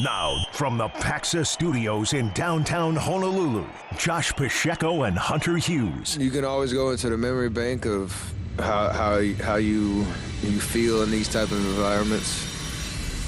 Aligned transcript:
Now, 0.00 0.46
from 0.52 0.78
the 0.78 0.86
Paxa 0.86 1.44
Studios 1.44 2.12
in 2.12 2.30
downtown 2.32 2.94
Honolulu, 2.94 3.66
Josh 3.96 4.32
Pacheco 4.32 5.02
and 5.02 5.18
Hunter 5.18 5.56
Hughes. 5.56 6.16
You 6.20 6.30
can 6.30 6.44
always 6.44 6.72
go 6.72 6.90
into 6.90 7.10
the 7.10 7.16
memory 7.16 7.48
bank 7.48 7.84
of 7.84 8.32
how 8.60 8.90
how 8.90 9.20
how 9.42 9.56
you 9.56 10.06
you 10.40 10.60
feel 10.60 11.02
in 11.02 11.10
these 11.10 11.26
type 11.26 11.50
of 11.50 11.58
environments. 11.58 12.44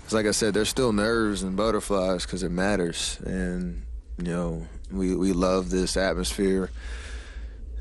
It's 0.05 0.13
like 0.13 0.27
I 0.27 0.31
said, 0.31 0.55
there's 0.55 0.69
still 0.69 0.93
nerves 0.93 1.43
and 1.43 1.57
butterflies 1.57 2.25
because 2.25 2.45
it 2.45 2.53
matters, 2.53 3.19
and 3.25 3.83
you 4.19 4.25
know 4.27 4.65
we 4.93 5.17
we 5.17 5.33
love 5.33 5.71
this 5.71 5.97
atmosphere, 5.97 6.71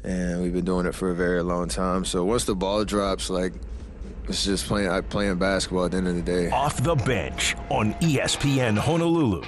and 0.03 0.41
we've 0.41 0.53
been 0.53 0.65
doing 0.65 0.87
it 0.87 0.95
for 0.95 1.11
a 1.11 1.15
very 1.15 1.43
long 1.43 1.69
time. 1.69 2.05
So 2.05 2.25
once 2.25 2.45
the 2.45 2.55
ball 2.55 2.85
drops, 2.85 3.29
like 3.29 3.53
it's 4.29 4.45
just 4.45 4.67
playing 4.67 4.89
I 4.89 5.01
playing 5.01 5.37
basketball 5.37 5.85
at 5.85 5.91
the 5.91 5.97
end 5.97 6.07
of 6.07 6.15
the 6.15 6.21
day. 6.21 6.49
Off 6.51 6.83
the 6.83 6.95
bench 6.95 7.55
on 7.69 7.93
ESPN 7.95 8.77
Honolulu. 8.77 9.41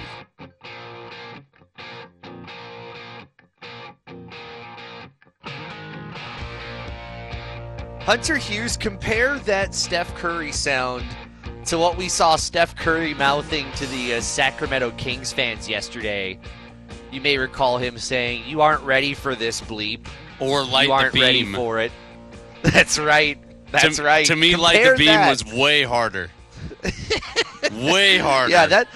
Hunter 8.00 8.36
Hughes, 8.36 8.76
compare 8.76 9.38
that 9.40 9.76
Steph 9.76 10.12
Curry 10.16 10.50
sound 10.50 11.04
to 11.66 11.78
what 11.78 11.96
we 11.96 12.08
saw 12.08 12.34
Steph 12.34 12.74
Curry 12.74 13.14
mouthing 13.14 13.70
to 13.76 13.86
the 13.86 14.14
uh, 14.14 14.20
Sacramento 14.20 14.90
Kings 14.96 15.32
fans 15.32 15.68
yesterday. 15.68 16.40
You 17.12 17.20
may 17.20 17.38
recall 17.38 17.78
him 17.78 17.98
saying, 17.98 18.42
"You 18.48 18.60
aren't 18.60 18.82
ready 18.82 19.14
for 19.14 19.36
this 19.36 19.60
bleep, 19.60 20.08
or 20.40 20.64
light 20.64 20.88
you 20.88 20.92
aren't 20.92 21.12
the 21.12 21.20
beam. 21.20 21.22
ready 21.22 21.44
for 21.44 21.78
it." 21.78 21.92
That's 22.62 22.98
right. 22.98 23.38
That's 23.72 23.96
to, 23.96 24.02
right. 24.02 24.26
To 24.26 24.36
me, 24.36 24.52
compare 24.52 24.62
light 24.62 24.92
the 24.92 24.98
beam 24.98 25.06
that. 25.06 25.30
was 25.30 25.44
way 25.44 25.82
harder. 25.82 26.30
way 27.72 28.18
harder. 28.18 28.52
Yeah, 28.52 28.66
that 28.66 28.88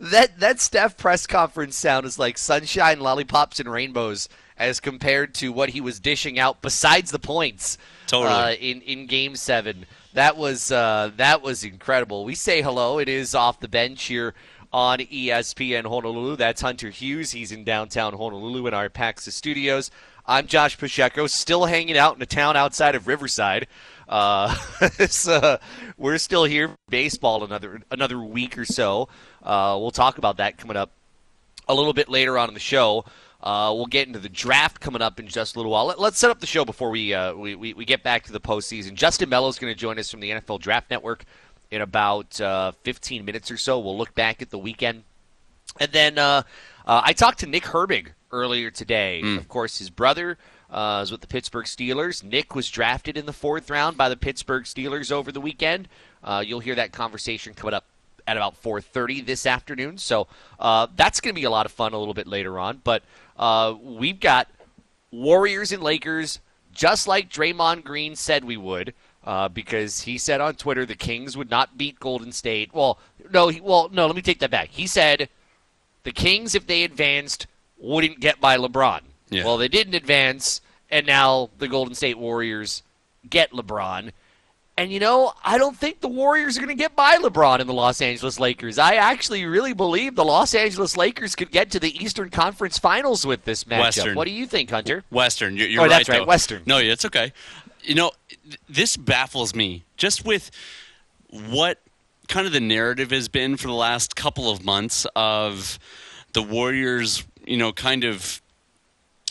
that 0.00 0.38
that 0.40 0.60
Steph 0.60 0.96
press 0.96 1.26
conference 1.26 1.76
sound 1.76 2.06
is 2.06 2.18
like 2.18 2.38
sunshine, 2.38 3.00
lollipops, 3.00 3.60
and 3.60 3.70
rainbows 3.70 4.28
as 4.56 4.80
compared 4.80 5.34
to 5.34 5.52
what 5.52 5.70
he 5.70 5.80
was 5.80 6.00
dishing 6.00 6.38
out 6.38 6.62
besides 6.62 7.10
the 7.10 7.18
points. 7.18 7.76
Totally. 8.06 8.32
Uh, 8.32 8.52
in 8.52 8.80
in 8.82 9.06
Game 9.06 9.36
Seven, 9.36 9.86
that 10.14 10.36
was 10.36 10.70
uh, 10.70 11.10
that 11.16 11.42
was 11.42 11.64
incredible. 11.64 12.24
We 12.24 12.34
say 12.34 12.62
hello. 12.62 12.98
It 12.98 13.08
is 13.08 13.34
off 13.34 13.60
the 13.60 13.68
bench 13.68 14.04
here 14.04 14.34
on 14.72 14.98
ESPN 14.98 15.84
Honolulu. 15.86 16.36
That's 16.36 16.60
Hunter 16.60 16.90
Hughes. 16.90 17.32
He's 17.32 17.52
in 17.52 17.64
downtown 17.64 18.12
Honolulu 18.14 18.66
in 18.66 18.74
our 18.74 18.88
Paxa 18.88 19.30
studios. 19.30 19.90
I'm 20.28 20.48
Josh 20.48 20.76
Pacheco, 20.76 21.28
still 21.28 21.66
hanging 21.66 21.96
out 21.96 22.16
in 22.16 22.22
a 22.22 22.26
town 22.26 22.56
outside 22.56 22.96
of 22.96 23.06
Riverside. 23.06 23.68
Uh, 24.08 24.56
uh, 25.28 25.58
we're 25.96 26.18
still 26.18 26.44
here 26.44 26.68
for 26.68 26.76
baseball 26.88 27.44
another 27.44 27.80
another 27.92 28.18
week 28.18 28.58
or 28.58 28.64
so. 28.64 29.08
Uh, 29.42 29.76
we'll 29.80 29.92
talk 29.92 30.18
about 30.18 30.38
that 30.38 30.58
coming 30.58 30.76
up 30.76 30.90
a 31.68 31.74
little 31.74 31.92
bit 31.92 32.08
later 32.08 32.38
on 32.38 32.48
in 32.48 32.54
the 32.54 32.60
show. 32.60 33.04
Uh, 33.40 33.72
we'll 33.72 33.86
get 33.86 34.08
into 34.08 34.18
the 34.18 34.28
draft 34.28 34.80
coming 34.80 35.00
up 35.00 35.20
in 35.20 35.28
just 35.28 35.54
a 35.54 35.58
little 35.60 35.70
while. 35.70 35.86
Let, 35.86 36.00
us 36.00 36.18
set 36.18 36.30
up 36.30 36.40
the 36.40 36.46
show 36.46 36.64
before 36.64 36.90
we, 36.90 37.14
uh, 37.14 37.34
we, 37.34 37.54
we 37.54 37.74
we 37.74 37.84
get 37.84 38.02
back 38.02 38.24
to 38.24 38.32
the 38.32 38.40
postseason. 38.40 38.94
Justin 38.94 39.28
Melo 39.28 39.46
is 39.46 39.60
going 39.60 39.72
to 39.72 39.78
join 39.78 39.96
us 39.96 40.10
from 40.10 40.18
the 40.18 40.30
NFL 40.30 40.60
Draft 40.60 40.90
Network 40.90 41.24
in 41.70 41.82
about 41.82 42.40
uh, 42.40 42.72
15 42.82 43.24
minutes 43.24 43.50
or 43.52 43.56
so. 43.56 43.78
We'll 43.78 43.96
look 43.96 44.14
back 44.16 44.42
at 44.42 44.50
the 44.50 44.58
weekend, 44.58 45.04
and 45.78 45.92
then 45.92 46.18
uh, 46.18 46.42
uh, 46.84 47.02
I 47.04 47.12
talked 47.12 47.38
to 47.40 47.46
Nick 47.46 47.62
Herbig 47.64 48.08
earlier 48.32 48.70
today. 48.70 49.20
Of 49.38 49.48
course, 49.48 49.78
his 49.78 49.90
brother 49.90 50.38
uh, 50.70 51.00
is 51.02 51.10
with 51.10 51.20
the 51.20 51.26
Pittsburgh 51.26 51.66
Steelers. 51.66 52.22
Nick 52.22 52.54
was 52.54 52.68
drafted 52.68 53.16
in 53.16 53.26
the 53.26 53.32
fourth 53.32 53.70
round 53.70 53.96
by 53.96 54.08
the 54.08 54.16
Pittsburgh 54.16 54.64
Steelers 54.64 55.12
over 55.12 55.30
the 55.32 55.40
weekend. 55.40 55.88
Uh, 56.22 56.42
you'll 56.44 56.60
hear 56.60 56.74
that 56.74 56.92
conversation 56.92 57.54
coming 57.54 57.74
up 57.74 57.84
at 58.26 58.36
about 58.36 58.60
4:30 58.60 59.24
this 59.24 59.46
afternoon. 59.46 59.98
So 59.98 60.26
uh, 60.58 60.88
that's 60.96 61.20
going 61.20 61.34
to 61.34 61.40
be 61.40 61.44
a 61.44 61.50
lot 61.50 61.66
of 61.66 61.72
fun 61.72 61.92
a 61.92 61.98
little 61.98 62.14
bit 62.14 62.26
later 62.26 62.58
on. 62.58 62.80
But 62.82 63.02
uh, 63.36 63.74
we've 63.80 64.20
got 64.20 64.48
Warriors 65.10 65.72
and 65.72 65.82
Lakers, 65.82 66.40
just 66.72 67.06
like 67.06 67.30
Draymond 67.30 67.84
Green 67.84 68.16
said 68.16 68.44
we 68.44 68.56
would. 68.56 68.94
Uh, 69.24 69.48
because 69.48 70.02
he 70.02 70.18
said 70.18 70.40
on 70.40 70.54
Twitter 70.54 70.86
the 70.86 70.94
Kings 70.94 71.36
would 71.36 71.50
not 71.50 71.76
beat 71.76 71.98
Golden 71.98 72.30
State. 72.30 72.72
Well, 72.72 73.00
no, 73.32 73.48
he, 73.48 73.60
well, 73.60 73.88
no. 73.92 74.06
Let 74.06 74.14
me 74.14 74.22
take 74.22 74.38
that 74.38 74.52
back. 74.52 74.68
He 74.68 74.86
said 74.86 75.28
the 76.04 76.12
Kings, 76.12 76.54
if 76.54 76.68
they 76.68 76.84
advanced, 76.84 77.48
wouldn't 77.78 78.20
get 78.20 78.40
by 78.40 78.56
LeBron. 78.56 79.00
Yeah. 79.30 79.44
Well, 79.44 79.56
they 79.56 79.68
didn't 79.68 79.94
advance, 79.94 80.60
and 80.90 81.06
now 81.06 81.50
the 81.58 81.68
Golden 81.68 81.94
State 81.94 82.18
Warriors 82.18 82.82
get 83.28 83.50
LeBron. 83.52 84.12
And 84.78 84.92
you 84.92 85.00
know, 85.00 85.32
I 85.42 85.56
don't 85.56 85.74
think 85.76 86.00
the 86.00 86.08
Warriors 86.08 86.58
are 86.58 86.60
going 86.60 86.68
to 86.76 86.80
get 86.80 86.94
by 86.94 87.16
LeBron 87.16 87.60
and 87.60 87.68
the 87.68 87.72
Los 87.72 88.02
Angeles 88.02 88.38
Lakers. 88.38 88.78
I 88.78 88.96
actually 88.96 89.46
really 89.46 89.72
believe 89.72 90.14
the 90.16 90.24
Los 90.24 90.54
Angeles 90.54 90.98
Lakers 90.98 91.34
could 91.34 91.50
get 91.50 91.70
to 91.70 91.80
the 91.80 91.96
Eastern 91.96 92.28
Conference 92.28 92.78
Finals 92.78 93.24
with 93.26 93.44
this 93.44 93.64
matchup. 93.64 93.80
Western. 93.80 94.14
What 94.16 94.26
do 94.26 94.32
you 94.32 94.46
think, 94.46 94.68
Hunter? 94.70 95.02
Western. 95.10 95.56
You're, 95.56 95.68
you're 95.68 95.80
Oh, 95.80 95.84
right. 95.84 95.90
that's 95.90 96.08
right, 96.10 96.18
though. 96.18 96.24
Western. 96.26 96.62
No, 96.66 96.76
it's 96.78 97.06
okay. 97.06 97.32
You 97.84 97.94
know, 97.94 98.10
th- 98.28 98.60
this 98.68 98.96
baffles 98.98 99.54
me 99.54 99.84
just 99.96 100.26
with 100.26 100.50
what 101.30 101.78
kind 102.28 102.46
of 102.46 102.52
the 102.52 102.60
narrative 102.60 103.10
has 103.12 103.28
been 103.28 103.56
for 103.56 103.68
the 103.68 103.72
last 103.74 104.14
couple 104.14 104.50
of 104.50 104.62
months 104.62 105.06
of 105.16 105.78
the 106.34 106.42
Warriors, 106.42 107.24
you 107.46 107.56
know, 107.56 107.72
kind 107.72 108.04
of, 108.04 108.40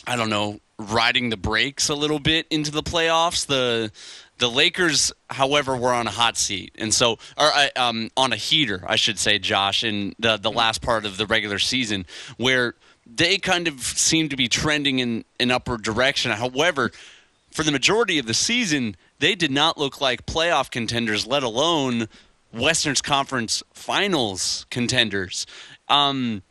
I 0.06 0.16
don't 0.16 0.30
know, 0.30 0.60
riding 0.78 1.30
the 1.30 1.36
brakes 1.36 1.88
a 1.88 1.94
little 1.94 2.18
bit 2.18 2.46
into 2.50 2.70
the 2.70 2.82
playoffs. 2.82 3.46
The 3.46 3.90
the 4.38 4.50
Lakers, 4.50 5.12
however, 5.30 5.74
were 5.76 5.94
on 5.94 6.06
a 6.06 6.10
hot 6.10 6.36
seat, 6.36 6.74
and 6.76 6.92
so, 6.92 7.12
or 7.38 7.50
uh, 7.52 7.68
um, 7.76 8.10
on 8.16 8.32
a 8.32 8.36
heater, 8.36 8.84
I 8.86 8.96
should 8.96 9.18
say, 9.18 9.38
Josh, 9.38 9.82
in 9.82 10.14
the 10.18 10.36
the 10.36 10.50
last 10.50 10.82
part 10.82 11.06
of 11.06 11.16
the 11.16 11.26
regular 11.26 11.58
season, 11.58 12.06
where 12.36 12.74
they 13.06 13.38
kind 13.38 13.68
of 13.68 13.80
seemed 13.80 14.30
to 14.30 14.36
be 14.36 14.48
trending 14.48 14.98
in 14.98 15.24
an 15.40 15.50
upward 15.50 15.82
direction. 15.82 16.32
However, 16.32 16.90
for 17.50 17.62
the 17.62 17.72
majority 17.72 18.18
of 18.18 18.26
the 18.26 18.34
season, 18.34 18.96
they 19.18 19.34
did 19.34 19.50
not 19.50 19.78
look 19.78 20.00
like 20.00 20.26
playoff 20.26 20.70
contenders, 20.70 21.26
let 21.26 21.42
alone 21.42 22.08
Western's 22.52 23.00
Conference 23.00 23.62
Finals 23.72 24.66
contenders. 24.70 25.46
Um, 25.88 26.42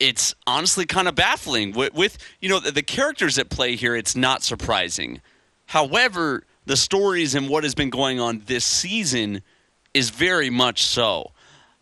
it's 0.00 0.34
honestly 0.46 0.86
kind 0.86 1.08
of 1.08 1.14
baffling 1.14 1.72
with, 1.72 1.94
with 1.94 2.18
you 2.40 2.48
know 2.48 2.60
the, 2.60 2.70
the 2.70 2.82
characters 2.82 3.38
at 3.38 3.50
play 3.50 3.76
here. 3.76 3.96
It's 3.96 4.16
not 4.16 4.42
surprising. 4.42 5.20
However, 5.66 6.44
the 6.66 6.76
stories 6.76 7.34
and 7.34 7.48
what 7.48 7.64
has 7.64 7.74
been 7.74 7.90
going 7.90 8.20
on 8.20 8.42
this 8.46 8.64
season 8.64 9.42
is 9.94 10.10
very 10.10 10.50
much 10.50 10.84
so. 10.84 11.32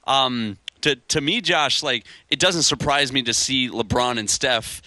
Um, 0.07 0.59
to 0.83 0.97
to 0.97 1.21
me, 1.21 1.41
Josh, 1.41 1.83
like 1.83 2.07
it 2.31 2.39
doesn't 2.39 2.63
surprise 2.63 3.13
me 3.13 3.23
to 3.23 3.35
see 3.35 3.69
LeBron 3.69 4.19
and 4.19 4.31
Steph 4.31 4.81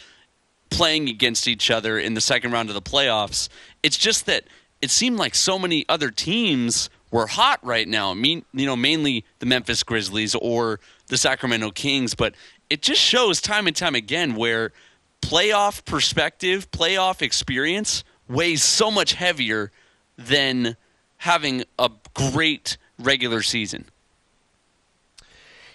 playing 0.69 1.09
against 1.09 1.47
each 1.47 1.72
other 1.72 2.00
in 2.00 2.13
the 2.13 2.22
second 2.22 2.51
round 2.51 2.69
of 2.69 2.75
the 2.75 2.81
playoffs. 2.81 3.50
It's 3.84 3.97
just 3.97 4.25
that 4.28 4.45
it 4.81 4.89
seemed 4.89 5.18
like 5.18 5.35
so 5.35 5.59
many 5.59 5.85
other 5.89 6.12
teams 6.12 6.89
were 7.12 7.28
hot 7.28 7.59
right 7.63 7.88
now. 7.88 8.12
I 8.12 8.13
mean, 8.13 8.45
you 8.53 8.66
know, 8.66 8.75
mainly 8.75 9.25
the 9.39 9.45
Memphis 9.45 9.84
Grizzlies 9.84 10.35
or 10.35 10.79
the 11.07 11.18
Sacramento 11.18 11.72
Kings, 11.72 12.13
but 12.13 12.35
it 12.69 12.81
just 12.81 13.02
shows 13.02 13.41
time 13.41 13.68
and 13.68 13.75
time 13.75 13.96
again 13.96 14.35
where 14.35 14.72
playoff 15.22 15.84
perspective, 15.85 16.69
playoff 16.72 17.22
experience 17.22 18.03
weighs 18.28 18.63
so 18.63 18.91
much 18.91 19.13
heavier 19.13 19.72
than 20.18 20.78
having 21.18 21.63
a 21.78 21.90
great 22.13 22.78
regular 22.97 23.41
season. 23.41 23.85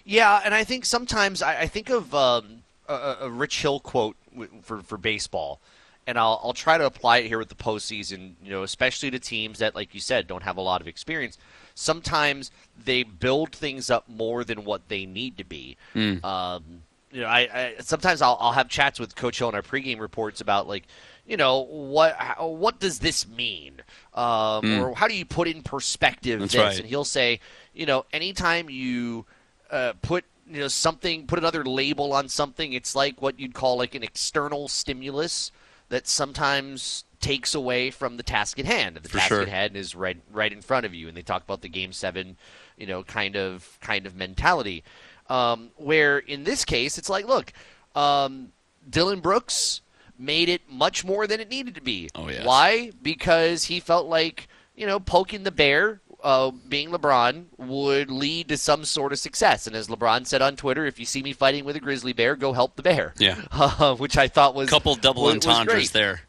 Yeah, 0.05 0.41
and 0.45 0.55
I 0.55 0.65
think 0.65 0.85
sometimes 0.85 1.43
I, 1.43 1.63
I 1.63 1.67
think 1.67 1.91
of 1.91 2.15
um, 2.15 2.63
a, 2.89 3.17
a 3.23 3.31
Rich 3.31 3.63
Hill 3.63 3.81
quote 3.81 4.17
for 4.63 4.83
for 4.83 4.99
baseball, 4.99 5.61
and 6.07 6.19
I'll 6.19 6.41
I'll 6.43 6.53
try 6.53 6.79
to 6.79 6.87
apply 6.87 7.19
it 7.19 7.29
here 7.29 7.39
with 7.39 7.49
the 7.49 7.55
postseason. 7.55 8.35
You 8.43 8.51
know, 8.51 8.63
especially 8.63 9.11
to 9.11 9.19
teams 9.19 9.59
that, 9.59 9.75
like 9.75 9.95
you 9.95 10.01
said, 10.01 10.27
don't 10.27 10.43
have 10.43 10.57
a 10.57 10.61
lot 10.61 10.81
of 10.81 10.89
experience. 10.89 11.39
Sometimes 11.75 12.51
they 12.85 13.03
build 13.03 13.53
things 13.53 13.91
up 13.91 14.09
more 14.09 14.45
than 14.45 14.65
what 14.65 14.89
they 14.89 15.07
need 15.07 15.39
to 15.39 15.45
be. 15.45 15.77
Um, 16.25 16.83
you 17.11 17.21
know, 17.21 17.29
I, 17.29 17.41
I 17.41 17.75
sometimes 17.81 18.21
I'll, 18.23 18.37
I'll 18.41 18.53
have 18.53 18.69
chats 18.69 18.99
with 18.99 19.15
Coach 19.15 19.39
Hill 19.39 19.49
in 19.49 19.55
our 19.55 19.63
pregame 19.63 20.01
reports 20.01 20.41
about 20.41 20.67
like, 20.67 20.85
you 21.27 21.37
know, 21.37 21.61
what 21.61 22.17
how, 22.17 22.49
what 22.49 22.81
does 22.81 22.99
this 22.99 23.27
mean, 23.27 23.81
um, 24.15 24.81
or 24.81 24.95
how 24.95 25.07
do 25.09 25.15
you 25.15 25.25
put 25.25 25.47
in 25.49 25.63
perspective 25.63 26.41
That's 26.41 26.53
this? 26.53 26.61
right. 26.61 26.79
And 26.79 26.89
he'll 26.89 27.05
say, 27.05 27.41
you 27.73 27.87
know, 27.87 28.05
anytime 28.13 28.69
you 28.69 29.27
uh, 29.71 29.93
put 30.03 30.25
you 30.51 30.61
know 30.61 30.69
something, 30.69 31.27
put 31.27 31.39
another 31.39 31.65
label 31.65 32.13
on 32.13 32.29
something, 32.29 32.73
it's 32.73 32.95
like 32.97 33.23
what 33.23 33.39
you'd 33.39 33.55
call 33.55 33.79
like 33.79 33.95
an 33.95 34.03
external 34.03 34.69
stimulus 34.69 35.53
that 35.89 36.07
sometimes 36.07 37.05
takes 37.21 37.55
away 37.55 37.91
from 37.91 38.17
the 38.17 38.23
task 38.23 38.59
at 38.59 38.67
hand. 38.67 38.97
The 38.97 39.09
For 39.09 39.19
task 39.19 39.29
sure. 39.29 39.43
at 39.43 39.49
hand 39.49 39.77
is 39.77 39.95
right 39.95 40.21
right 40.33 40.53
in 40.53 40.61
front 40.61 40.87
of 40.87 40.95
you, 40.95 41.09
and 41.09 41.17
they 41.17 41.23
talk 41.23 41.43
about 41.43 41.63
the 41.63 41.69
game 41.69 41.93
seven, 41.93 42.37
you 42.77 42.87
know, 42.87 43.03
kind 43.03 43.37
of 43.37 43.79
kind 43.81 44.07
of 44.07 44.15
mentality. 44.15 44.85
Um, 45.29 45.71
where 45.77 46.19
in 46.19 46.45
this 46.45 46.65
case, 46.67 46.99
it's 46.99 47.09
like, 47.09 47.27
look, 47.27 47.53
um, 47.95 48.53
Dillon 48.89 49.21
Brooks 49.21 49.81
made 50.19 50.49
it 50.49 50.63
much 50.69 51.05
more 51.05 51.27
than 51.27 51.41
it 51.41 51.49
needed 51.49 51.75
to 51.75 51.81
be. 51.81 52.11
Oh, 52.15 52.29
yes. 52.29 52.45
Why? 52.45 52.93
Because 53.03 53.65
he 53.65 53.81
felt 53.81 54.07
like 54.07 54.49
you 54.77 54.87
know 54.87 55.01
poking 55.01 55.45
the 55.45 55.51
bear 55.51 56.01
uh, 56.25 56.51
being 56.69 56.89
LeBron, 56.91 57.45
would 57.59 58.11
lead 58.11 58.49
to 58.49 58.57
some 58.57 58.85
sort 58.85 59.13
of 59.13 59.19
success. 59.21 59.67
And 59.69 59.77
as 59.77 59.87
LeBron 59.89 60.27
said 60.27 60.43
on 60.43 60.57
Twitter, 60.57 60.87
if 60.87 60.99
you 60.99 61.05
see 61.07 61.23
me 61.23 61.33
fighting 61.33 61.65
with 61.65 61.77
a 61.77 61.81
grizzly 61.81 62.13
bear, 62.13 62.35
go 62.35 62.53
help 62.53 62.75
the 62.77 62.83
bear. 62.83 63.15
Yeah. 63.19 63.41
Uh, 63.53 63.95
which 63.97 64.17
I 64.17 64.29
thought 64.29 64.55
was 64.55 64.69
a 64.69 64.71
couple 64.71 64.95
double 64.97 65.25
was, 65.25 65.35
entendres 65.35 65.91
there. 65.93 66.23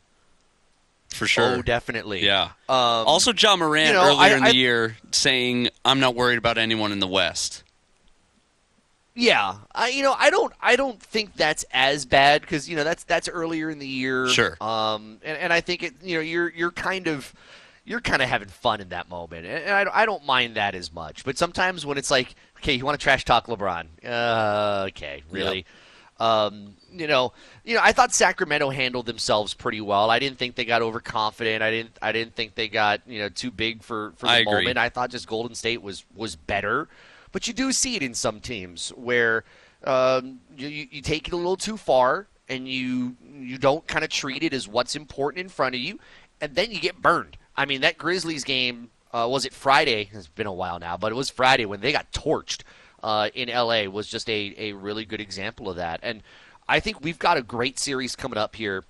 For 1.10 1.28
sure. 1.28 1.56
Oh, 1.58 1.62
definitely. 1.62 2.26
Yeah. 2.26 2.52
Um, 2.68 3.08
also, 3.08 3.32
Ja 3.34 3.56
Morant 3.56 3.88
you 3.88 3.94
know, 3.94 4.04
earlier 4.08 4.20
I- 4.20 4.38
in 4.38 4.44
the 4.44 4.50
I- 4.50 4.54
year 4.54 4.98
saying, 5.12 5.70
"I'm 5.84 6.00
not 6.00 6.14
worried 6.16 6.38
about 6.38 6.58
anyone 6.58 6.92
in 6.92 7.00
the 7.00 7.08
West." 7.08 7.64
Yeah, 9.18 9.56
I 9.74 9.90
you 9.90 10.04
know 10.04 10.14
I 10.18 10.30
don't 10.30 10.52
I 10.60 10.76
don't 10.76 11.02
think 11.02 11.36
that's 11.38 11.64
as 11.72 12.06
bad 12.06 12.42
because 12.42 12.68
you 12.68 12.76
know 12.76 12.84
that's 12.84 13.06
that's 13.06 13.30
earlier 13.30 13.70
in 13.70 13.80
the 13.80 13.88
year. 13.88 14.28
Sure. 14.28 14.58
Um, 14.60 15.20
and, 15.24 15.38
and 15.38 15.54
I 15.54 15.62
think 15.62 15.84
it 15.84 15.94
you 16.04 16.16
know 16.16 16.22
you're 16.22 16.50
you're 16.50 16.72
kind 16.72 17.08
of 17.08 17.34
you're 17.86 18.02
kind 18.02 18.22
of 18.22 18.28
having 18.30 18.48
fun 18.50 18.82
in 18.82 18.90
that 18.90 19.10
moment, 19.10 19.46
and 19.46 19.70
I, 19.70 19.84
don't- 19.84 19.96
I 19.96 20.06
don't 20.06 20.26
mind 20.26 20.56
that 20.56 20.76
as 20.76 20.92
much. 20.92 21.24
But 21.24 21.38
sometimes 21.38 21.86
when 21.86 21.98
it's 21.98 22.12
like, 22.12 22.36
okay, 22.58 22.74
you 22.74 22.84
want 22.84 23.00
to 23.00 23.04
trash 23.04 23.24
talk 23.26 23.46
LeBron? 23.48 23.86
Uh, 24.04 24.86
okay, 24.90 25.24
really? 25.30 25.66
Um, 26.20 26.76
you 26.94 27.08
know, 27.08 27.34
you 27.66 27.76
know, 27.76 27.82
I 27.84 27.92
thought 27.92 28.14
Sacramento 28.14 28.70
handled 28.70 29.06
themselves 29.06 29.54
pretty 29.54 29.82
well. 29.82 30.10
I 30.10 30.20
didn't 30.20 30.38
think 30.38 30.56
they 30.56 30.64
got 30.64 30.82
overconfident. 30.82 31.62
I 31.62 31.72
didn't 31.72 31.98
I 32.02 32.14
didn't 32.14 32.36
think 32.36 32.56
they 32.56 32.70
got 32.70 33.02
you 33.06 33.20
know 33.20 33.28
too 33.28 33.52
big 33.52 33.84
for 33.84 34.14
for 34.16 34.28
the 34.28 34.32
I 34.32 34.38
agree. 34.38 34.54
moment. 34.54 34.78
I 34.78 34.88
thought 34.88 35.10
just 35.10 35.28
Golden 35.28 35.56
State 35.56 35.82
was 35.82 36.06
was 36.16 36.38
better. 36.38 36.88
But 37.34 37.50
you 37.50 37.54
do 37.54 37.74
see 37.74 37.98
it 37.98 38.02
in 38.02 38.14
some 38.14 38.40
teams 38.40 38.90
where 38.96 39.44
um, 39.84 40.40
you, 40.58 40.70
you 40.70 40.88
you 40.90 41.02
take 41.02 41.28
it 41.28 41.34
a 41.34 41.36
little 41.38 41.58
too 41.58 41.76
far 41.76 42.28
and 42.48 42.66
you 42.66 43.18
you 43.38 43.58
don't 43.58 43.86
kind 43.86 44.06
of 44.06 44.10
treat 44.10 44.42
it 44.42 44.54
as 44.54 44.70
what's 44.70 44.96
important 44.96 45.42
in 45.42 45.50
front 45.50 45.76
of 45.76 45.82
you, 45.82 46.00
and 46.40 46.56
then 46.56 46.72
you 46.72 46.80
get 46.80 47.02
burned. 47.02 47.36
I 47.58 47.66
mean, 47.66 47.82
that 47.82 47.98
Grizzlies 47.98 48.44
game 48.44 48.90
uh, 49.16 49.28
was 49.30 49.46
it 49.46 49.54
Friday? 49.54 50.10
It's 50.12 50.28
been 50.28 50.48
a 50.48 50.54
while 50.54 50.78
now, 50.78 50.98
but 50.98 51.12
it 51.12 51.16
was 51.16 51.30
Friday 51.30 51.66
when 51.66 51.80
they 51.80 51.94
got 51.94 52.12
torched 52.12 52.64
uh, 53.02 53.30
in 53.34 53.48
LA. 53.48 53.84
Was 53.84 54.08
just 54.08 54.30
a 54.30 54.54
a 54.58 54.74
really 54.74 55.06
good 55.06 55.22
example 55.22 55.70
of 55.70 55.78
that, 55.78 56.02
and 56.04 56.22
I 56.68 56.82
think 56.82 57.02
we've 57.02 57.20
got 57.20 57.38
a 57.38 57.42
great 57.42 57.80
series 57.80 58.14
coming 58.16 58.38
up 58.38 58.58
here 58.58 58.84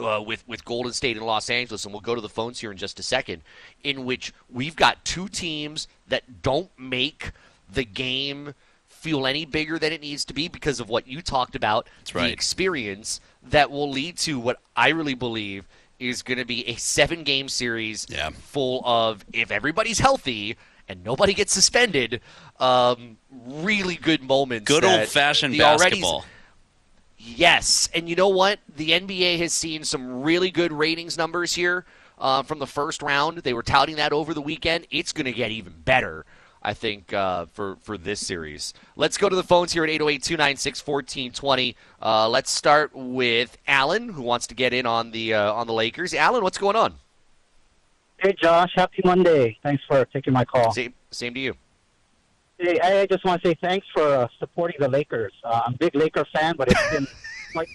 uh, 0.00 0.22
with 0.26 0.46
with 0.48 0.64
Golden 0.64 0.94
State 0.94 1.18
and 1.18 1.26
Los 1.26 1.50
Angeles, 1.50 1.84
and 1.84 1.92
we'll 1.92 2.00
go 2.00 2.14
to 2.14 2.20
the 2.22 2.30
phones 2.30 2.60
here 2.60 2.70
in 2.70 2.78
just 2.78 2.98
a 2.98 3.02
second, 3.02 3.42
in 3.84 4.06
which 4.06 4.32
we've 4.50 4.74
got 4.74 5.04
two 5.04 5.28
teams 5.28 5.86
that 6.08 6.40
don't 6.40 6.70
make 6.78 7.32
the 7.70 7.84
game 7.84 8.54
feel 8.88 9.26
any 9.26 9.44
bigger 9.44 9.78
than 9.78 9.92
it 9.92 10.00
needs 10.00 10.24
to 10.24 10.32
be 10.32 10.48
because 10.48 10.80
of 10.80 10.88
what 10.88 11.06
you 11.06 11.20
talked 11.20 11.54
about, 11.54 11.88
the 12.10 12.20
right. 12.20 12.32
experience 12.32 13.20
that 13.42 13.70
will 13.70 13.90
lead 13.90 14.16
to 14.16 14.38
what 14.38 14.60
I 14.74 14.88
really 14.88 15.14
believe 15.14 15.66
is 15.98 16.22
going 16.22 16.38
to 16.38 16.44
be 16.44 16.66
a 16.68 16.74
seven 16.76 17.22
game 17.22 17.48
series 17.48 18.06
Yeah. 18.08 18.30
full 18.30 18.82
of 18.84 19.24
if 19.32 19.50
everybody's 19.50 19.98
healthy 19.98 20.56
and 20.88 21.02
nobody 21.02 21.34
gets 21.34 21.52
suspended, 21.52 22.20
um, 22.60 23.16
really 23.30 23.96
good 23.96 24.22
moments. 24.22 24.66
Good 24.66 24.84
old 24.84 25.08
fashioned 25.08 25.56
basketball. 25.58 26.24
Yes, 27.18 27.88
and 27.94 28.08
you 28.08 28.14
know 28.14 28.28
what? 28.28 28.60
The 28.76 28.90
NBA 28.90 29.38
has 29.38 29.52
seen 29.52 29.84
some 29.84 30.22
really 30.22 30.50
good 30.50 30.70
ratings 30.72 31.16
numbers 31.16 31.54
here 31.54 31.84
uh, 32.18 32.42
from 32.42 32.58
the 32.58 32.66
first 32.66 33.02
round. 33.02 33.38
They 33.38 33.52
were 33.54 33.62
touting 33.62 33.96
that 33.96 34.12
over 34.12 34.34
the 34.34 34.42
weekend. 34.42 34.86
It's 34.90 35.12
going 35.12 35.24
to 35.24 35.32
get 35.32 35.50
even 35.50 35.72
better, 35.84 36.24
I 36.66 36.74
think, 36.74 37.12
uh, 37.12 37.46
for 37.52 37.76
for 37.76 37.96
this 37.96 38.18
series. 38.18 38.74
Let's 38.96 39.16
go 39.16 39.28
to 39.28 39.36
the 39.36 39.44
phones 39.44 39.72
here 39.72 39.84
at 39.84 39.90
808-296-1420. 39.90 41.76
Uh, 42.02 42.28
let's 42.28 42.50
start 42.50 42.90
with 42.92 43.56
Alan, 43.68 44.08
who 44.08 44.22
wants 44.22 44.48
to 44.48 44.54
get 44.56 44.74
in 44.74 44.84
on 44.84 45.12
the 45.12 45.32
uh, 45.32 45.52
on 45.52 45.68
the 45.68 45.72
Lakers. 45.72 46.12
Alan, 46.12 46.42
what's 46.42 46.58
going 46.58 46.74
on? 46.74 46.94
Hey, 48.18 48.34
Josh. 48.42 48.72
Happy 48.74 49.00
Monday. 49.04 49.56
Thanks 49.62 49.84
for 49.86 50.04
taking 50.06 50.32
my 50.32 50.44
call. 50.44 50.72
Same, 50.72 50.92
same 51.12 51.34
to 51.34 51.40
you. 51.40 51.54
Hey, 52.58 52.80
I 52.80 53.02
I 53.02 53.06
just 53.06 53.24
want 53.24 53.40
to 53.42 53.48
say 53.50 53.56
thanks 53.62 53.86
for 53.94 54.02
uh, 54.02 54.26
supporting 54.40 54.78
the 54.80 54.88
Lakers. 54.88 55.34
Uh, 55.44 55.62
I'm 55.66 55.74
a 55.74 55.76
big 55.76 55.94
Laker 55.94 56.26
fan, 56.34 56.56
but 56.58 56.66
it's 56.68 56.90
been 56.90 57.06
quite 57.52 57.68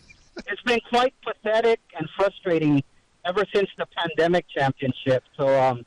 it's 0.48 0.62
been 0.64 0.82
quite 0.90 1.14
pathetic 1.24 1.80
and 1.98 2.10
frustrating 2.18 2.84
ever 3.24 3.46
since 3.56 3.70
the 3.78 3.86
pandemic 3.86 4.48
championship. 4.50 5.24
So 5.38 5.48
um, 5.62 5.86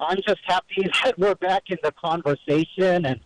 I'm 0.00 0.18
just 0.26 0.40
happy 0.44 0.88
that 1.04 1.18
we're 1.18 1.34
back 1.34 1.64
in 1.68 1.78
the 1.82 1.92
conversation 1.92 3.06
and 3.06 3.20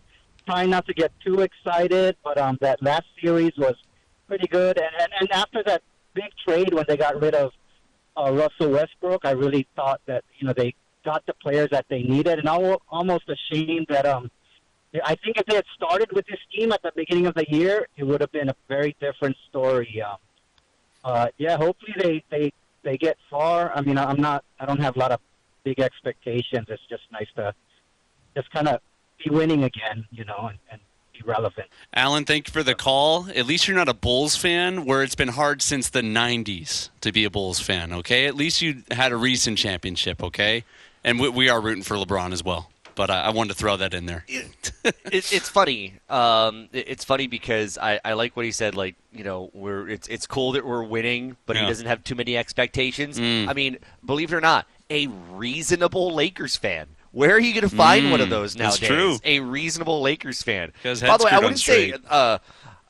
trying 0.46 0.70
not 0.70 0.86
to 0.86 0.94
get 0.94 1.12
too 1.24 1.40
excited. 1.40 2.16
But 2.22 2.38
um, 2.38 2.58
that 2.60 2.82
last 2.82 3.06
series 3.22 3.52
was 3.56 3.74
pretty 4.26 4.46
good, 4.46 4.78
and, 4.78 4.90
and 5.00 5.12
and 5.20 5.32
after 5.32 5.62
that 5.64 5.82
big 6.14 6.30
trade 6.46 6.72
when 6.72 6.84
they 6.88 6.96
got 6.96 7.20
rid 7.20 7.34
of 7.34 7.52
uh, 8.16 8.32
Russell 8.32 8.70
Westbrook, 8.72 9.24
I 9.24 9.32
really 9.32 9.66
thought 9.76 10.00
that 10.06 10.24
you 10.38 10.46
know 10.46 10.52
they 10.52 10.74
got 11.04 11.24
the 11.26 11.34
players 11.34 11.68
that 11.72 11.86
they 11.88 12.02
needed, 12.02 12.38
and 12.38 12.48
I'm 12.48 12.64
al- 12.64 12.82
almost 12.88 13.24
ashamed 13.28 13.86
that 13.90 14.06
um. 14.06 14.30
I 15.04 15.14
think 15.22 15.36
if 15.36 15.46
they 15.46 15.54
had 15.54 15.66
started 15.76 16.10
with 16.12 16.26
this 16.26 16.40
team 16.52 16.72
at 16.72 16.82
the 16.82 16.90
beginning 16.96 17.26
of 17.26 17.34
the 17.36 17.48
year, 17.48 17.86
it 17.96 18.02
would 18.02 18.20
have 18.20 18.32
been 18.32 18.48
a 18.48 18.56
very 18.66 18.96
different 19.00 19.36
story. 19.48 20.02
Um, 20.04 20.16
uh, 21.04 21.28
yeah, 21.38 21.56
hopefully 21.56 21.94
they, 21.96 22.24
they, 22.28 22.52
they 22.82 22.98
get 22.98 23.16
far. 23.30 23.70
I 23.72 23.82
mean, 23.82 23.96
I'm 23.96 24.20
not, 24.20 24.44
I 24.58 24.66
don't 24.66 24.80
have 24.80 24.96
a 24.96 24.98
lot 24.98 25.12
of 25.12 25.20
big 25.64 25.80
expectations. 25.80 26.66
It's 26.68 26.82
just 26.88 27.02
nice 27.12 27.28
to 27.36 27.54
just 28.36 28.50
kind 28.50 28.68
of 28.68 28.80
be 29.22 29.30
winning 29.30 29.64
again, 29.64 30.06
you 30.10 30.24
know, 30.24 30.46
and, 30.48 30.58
and 30.70 30.80
be 31.12 31.20
relevant. 31.24 31.68
Alan, 31.94 32.24
thank 32.24 32.48
you 32.48 32.52
for 32.52 32.62
the 32.62 32.74
call. 32.74 33.26
At 33.34 33.46
least 33.46 33.68
you're 33.68 33.76
not 33.76 33.88
a 33.88 33.94
Bulls 33.94 34.36
fan, 34.36 34.84
where 34.84 35.02
it's 35.02 35.14
been 35.14 35.28
hard 35.28 35.62
since 35.62 35.88
the 35.90 36.02
'90s 36.02 36.90
to 37.00 37.12
be 37.12 37.24
a 37.24 37.30
Bulls 37.30 37.60
fan. 37.60 37.92
Okay, 37.92 38.26
at 38.26 38.34
least 38.34 38.62
you 38.62 38.82
had 38.90 39.12
a 39.12 39.16
recent 39.16 39.58
championship. 39.58 40.22
Okay, 40.22 40.64
and 41.04 41.18
we, 41.20 41.28
we 41.28 41.48
are 41.48 41.60
rooting 41.60 41.82
for 41.82 41.96
LeBron 41.96 42.32
as 42.32 42.42
well. 42.44 42.70
But 42.96 43.08
I, 43.08 43.22
I 43.22 43.30
wanted 43.30 43.50
to 43.50 43.54
throw 43.58 43.76
that 43.78 43.94
in 43.94 44.06
there. 44.06 44.24
it, 44.28 44.72
it's 45.12 45.48
funny. 45.48 45.94
Um, 46.10 46.68
it- 46.72 46.88
it's 46.88 47.04
funny 47.04 47.28
because 47.28 47.78
I, 47.78 48.00
I 48.04 48.12
like 48.14 48.36
what 48.36 48.44
he 48.44 48.52
said. 48.52 48.74
Like 48.74 48.94
you 49.12 49.24
know, 49.24 49.50
we're 49.54 49.88
it's 49.88 50.06
it's 50.08 50.26
cool 50.26 50.52
that 50.52 50.66
we're 50.66 50.82
winning, 50.82 51.36
but 51.46 51.56
he 51.56 51.64
doesn't 51.66 51.86
have 51.86 52.02
too 52.04 52.14
many 52.14 52.36
expectations. 52.36 53.18
Mm. 53.18 53.48
I 53.48 53.52
mean, 53.54 53.78
believe 54.04 54.32
it 54.32 54.36
or 54.36 54.40
not, 54.40 54.66
a 54.90 55.06
reasonable 55.32 56.12
Lakers 56.14 56.56
fan. 56.56 56.88
Where 57.12 57.32
are 57.34 57.40
you 57.40 57.52
going 57.54 57.68
to 57.68 57.74
find 57.74 58.10
one 58.10 58.20
of 58.20 58.28
Mm, 58.28 58.30
those 58.30 58.56
nowadays? 58.56 58.88
true. 58.88 59.18
A 59.24 59.40
reasonable 59.40 60.00
Lakers 60.00 60.42
fan. 60.42 60.72
By 60.84 60.94
the 60.94 61.24
way, 61.24 61.30
I 61.32 61.38
wouldn't 61.38 61.58
say. 61.58 61.92
Uh, 62.08 62.38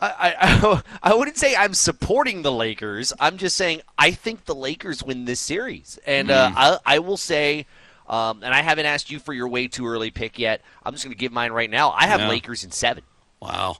I, 0.02 0.34
I, 0.40 0.82
I 1.02 1.14
wouldn't 1.14 1.36
say 1.38 1.54
I'm 1.56 1.74
supporting 1.74 2.42
the 2.42 2.52
Lakers. 2.52 3.12
I'm 3.20 3.36
just 3.38 3.56
saying 3.56 3.82
I 3.98 4.10
think 4.12 4.44
the 4.46 4.54
Lakers 4.54 5.02
win 5.02 5.24
this 5.26 5.40
series, 5.40 5.98
and 6.06 6.28
Mm. 6.28 6.54
uh, 6.54 6.78
I, 6.86 6.96
I 6.96 6.98
will 7.00 7.16
say, 7.16 7.66
um, 8.08 8.42
and 8.42 8.52
I 8.54 8.60
haven't 8.62 8.86
asked 8.86 9.10
you 9.10 9.18
for 9.18 9.32
your 9.32 9.48
way 9.48 9.68
too 9.68 9.86
early 9.86 10.10
pick 10.10 10.38
yet. 10.38 10.62
I'm 10.84 10.92
just 10.94 11.04
going 11.04 11.14
to 11.14 11.18
give 11.18 11.32
mine 11.32 11.52
right 11.52 11.70
now. 11.70 11.90
I 11.90 12.06
have 12.06 12.20
Yeah. 12.20 12.28
Lakers 12.28 12.64
in 12.64 12.70
seven. 12.72 13.04
Wow. 13.40 13.76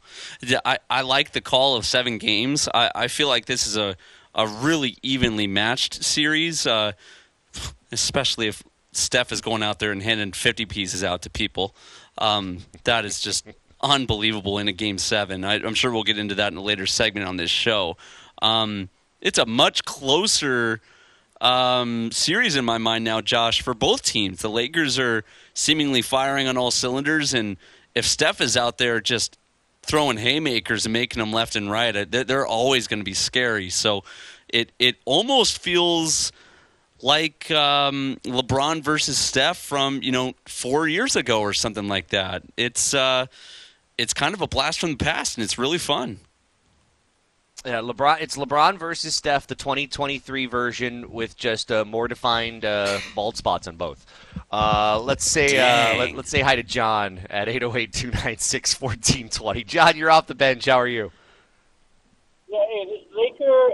I, 0.64 0.78
I 0.88 1.02
like 1.02 1.32
the 1.32 1.42
call 1.42 1.76
of 1.76 1.84
seven 1.84 2.16
games. 2.16 2.66
I, 2.72 2.90
I 2.94 3.08
feel 3.08 3.28
like 3.28 3.44
this 3.44 3.66
is 3.66 3.76
a, 3.76 3.94
a 4.34 4.46
really 4.46 4.96
evenly 5.02 5.46
matched 5.46 6.02
series, 6.02 6.66
uh, 6.66 6.92
especially 7.92 8.48
if 8.48 8.62
Steph 8.92 9.32
is 9.32 9.40
going 9.40 9.62
out 9.62 9.78
there 9.78 9.92
and 9.92 10.02
handing 10.02 10.32
50 10.32 10.66
pieces 10.66 11.04
out 11.04 11.22
to 11.22 11.30
people. 11.30 11.74
Um, 12.18 12.58
that 12.84 13.04
is 13.04 13.20
just 13.20 13.46
unbelievable 13.80 14.58
in 14.58 14.68
a 14.68 14.72
game 14.72 14.98
seven. 14.98 15.44
I, 15.44 15.54
I'm 15.54 15.74
sure 15.74 15.92
we'll 15.92 16.02
get 16.02 16.18
into 16.18 16.34
that 16.36 16.52
in 16.52 16.58
a 16.58 16.62
later 16.62 16.86
segment 16.86 17.26
on 17.26 17.36
this 17.36 17.50
show. 17.50 17.96
Um, 18.42 18.88
it's 19.20 19.38
a 19.38 19.46
much 19.46 19.84
closer 19.84 20.80
um, 21.40 22.10
series 22.12 22.56
in 22.56 22.64
my 22.64 22.78
mind 22.78 23.04
now, 23.04 23.20
Josh, 23.20 23.62
for 23.62 23.74
both 23.74 24.02
teams. 24.02 24.40
The 24.40 24.50
Lakers 24.50 24.98
are 24.98 25.24
seemingly 25.54 26.02
firing 26.02 26.48
on 26.48 26.56
all 26.56 26.70
cylinders, 26.70 27.32
and 27.32 27.56
if 27.94 28.04
Steph 28.04 28.40
is 28.40 28.56
out 28.56 28.78
there 28.78 29.00
just 29.00 29.38
throwing 29.82 30.18
haymakers 30.18 30.84
and 30.86 30.92
making 30.92 31.20
them 31.20 31.32
left 31.32 31.56
and 31.56 31.70
right, 31.70 32.10
they're 32.10 32.46
always 32.46 32.86
going 32.86 33.00
to 33.00 33.04
be 33.04 33.14
scary. 33.14 33.70
So 33.70 34.04
it 34.48 34.72
it 34.78 34.96
almost 35.04 35.58
feels 35.58 36.32
like 37.02 37.50
um, 37.50 38.18
LeBron 38.24 38.82
versus 38.82 39.18
Steph 39.18 39.58
from 39.58 40.02
you 40.02 40.12
know 40.12 40.32
four 40.46 40.88
years 40.88 41.16
ago 41.16 41.40
or 41.40 41.52
something 41.52 41.88
like 41.88 42.08
that. 42.08 42.42
It's 42.56 42.94
uh, 42.94 43.26
it's 43.98 44.14
kind 44.14 44.34
of 44.34 44.40
a 44.40 44.46
blast 44.46 44.80
from 44.80 44.90
the 44.90 44.96
past, 44.96 45.36
and 45.36 45.44
it's 45.44 45.58
really 45.58 45.78
fun. 45.78 46.20
Yeah, 47.64 47.80
LeBron. 47.80 48.20
It's 48.22 48.36
LeBron 48.38 48.78
versus 48.78 49.14
Steph, 49.14 49.46
the 49.46 49.54
2023 49.54 50.46
version 50.46 51.10
with 51.10 51.36
just 51.36 51.70
uh, 51.70 51.84
more 51.84 52.08
defined 52.08 52.64
uh, 52.64 53.00
bald 53.14 53.36
spots 53.36 53.68
on 53.68 53.76
both. 53.76 54.06
Uh, 54.50 54.98
let's 55.04 55.30
say 55.30 55.58
uh, 55.58 55.60
Dang. 55.60 56.16
let, 56.16 56.24
us 56.24 56.30
say 56.30 56.40
hi 56.40 56.56
to 56.56 56.62
John 56.62 57.20
at 57.28 57.48
808-296-1420. 57.48 59.66
John, 59.66 59.94
you're 59.98 60.10
off 60.10 60.26
the 60.26 60.34
bench. 60.34 60.64
How 60.64 60.80
are 60.80 60.88
you? 60.88 61.12
Yeah, 62.48 62.64
hey, 62.66 63.06
Laker, 63.14 63.72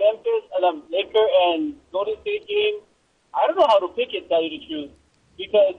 Memphis, 0.00 0.44
and 0.56 0.64
um, 0.64 0.82
Laker 0.88 1.26
and 1.52 1.76
Golden 1.92 2.16
State 2.24 2.48
game. 2.48 2.80
I 3.36 3.46
don't 3.46 3.60
know 3.60 3.68
how 3.68 3.78
to 3.84 3.92
pick 3.92 4.16
it. 4.16 4.28
Tell 4.32 4.42
you 4.42 4.56
the 4.56 4.62
truth, 4.66 4.92
because 5.36 5.76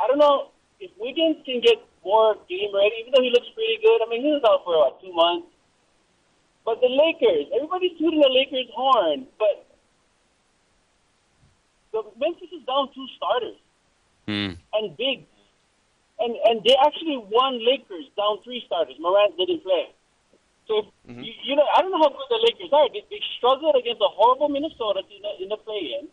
I 0.00 0.08
don't 0.08 0.18
know 0.18 0.50
if 0.80 0.90
Wiggins 0.96 1.44
can 1.44 1.60
get 1.60 1.78
more 2.00 2.34
game 2.48 2.72
ready. 2.72 3.04
Even 3.04 3.12
though 3.12 3.22
he 3.22 3.30
looks 3.30 3.52
pretty 3.52 3.78
good, 3.84 4.00
I 4.00 4.08
mean 4.08 4.24
he 4.24 4.32
was 4.32 4.42
out 4.48 4.64
for 4.64 4.72
what 4.72 4.96
two 5.04 5.12
months. 5.12 5.52
But 6.64 6.80
the 6.80 6.88
Lakers, 6.88 7.52
everybody's 7.52 7.96
tooting 8.00 8.20
the 8.20 8.32
Lakers' 8.32 8.72
horn, 8.72 9.28
but 9.38 9.68
the 11.92 12.02
Memphis 12.16 12.48
is 12.52 12.64
down 12.64 12.88
two 12.96 13.06
starters. 13.16 13.60
Hmm. 14.28 14.60
and 14.76 14.94
big. 14.98 15.24
And 16.20 16.36
and 16.44 16.60
they 16.62 16.76
actually 16.84 17.16
won 17.16 17.64
Lakers 17.64 18.04
down 18.16 18.42
three 18.44 18.62
starters. 18.66 18.96
Morant 19.00 19.38
didn't 19.38 19.62
play. 19.62 19.88
So 20.68 20.84
if, 20.84 21.16
you, 21.24 21.32
you 21.42 21.56
know, 21.56 21.64
I 21.74 21.80
don't 21.80 21.90
know 21.90 21.98
how 21.98 22.12
good 22.12 22.28
the 22.28 22.40
Lakers 22.44 22.70
are. 22.72 22.88
They, 22.92 23.02
they 23.10 23.20
struggled 23.38 23.74
against 23.74 24.04
a 24.04 24.12
horrible 24.12 24.48
Minnesota 24.48 25.00
in 25.08 25.22
the, 25.24 25.32
in 25.42 25.48
the 25.48 25.56
play-in. 25.56 26.08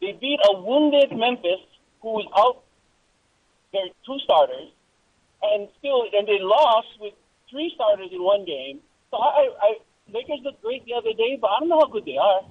They 0.00 0.12
beat 0.20 0.38
a 0.44 0.60
wounded 0.60 1.16
Memphis, 1.16 1.60
who's 2.02 2.26
out 2.36 2.62
their 3.72 3.88
two 4.04 4.18
starters, 4.24 4.68
and 5.42 5.68
still, 5.78 6.04
and 6.12 6.28
they 6.28 6.38
lost 6.40 6.88
with 7.00 7.14
three 7.50 7.72
starters 7.74 8.08
in 8.12 8.22
one 8.22 8.44
game. 8.44 8.80
So 9.10 9.16
I, 9.16 9.28
I, 9.28 9.48
I 9.62 9.70
Lakers 10.12 10.40
looked 10.44 10.62
great 10.62 10.84
the 10.84 10.94
other 10.94 11.12
day, 11.16 11.38
but 11.40 11.48
I 11.48 11.60
don't 11.60 11.68
know 11.68 11.80
how 11.80 11.86
good 11.88 12.04
they 12.04 12.16
are. 12.16 12.42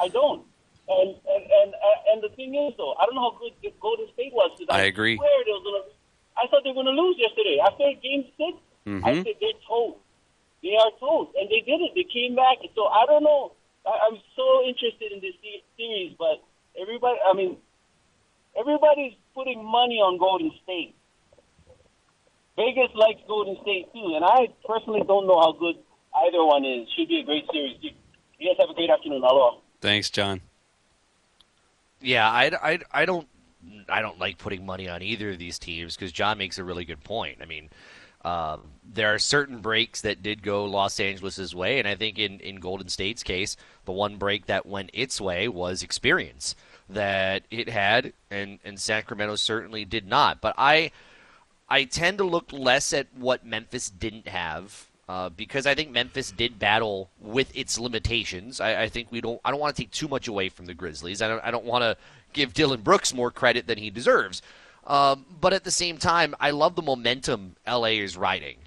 I 0.00 0.08
don't. 0.08 0.44
And 0.88 1.16
and 1.16 1.44
and 1.48 1.70
and 2.12 2.18
the 2.22 2.28
thing 2.36 2.54
is, 2.54 2.74
though, 2.76 2.92
I 3.00 3.06
don't 3.06 3.14
know 3.14 3.32
how 3.32 3.38
good 3.40 3.52
the 3.62 3.72
Golden 3.80 4.06
State 4.12 4.32
was. 4.34 4.52
'cause 4.58 4.66
I 4.68 4.84
agree. 4.84 5.16
Swear 5.16 5.44
they 5.44 5.52
was 5.52 5.64
gonna, 5.64 5.88
I 6.36 6.48
thought 6.48 6.60
they 6.64 6.70
were 6.70 6.84
going 6.84 6.92
to 6.92 7.02
lose 7.02 7.16
yesterday. 7.16 7.56
After 7.64 7.88
Game 8.02 8.24
6 8.36 8.58
I 8.84 8.90
mm-hmm. 8.90 9.22
said 9.24 9.34
they're 9.40 9.56
toast. 9.66 10.03
They 10.64 10.72
are 10.80 10.90
toast, 10.96 11.36
and 11.36 11.52
they 11.52 11.60
did 11.60 11.84
it. 11.84 11.92
They 11.92 12.08
came 12.08 12.34
back. 12.34 12.56
So 12.74 12.88
I 12.88 13.04
don't 13.04 13.22
know. 13.22 13.52
I, 13.84 14.08
I'm 14.08 14.16
so 14.34 14.64
interested 14.64 15.12
in 15.12 15.20
this 15.20 15.36
series, 15.76 16.16
but 16.18 16.40
everybody, 16.80 17.20
I 17.20 17.36
mean, 17.36 17.58
everybody's 18.58 19.12
putting 19.34 19.60
money 19.60 20.00
on 20.00 20.16
Golden 20.16 20.50
State. 20.64 20.96
Vegas 22.56 22.88
likes 22.94 23.20
Golden 23.28 23.60
State 23.60 23.92
too, 23.92 24.16
and 24.16 24.24
I 24.24 24.48
personally 24.64 25.04
don't 25.06 25.26
know 25.26 25.38
how 25.38 25.52
good 25.52 25.76
either 26.24 26.42
one 26.42 26.64
is. 26.64 26.88
Should 26.96 27.08
be 27.08 27.20
a 27.20 27.24
great 27.24 27.44
series. 27.52 27.76
You 27.82 27.90
you 28.38 28.48
guys 28.48 28.56
have 28.58 28.70
a 28.70 28.74
great 28.74 28.88
afternoon. 28.88 29.22
Aloha. 29.22 29.58
Thanks, 29.82 30.08
John. 30.08 30.40
Yeah, 32.00 32.28
I, 32.28 32.50
I, 32.62 32.78
I 32.90 33.04
don't 33.04 33.28
I 33.88 34.00
don't 34.00 34.18
like 34.18 34.38
putting 34.38 34.64
money 34.64 34.88
on 34.88 35.02
either 35.02 35.30
of 35.30 35.38
these 35.38 35.58
teams 35.58 35.94
because 35.94 36.12
John 36.12 36.38
makes 36.38 36.58
a 36.58 36.64
really 36.64 36.84
good 36.84 37.04
point. 37.04 37.38
I 37.42 37.44
mean, 37.44 37.70
um, 38.24 38.62
there 38.84 39.12
are 39.12 39.18
certain 39.18 39.58
breaks 39.58 40.00
that 40.02 40.22
did 40.22 40.42
go 40.42 40.64
Los 40.64 40.98
Angeles's 41.00 41.54
way, 41.54 41.78
and 41.78 41.88
I 41.88 41.94
think 41.94 42.18
in, 42.18 42.40
in 42.40 42.56
Golden 42.56 42.88
State's 42.88 43.22
case, 43.22 43.56
the 43.84 43.92
one 43.92 44.16
break 44.16 44.46
that 44.46 44.66
went 44.66 44.90
its 44.92 45.20
way 45.20 45.48
was 45.48 45.82
experience 45.82 46.54
that 46.88 47.42
it 47.50 47.68
had, 47.68 48.12
and, 48.30 48.58
and 48.64 48.78
Sacramento 48.78 49.36
certainly 49.36 49.84
did 49.84 50.06
not. 50.06 50.40
But 50.40 50.54
I 50.58 50.90
I 51.68 51.84
tend 51.84 52.18
to 52.18 52.24
look 52.24 52.52
less 52.52 52.92
at 52.92 53.06
what 53.14 53.44
Memphis 53.44 53.88
didn't 53.88 54.28
have 54.28 54.86
uh, 55.08 55.28
because 55.28 55.66
I 55.66 55.74
think 55.74 55.90
Memphis 55.90 56.30
did 56.30 56.58
battle 56.58 57.10
with 57.20 57.54
its 57.56 57.78
limitations. 57.78 58.60
I, 58.60 58.82
I 58.82 58.88
think 58.88 59.10
we 59.10 59.20
don't. 59.20 59.40
I 59.44 59.50
don't 59.50 59.60
want 59.60 59.76
to 59.76 59.82
take 59.82 59.90
too 59.90 60.08
much 60.08 60.28
away 60.28 60.48
from 60.48 60.66
the 60.66 60.74
Grizzlies. 60.74 61.20
I 61.20 61.28
don't. 61.28 61.44
I 61.44 61.50
don't 61.50 61.64
want 61.64 61.82
to 61.82 61.96
give 62.32 62.54
Dillon 62.54 62.80
Brooks 62.80 63.12
more 63.12 63.30
credit 63.30 63.66
than 63.66 63.78
he 63.78 63.90
deserves. 63.90 64.42
Um, 64.86 65.24
but 65.40 65.52
at 65.52 65.64
the 65.64 65.70
same 65.70 65.98
time, 65.98 66.34
I 66.40 66.50
love 66.50 66.76
the 66.76 66.82
momentum 66.82 67.56
LA 67.66 67.96
is 68.02 68.16
riding. 68.16 68.58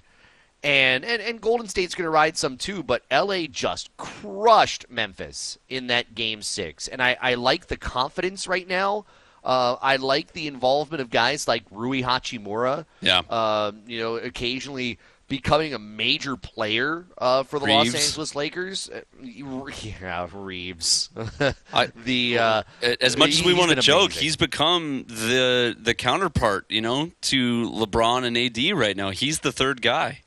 And, 0.62 1.04
and, 1.04 1.22
and 1.22 1.40
Golden 1.40 1.68
State's 1.68 1.94
going 1.94 2.06
to 2.06 2.10
ride 2.10 2.36
some 2.36 2.56
too, 2.56 2.82
but 2.82 3.04
LA 3.12 3.46
just 3.46 3.96
crushed 3.96 4.90
Memphis 4.90 5.56
in 5.68 5.86
that 5.86 6.14
game 6.16 6.42
six. 6.42 6.88
And 6.88 7.00
I, 7.00 7.16
I 7.20 7.34
like 7.34 7.68
the 7.68 7.76
confidence 7.76 8.48
right 8.48 8.66
now. 8.66 9.06
Uh, 9.44 9.76
I 9.80 9.96
like 9.96 10.32
the 10.32 10.48
involvement 10.48 11.00
of 11.00 11.10
guys 11.10 11.46
like 11.46 11.62
Rui 11.70 12.02
Hachimura. 12.02 12.86
Yeah. 13.00 13.22
Um, 13.30 13.82
you 13.86 14.00
know, 14.00 14.16
occasionally 14.16 14.98
becoming 15.28 15.74
a 15.74 15.78
major 15.78 16.36
player 16.36 17.04
uh, 17.18 17.42
for 17.42 17.58
the 17.58 17.66
Reaves. 17.66 17.94
Los 17.94 18.08
Angeles 18.08 18.34
Lakers. 18.34 18.90
Uh, 18.90 19.00
yeah, 19.22 20.26
Reaves. 20.32 21.10
The 22.04 22.38
uh, 22.38 22.62
As 23.00 23.16
much 23.16 23.30
as 23.30 23.44
we 23.44 23.54
want 23.54 23.70
to 23.70 23.76
joke, 23.76 24.12
he's 24.12 24.36
become 24.36 25.04
the 25.06 25.76
the 25.78 25.94
counterpart, 25.94 26.66
you 26.70 26.80
know, 26.80 27.12
to 27.22 27.70
LeBron 27.70 28.24
and 28.24 28.36
AD 28.36 28.76
right 28.76 28.96
now. 28.96 29.10
He's 29.10 29.40
the 29.40 29.52
third 29.52 29.82
guy. 29.82 30.22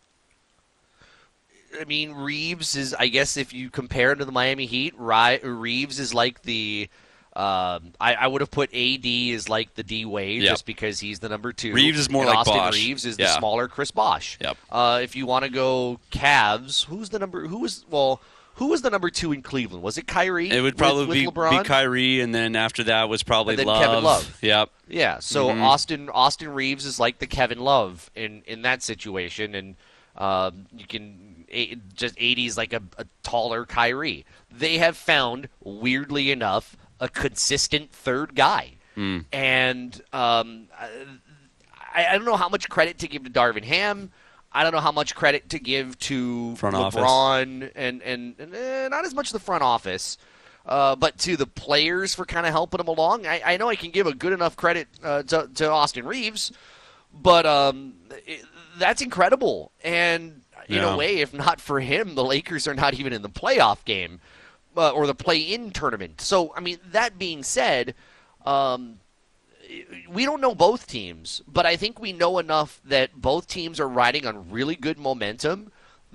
I 1.79 1.86
mean, 1.86 2.12
Reaves 2.12 2.75
is, 2.75 2.93
I 2.93 3.08
guess, 3.08 3.38
if 3.38 3.53
you 3.53 3.70
compare 3.70 4.12
him 4.12 4.20
to 4.20 4.25
the 4.25 4.31
Miami 4.31 4.65
Heat, 4.65 4.93
Reaves 4.98 6.00
is 6.00 6.13
like 6.13 6.43
the. 6.43 6.89
Um, 7.34 7.94
I, 8.00 8.16
I 8.20 8.28
would 8.28 8.42
have 8.42 8.52
put 8.52 8.74
AD 8.74 9.06
as 9.06 9.48
like 9.48 9.74
the 9.76 9.84
D 9.84 10.04
Wade 10.06 10.42
Yep. 10.42 10.50
just 10.52 10.66
because 10.66 11.00
he's 11.00 11.20
the 11.20 11.30
number 11.30 11.54
two. 11.54 11.74
Reaves 11.74 11.98
is 11.98 12.10
more 12.10 12.24
and 12.24 12.30
like 12.30 12.40
Austin 12.40 12.58
Bosh. 12.58 12.74
Reaves 12.76 13.06
is 13.06 13.16
the 13.16 13.28
smaller 13.28 13.68
Chris 13.70 13.90
Bosh. 13.92 14.38
Yep. 14.42 14.58
Uh, 14.70 15.00
if 15.02 15.16
you 15.16 15.26
want 15.26 15.46
to 15.46 15.50
go 15.52 16.00
Cavs, 16.12 16.86
who's 16.86 17.10
the 17.10 17.20
number? 17.20 17.48
Who 17.48 17.60
was 17.60 17.86
well? 17.90 18.22
Who 18.56 18.68
was 18.68 18.82
the 18.82 18.90
number 18.90 19.10
two 19.10 19.32
in 19.32 19.42
Cleveland? 19.42 19.82
Was 19.82 19.98
it 19.98 20.08
Kyrie? 20.08 20.50
It 20.52 20.62
would 20.62 20.78
probably 20.78 21.06
with 21.06 21.16
be, 21.18 21.26
LeBron? 21.26 21.62
be 21.64 21.68
Kyrie, 21.68 22.20
and 22.20 22.36
then 22.36 22.58
after 22.58 22.84
that 22.84 23.08
was 23.08 23.24
probably 23.24 23.54
And 23.54 23.60
then 23.60 23.68
Love. 23.68 23.82
Kevin 23.82 24.04
Love. 24.04 24.38
Yep. 24.42 24.70
Yeah, 24.90 25.20
so 25.20 25.48
Mm-hmm. 25.48 25.62
Austin 25.64 26.10
Austin 26.10 26.50
Reaves 26.50 26.86
is 26.86 27.00
like 27.00 27.20
the 27.20 27.28
Kevin 27.28 27.60
Love 27.60 28.12
in 28.14 28.44
in 28.46 28.64
that 28.64 28.84
situation, 28.84 29.56
and 29.56 29.76
um, 30.18 30.66
you 30.76 30.86
can 30.86 31.46
just 31.96 32.16
eighties 32.18 32.58
like 32.58 32.74
a, 32.74 32.82
a 32.98 33.06
taller 33.24 33.66
Kyrie. 33.66 34.26
They 34.52 34.78
have 34.80 34.98
found 34.98 35.48
weirdly 35.64 36.30
enough 36.32 36.76
a 37.01 37.10
consistent 37.10 37.91
third 37.91 38.34
guy, 38.36 38.75
Hmm. 38.96 39.20
and 39.34 40.01
um, 40.13 40.67
I, 41.93 42.05
I 42.08 42.12
don't 42.13 42.25
know 42.25 42.36
how 42.38 42.50
much 42.50 42.70
credit 42.70 43.00
to 43.00 43.08
give 43.08 43.24
to 43.25 43.29
Darvin 43.29 43.63
Ham. 43.65 44.12
I 44.53 44.63
don't 44.63 44.74
know 44.74 44.79
how 44.81 44.91
much 44.91 45.15
credit 45.15 45.50
to 45.50 45.60
give 45.60 45.98
to 46.00 46.55
Front 46.58 46.75
office. 46.75 47.00
LeBron 47.01 47.72
and 47.75 48.01
and, 48.01 48.36
and 48.39 48.55
eh, 48.55 48.88
not 48.89 49.05
as 49.05 49.13
much 49.13 49.31
the 49.31 49.39
front 49.39 49.63
office. 49.63 50.17
Uh, 50.63 50.96
but 50.96 51.17
to 51.17 51.36
the 51.38 51.48
players 51.48 52.13
for 52.13 52.24
kind 52.24 52.46
of 52.46 52.51
helping 52.51 52.79
him 52.79 52.88
along, 52.88 53.25
I, 53.25 53.41
I 53.43 53.58
know 53.58 53.67
I 53.67 53.75
can 53.75 53.89
give 53.89 54.05
a 54.05 54.13
good 54.13 54.31
enough 54.31 54.55
credit 54.55 54.88
uh, 55.03 55.24
to, 55.24 55.50
to 55.55 55.72
Austin 55.72 56.05
Reaves, 56.05 56.51
but 57.12 57.48
um, 57.48 57.93
it, 58.27 58.46
that's 58.77 59.01
incredible. 59.01 59.72
And 59.84 60.41
in 60.70 60.75
Yeah. 60.75 60.93
a 60.93 60.98
way, 60.98 61.17
if 61.17 61.34
not 61.34 61.60
for 61.60 61.79
him, 61.79 62.13
the 62.13 62.24
Lakers 62.24 62.67
are 62.67 62.75
not 62.75 62.93
even 62.93 63.12
in 63.12 63.24
the 63.24 63.29
playoff 63.29 63.84
game 63.86 64.20
uh, 64.75 64.92
or 64.92 65.08
the 65.08 65.16
play-in 65.16 65.72
tournament. 65.72 66.22
So, 66.22 66.54
I 66.56 66.60
mean, 66.60 66.78
that 66.92 67.18
being 67.18 67.44
said, 67.44 67.96
um, 68.46 69.00
we 70.10 70.25
don't 70.25 70.42
know 70.42 70.56
both 70.56 70.88
teams, 70.88 71.42
but 71.48 71.66
I 71.66 71.75
think 71.75 72.00
we 72.00 72.13
know 72.13 72.40
enough 72.40 72.82
that 72.86 73.13
both 73.16 73.48
teams 73.48 73.80
are 73.80 73.88
riding 73.88 74.25
on 74.25 74.50
really 74.51 74.75
good 74.75 74.98
momentum 74.98 75.72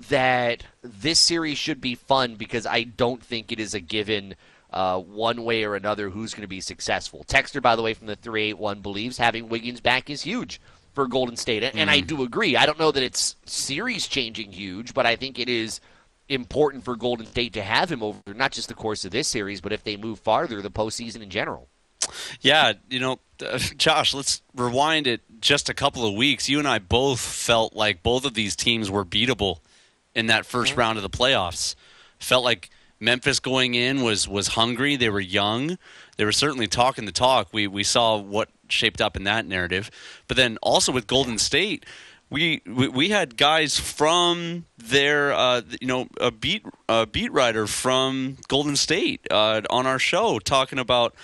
that 0.09 0.63
this 0.83 1.19
series 1.19 1.57
should 1.57 1.81
be 1.81 1.95
fun 1.95 2.35
because 2.35 2.65
I 2.65 2.83
don't 2.83 3.23
think 3.23 3.51
it 3.51 3.59
is 3.59 3.73
a 3.73 3.79
given 3.79 4.35
uh, 4.71 4.99
one 4.99 5.43
way 5.43 5.63
or 5.63 5.75
another 5.75 6.09
who's 6.09 6.33
going 6.33 6.41
to 6.43 6.47
be 6.47 6.61
successful. 6.61 7.25
Texter, 7.27 7.61
by 7.61 7.75
the 7.75 7.81
way, 7.81 7.93
from 7.93 8.07
the 8.07 8.15
381 8.15 8.81
believes 8.81 9.17
having 9.17 9.49
Wiggins 9.49 9.81
back 9.81 10.09
is 10.09 10.21
huge 10.21 10.61
for 10.93 11.07
Golden 11.07 11.35
State. 11.35 11.63
And, 11.63 11.75
and 11.77 11.89
I 11.89 12.01
do 12.01 12.23
agree. 12.23 12.55
I 12.55 12.65
don't 12.65 12.79
know 12.79 12.91
that 12.91 13.03
it's 13.03 13.35
series 13.45 14.07
changing 14.07 14.51
huge, 14.51 14.93
but 14.93 15.05
I 15.05 15.15
think 15.15 15.39
it 15.39 15.49
is 15.49 15.79
important 16.29 16.83
for 16.83 16.95
Golden 16.95 17.25
State 17.25 17.53
to 17.53 17.63
have 17.63 17.91
him 17.91 18.03
over 18.03 18.19
not 18.27 18.51
just 18.51 18.67
the 18.67 18.73
course 18.73 19.05
of 19.05 19.11
this 19.11 19.27
series, 19.27 19.61
but 19.61 19.71
if 19.71 19.83
they 19.83 19.97
move 19.97 20.19
farther, 20.19 20.61
the 20.61 20.71
postseason 20.71 21.21
in 21.21 21.29
general. 21.29 21.67
Yeah, 22.41 22.73
you 22.89 22.99
know, 22.99 23.19
uh, 23.45 23.57
Josh, 23.77 24.13
let's 24.13 24.41
rewind 24.55 25.07
it 25.07 25.21
just 25.41 25.69
a 25.69 25.73
couple 25.73 26.05
of 26.05 26.13
weeks. 26.13 26.49
You 26.49 26.59
and 26.59 26.67
I 26.67 26.79
both 26.79 27.19
felt 27.19 27.75
like 27.75 28.03
both 28.03 28.25
of 28.25 28.33
these 28.33 28.55
teams 28.55 28.89
were 28.89 29.05
beatable 29.05 29.59
in 30.15 30.27
that 30.27 30.43
1st 30.43 30.75
round 30.77 30.97
of 30.97 31.03
the 31.03 31.09
playoffs. 31.09 31.75
Felt 32.19 32.43
like 32.43 32.69
Memphis 32.99 33.39
going 33.39 33.75
in 33.75 34.01
was 34.01 34.27
was 34.27 34.49
hungry. 34.49 34.95
They 34.95 35.09
were 35.09 35.19
young. 35.19 35.77
They 36.17 36.25
were 36.25 36.31
certainly 36.31 36.67
talking 36.67 37.05
the 37.05 37.11
talk. 37.11 37.49
We 37.53 37.67
we 37.67 37.83
saw 37.83 38.17
what 38.17 38.49
shaped 38.69 39.01
up 39.01 39.15
in 39.15 39.23
that 39.25 39.45
narrative. 39.45 39.91
But 40.27 40.37
then 40.37 40.57
also 40.61 40.91
with 40.91 41.05
Golden 41.05 41.37
State, 41.37 41.85
we 42.29 42.61
we, 42.65 43.09
had 43.09 43.37
guys 43.37 43.79
from 43.79 44.65
their 44.77 45.31
uh, 45.33 45.61
you 45.79 45.87
know 45.87 46.07
a 46.19 46.31
beat 46.31 46.65
a 46.89 47.05
beat 47.05 47.31
writer 47.31 47.67
from 47.67 48.37
Golden 48.47 48.75
State 48.75 49.25
uh, 49.31 49.61
on 49.69 49.87
our 49.87 49.99
show 49.99 50.39
talking 50.39 50.79
about 50.79 51.15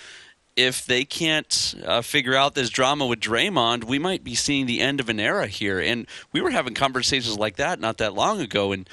if 0.56 0.86
they 0.86 1.04
can't 1.04 1.74
uh, 1.84 2.00
figure 2.00 2.34
out 2.34 2.54
this 2.54 2.70
drama 2.70 3.06
with 3.06 3.20
Draymond, 3.20 3.84
we 3.84 3.98
might 3.98 4.22
be 4.22 4.34
seeing 4.34 4.66
the 4.66 4.80
end 4.80 5.00
of 5.00 5.08
an 5.08 5.18
era 5.18 5.46
here. 5.46 5.80
And 5.80 6.06
we 6.32 6.40
were 6.40 6.50
having 6.50 6.74
conversations 6.74 7.36
like 7.36 7.56
that 7.56 7.80
not 7.80 7.98
that 7.98 8.14
long 8.14 8.40
ago. 8.40 8.72
And 8.72 8.88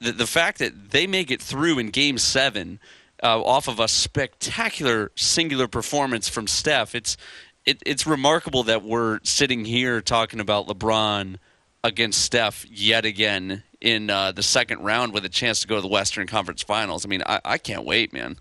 the, 0.00 0.12
the 0.12 0.26
fact 0.26 0.58
that 0.58 0.90
they 0.90 1.06
make 1.06 1.30
it 1.30 1.42
through 1.42 1.78
in 1.78 1.90
Game 1.90 2.18
Seven 2.18 2.80
uh, 3.22 3.42
off 3.42 3.68
of 3.68 3.80
a 3.80 3.88
spectacular 3.88 5.10
singular 5.14 5.68
performance 5.68 6.28
from 6.28 6.46
Steph, 6.46 6.94
it's 6.94 7.16
it, 7.68 7.82
it's 7.84 8.06
remarkable 8.06 8.62
that 8.64 8.82
we're 8.82 9.20
sitting 9.24 9.66
here 9.66 10.00
talking 10.00 10.40
about 10.40 10.66
LeBron 10.66 11.36
against 11.84 12.22
Steph 12.22 12.64
yet 12.70 13.04
again 13.04 13.62
in 13.80 14.08
uh, 14.08 14.32
the 14.32 14.42
second 14.42 14.80
round 14.80 15.12
with 15.12 15.24
a 15.24 15.28
chance 15.28 15.60
to 15.60 15.68
go 15.68 15.76
to 15.76 15.82
the 15.82 15.88
Western 15.88 16.26
Conference 16.26 16.62
Finals. 16.62 17.04
I 17.04 17.08
mean, 17.08 17.22
I, 17.26 17.40
I 17.44 17.58
can't 17.58 17.84
wait, 17.84 18.12
man. 18.12 18.38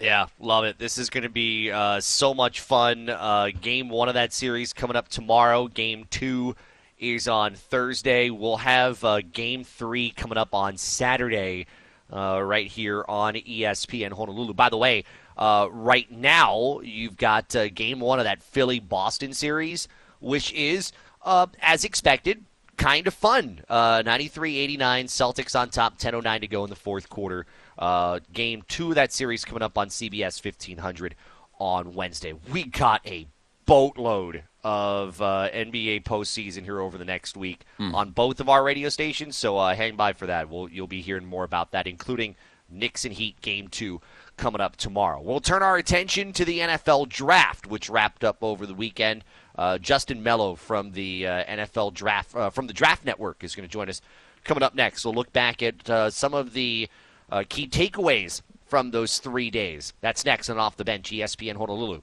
Yeah, 0.00 0.26
love 0.40 0.64
it. 0.64 0.78
This 0.78 0.98
is 0.98 1.10
going 1.10 1.22
to 1.22 1.28
be 1.30 1.70
uh, 1.70 2.00
so 2.00 2.34
much 2.34 2.60
fun. 2.60 3.08
Uh, 3.08 3.50
game 3.60 3.88
one 3.88 4.08
of 4.08 4.14
that 4.14 4.32
series 4.32 4.72
coming 4.72 4.96
up 4.96 5.08
tomorrow. 5.08 5.68
Game 5.68 6.06
two 6.10 6.56
is 6.98 7.28
on 7.28 7.54
Thursday. 7.54 8.30
We'll 8.30 8.56
have 8.56 9.02
uh, 9.04 9.20
game 9.32 9.62
three 9.62 10.10
coming 10.10 10.38
up 10.38 10.54
on 10.54 10.76
Saturday. 10.76 11.66
uh, 12.12 12.40
right 12.42 12.66
here 12.66 13.04
on 13.08 13.34
ESPN 13.34 14.12
Honolulu. 14.12 14.54
By 14.54 14.68
the 14.68 14.76
way, 14.78 15.04
uh, 15.38 15.68
right 15.70 16.10
now 16.10 16.80
you've 16.80 17.16
got 17.16 17.54
uh, 17.54 17.68
game 17.68 18.00
one 18.00 18.18
of 18.18 18.24
that 18.24 18.42
Philly 18.42 18.80
Boston 18.80 19.32
series, 19.32 19.86
which 20.20 20.52
is, 20.52 20.92
uh, 21.22 21.46
as 21.62 21.84
expected, 21.84 22.44
kind 22.76 23.06
of 23.06 23.14
fun. 23.14 23.60
Uh, 23.68 24.02
93-89, 24.02 24.78
Celtics 25.04 25.58
on 25.58 25.70
top, 25.70 25.98
10:09 25.98 26.40
to 26.40 26.48
go 26.48 26.64
in 26.64 26.70
the 26.70 26.76
fourth 26.76 27.08
quarter. 27.08 27.46
Uh, 27.78 28.18
game 28.32 28.62
two 28.66 28.88
of 28.90 28.94
that 28.96 29.12
series 29.12 29.44
coming 29.44 29.62
up 29.62 29.78
on 29.78 29.88
CBS 29.88 30.44
1500 30.44 31.14
on 31.60 31.94
Wednesday. 31.94 32.34
We 32.52 32.64
got 32.64 33.06
a 33.06 33.28
boatload 33.66 34.42
of 34.64 35.22
uh, 35.22 35.48
NBA 35.52 36.02
postseason 36.02 36.64
here 36.64 36.80
over 36.80 36.98
the 36.98 37.04
next 37.04 37.36
week 37.36 37.64
on 37.94 38.10
both 38.10 38.40
of 38.40 38.48
our 38.48 38.64
radio 38.64 38.88
stations. 38.88 39.36
So 39.36 39.56
uh, 39.56 39.74
hang 39.74 39.94
by 39.94 40.12
for 40.14 40.26
that. 40.26 40.48
We'll, 40.48 40.68
you'll 40.68 40.88
be 40.88 41.00
hearing 41.00 41.26
more 41.26 41.44
about 41.44 41.70
that, 41.72 41.86
including 41.86 42.34
Knicks 42.70 43.04
and 43.04 43.14
Heat 43.14 43.40
game 43.40 43.68
two 43.68 44.00
coming 44.38 44.60
up 44.60 44.76
tomorrow. 44.76 45.20
We'll 45.20 45.40
turn 45.40 45.62
our 45.62 45.76
attention 45.76 46.32
to 46.32 46.44
the 46.44 46.60
NFL 46.60 47.08
draft, 47.08 47.66
which 47.66 47.90
wrapped 47.90 48.24
up 48.24 48.38
over 48.42 48.64
the 48.64 48.74
weekend. 48.74 49.24
Uh, 49.56 49.76
Justin 49.76 50.22
Melo 50.22 50.54
from 50.54 50.92
the 50.92 51.26
uh, 51.26 51.44
NFL 51.44 51.92
draft 51.92 52.34
uh, 52.34 52.48
from 52.48 52.68
the 52.68 52.72
Draft 52.72 53.04
Network 53.04 53.42
is 53.42 53.54
going 53.54 53.68
to 53.68 53.72
join 53.72 53.88
us 53.88 54.00
coming 54.44 54.62
up 54.62 54.74
next. 54.74 55.04
We'll 55.04 55.14
look 55.14 55.32
back 55.32 55.62
at 55.62 55.90
uh, 55.90 56.10
some 56.10 56.32
of 56.32 56.52
the 56.52 56.88
uh, 57.30 57.44
key 57.48 57.66
takeaways 57.66 58.42
from 58.66 58.92
those 58.92 59.18
three 59.18 59.50
days. 59.50 59.92
That's 60.00 60.24
next 60.24 60.48
on 60.48 60.58
Off 60.58 60.76
the 60.76 60.84
Bench, 60.84 61.10
ESPN 61.10 61.56
Honolulu. 61.56 62.02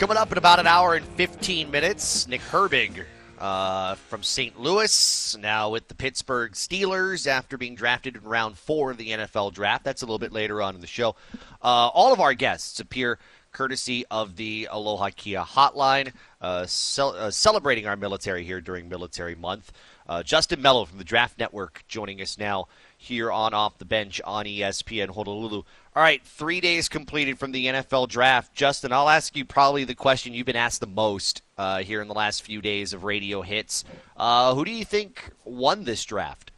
Coming 0.00 0.16
up 0.16 0.32
in 0.32 0.38
about 0.38 0.58
an 0.58 0.66
hour 0.66 0.94
and 0.94 1.04
15 1.04 1.70
minutes, 1.70 2.26
Nick 2.26 2.40
Herbig 2.40 3.04
uh, 3.38 3.96
from 3.96 4.22
St. 4.22 4.58
Louis, 4.58 5.36
now 5.38 5.68
with 5.68 5.88
the 5.88 5.94
Pittsburgh 5.94 6.52
Steelers 6.52 7.26
after 7.26 7.58
being 7.58 7.74
drafted 7.74 8.16
in 8.16 8.22
round 8.22 8.56
four 8.56 8.92
of 8.92 8.96
the 8.96 9.10
NFL 9.10 9.52
draft. 9.52 9.84
That's 9.84 10.00
a 10.00 10.06
little 10.06 10.18
bit 10.18 10.32
later 10.32 10.62
on 10.62 10.74
in 10.74 10.80
the 10.80 10.86
show. 10.86 11.16
Uh, 11.62 11.88
all 11.92 12.14
of 12.14 12.20
our 12.20 12.32
guests 12.32 12.80
appear 12.80 13.18
courtesy 13.52 14.06
of 14.10 14.36
the 14.36 14.68
Aloha 14.70 15.10
Kia 15.14 15.40
hotline, 15.40 16.14
uh, 16.40 16.66
uh, 16.66 17.30
celebrating 17.30 17.86
our 17.86 17.96
military 17.96 18.42
here 18.42 18.62
during 18.62 18.88
Military 18.88 19.34
Month. 19.34 19.70
Uh, 20.08 20.22
Justin 20.22 20.62
Melo 20.62 20.86
from 20.86 20.96
the 20.96 21.04
Draft 21.04 21.38
Network 21.38 21.84
joining 21.88 22.22
us 22.22 22.38
now 22.38 22.68
here 22.96 23.30
on 23.30 23.52
Off 23.52 23.76
the 23.76 23.84
Bench 23.84 24.18
on 24.24 24.46
ESPN 24.46 25.10
Honolulu. 25.10 25.64
All 25.96 26.04
right, 26.04 26.24
three 26.24 26.60
days 26.60 26.88
completed 26.88 27.36
from 27.36 27.50
the 27.50 27.66
NFL 27.66 28.08
draft. 28.08 28.54
Justin, 28.54 28.92
I'll 28.92 29.08
ask 29.08 29.34
you 29.34 29.44
probably 29.44 29.82
the 29.82 29.96
question 29.96 30.32
you've 30.32 30.46
been 30.46 30.54
asked 30.54 30.80
the 30.80 30.86
most 30.86 31.42
uh, 31.58 31.78
here 31.78 32.00
in 32.00 32.06
the 32.06 32.14
last 32.14 32.42
few 32.42 32.62
days 32.62 32.92
of 32.92 33.02
radio 33.02 33.42
hits. 33.42 33.84
Uh, 34.16 34.54
who 34.54 34.64
do 34.64 34.70
you 34.70 34.84
think 34.84 35.30
won 35.44 35.82
this 35.82 36.04
draft? 36.04 36.52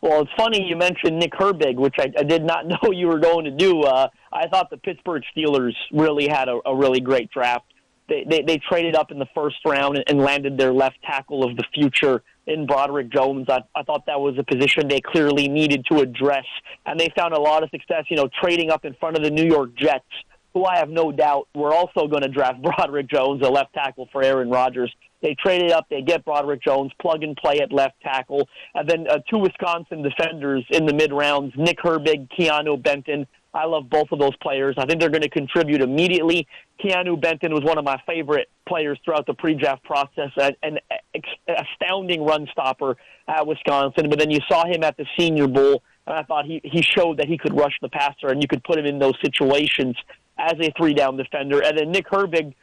Well, 0.00 0.22
it's 0.22 0.30
funny 0.38 0.66
you 0.66 0.76
mentioned 0.76 1.18
Nick 1.18 1.32
Herbig, 1.32 1.74
which 1.74 1.96
I, 1.98 2.10
I 2.18 2.22
did 2.22 2.44
not 2.44 2.66
know 2.66 2.92
you 2.92 3.08
were 3.08 3.18
going 3.18 3.44
to 3.44 3.50
do. 3.50 3.82
Uh, 3.82 4.08
I 4.32 4.48
thought 4.48 4.70
the 4.70 4.78
Pittsburgh 4.78 5.22
Steelers 5.36 5.74
really 5.92 6.28
had 6.28 6.48
a, 6.48 6.60
a 6.64 6.74
really 6.74 7.00
great 7.00 7.30
draft. 7.30 7.66
They, 8.08 8.24
they 8.28 8.42
they 8.42 8.58
traded 8.58 8.96
up 8.96 9.10
in 9.10 9.18
the 9.18 9.28
first 9.34 9.56
round 9.66 10.02
and 10.06 10.18
landed 10.18 10.56
their 10.56 10.72
left 10.72 10.96
tackle 11.02 11.44
of 11.44 11.56
the 11.56 11.64
future 11.74 12.22
in 12.46 12.66
Broderick 12.66 13.10
Jones. 13.10 13.46
I, 13.48 13.60
I 13.74 13.82
thought 13.82 14.06
that 14.06 14.18
was 14.18 14.36
a 14.38 14.44
position 14.44 14.88
they 14.88 15.00
clearly 15.00 15.48
needed 15.48 15.84
to 15.92 15.98
address, 15.98 16.46
and 16.86 16.98
they 16.98 17.10
found 17.16 17.34
a 17.34 17.40
lot 17.40 17.62
of 17.62 17.70
success. 17.70 18.04
You 18.08 18.16
know, 18.16 18.28
trading 18.42 18.70
up 18.70 18.84
in 18.84 18.94
front 18.94 19.16
of 19.16 19.22
the 19.22 19.30
New 19.30 19.44
York 19.44 19.74
Jets, 19.76 20.06
who 20.54 20.64
I 20.64 20.78
have 20.78 20.88
no 20.88 21.12
doubt 21.12 21.48
were 21.54 21.74
also 21.74 22.08
going 22.08 22.22
to 22.22 22.28
draft 22.28 22.62
Broderick 22.62 23.08
Jones, 23.08 23.42
a 23.44 23.50
left 23.50 23.74
tackle 23.74 24.08
for 24.10 24.22
Aaron 24.22 24.50
Rodgers. 24.50 24.92
They 25.20 25.34
traded 25.34 25.72
up, 25.72 25.86
they 25.90 26.00
get 26.00 26.24
Broderick 26.24 26.62
Jones, 26.62 26.92
plug 27.00 27.22
and 27.22 27.36
play 27.36 27.58
at 27.58 27.72
left 27.72 28.00
tackle, 28.00 28.48
and 28.74 28.88
then 28.88 29.06
uh, 29.08 29.18
two 29.28 29.38
Wisconsin 29.38 30.02
defenders 30.02 30.64
in 30.70 30.86
the 30.86 30.94
mid 30.94 31.12
rounds, 31.12 31.52
Nick 31.56 31.78
Herbig, 31.78 32.28
Keanu 32.38 32.82
Benton. 32.82 33.26
I 33.58 33.66
love 33.66 33.90
both 33.90 34.12
of 34.12 34.20
those 34.20 34.36
players. 34.36 34.76
I 34.78 34.86
think 34.86 35.00
they're 35.00 35.10
going 35.10 35.22
to 35.22 35.28
contribute 35.28 35.82
immediately. 35.82 36.46
Keanu 36.80 37.20
Benton 37.20 37.52
was 37.52 37.64
one 37.64 37.76
of 37.76 37.84
my 37.84 38.00
favorite 38.06 38.48
players 38.68 39.00
throughout 39.04 39.26
the 39.26 39.34
pre-draft 39.34 39.82
process, 39.82 40.30
an, 40.36 40.54
an 40.62 40.78
astounding 41.48 42.24
run 42.24 42.46
stopper 42.52 42.96
at 43.26 43.44
Wisconsin. 43.44 44.08
But 44.10 44.20
then 44.20 44.30
you 44.30 44.38
saw 44.48 44.64
him 44.64 44.84
at 44.84 44.96
the 44.96 45.06
Senior 45.18 45.48
Bowl, 45.48 45.82
and 46.06 46.16
I 46.16 46.22
thought 46.22 46.44
he 46.44 46.60
he 46.62 46.82
showed 46.82 47.18
that 47.18 47.26
he 47.26 47.36
could 47.36 47.52
rush 47.52 47.76
the 47.82 47.88
passer, 47.88 48.28
and 48.28 48.40
you 48.40 48.46
could 48.46 48.62
put 48.62 48.78
him 48.78 48.86
in 48.86 49.00
those 49.00 49.14
situations 49.24 49.96
as 50.38 50.54
a 50.60 50.72
three-down 50.78 51.16
defender. 51.16 51.60
And 51.60 51.76
then 51.76 51.90
Nick 51.90 52.06
Herbig, 52.06 52.54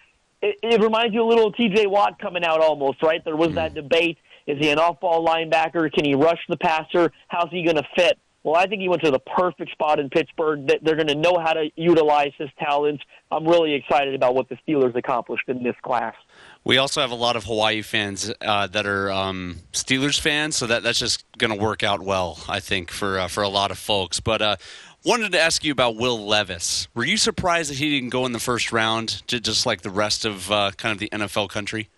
it, 0.41 0.55
it 0.63 0.81
reminds 0.81 1.13
you 1.13 1.23
a 1.23 1.27
little 1.27 1.47
of 1.47 1.55
T.J. 1.57 1.87
Watt 1.87 2.19
coming 2.19 2.45
out 2.45 2.61
almost, 2.61 3.03
right? 3.03 3.21
There 3.25 3.35
was 3.35 3.53
that 3.55 3.73
mm-hmm. 3.73 3.89
debate: 3.89 4.17
is 4.47 4.57
he 4.59 4.69
an 4.69 4.79
off-ball 4.79 5.27
linebacker? 5.27 5.91
Can 5.91 6.05
he 6.05 6.15
rush 6.15 6.39
the 6.47 6.55
passer? 6.55 7.11
How's 7.27 7.49
he 7.51 7.63
going 7.63 7.75
to 7.75 7.87
fit? 7.97 8.17
Well, 8.45 8.53
I 8.53 8.67
think 8.67 8.79
he 8.79 8.87
went 8.87 9.01
to 9.01 9.09
the 9.09 9.17
perfect 9.17 9.71
spot 9.71 9.99
in 9.99 10.07
Pittsburgh. 10.11 10.67
That 10.67 10.83
They're 10.83 10.95
going 10.95 11.07
to 11.07 11.15
know 11.15 11.39
how 11.43 11.53
to 11.53 11.71
utilize 11.75 12.31
his 12.37 12.49
talents. 12.59 13.03
I'm 13.31 13.43
really 13.43 13.73
excited 13.73 14.13
about 14.13 14.35
what 14.35 14.49
the 14.49 14.57
Steelers 14.67 14.95
accomplished 14.95 15.49
in 15.49 15.63
this 15.63 15.73
class. 15.81 16.13
We 16.63 16.77
also 16.77 17.01
have 17.01 17.09
a 17.09 17.15
lot 17.15 17.35
of 17.35 17.45
Hawaii 17.45 17.81
fans 17.81 18.31
uh, 18.41 18.67
that 18.67 18.85
are 18.85 19.11
um, 19.11 19.61
Steelers 19.73 20.19
fans, 20.19 20.55
so 20.55 20.67
that 20.67 20.83
that's 20.83 20.99
just 20.99 21.25
going 21.39 21.57
to 21.57 21.59
work 21.59 21.81
out 21.81 22.01
well, 22.01 22.39
I 22.47 22.59
think, 22.59 22.91
for 22.91 23.17
uh, 23.17 23.27
for 23.27 23.41
a 23.41 23.49
lot 23.49 23.71
of 23.71 23.79
folks. 23.79 24.19
But 24.19 24.43
uh, 24.43 24.55
wanted 25.03 25.31
to 25.31 25.41
ask 25.41 25.63
you 25.63 25.71
about 25.71 25.95
Will 25.95 26.27
Levis. 26.27 26.87
Were 26.93 27.03
you 27.03 27.17
surprised 27.17 27.71
that 27.71 27.79
he 27.79 27.89
didn't 27.89 28.11
go 28.11 28.27
in 28.27 28.31
the 28.31 28.39
first 28.39 28.71
round, 28.71 29.23
just 29.25 29.65
like 29.65 29.81
the 29.81 29.89
rest 29.89 30.23
of 30.23 30.51
uh, 30.51 30.69
kind 30.77 30.93
of 30.93 30.99
the 30.99 31.09
NFL 31.09 31.49
country? 31.49 31.89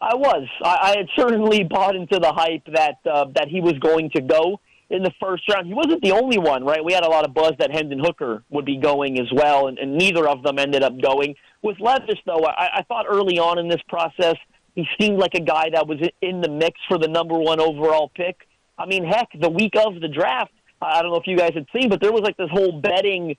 I 0.00 0.14
was. 0.14 0.46
I, 0.62 0.78
I 0.82 0.96
had 0.98 1.08
certainly 1.16 1.64
bought 1.64 1.96
into 1.96 2.18
the 2.18 2.32
hype 2.32 2.66
that 2.74 2.98
uh, 3.10 3.26
that 3.34 3.48
he 3.48 3.60
was 3.60 3.74
going 3.74 4.10
to 4.10 4.20
go 4.20 4.60
in 4.90 5.02
the 5.02 5.12
first 5.20 5.42
round. 5.52 5.66
He 5.66 5.74
wasn't 5.74 6.02
the 6.02 6.12
only 6.12 6.38
one, 6.38 6.64
right? 6.64 6.84
We 6.84 6.92
had 6.92 7.04
a 7.04 7.08
lot 7.08 7.24
of 7.24 7.34
buzz 7.34 7.52
that 7.58 7.72
Hendon 7.72 7.98
Hooker 7.98 8.44
would 8.50 8.64
be 8.64 8.76
going 8.76 9.18
as 9.18 9.26
well, 9.32 9.68
and, 9.68 9.78
and 9.78 9.96
neither 9.96 10.28
of 10.28 10.42
them 10.42 10.58
ended 10.58 10.82
up 10.82 11.00
going. 11.00 11.34
With 11.62 11.80
Levis, 11.80 12.20
though, 12.24 12.44
I, 12.44 12.78
I 12.78 12.82
thought 12.82 13.06
early 13.08 13.38
on 13.38 13.58
in 13.58 13.68
this 13.68 13.80
process 13.88 14.36
he 14.76 14.86
seemed 15.00 15.18
like 15.18 15.34
a 15.34 15.40
guy 15.40 15.70
that 15.70 15.88
was 15.88 15.98
in 16.20 16.42
the 16.42 16.50
mix 16.50 16.78
for 16.86 16.98
the 16.98 17.08
number 17.08 17.36
one 17.36 17.60
overall 17.60 18.10
pick. 18.14 18.46
I 18.78 18.84
mean, 18.84 19.04
heck, 19.04 19.28
the 19.40 19.48
week 19.48 19.72
of 19.74 20.00
the 20.00 20.08
draft, 20.08 20.52
I 20.80 21.00
don't 21.00 21.10
know 21.10 21.16
if 21.16 21.26
you 21.26 21.36
guys 21.36 21.52
had 21.54 21.66
seen, 21.74 21.88
but 21.88 22.00
there 22.00 22.12
was 22.12 22.20
like 22.20 22.36
this 22.36 22.50
whole 22.50 22.78
betting 22.80 23.36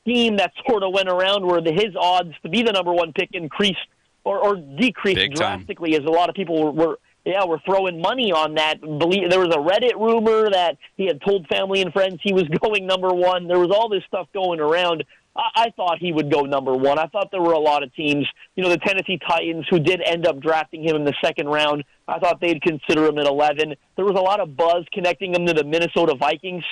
scheme 0.00 0.36
that 0.36 0.52
sort 0.68 0.82
of 0.82 0.92
went 0.92 1.08
around 1.08 1.44
where 1.44 1.62
the, 1.62 1.72
his 1.72 1.96
odds 1.98 2.34
to 2.42 2.48
be 2.50 2.62
the 2.62 2.72
number 2.72 2.92
one 2.92 3.12
pick 3.14 3.30
increased 3.32 3.88
or, 4.24 4.38
or 4.38 4.56
decreased 4.56 5.16
Big 5.16 5.34
time. 5.34 5.58
drastically 5.58 5.94
as 5.94 6.04
a 6.04 6.10
lot 6.10 6.28
of 6.28 6.34
people 6.34 6.62
were, 6.62 6.70
were 6.72 6.98
yeah, 7.24 7.44
were 7.44 7.60
throwing 7.64 8.00
money 8.00 8.32
on 8.32 8.54
that. 8.56 8.80
Believe 8.80 9.30
there 9.30 9.40
was 9.40 9.54
a 9.54 9.58
Reddit 9.58 9.94
rumor 9.94 10.50
that 10.50 10.76
he 10.96 11.06
had 11.06 11.22
told 11.22 11.46
family 11.46 11.80
and 11.80 11.92
friends 11.92 12.18
he 12.22 12.32
was 12.32 12.44
going 12.62 12.86
number 12.86 13.08
one. 13.08 13.48
There 13.48 13.58
was 13.58 13.70
all 13.70 13.88
this 13.88 14.02
stuff 14.06 14.28
going 14.34 14.60
around. 14.60 15.04
I, 15.34 15.48
I 15.54 15.70
thought 15.70 15.98
he 15.98 16.12
would 16.12 16.30
go 16.30 16.42
number 16.42 16.74
one. 16.74 16.98
I 16.98 17.06
thought 17.06 17.30
there 17.30 17.40
were 17.40 17.52
a 17.54 17.58
lot 17.58 17.82
of 17.82 17.94
teams, 17.94 18.26
you 18.56 18.62
know, 18.62 18.68
the 18.68 18.78
Tennessee 18.78 19.18
Titans 19.26 19.66
who 19.70 19.78
did 19.78 20.02
end 20.04 20.26
up 20.26 20.40
drafting 20.40 20.86
him 20.86 20.96
in 20.96 21.04
the 21.04 21.14
second 21.24 21.48
round. 21.48 21.84
I 22.06 22.18
thought 22.18 22.40
they'd 22.40 22.60
consider 22.60 23.06
him 23.06 23.18
at 23.18 23.26
11. 23.26 23.74
There 23.96 24.04
was 24.04 24.16
a 24.18 24.22
lot 24.22 24.40
of 24.40 24.54
buzz 24.54 24.84
connecting 24.92 25.34
him 25.34 25.46
to 25.46 25.54
the 25.54 25.64
Minnesota 25.64 26.14
Vikings 26.14 26.64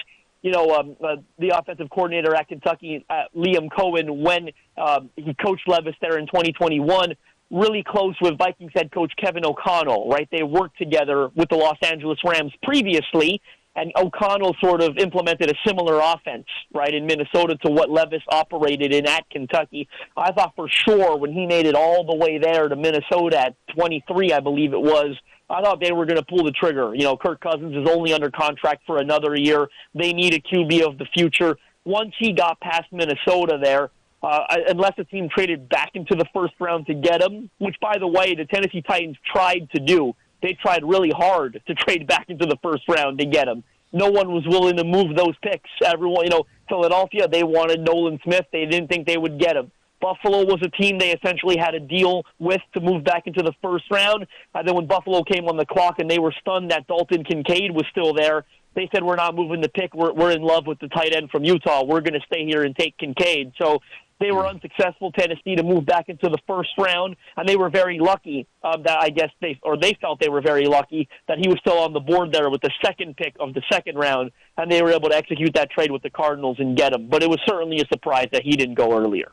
you 0.42 0.50
know, 0.50 0.74
um, 0.74 0.96
uh, 1.02 1.16
the 1.38 1.56
offensive 1.56 1.88
coordinator 1.88 2.34
at 2.34 2.48
Kentucky, 2.48 3.04
uh, 3.08 3.22
Liam 3.34 3.68
Coen, 3.68 4.22
when 4.22 4.50
uh, 4.76 5.00
he 5.16 5.34
coached 5.34 5.68
Levis 5.68 5.94
there 6.00 6.18
in 6.18 6.26
2021, 6.26 7.14
really 7.52 7.84
close 7.86 8.16
with 8.20 8.38
Vikings 8.38 8.72
head 8.74 8.90
coach 8.90 9.12
Kevin 9.16 9.44
O'Connell, 9.44 10.08
right? 10.08 10.26
They 10.32 10.42
worked 10.42 10.78
together 10.78 11.28
with 11.34 11.50
the 11.50 11.56
Los 11.56 11.76
Angeles 11.82 12.18
Rams 12.24 12.52
previously, 12.62 13.40
and 13.76 13.92
O'Connell 13.96 14.56
sort 14.62 14.82
of 14.82 14.96
implemented 14.98 15.50
a 15.50 15.54
similar 15.66 16.00
offense, 16.00 16.46
right, 16.74 16.92
in 16.92 17.06
Minnesota 17.06 17.56
to 17.64 17.70
what 17.70 17.90
Levis 17.90 18.22
operated 18.28 18.92
in 18.92 19.06
at 19.06 19.28
Kentucky. 19.30 19.88
I 20.16 20.32
thought 20.32 20.54
for 20.56 20.68
sure 20.68 21.16
when 21.16 21.32
he 21.32 21.46
made 21.46 21.66
it 21.66 21.74
all 21.74 22.04
the 22.04 22.16
way 22.16 22.38
there 22.38 22.68
to 22.68 22.76
Minnesota 22.76 23.38
at 23.38 23.54
23, 23.74 24.32
I 24.32 24.40
believe 24.40 24.72
it 24.72 24.80
was, 24.80 25.16
I 25.48 25.62
thought 25.62 25.80
they 25.80 25.92
were 25.92 26.06
going 26.06 26.18
to 26.18 26.24
pull 26.24 26.44
the 26.44 26.52
trigger. 26.52 26.94
You 26.94 27.04
know, 27.04 27.16
Kirk 27.16 27.40
Cousins 27.40 27.74
is 27.74 27.88
only 27.88 28.14
under 28.14 28.30
contract 28.30 28.82
for 28.86 28.98
another 28.98 29.36
year. 29.36 29.68
They 29.94 30.12
need 30.12 30.34
a 30.34 30.40
QB 30.40 30.86
of 30.86 30.98
the 30.98 31.06
future. 31.12 31.56
Once 31.84 32.14
he 32.18 32.32
got 32.32 32.60
past 32.60 32.86
Minnesota 32.92 33.58
there, 33.62 33.90
uh, 34.22 34.44
unless 34.68 34.92
a 34.98 35.04
team 35.04 35.28
traded 35.28 35.68
back 35.68 35.90
into 35.94 36.14
the 36.14 36.26
first 36.32 36.54
round 36.60 36.86
to 36.86 36.94
get 36.94 37.22
him, 37.22 37.50
which, 37.58 37.76
by 37.80 37.98
the 37.98 38.06
way, 38.06 38.34
the 38.34 38.44
Tennessee 38.44 38.82
Titans 38.82 39.16
tried 39.32 39.68
to 39.74 39.80
do. 39.80 40.14
They 40.42 40.54
tried 40.54 40.84
really 40.84 41.10
hard 41.10 41.60
to 41.66 41.74
trade 41.74 42.06
back 42.06 42.26
into 42.28 42.46
the 42.46 42.56
first 42.62 42.82
round 42.88 43.18
to 43.18 43.26
get 43.26 43.48
him. 43.48 43.64
No 43.92 44.10
one 44.10 44.32
was 44.32 44.44
willing 44.46 44.76
to 44.76 44.84
move 44.84 45.16
those 45.16 45.34
picks. 45.42 45.68
Everyone, 45.84 46.24
you 46.24 46.30
know, 46.30 46.46
Philadelphia, 46.68 47.28
they 47.28 47.42
wanted 47.42 47.80
Nolan 47.80 48.18
Smith. 48.24 48.46
They 48.52 48.64
didn't 48.64 48.88
think 48.88 49.06
they 49.06 49.18
would 49.18 49.38
get 49.38 49.56
him. 49.56 49.70
Buffalo 50.00 50.44
was 50.44 50.60
a 50.62 50.68
team 50.68 50.98
they 50.98 51.12
essentially 51.12 51.56
had 51.56 51.74
a 51.74 51.80
deal 51.80 52.24
with 52.40 52.60
to 52.74 52.80
move 52.80 53.04
back 53.04 53.26
into 53.26 53.42
the 53.42 53.52
first 53.62 53.84
round. 53.90 54.26
And 54.54 54.66
then 54.66 54.74
when 54.74 54.86
Buffalo 54.86 55.22
came 55.22 55.46
on 55.46 55.56
the 55.56 55.66
clock 55.66 56.00
and 56.00 56.10
they 56.10 56.18
were 56.18 56.34
stunned 56.40 56.72
that 56.72 56.88
Dalton 56.88 57.22
Kincaid 57.22 57.70
was 57.70 57.84
still 57.90 58.12
there, 58.12 58.44
they 58.74 58.88
said, 58.92 59.04
We're 59.04 59.16
not 59.16 59.34
moving 59.34 59.60
the 59.60 59.68
pick. 59.68 59.94
We're, 59.94 60.12
we're 60.12 60.32
in 60.32 60.42
love 60.42 60.66
with 60.66 60.80
the 60.80 60.88
tight 60.88 61.14
end 61.14 61.30
from 61.30 61.44
Utah. 61.44 61.84
We're 61.84 62.00
going 62.00 62.14
to 62.14 62.26
stay 62.26 62.44
here 62.44 62.64
and 62.64 62.74
take 62.74 62.98
Kincaid. 62.98 63.52
So 63.60 63.78
they 64.22 64.32
were 64.32 64.46
unsuccessful, 64.46 65.12
Tennessee, 65.12 65.56
to 65.56 65.62
move 65.62 65.84
back 65.84 66.08
into 66.08 66.28
the 66.28 66.38
first 66.46 66.70
round, 66.78 67.16
and 67.36 67.48
they 67.48 67.56
were 67.56 67.68
very 67.68 67.98
lucky 67.98 68.46
um, 68.62 68.82
that 68.84 68.98
I 69.00 69.10
guess 69.10 69.30
they 69.40 69.58
or 69.62 69.76
they 69.76 69.94
felt 70.00 70.20
they 70.20 70.28
were 70.28 70.40
very 70.40 70.66
lucky 70.66 71.08
that 71.28 71.38
he 71.38 71.48
was 71.48 71.58
still 71.58 71.78
on 71.78 71.92
the 71.92 72.00
board 72.00 72.32
there 72.32 72.48
with 72.48 72.60
the 72.60 72.70
second 72.84 73.16
pick 73.16 73.34
of 73.40 73.54
the 73.54 73.62
second 73.70 73.96
round, 73.96 74.30
and 74.56 74.70
they 74.70 74.82
were 74.82 74.92
able 74.92 75.08
to 75.08 75.16
execute 75.16 75.52
that 75.54 75.70
trade 75.70 75.90
with 75.90 76.02
the 76.02 76.10
Cardinals 76.10 76.56
and 76.60 76.76
get 76.76 76.92
him. 76.92 77.08
But 77.08 77.22
it 77.22 77.28
was 77.28 77.40
certainly 77.46 77.80
a 77.80 77.86
surprise 77.88 78.28
that 78.32 78.42
he 78.42 78.52
didn't 78.52 78.74
go 78.74 78.96
earlier. 78.96 79.32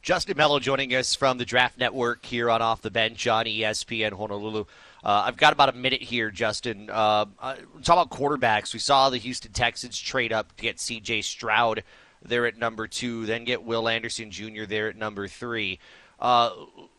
Justin 0.00 0.36
Melo 0.36 0.60
joining 0.60 0.94
us 0.94 1.14
from 1.14 1.38
the 1.38 1.44
Draft 1.44 1.76
Network 1.76 2.24
here 2.24 2.48
on 2.48 2.62
Off 2.62 2.80
the 2.82 2.90
Bench 2.90 3.26
on 3.26 3.46
ESPN 3.46 4.12
Honolulu. 4.12 4.64
Uh, 5.04 5.24
I've 5.26 5.36
got 5.36 5.52
about 5.52 5.68
a 5.68 5.76
minute 5.76 6.02
here, 6.02 6.30
Justin. 6.30 6.88
Uh, 6.88 7.26
uh, 7.40 7.56
talk 7.82 8.06
about 8.06 8.10
quarterbacks. 8.10 8.72
We 8.72 8.78
saw 8.78 9.10
the 9.10 9.18
Houston 9.18 9.52
Texans 9.52 9.98
trade 9.98 10.32
up 10.32 10.56
to 10.56 10.62
get 10.62 10.80
C.J. 10.80 11.22
Stroud 11.22 11.82
there 12.22 12.46
at 12.46 12.58
number 12.58 12.86
two, 12.86 13.26
then 13.26 13.44
get 13.44 13.62
Will 13.62 13.88
Anderson 13.88 14.30
Jr. 14.30 14.64
there 14.66 14.88
at 14.88 14.96
number 14.96 15.28
three. 15.28 15.78
Uh, 16.20 16.50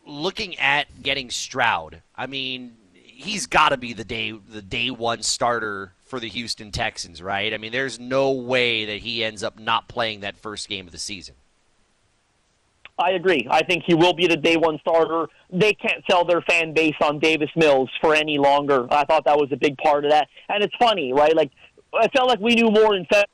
looking 0.06 0.58
at 0.58 1.02
getting 1.02 1.30
Stroud, 1.30 2.02
I 2.16 2.26
mean, 2.26 2.76
he's 2.94 3.46
got 3.46 3.70
to 3.70 3.76
be 3.76 3.92
the 3.92 4.04
day 4.04 4.32
the 4.32 4.62
day 4.62 4.90
one 4.90 5.22
starter 5.22 5.92
for 6.06 6.18
the 6.18 6.28
Houston 6.28 6.72
Texans, 6.72 7.22
right? 7.22 7.52
I 7.52 7.58
mean, 7.58 7.70
there's 7.70 8.00
no 8.00 8.32
way 8.32 8.86
that 8.86 8.98
he 8.98 9.22
ends 9.22 9.42
up 9.42 9.58
not 9.58 9.88
playing 9.88 10.20
that 10.20 10.36
first 10.36 10.68
game 10.68 10.86
of 10.86 10.92
the 10.92 10.98
season. 10.98 11.34
I 12.98 13.12
agree. 13.12 13.46
I 13.50 13.62
think 13.62 13.84
he 13.86 13.94
will 13.94 14.12
be 14.12 14.26
the 14.26 14.36
day 14.36 14.56
one 14.56 14.78
starter. 14.80 15.28
They 15.50 15.72
can't 15.72 16.04
sell 16.10 16.24
their 16.24 16.42
fan 16.42 16.74
base 16.74 16.96
on 17.00 17.18
Davis 17.18 17.48
Mills 17.56 17.88
for 18.00 18.14
any 18.14 18.36
longer. 18.36 18.86
I 18.90 19.04
thought 19.04 19.24
that 19.24 19.38
was 19.38 19.50
a 19.52 19.56
big 19.56 19.78
part 19.78 20.04
of 20.04 20.10
that. 20.10 20.28
And 20.50 20.62
it's 20.62 20.74
funny, 20.78 21.12
right? 21.12 21.34
Like, 21.34 21.50
I 21.94 22.08
felt 22.08 22.28
like 22.28 22.40
we 22.40 22.54
knew 22.54 22.70
more 22.70 22.94
in 22.94 23.04
February 23.06 23.26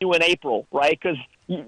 in 0.00 0.22
April, 0.22 0.66
right? 0.72 0.98
Because 1.00 1.18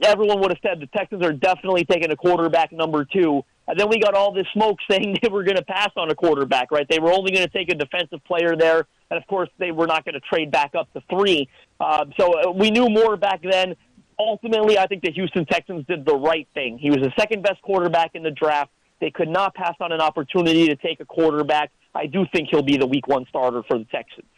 everyone 0.03 0.41
would 0.41 0.51
have 0.51 0.59
said 0.63 0.81
the 0.81 0.87
Texans 0.87 1.25
are 1.25 1.33
definitely 1.33 1.85
taking 1.85 2.11
a 2.11 2.17
quarterback 2.17 2.73
number 2.73 3.05
two. 3.05 3.43
And 3.67 3.79
then 3.79 3.89
we 3.89 3.99
got 3.99 4.15
all 4.15 4.33
this 4.33 4.47
smoke 4.53 4.79
saying 4.91 5.19
they 5.23 5.29
were 5.29 5.43
going 5.43 5.57
to 5.57 5.65
pass 5.65 5.91
on 5.97 6.11
a 6.11 6.15
quarterback, 6.15 6.71
right? 6.71 6.87
They 6.89 6.99
were 6.99 7.13
only 7.13 7.33
going 7.33 7.47
to 7.47 7.53
take 7.53 7.71
a 7.71 7.75
defensive 7.75 8.23
player 8.25 8.57
there. 8.57 8.87
And 9.11 9.21
of 9.21 9.27
course, 9.27 9.49
they 9.59 9.73
were 9.73 9.87
not 9.87 10.05
going 10.05 10.15
to 10.15 10.21
trade 10.21 10.51
back 10.51 10.75
up 10.75 10.93
to 10.93 11.03
three. 11.11 11.49
Uh, 11.81 12.05
so 12.19 12.53
we 12.53 12.71
knew 12.71 12.89
more 12.89 13.17
back 13.17 13.43
then. 13.43 13.75
Ultimately, 14.19 14.79
I 14.79 14.87
think 14.87 15.03
the 15.03 15.11
Houston 15.13 15.47
Texans 15.47 15.87
did 15.87 16.05
the 16.05 16.15
right 16.15 16.47
thing. 16.55 16.79
He 16.79 16.91
was 16.91 16.99
the 16.99 17.13
second 17.19 17.43
best 17.43 17.61
quarterback 17.63 18.11
in 18.15 18.23
the 18.23 18.31
draft. 18.31 18.71
They 19.01 19.11
could 19.11 19.29
not 19.29 19.55
pass 19.55 19.75
on 19.81 19.93
an 19.93 20.01
opportunity 20.01 20.69
to 20.69 20.77
take 20.77 21.01
a 21.01 21.07
quarterback. 21.07 21.73
I 21.95 22.07
do 22.07 22.27
think 22.31 22.49
he'll 22.51 22.63
be 22.63 22.77
the 22.77 22.87
week 22.87 23.09
one 23.09 23.25
starter 23.31 23.63
for 23.67 23.79
the 23.79 23.87
Texans. 23.87 24.29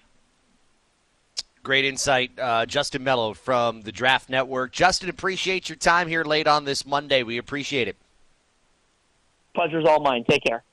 Great 1.63 1.85
insight, 1.85 2.33
uh, 2.41 2.67
Justin 2.67 3.05
Melo 3.05 3.35
from 3.35 3.83
the 3.83 3.93
Draft 3.93 4.29
Network. 4.29 4.73
Justin, 4.73 5.09
appreciate 5.09 5.69
your 5.69 5.77
time 5.77 6.09
here 6.09 6.25
late 6.25 6.49
on 6.49 6.65
this 6.65 6.85
Monday. 6.85 7.23
We 7.23 7.39
appreciate 7.39 7.87
it. 7.87 7.97
Pleasure's 9.55 9.87
all 9.87 10.01
mine. 10.01 10.25
Take 10.29 10.43
care. 10.43 10.65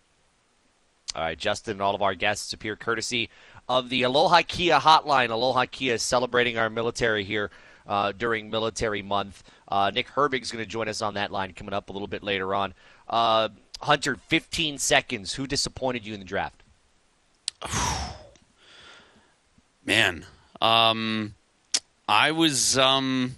All 1.14 1.22
right, 1.22 1.38
Justin 1.38 1.74
and 1.74 1.82
all 1.82 1.94
of 1.94 2.02
our 2.02 2.16
guests 2.16 2.54
appear 2.54 2.76
courtesy 2.76 3.30
of 3.68 3.90
the 3.90 4.02
Aloha 4.02 4.42
Kia 4.48 4.80
hotline. 4.80 5.30
Aloha 5.30 5.66
Kia 5.70 5.94
is 5.94 6.02
celebrating 6.02 6.58
our 6.58 6.72
military 6.72 7.24
here 7.24 7.52
uh, 7.88 8.12
during 8.12 8.50
Military 8.50 9.04
Month. 9.04 9.44
Uh, 9.68 9.92
Nick 9.94 10.08
Herbig 10.08 10.42
is 10.42 10.52
going 10.52 10.64
to 10.64 10.70
join 10.70 10.88
us 10.88 11.04
on 11.04 11.14
that 11.16 11.32
line 11.32 11.54
coming 11.54 11.74
up 11.74 11.90
a 11.90 11.94
little 11.94 12.08
bit 12.08 12.24
later 12.24 12.56
on. 12.56 12.74
Uh, 13.08 13.50
Hunter, 13.82 14.16
15 14.16 14.80
seconds. 14.80 15.34
Who 15.34 15.46
disappointed 15.46 16.06
you 16.06 16.16
in 16.16 16.20
the 16.20 16.26
draft? 16.26 16.64
Man, 19.86 20.26
um, 20.62 21.36
I 22.08 22.32
was. 22.32 22.78
Um, 22.78 23.36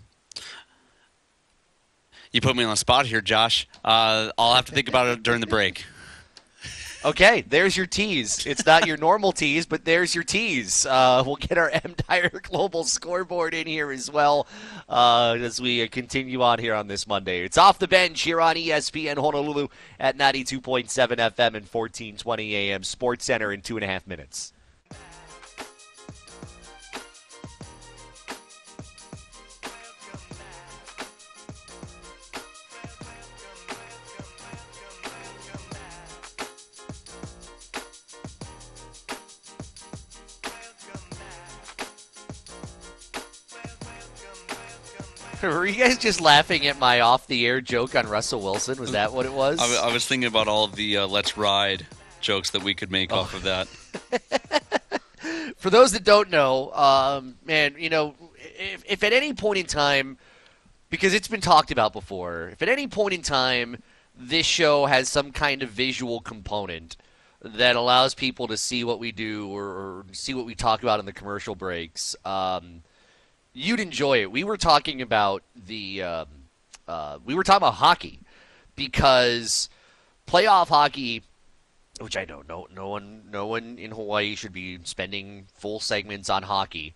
you 2.31 2.39
put 2.39 2.55
me 2.55 2.63
on 2.63 2.69
the 2.69 2.77
spot 2.77 3.05
here, 3.05 3.21
Josh. 3.21 3.67
Uh, 3.83 4.31
I'll 4.37 4.55
have 4.55 4.65
to 4.65 4.71
think 4.71 4.87
about 4.87 5.07
it 5.07 5.23
during 5.23 5.41
the 5.41 5.47
break. 5.47 5.85
Okay, 7.03 7.43
there's 7.49 7.75
your 7.75 7.87
tease. 7.87 8.45
It's 8.45 8.63
not 8.63 8.85
your 8.85 8.95
normal 8.95 9.31
tease, 9.31 9.65
but 9.65 9.85
there's 9.85 10.13
your 10.13 10.23
tease. 10.23 10.85
Uh, 10.85 11.23
we'll 11.25 11.35
get 11.35 11.57
our 11.57 11.69
M 11.83 11.95
Tire 11.95 12.29
Global 12.43 12.83
scoreboard 12.83 13.55
in 13.55 13.65
here 13.65 13.91
as 13.91 14.11
well 14.11 14.45
uh, 14.87 15.35
as 15.39 15.59
we 15.59 15.87
continue 15.87 16.43
on 16.43 16.59
here 16.59 16.75
on 16.75 16.87
this 16.87 17.07
Monday. 17.07 17.43
It's 17.43 17.57
off 17.57 17.79
the 17.79 17.87
bench 17.87 18.21
here 18.21 18.39
on 18.39 18.55
ESPN 18.55 19.17
Honolulu 19.17 19.67
at 19.99 20.15
92.7 20.15 20.61
FM 20.61 21.55
and 21.55 21.65
1420 21.65 22.55
AM 22.55 22.83
Sports 22.83 23.25
Center 23.25 23.51
in 23.51 23.61
two 23.61 23.77
and 23.77 23.83
a 23.83 23.87
half 23.87 24.05
minutes. 24.05 24.53
Were 45.43 45.65
you 45.65 45.83
guys 45.83 45.97
just 45.97 46.21
laughing 46.21 46.67
at 46.67 46.77
my 46.77 46.99
off-the-air 46.99 47.61
joke 47.61 47.95
on 47.95 48.07
Russell 48.07 48.41
Wilson? 48.41 48.79
Was 48.79 48.91
that 48.91 49.11
what 49.11 49.25
it 49.25 49.33
was? 49.33 49.59
I 49.59 49.91
was 49.91 50.05
thinking 50.05 50.27
about 50.27 50.47
all 50.47 50.67
the 50.67 50.97
uh, 50.97 51.07
"Let's 51.07 51.35
Ride" 51.35 51.87
jokes 52.19 52.51
that 52.51 52.61
we 52.61 52.75
could 52.75 52.91
make 52.91 53.11
oh. 53.11 53.21
off 53.21 53.33
of 53.33 53.41
that. 53.43 53.67
For 55.57 55.71
those 55.71 55.93
that 55.93 56.03
don't 56.03 56.29
know, 56.29 56.71
um, 56.73 57.37
man, 57.43 57.75
you 57.79 57.89
know, 57.89 58.13
if, 58.37 58.83
if 58.87 59.03
at 59.03 59.13
any 59.13 59.33
point 59.33 59.57
in 59.57 59.65
time, 59.65 60.19
because 60.91 61.15
it's 61.15 61.27
been 61.27 61.41
talked 61.41 61.71
about 61.71 61.91
before, 61.91 62.49
if 62.49 62.61
at 62.61 62.69
any 62.69 62.87
point 62.87 63.15
in 63.15 63.23
time 63.23 63.81
this 64.15 64.45
show 64.45 64.85
has 64.85 65.09
some 65.09 65.31
kind 65.31 65.63
of 65.63 65.69
visual 65.69 66.19
component 66.19 66.97
that 67.41 67.75
allows 67.75 68.13
people 68.13 68.47
to 68.47 68.57
see 68.57 68.83
what 68.83 68.99
we 68.99 69.11
do 69.11 69.49
or, 69.49 69.63
or 69.63 70.05
see 70.11 70.35
what 70.35 70.45
we 70.45 70.53
talk 70.53 70.83
about 70.83 70.99
in 70.99 71.07
the 71.07 71.13
commercial 71.13 71.55
breaks. 71.55 72.15
Um, 72.25 72.83
you'd 73.53 73.79
enjoy 73.79 74.21
it. 74.21 74.31
We 74.31 74.43
were 74.43 74.57
talking 74.57 75.01
about 75.01 75.43
the 75.55 76.03
um, 76.03 76.27
uh, 76.87 77.19
we 77.23 77.35
were 77.35 77.43
talking 77.43 77.57
about 77.57 77.75
hockey 77.75 78.19
because 78.75 79.69
playoff 80.27 80.67
hockey, 80.67 81.23
which 81.99 82.17
I 82.17 82.25
don't 82.25 82.47
know 82.47 82.67
no 82.73 82.81
no 82.81 82.89
one 82.89 83.23
no 83.31 83.47
one 83.47 83.77
in 83.77 83.91
Hawaii 83.91 84.35
should 84.35 84.53
be 84.53 84.79
spending 84.83 85.45
full 85.55 85.79
segments 85.79 86.29
on 86.29 86.43
hockey. 86.43 86.93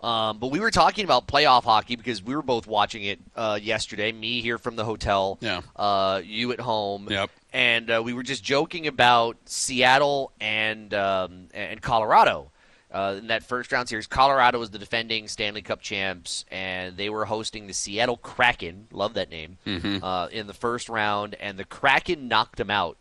Um, 0.00 0.36
but 0.36 0.48
we 0.48 0.60
were 0.60 0.70
talking 0.70 1.04
about 1.04 1.26
playoff 1.26 1.64
hockey 1.64 1.96
because 1.96 2.22
we 2.22 2.36
were 2.36 2.42
both 2.42 2.66
watching 2.66 3.04
it 3.04 3.18
uh, 3.36 3.58
yesterday. 3.60 4.12
Me 4.12 4.42
here 4.42 4.58
from 4.58 4.76
the 4.76 4.84
hotel, 4.84 5.38
yeah. 5.40 5.62
Uh, 5.74 6.20
you 6.22 6.52
at 6.52 6.60
home, 6.60 7.08
yep. 7.10 7.30
And 7.54 7.90
uh, 7.90 8.02
we 8.04 8.12
were 8.12 8.22
just 8.22 8.44
joking 8.44 8.86
about 8.86 9.38
Seattle 9.46 10.30
and 10.40 10.92
um, 10.92 11.48
and 11.54 11.80
Colorado 11.80 12.50
uh, 12.94 13.16
in 13.18 13.26
that 13.26 13.42
first 13.42 13.72
round 13.72 13.88
series, 13.88 14.06
Colorado 14.06 14.60
was 14.60 14.70
the 14.70 14.78
defending 14.78 15.26
Stanley 15.26 15.62
Cup 15.62 15.80
champs, 15.80 16.44
and 16.48 16.96
they 16.96 17.10
were 17.10 17.24
hosting 17.24 17.66
the 17.66 17.74
Seattle 17.74 18.16
Kraken. 18.16 18.86
Love 18.92 19.14
that 19.14 19.30
name. 19.30 19.58
Mm-hmm. 19.66 20.02
Uh, 20.02 20.28
in 20.28 20.46
the 20.46 20.54
first 20.54 20.88
round, 20.88 21.34
and 21.40 21.58
the 21.58 21.64
Kraken 21.64 22.28
knocked 22.28 22.56
them 22.56 22.70
out 22.70 22.96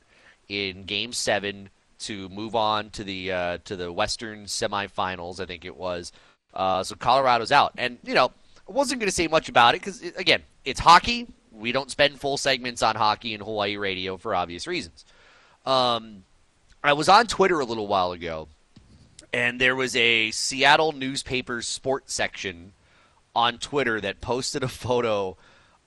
in 0.50 0.86
Game 0.86 1.14
Seven 1.14 1.70
to 2.00 2.28
move 2.30 2.56
on 2.56 2.90
to 2.90 3.04
the 3.04 3.32
uh, 3.32 3.58
to 3.66 3.76
the 3.76 3.94
Western 3.94 4.46
semifinals. 4.46 5.40
I 5.40 5.46
think 5.46 5.64
it 5.64 5.78
was. 5.78 6.12
Uh, 6.56 6.84
so 6.84 6.96
Colorado's 6.96 7.52
out, 7.52 7.74
and 7.78 8.00
you 8.04 8.16
know, 8.16 8.32
I 8.68 8.72
wasn't 8.72 9.00
going 9.00 9.10
to 9.10 9.16
say 9.16 9.28
much 9.28 9.48
about 9.48 9.76
it 9.76 9.82
because 9.82 10.02
again, 10.18 10.42
it's 10.66 10.80
hockey. 10.80 11.28
We 11.52 11.72
don't 11.72 11.92
spend 11.92 12.20
full 12.20 12.38
segments 12.38 12.82
on 12.82 12.96
hockey 12.96 13.36
in 13.36 13.42
Hawaii 13.42 13.78
radio 13.78 14.18
for 14.18 14.34
obvious 14.34 14.66
reasons. 14.66 15.06
Um, 15.68 16.24
I 16.84 16.94
was 16.94 17.08
on 17.10 17.28
Twitter 17.28 17.60
a 17.60 17.66
little 17.66 17.86
while 17.86 18.12
ago 18.12 18.48
and 19.34 19.60
there 19.60 19.76
was 19.76 19.96
a 19.96 20.30
Seattle 20.32 20.92
newspaper's 20.92 21.68
sports 21.68 22.14
section 22.14 22.74
on 23.36 23.58
Twitter 23.58 24.00
that 24.00 24.22
posted 24.22 24.64
a 24.64 24.68
photo 24.68 25.36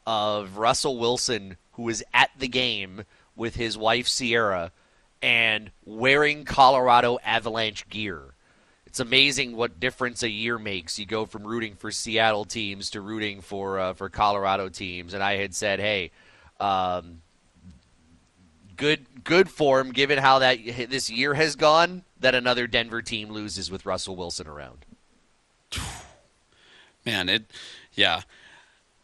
of 0.04 0.58
Russell 0.58 0.98
Wilson, 0.98 1.56
who 1.72 1.84
was 1.84 2.02
at 2.12 2.30
the 2.36 2.48
game 2.48 3.04
with 3.36 3.54
his 3.54 3.78
wife 3.78 4.08
Ciara 4.08 4.72
and 5.22 5.70
wearing 5.84 6.44
Colorado 6.44 7.18
Avalanche 7.24 7.88
gear. 7.88 8.34
It's 8.86 9.00
amazing 9.00 9.56
what 9.56 9.78
difference 9.78 10.22
a 10.22 10.30
year 10.30 10.58
makes. 10.58 10.98
You 10.98 11.06
go 11.06 11.26
from 11.26 11.46
rooting 11.46 11.76
for 11.76 11.90
Seattle 11.90 12.44
teams 12.44 12.90
to 12.90 13.00
rooting 13.00 13.42
for 13.42 13.78
uh, 13.78 13.92
for 13.92 14.08
Colorado 14.08 14.68
teams. 14.68 15.12
And 15.12 15.22
I 15.22 15.36
had 15.36 15.54
said, 15.54 15.80
hey, 15.80 16.12
um, 16.58 17.20
good 18.76 19.24
good 19.24 19.48
form 19.48 19.92
given 19.92 20.18
how 20.18 20.38
that 20.38 20.58
this 20.88 21.10
year 21.10 21.34
has 21.34 21.56
gone 21.56 22.04
that 22.20 22.34
another 22.34 22.66
Denver 22.66 23.02
team 23.02 23.30
loses 23.30 23.70
with 23.70 23.86
Russell 23.86 24.16
Wilson 24.16 24.46
around. 24.46 24.84
Man, 27.06 27.28
it 27.28 27.50
yeah. 27.94 28.22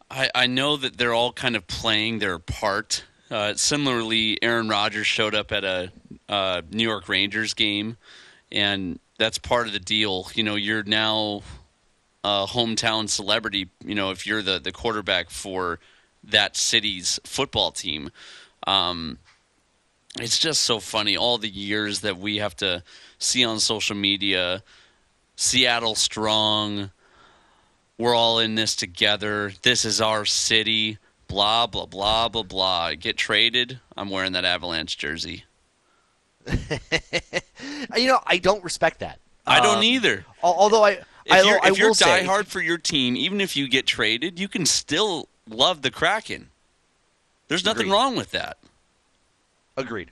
I, 0.09 0.29
I 0.35 0.47
know 0.47 0.77
that 0.77 0.97
they're 0.97 1.13
all 1.13 1.33
kind 1.33 1.55
of 1.55 1.65
playing 1.65 2.19
their 2.19 2.37
part. 2.37 3.03
Uh, 3.31 3.55
similarly, 3.55 4.37
Aaron 4.43 4.69
Rodgers 4.69 5.07
showed 5.07 5.33
up 5.33 5.51
at 5.51 5.63
a 5.63 5.91
uh, 6.29 6.61
New 6.69 6.83
York 6.83 7.09
Rangers 7.09 7.55
game, 7.55 7.97
and 8.51 8.99
that's 9.17 9.39
part 9.39 9.65
of 9.65 9.73
the 9.73 9.79
deal. 9.79 10.27
You 10.35 10.43
know, 10.43 10.55
you're 10.55 10.83
now 10.83 11.41
a 12.23 12.45
hometown 12.47 13.09
celebrity. 13.09 13.69
You 13.83 13.95
know, 13.95 14.11
if 14.11 14.27
you're 14.27 14.43
the 14.43 14.59
the 14.59 14.71
quarterback 14.71 15.31
for 15.31 15.79
that 16.23 16.55
city's 16.55 17.19
football 17.23 17.71
team. 17.71 18.11
Um, 18.65 19.17
it's 20.19 20.37
just 20.37 20.61
so 20.61 20.79
funny 20.79 21.17
all 21.17 21.37
the 21.37 21.49
years 21.49 22.01
that 22.01 22.17
we 22.17 22.37
have 22.37 22.55
to 22.57 22.83
see 23.17 23.43
on 23.43 23.59
social 23.59 23.95
media 23.95 24.63
Seattle 25.35 25.95
strong. 25.95 26.91
We're 27.97 28.13
all 28.15 28.37
in 28.39 28.55
this 28.55 28.75
together. 28.75 29.51
This 29.63 29.83
is 29.83 29.99
our 29.99 30.25
city. 30.25 30.99
Blah 31.27 31.67
blah 31.67 31.87
blah 31.87 32.29
blah 32.29 32.43
blah. 32.43 32.93
Get 32.93 33.17
traded. 33.17 33.79
I'm 33.97 34.09
wearing 34.09 34.33
that 34.33 34.45
Avalanche 34.45 34.97
jersey. 34.97 35.45
you 37.95 38.07
know, 38.07 38.19
I 38.27 38.37
don't 38.37 38.63
respect 38.63 38.99
that. 38.99 39.19
I 39.45 39.59
don't 39.59 39.77
Um, 39.77 39.83
either. 39.83 40.25
Although 40.43 40.83
I, 40.85 40.91
If 40.91 41.05
I, 41.31 41.41
you're, 41.41 41.59
I 41.63 41.69
if 41.69 41.77
you're 41.77 41.91
diehard 41.91 42.47
for 42.47 42.61
your 42.61 42.77
team, 42.77 43.15
even 43.15 43.41
if 43.41 43.55
you 43.55 43.67
get 43.67 43.85
traded, 43.87 44.39
you 44.39 44.47
can 44.47 44.65
still 44.65 45.27
love 45.49 45.81
the 45.81 45.91
Kraken. 45.91 46.49
There's 47.47 47.65
nothing 47.65 47.83
Agreed. 47.87 47.93
wrong 47.93 48.15
with 48.15 48.31
that. 48.31 48.57
Agreed. 49.77 50.11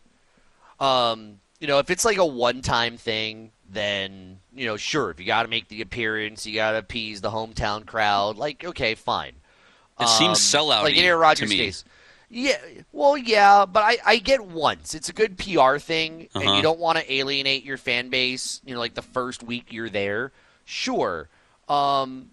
Um, 0.80 1.40
you 1.60 1.68
know, 1.68 1.80
if 1.80 1.90
it's 1.90 2.06
like 2.06 2.18
a 2.18 2.26
one-time 2.26 2.98
thing, 2.98 3.52
then 3.70 4.40
you 4.54 4.66
know, 4.66 4.78
sure. 4.78 5.12
If 5.12 5.20
you 5.20 5.26
got 5.26 5.44
to 5.44 5.50
make 5.50 5.68
the 5.68 5.82
appearance, 5.82 6.46
you 6.46 6.56
got 6.56 6.72
to 6.72 6.80
appease 6.80 7.22
the 7.22 7.30
hometown 7.32 7.86
crowd. 7.86 8.38
Like, 8.38 8.64
okay, 8.66 8.96
fine. 8.96 9.34
It 10.00 10.08
seems 10.10 10.40
Um, 10.56 10.62
sellout 10.62 10.84
Like 10.84 10.98
in 10.98 11.04
Aaron 11.06 11.20
Rodgers' 11.22 11.52
case. 11.52 11.84
Yeah, 12.34 12.58
well, 12.94 13.18
yeah, 13.18 13.66
but 13.66 13.84
I, 13.84 13.98
I 14.06 14.18
get 14.18 14.44
once. 14.46 14.96
It's 14.96 15.10
a 15.10 15.14
good 15.14 15.38
PR 15.38 15.78
thing, 15.78 16.30
and 16.34 16.44
Uh-huh. 16.44 16.56
you 16.56 16.62
don't 16.62 16.80
want 16.80 16.98
to 16.98 17.14
alienate 17.14 17.64
your 17.66 17.78
fan 17.78 18.10
base. 18.10 18.62
You 18.66 18.74
know, 18.74 18.80
like 18.80 18.94
the 18.96 19.02
first 19.02 19.44
week 19.44 19.66
you're 19.72 19.90
there, 19.90 20.32
sure. 20.66 21.28
Um, 21.68 22.32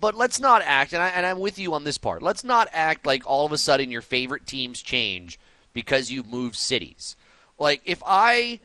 but 0.00 0.14
let's 0.14 0.38
not 0.40 0.62
act, 0.62 0.92
and, 0.92 1.02
I, 1.02 1.08
and 1.08 1.24
I'm 1.26 1.40
with 1.40 1.58
you 1.58 1.72
on 1.74 1.84
this 1.84 1.98
part. 1.98 2.22
Let's 2.22 2.44
not 2.44 2.68
act 2.72 3.06
like 3.06 3.22
all 3.26 3.44
of 3.46 3.52
a 3.52 3.58
sudden 3.58 3.90
your 3.90 4.02
favorite 4.02 4.46
teams 4.46 4.80
change 4.82 5.38
because 5.74 6.10
you've 6.10 6.28
moved 6.28 6.56
cities. 6.56 7.16
Like 7.58 7.82
if 7.84 8.02
I, 8.06 8.60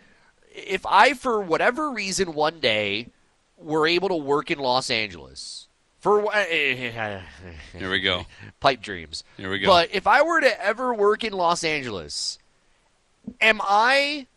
if 0.56 0.86
I 0.86 1.14
for 1.14 1.42
whatever 1.42 1.92
reason 1.92 2.34
one 2.34 2.60
day 2.60 3.08
were 3.58 3.86
able 3.86 4.08
to 4.10 4.16
work 4.16 4.50
in 4.50 4.60
Los 4.60 4.90
Angeles 4.90 5.68
for 6.00 6.32
Here 6.34 7.22
we 7.92 8.00
go. 8.00 8.26
pipe 8.60 8.82
dreams. 8.82 9.24
Here 9.36 9.50
we 9.50 9.60
go. 9.60 9.68
But 9.68 9.90
if 9.94 10.08
I 10.08 10.22
were 10.22 10.40
to 10.40 10.66
ever 10.66 10.94
work 10.94 11.24
in 11.24 11.34
Los 11.34 11.64
Angeles, 11.64 12.40
am 13.42 13.60
I 13.62 14.28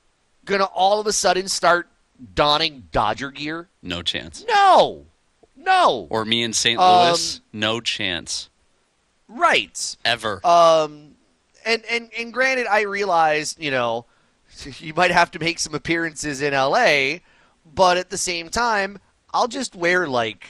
gonna 0.44 0.64
all 0.64 0.98
of 1.00 1.06
a 1.06 1.12
sudden 1.12 1.46
start 1.48 1.88
donning 2.34 2.88
Dodger 2.90 3.30
gear? 3.30 3.68
No 3.80 4.02
chance. 4.02 4.44
No, 4.48 5.06
no. 5.56 6.08
Or 6.10 6.24
me 6.24 6.42
in 6.42 6.52
St. 6.52 6.80
Um, 6.80 7.06
Louis? 7.08 7.40
No 7.52 7.80
chance. 7.80 8.48
right. 9.28 9.96
Ever. 10.04 10.44
Um, 10.44 11.11
and 11.64 11.84
and 11.86 12.10
and 12.18 12.32
granted, 12.32 12.66
I 12.66 12.82
realize 12.82 13.56
you 13.58 13.70
know 13.70 14.06
you 14.78 14.94
might 14.94 15.10
have 15.10 15.30
to 15.32 15.38
make 15.38 15.58
some 15.58 15.74
appearances 15.74 16.42
in 16.42 16.54
L.A., 16.54 17.22
but 17.74 17.96
at 17.96 18.10
the 18.10 18.18
same 18.18 18.48
time, 18.48 18.98
I'll 19.32 19.48
just 19.48 19.74
wear 19.74 20.06
like 20.06 20.46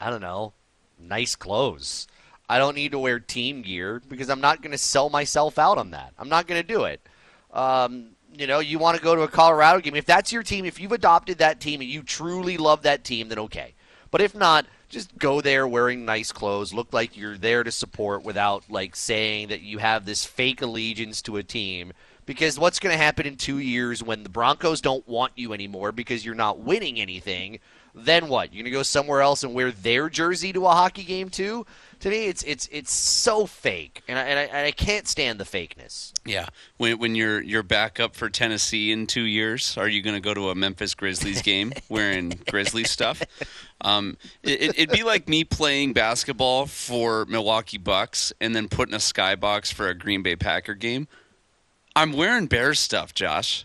I 0.00 0.10
don't 0.10 0.20
know, 0.20 0.52
nice 0.98 1.34
clothes. 1.34 2.06
I 2.48 2.58
don't 2.58 2.74
need 2.74 2.92
to 2.92 2.98
wear 2.98 3.20
team 3.20 3.62
gear 3.62 4.02
because 4.08 4.28
I'm 4.28 4.40
not 4.40 4.60
going 4.60 4.72
to 4.72 4.78
sell 4.78 5.08
myself 5.08 5.58
out 5.58 5.78
on 5.78 5.92
that. 5.92 6.12
I'm 6.18 6.28
not 6.28 6.46
going 6.46 6.60
to 6.60 6.66
do 6.66 6.84
it. 6.84 7.00
Um, 7.52 8.10
you 8.36 8.46
know, 8.46 8.58
you 8.58 8.78
want 8.78 8.98
to 8.98 9.02
go 9.02 9.14
to 9.14 9.22
a 9.22 9.28
Colorado 9.28 9.80
game. 9.80 9.94
If 9.94 10.04
that's 10.04 10.32
your 10.32 10.42
team, 10.42 10.64
if 10.64 10.78
you've 10.78 10.92
adopted 10.92 11.38
that 11.38 11.60
team 11.60 11.80
and 11.80 11.88
you 11.88 12.02
truly 12.02 12.58
love 12.58 12.82
that 12.82 13.04
team, 13.04 13.28
then 13.28 13.38
okay. 13.38 13.74
But 14.14 14.20
if 14.20 14.32
not, 14.32 14.66
just 14.88 15.18
go 15.18 15.40
there 15.40 15.66
wearing 15.66 16.04
nice 16.04 16.30
clothes, 16.30 16.72
look 16.72 16.92
like 16.92 17.16
you're 17.16 17.36
there 17.36 17.64
to 17.64 17.72
support 17.72 18.22
without 18.22 18.62
like 18.70 18.94
saying 18.94 19.48
that 19.48 19.62
you 19.62 19.78
have 19.78 20.04
this 20.04 20.24
fake 20.24 20.62
allegiance 20.62 21.20
to 21.22 21.36
a 21.36 21.42
team. 21.42 21.92
Because 22.24 22.56
what's 22.56 22.78
going 22.78 22.96
to 22.96 23.04
happen 23.04 23.26
in 23.26 23.34
two 23.34 23.58
years 23.58 24.04
when 24.04 24.22
the 24.22 24.28
Broncos 24.28 24.80
don't 24.80 25.08
want 25.08 25.32
you 25.34 25.52
anymore 25.52 25.90
because 25.90 26.24
you're 26.24 26.36
not 26.36 26.60
winning 26.60 27.00
anything? 27.00 27.58
Then 27.92 28.28
what? 28.28 28.54
You're 28.54 28.62
going 28.62 28.72
to 28.72 28.78
go 28.78 28.84
somewhere 28.84 29.20
else 29.20 29.42
and 29.42 29.52
wear 29.52 29.72
their 29.72 30.08
jersey 30.08 30.52
to 30.52 30.64
a 30.64 30.70
hockey 30.70 31.02
game 31.02 31.28
too? 31.28 31.66
To 32.04 32.10
me, 32.10 32.26
it's 32.26 32.42
it's 32.42 32.68
it's 32.70 32.92
so 32.92 33.46
fake, 33.46 34.02
and 34.06 34.18
I, 34.18 34.22
and 34.24 34.38
I, 34.38 34.42
and 34.42 34.66
I 34.66 34.72
can't 34.72 35.08
stand 35.08 35.40
the 35.40 35.44
fakeness. 35.44 36.12
Yeah. 36.26 36.48
When 36.76 36.98
when 36.98 37.14
you're 37.14 37.40
you're 37.40 37.62
back 37.62 37.98
up 37.98 38.14
for 38.14 38.28
Tennessee 38.28 38.92
in 38.92 39.06
two 39.06 39.22
years, 39.22 39.78
are 39.78 39.88
you 39.88 40.02
going 40.02 40.12
to 40.14 40.20
go 40.20 40.34
to 40.34 40.50
a 40.50 40.54
Memphis 40.54 40.94
Grizzlies 40.94 41.40
game 41.50 41.72
wearing 41.88 42.38
Grizzlies 42.50 42.90
stuff? 42.90 43.22
Um, 43.80 44.18
it, 44.42 44.78
it'd 44.78 44.90
be 44.90 45.02
like 45.02 45.30
me 45.30 45.44
playing 45.44 45.94
basketball 45.94 46.66
for 46.66 47.24
Milwaukee 47.24 47.78
Bucks 47.78 48.34
and 48.38 48.54
then 48.54 48.68
putting 48.68 48.92
a 48.94 48.98
skybox 48.98 49.72
for 49.72 49.88
a 49.88 49.94
Green 49.94 50.22
Bay 50.22 50.36
Packer 50.36 50.74
game. 50.74 51.08
I'm 51.96 52.12
wearing 52.12 52.48
Bears 52.48 52.80
stuff, 52.80 53.14
Josh. 53.14 53.64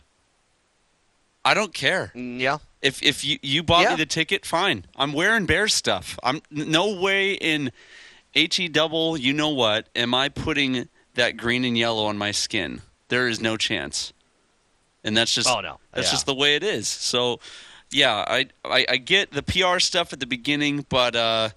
I 1.43 1.53
don't 1.53 1.73
care. 1.73 2.13
Mm, 2.15 2.39
Yeah. 2.39 2.59
If 2.81 3.03
if 3.03 3.25
you, 3.25 3.37
you 3.41 3.63
bought 3.63 3.81
Yeah. 3.83 3.89
me 3.89 3.95
the 3.97 4.05
ticket, 4.05 4.45
fine. 4.45 4.85
I'm 4.95 5.11
wearing 5.11 5.45
Bears 5.45 5.73
stuff. 5.73 6.17
I'm 6.23 6.41
no 6.49 7.01
way 7.01 7.33
in 7.33 7.73
H 8.35 8.59
E 8.59 8.67
double. 8.67 9.17
You 9.17 9.33
know 9.33 9.49
what? 9.49 9.87
Am 9.95 10.13
I 10.13 10.29
putting 10.29 10.87
that 11.15 11.37
green 11.37 11.65
and 11.65 11.77
yellow 11.77 12.05
on 12.05 12.17
my 12.17 12.31
skin? 12.31 12.81
There 13.09 13.27
is 13.27 13.39
no 13.41 13.57
chance. 13.57 14.13
And 15.03 15.15
that's 15.17 15.33
just 15.33 15.47
Oh, 15.49 15.61
no. 15.61 15.79
that's 15.93 16.07
Yeah. 16.07 16.11
just 16.11 16.25
the 16.25 16.35
way 16.35 16.55
it 16.55 16.63
is. 16.63 16.87
So, 16.87 17.39
yeah, 17.89 18.23
I, 18.27 18.47
I 18.65 18.85
I 18.89 18.97
get 18.97 19.31
the 19.31 19.41
PR 19.41 19.79
stuff 19.79 20.13
at 20.13 20.19
the 20.19 20.27
beginning, 20.27 20.85
but 20.89 21.15
uh, 21.15 21.49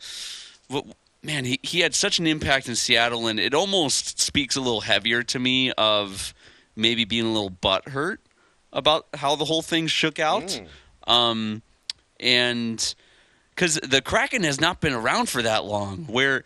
what, 0.69 0.87
man, 1.23 1.45
he 1.45 1.59
he 1.63 1.81
had 1.81 1.95
such 1.95 2.19
an 2.19 2.27
impact 2.27 2.69
in 2.69 2.75
Seattle, 2.77 3.27
and 3.27 3.39
it 3.39 3.53
almost 3.53 4.19
speaks 4.21 4.57
a 4.57 4.61
little 4.61 4.81
heavier 4.83 5.23
to 5.25 5.39
me 5.39 5.73
of 5.73 6.33
maybe 6.75 7.05
being 7.05 7.27
a 7.27 7.33
little 7.33 7.51
butthurt 7.51 8.19
about 8.73 9.07
how 9.15 9.37
the 9.37 9.45
whole 9.45 9.61
thing 9.61 9.87
shook 9.89 10.19
out. 10.19 10.59
Um, 11.07 11.61
and 12.19 12.95
because 13.55 13.75
the 13.77 14.01
Kraken 14.01 14.43
has 14.45 14.61
not 14.61 14.81
been 14.81 14.93
around 14.93 15.29
for 15.29 15.43
that 15.43 15.65
long, 15.65 16.05
where 16.05 16.45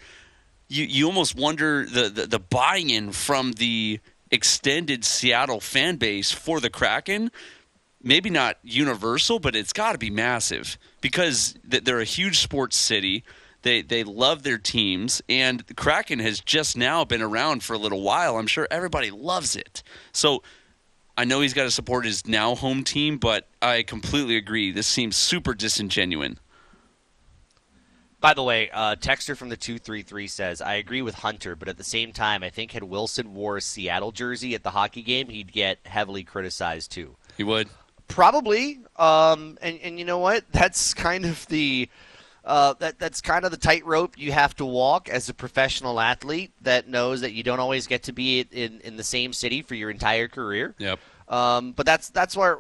you 0.69 0.85
you 0.85 1.07
almost 1.07 1.37
wonder 1.37 1.87
the, 1.87 2.09
the, 2.09 2.27
the 2.27 2.39
buy-in 2.39 3.13
from 3.13 3.53
the 3.53 4.01
extended 4.31 5.05
Seattle 5.05 5.61
fan 5.61 5.97
base 5.97 6.33
for 6.33 6.61
the 6.61 6.71
Kraken. 6.71 7.31
Maybe 8.03 8.31
not 8.31 8.59
universal, 8.63 9.39
but 9.39 9.57
it's 9.57 9.73
got 9.73 9.93
to 9.93 9.99
be 9.99 10.11
massive 10.11 10.79
because 11.01 11.57
they're 11.65 12.01
a 12.01 12.05
huge 12.05 12.39
sports 12.39 12.77
city. 12.77 13.25
They 13.63 13.83
they 13.83 14.05
love 14.05 14.43
their 14.43 14.59
teams, 14.59 15.23
and 15.29 15.61
the 15.61 15.75
Kraken 15.75 16.21
has 16.21 16.41
just 16.41 16.77
now 16.77 17.05
been 17.05 17.23
around 17.23 17.65
for 17.65 17.75
a 17.75 17.79
little 17.79 18.03
while. 18.03 18.37
I'm 18.37 18.47
sure 18.47 18.69
everybody 18.71 19.11
loves 19.11 19.57
it. 19.57 19.83
So 20.13 20.43
I 21.19 21.25
know 21.25 21.41
he's 21.41 21.55
got 21.55 21.65
to 21.65 21.71
support 21.71 22.05
his 22.05 22.27
now 22.27 22.55
home 22.55 22.85
team, 22.85 23.17
but 23.17 23.49
I 23.63 23.83
completely 23.83 24.37
agree. 24.37 24.71
This 24.71 24.87
seems 24.87 25.17
super 25.17 25.55
disingenuine. 25.55 26.37
By 28.27 28.35
the 28.35 28.43
way, 28.43 28.71
uh, 28.73 28.97
Texter 28.97 29.37
from 29.37 29.51
the 29.51 29.57
233 29.57 30.27
says, 30.27 30.61
I 30.61 30.75
agree 30.75 31.01
with 31.01 31.15
Hunter, 31.15 31.55
but 31.55 31.69
at 31.69 31.77
the 31.77 31.85
same 31.85 32.11
time, 32.11 32.43
I 32.43 32.51
think 32.51 32.73
had 32.73 32.83
Wilson 32.83 33.35
wore 33.35 33.57
a 33.57 33.61
Seattle 33.61 34.11
jersey 34.11 34.57
at 34.57 34.65
the 34.65 34.71
hockey 34.71 35.03
game, 35.03 35.29
he'd 35.29 35.53
get 35.53 35.79
heavily 35.87 36.25
criticized 36.25 36.91
too. 36.91 37.15
He 37.37 37.45
would. 37.45 37.69
Probably. 38.09 38.81
Um, 38.97 39.59
and, 39.63 39.79
and 39.81 39.97
you 39.97 40.05
know 40.05 40.19
what? 40.19 40.43
That's 40.51 40.93
kind 40.93 41.25
of 41.25 41.47
the. 41.47 41.89
Uh, 42.45 42.75
that 42.81 42.99
that's 42.99 43.21
kind 43.21 43.45
of 43.45 43.51
the 43.51 43.57
tightrope 43.57 44.17
you 44.17 44.31
have 44.31 44.55
to 44.55 44.65
walk 44.65 45.09
as 45.09 45.29
a 45.29 45.35
professional 45.35 45.99
athlete 45.99 46.53
that 46.63 46.89
knows 46.89 47.21
that 47.21 47.33
you 47.33 47.43
don't 47.43 47.59
always 47.59 47.89
get 47.89 48.05
to 48.05 48.13
be 48.13 48.41
in, 48.53 48.81
in 48.83 48.97
the 48.97 49.03
same 49.03 49.33
city 49.33 49.63
for 49.63 49.75
your 49.75 49.91
entire 49.91 50.29
career. 50.29 50.73
Yep. 50.79 51.01
Um, 51.29 51.73
but 51.73 51.87
that's 51.87 52.09
that's 52.11 52.37
where 52.37 52.59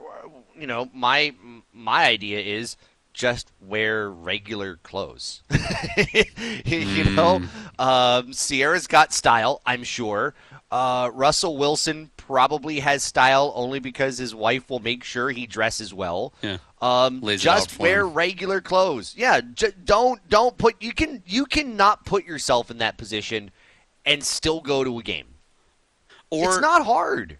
you 0.58 0.66
know 0.66 0.90
my 0.92 1.32
my 1.72 2.04
idea 2.04 2.40
is 2.40 2.76
just 3.16 3.50
wear 3.66 4.10
regular 4.10 4.76
clothes. 4.82 5.42
you 6.66 7.04
know, 7.04 7.40
um, 7.78 8.32
Ciara's 8.32 8.86
got 8.86 9.12
style, 9.14 9.62
I'm 9.64 9.84
sure. 9.84 10.34
Uh, 10.70 11.10
Russell 11.14 11.56
Wilson 11.56 12.10
probably 12.18 12.80
has 12.80 13.02
style 13.02 13.52
only 13.56 13.78
because 13.78 14.18
his 14.18 14.34
wife 14.34 14.68
will 14.68 14.80
make 14.80 15.02
sure 15.02 15.30
he 15.30 15.46
dresses 15.46 15.94
well. 15.94 16.34
Yeah. 16.42 16.58
Um, 16.82 17.22
Lays 17.22 17.42
it 17.42 17.48
out 17.48 17.56
just 17.56 17.78
wear 17.78 18.02
him. 18.02 18.12
regular 18.12 18.60
clothes. 18.60 19.14
Yeah, 19.16 19.40
j- 19.40 19.72
don't 19.82 20.20
don't 20.28 20.58
put 20.58 20.74
you 20.82 20.92
can 20.92 21.22
you 21.26 21.46
cannot 21.46 22.04
put 22.04 22.26
yourself 22.26 22.70
in 22.70 22.76
that 22.78 22.98
position 22.98 23.50
and 24.04 24.22
still 24.22 24.60
go 24.60 24.84
to 24.84 24.98
a 24.98 25.02
game. 25.02 25.26
Or 26.28 26.50
it's 26.50 26.60
not 26.60 26.84
hard. 26.84 27.38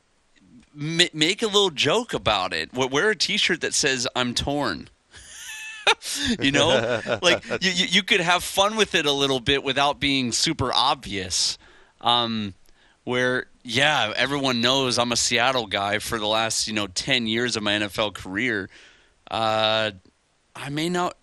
ma- 0.73 1.05
make 1.13 1.43
a 1.43 1.47
little 1.47 1.69
joke 1.71 2.15
about 2.15 2.55
it. 2.55 2.73
Wear 2.73 3.11
a 3.11 3.17
T-shirt 3.17 3.61
that 3.61 3.75
says 3.75 4.09
"I'm 4.17 4.33
torn." 4.33 4.89
you 6.41 6.53
know, 6.53 7.01
like 7.23 7.45
you, 7.63 7.71
you, 7.71 8.03
could 8.03 8.21
have 8.21 8.43
fun 8.43 8.77
with 8.77 8.95
it 8.95 9.07
a 9.07 9.13
little 9.13 9.41
bit 9.41 9.63
without 9.63 10.01
being 10.01 10.33
super 10.33 10.73
obvious. 10.73 11.59
Um, 12.01 12.55
where 13.05 13.47
yeah, 13.63 14.13
everyone 14.17 14.61
knows 14.61 14.99
I'm 14.99 15.13
a 15.13 15.17
Seattle 15.17 15.67
guy 15.67 15.99
for 15.99 16.19
the 16.19 16.27
last 16.27 16.67
you 16.67 16.75
know 16.75 16.87
ten 16.87 17.27
years 17.27 17.57
of 17.57 17.63
my 17.63 17.73
NFL 17.73 18.15
career. 18.15 18.69
Uh, 19.31 19.93
I 20.55 20.69
may 20.71 20.89
not. 20.89 21.17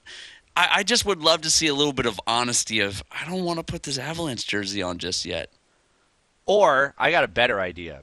I, 0.55 0.69
I 0.75 0.83
just 0.83 1.05
would 1.05 1.21
love 1.21 1.41
to 1.41 1.49
see 1.49 1.67
a 1.67 1.73
little 1.73 1.93
bit 1.93 2.05
of 2.05 2.19
honesty. 2.25 2.79
Of 2.79 3.03
I 3.11 3.27
don't 3.27 3.43
want 3.43 3.59
to 3.59 3.63
put 3.63 3.83
this 3.83 3.97
Avalanche 3.97 4.47
jersey 4.47 4.81
on 4.81 4.97
just 4.97 5.25
yet. 5.25 5.51
Or 6.45 6.93
I 6.97 7.11
got 7.11 7.23
a 7.23 7.29
better 7.29 7.59
idea. 7.59 8.01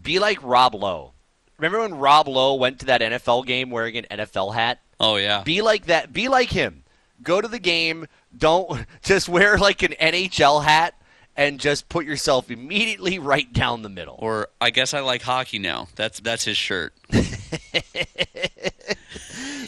Be 0.00 0.18
like 0.18 0.42
Rob 0.42 0.74
Lowe. 0.74 1.12
Remember 1.58 1.80
when 1.80 1.94
Rob 1.94 2.26
Lowe 2.28 2.54
went 2.54 2.80
to 2.80 2.86
that 2.86 3.00
NFL 3.00 3.46
game 3.46 3.70
wearing 3.70 3.96
an 3.96 4.06
NFL 4.18 4.54
hat? 4.54 4.80
Oh 5.04 5.16
yeah. 5.16 5.42
Be 5.42 5.60
like 5.60 5.86
that. 5.86 6.12
Be 6.12 6.28
like 6.28 6.48
him. 6.50 6.82
Go 7.22 7.40
to 7.40 7.48
the 7.48 7.58
game. 7.58 8.06
Don't 8.36 8.86
just 9.02 9.28
wear 9.28 9.58
like 9.58 9.82
an 9.82 9.92
NHL 10.00 10.64
hat 10.64 10.94
and 11.36 11.58
just 11.60 11.88
put 11.88 12.06
yourself 12.06 12.50
immediately 12.50 13.18
right 13.18 13.52
down 13.52 13.82
the 13.82 13.88
middle. 13.88 14.16
Or 14.18 14.48
I 14.60 14.70
guess 14.70 14.94
I 14.94 15.00
like 15.00 15.22
hockey 15.22 15.58
now. 15.58 15.88
That's 15.94 16.20
that's 16.20 16.44
his 16.44 16.56
shirt. 16.56 16.94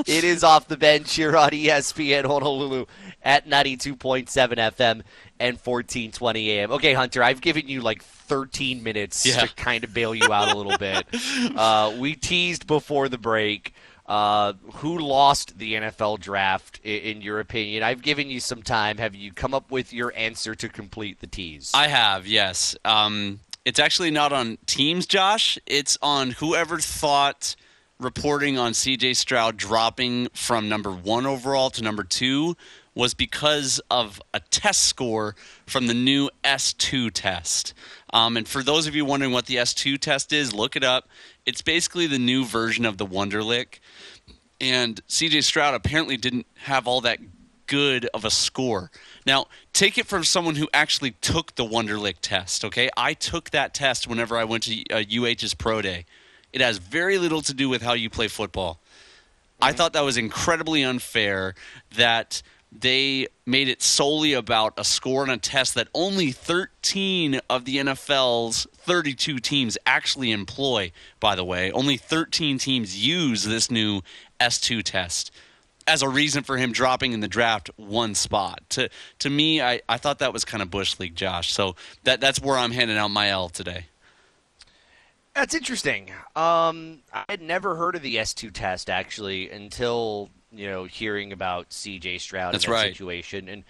it 0.07 0.25
is 0.25 0.43
off 0.45 0.69
the 0.69 0.77
bench 0.77 1.15
here 1.15 1.37
on 1.37 1.51
ESPN 1.51 2.25
Honolulu 2.25 2.87
at 3.23 3.47
92.7 3.49 3.97
FM 4.27 5.03
and 5.39 5.57
1420 5.59 6.51
AM. 6.51 6.71
Okay, 6.73 6.95
Hunter, 6.95 7.23
I've 7.23 7.41
given 7.41 7.69
you 7.69 7.81
like 7.81 8.03
13 8.03 8.83
minutes 8.83 9.27
Yeah. 9.27 9.41
to 9.45 9.55
kind 9.55 9.85
of 9.85 9.93
bail 9.93 10.15
you 10.15 10.33
out 10.33 10.51
a 10.53 10.57
little 10.57 10.79
bit. 10.79 11.07
Uh, 11.57 11.95
we 11.99 12.15
teased 12.15 12.67
before 12.67 13.09
the 13.09 13.19
break. 13.19 13.73
Uh, 14.07 14.53
who 14.75 14.97
lost 14.99 15.59
the 15.59 15.75
NFL 15.75 16.19
draft, 16.21 16.79
i- 16.85 16.89
in 16.89 17.23
your 17.23 17.41
opinion? 17.41 17.83
I've 17.83 18.03
given 18.03 18.31
you 18.31 18.39
some 18.39 18.63
time. 18.63 18.99
Have 18.99 19.17
you 19.17 19.33
come 19.33 19.53
up 19.53 19.71
with 19.71 19.93
your 19.93 20.13
answer 20.17 20.55
to 20.55 20.69
complete 20.69 21.21
the 21.21 21.27
tease? 21.27 21.73
I 21.75 21.89
have, 21.89 22.25
yes. 22.27 22.77
Um, 22.85 23.41
it's 23.65 23.81
actually 23.81 24.13
not 24.13 24.33
on 24.33 24.59
teams, 24.67 25.07
Josh. 25.07 25.59
It's 25.67 25.99
on 26.03 26.31
whoever 26.33 26.79
thought 26.79 27.57
reporting 27.99 28.57
on 28.59 28.73
CJ 28.75 29.15
Stroud 29.17 29.57
dropping 29.57 30.29
from 30.35 30.69
number 30.69 30.93
one 30.93 31.27
overall 31.27 31.71
to 31.71 31.83
number 31.83 32.05
two 32.05 32.57
was 32.95 33.13
because 33.13 33.81
of 33.91 34.23
a 34.33 34.41
test 34.41 34.83
score 34.83 35.35
from 35.67 35.87
the 35.87 35.95
new 35.95 36.31
S2 36.45 37.11
test. 37.13 37.75
Um, 38.13 38.37
and 38.37 38.47
for 38.49 38.63
those 38.63 38.87
of 38.87 38.95
you 38.95 39.05
wondering 39.05 39.33
what 39.33 39.47
the 39.47 39.57
S2 39.57 39.99
test 39.99 40.33
is, 40.33 40.55
look 40.55 40.77
it 40.77 40.85
up. 40.85 41.09
It's 41.45 41.61
basically 41.61 42.07
the 42.07 42.19
new 42.19 42.45
version 42.45 42.87
of 42.87 42.97
the 42.97 43.05
Wonderlic. 43.07 43.81
And 44.61 45.05
CJ 45.07 45.45
Stroud 45.45 45.75
apparently 45.75 46.17
didn't 46.17 46.47
have 46.65 46.87
all 46.87 47.01
that 47.03 47.19
good 47.67 48.07
of 48.15 48.25
a 48.25 48.31
score. 48.31 48.91
Now, 49.27 49.47
take 49.73 49.99
it 49.99 50.07
from 50.07 50.25
someone 50.25 50.55
who 50.55 50.69
actually 50.73 51.13
took 51.21 51.55
the 51.57 51.65
Wonderlic 51.65 52.17
test, 52.23 52.65
okay? 52.65 52.89
I 52.97 53.15
took 53.15 53.51
that 53.51 53.75
test 53.75 54.07
whenever 54.07 54.37
I 54.37 54.45
went 54.45 54.65
to 54.65 54.83
uh, 54.91 55.03
UH's 55.03 55.55
Pro 55.55 55.83
Day. 55.83 56.07
It 56.53 56.61
has 56.61 56.79
very 56.79 57.19
little 57.19 57.43
to 57.43 57.55
do 57.55 57.69
with 57.69 57.83
how 57.83 57.93
you 57.93 58.09
play 58.09 58.29
football. 58.29 58.81
I 59.61 59.73
thought 59.73 59.95
that 59.95 60.05
was 60.05 60.17
incredibly 60.17 60.83
unfair 60.83 61.55
that 61.97 62.43
they 62.73 63.29
made 63.47 63.69
it 63.69 63.81
solely 63.83 64.33
about 64.33 64.75
a 64.77 64.85
score 64.85 65.23
on 65.23 65.31
a 65.31 65.39
test 65.39 65.75
that 65.75 65.89
only 65.95 66.33
13 66.33 67.41
of 67.49 67.65
the 67.65 67.77
NFL's 67.77 68.67
32 68.75 69.39
teams 69.39 69.79
actually 69.87 70.31
employ, 70.31 70.93
by 71.21 71.35
the 71.35 71.45
way. 71.45 71.71
Only 71.73 71.97
13 71.97 72.59
teams 72.59 73.05
use 73.05 73.45
this 73.45 73.71
new 73.71 74.03
S2 74.41 74.83
test 74.83 75.31
as 75.87 76.03
a 76.03 76.09
reason 76.09 76.43
for 76.43 76.57
him 76.57 76.73
dropping 76.73 77.13
in 77.13 77.21
the 77.21 77.29
draft 77.29 77.71
one 77.77 78.15
spot. 78.15 78.61
To 78.71 78.89
to 79.21 79.31
me, 79.31 79.63
I, 79.63 79.81
I 79.89 79.99
thought 79.99 80.19
that 80.19 80.33
was 80.33 80.45
kind 80.45 80.63
of 80.63 80.71
Bush 80.71 80.99
League, 80.99 81.15
Josh. 81.15 81.53
So 81.53 81.77
that 82.05 82.21
that's 82.21 82.41
where 82.41 82.57
I'm 82.57 82.73
handing 82.73 82.97
out 82.97 83.11
my 83.11 83.31
L 83.31 83.49
today. 83.49 83.87
That's 85.35 85.55
interesting. 85.55 86.11
Um, 86.35 87.01
I 87.13 87.25
had 87.29 87.43
never 87.43 87.77
heard 87.77 87.95
of 87.95 88.01
the 88.01 88.17
S2 88.17 88.53
test 88.53 88.89
actually 88.89 89.51
until 89.51 90.31
you 90.51 90.67
know 90.67 90.85
hearing 90.85 91.33
about 91.33 91.71
CJ 91.71 92.21
Stroud 92.21 92.55
That's 92.55 92.65
in 92.65 92.71
that 92.71 92.77
right. 92.77 92.89
situation, 92.89 93.49
and 93.49 93.65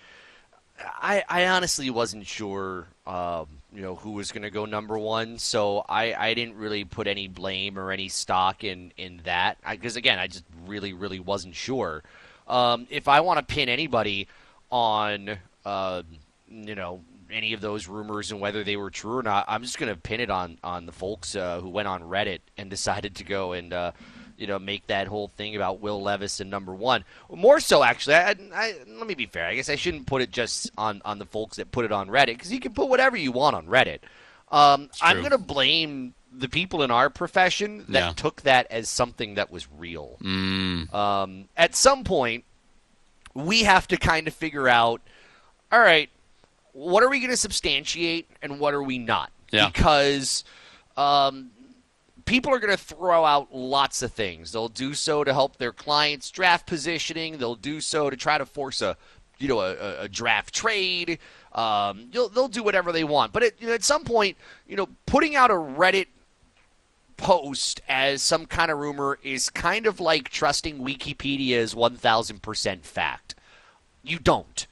I, 0.79 1.25
I 1.29 1.47
honestly 1.49 1.91
wasn't 1.91 2.27
sure, 2.27 2.87
um, 3.07 3.47
you 3.77 3.83
know, 3.83 3.95
who 3.95 4.13
was 4.13 4.33
going 4.33 4.43
to 4.43 4.51
go 4.51 4.65
number 4.65 4.99
one. 4.99 5.37
So 5.37 5.85
I, 5.87 6.15
I 6.15 6.33
didn't 6.33 6.57
really 6.57 6.85
put 6.87 7.07
any 7.07 7.29
blame 7.29 7.79
or 7.79 7.91
any 7.93 8.09
stock 8.09 8.65
in 8.65 8.91
in 8.97 9.21
that 9.25 9.59
because 9.71 9.97
again, 9.97 10.19
I 10.19 10.29
just 10.29 10.45
really, 10.67 10.95
really 10.95 11.21
wasn't 11.21 11.55
sure. 11.55 12.03
Um, 12.49 12.87
if 12.89 13.07
I 13.07 13.21
want 13.21 13.39
to 13.39 13.55
pin 13.55 13.69
anybody 13.69 14.29
on, 14.71 15.37
uh, 15.67 16.03
you 16.49 16.75
know, 16.75 17.03
any 17.31 17.53
of 17.53 17.61
those 17.61 17.87
rumors 17.87 18.33
and 18.33 18.41
whether 18.41 18.65
they 18.65 18.77
were 18.77 18.89
true 18.89 19.19
or 19.19 19.23
not, 19.23 19.45
I'm 19.47 19.63
just 19.63 19.79
going 19.79 19.93
to 19.93 20.01
pin 20.01 20.21
it 20.21 20.31
on 20.31 20.57
on 20.65 20.87
the 20.87 20.93
folks 20.93 21.37
uh, 21.37 21.61
who 21.61 21.69
went 21.69 21.87
on 21.87 22.03
Reddit 22.03 22.39
and 22.57 22.71
decided 22.77 23.15
to 23.17 23.25
go 23.25 23.53
and. 23.53 23.73
Uh, 23.73 23.93
you 24.39 24.47
know, 24.47 24.59
make 24.59 24.87
that 24.89 25.07
whole 25.09 25.29
thing 25.37 25.57
about 25.57 25.81
Will 25.81 26.03
Levis 26.03 26.41
and 26.41 26.51
number 26.51 26.75
one. 26.75 27.05
More 27.31 27.61
so, 27.61 27.83
actually. 27.83 28.17
I, 28.17 28.35
I, 28.55 28.75
let 28.89 29.07
me 29.07 29.15
be 29.15 29.27
fair. 29.27 29.47
I 29.47 29.55
guess 29.55 29.69
I 29.69 29.77
shouldn't 29.77 30.07
put 30.07 30.23
it 30.23 30.31
just 30.31 30.71
on 30.77 31.03
on 31.05 31.19
the 31.19 31.27
folks 31.27 31.57
that 31.57 31.71
put 31.73 31.85
it 31.85 31.93
on 31.93 32.09
Reddit 32.09 32.27
because 32.29 32.53
you 32.53 32.61
can 32.61 32.73
put 32.75 32.89
whatever 32.89 33.17
you 33.17 33.33
want 33.33 33.57
on 33.57 33.67
Reddit. 33.67 33.99
Um, 34.51 34.91
I'm 35.03 35.19
going 35.19 35.31
to 35.33 35.39
blame 35.39 36.15
the 36.33 36.49
people 36.49 36.83
in 36.83 36.91
our 36.91 37.09
profession 37.11 37.85
that 37.89 37.99
Yeah. 37.99 38.13
took 38.13 38.43
that 38.43 38.67
as 38.71 38.89
something 38.89 39.35
that 39.35 39.51
was 39.51 39.67
real. 39.79 40.19
Mm. 40.23 40.93
Um, 40.95 41.49
at 41.57 41.75
some 41.75 42.05
point, 42.05 42.45
we 43.35 43.63
have 43.65 43.89
to 43.89 43.97
kind 43.97 44.29
of 44.29 44.35
figure 44.35 44.69
out, 44.69 45.01
all 45.73 45.81
right, 45.81 46.11
what 46.73 47.03
are 47.03 47.09
we 47.09 47.21
going 47.21 47.31
to 47.31 47.37
substantiate 47.37 48.29
and 48.43 48.61
what 48.61 48.75
are 48.75 48.83
we 48.83 48.99
not? 48.99 49.33
Yeah. 49.51 49.69
Because 49.69 50.45
um, 50.97 51.51
people 52.27 52.53
are 52.53 52.59
going 52.59 52.77
to 52.77 52.83
throw 52.83 53.25
out 53.25 53.55
lots 53.55 54.03
of 54.03 54.13
things. 54.13 54.53
They'll 54.53 54.69
do 54.69 54.93
so 54.93 55.25
to 55.25 55.33
help 55.33 55.57
their 55.57 55.73
clients' 55.73 56.31
draft 56.31 56.67
positioning. 56.67 57.39
They'll 57.39 57.55
do 57.55 57.81
so 57.81 58.11
to 58.11 58.17
try 58.17 58.37
to 58.37 58.45
force 58.45 58.83
a, 58.83 58.97
you 59.39 59.49
know, 59.49 59.61
a, 59.61 60.03
a- 60.03 60.09
draft 60.09 60.55
trade. 60.55 61.19
Um, 61.53 62.11
they'll, 62.13 62.49
do 62.49 62.63
whatever 62.63 62.93
they 62.93 63.05
want. 63.05 63.33
But 63.33 63.45
at, 63.45 63.63
at 63.63 63.85
some 63.85 64.05
point, 64.05 64.37
you 64.69 64.77
know, 64.77 64.89
putting 65.07 65.35
out 65.35 65.51
a 65.51 65.55
Reddit 65.55 66.09
post 67.17 67.81
as 67.89 68.21
some 68.21 68.45
kind 68.45 68.71
of 68.71 68.79
rumor 68.79 69.19
is 69.23 69.49
kind 69.49 69.87
of 69.87 70.01
like 70.01 70.29
trusting 70.29 70.79
Wikipedia 70.79 71.57
as 71.57 71.75
1000% 71.75 72.83
fact. 72.83 73.35
You 74.03 74.19
don't. 74.19 74.67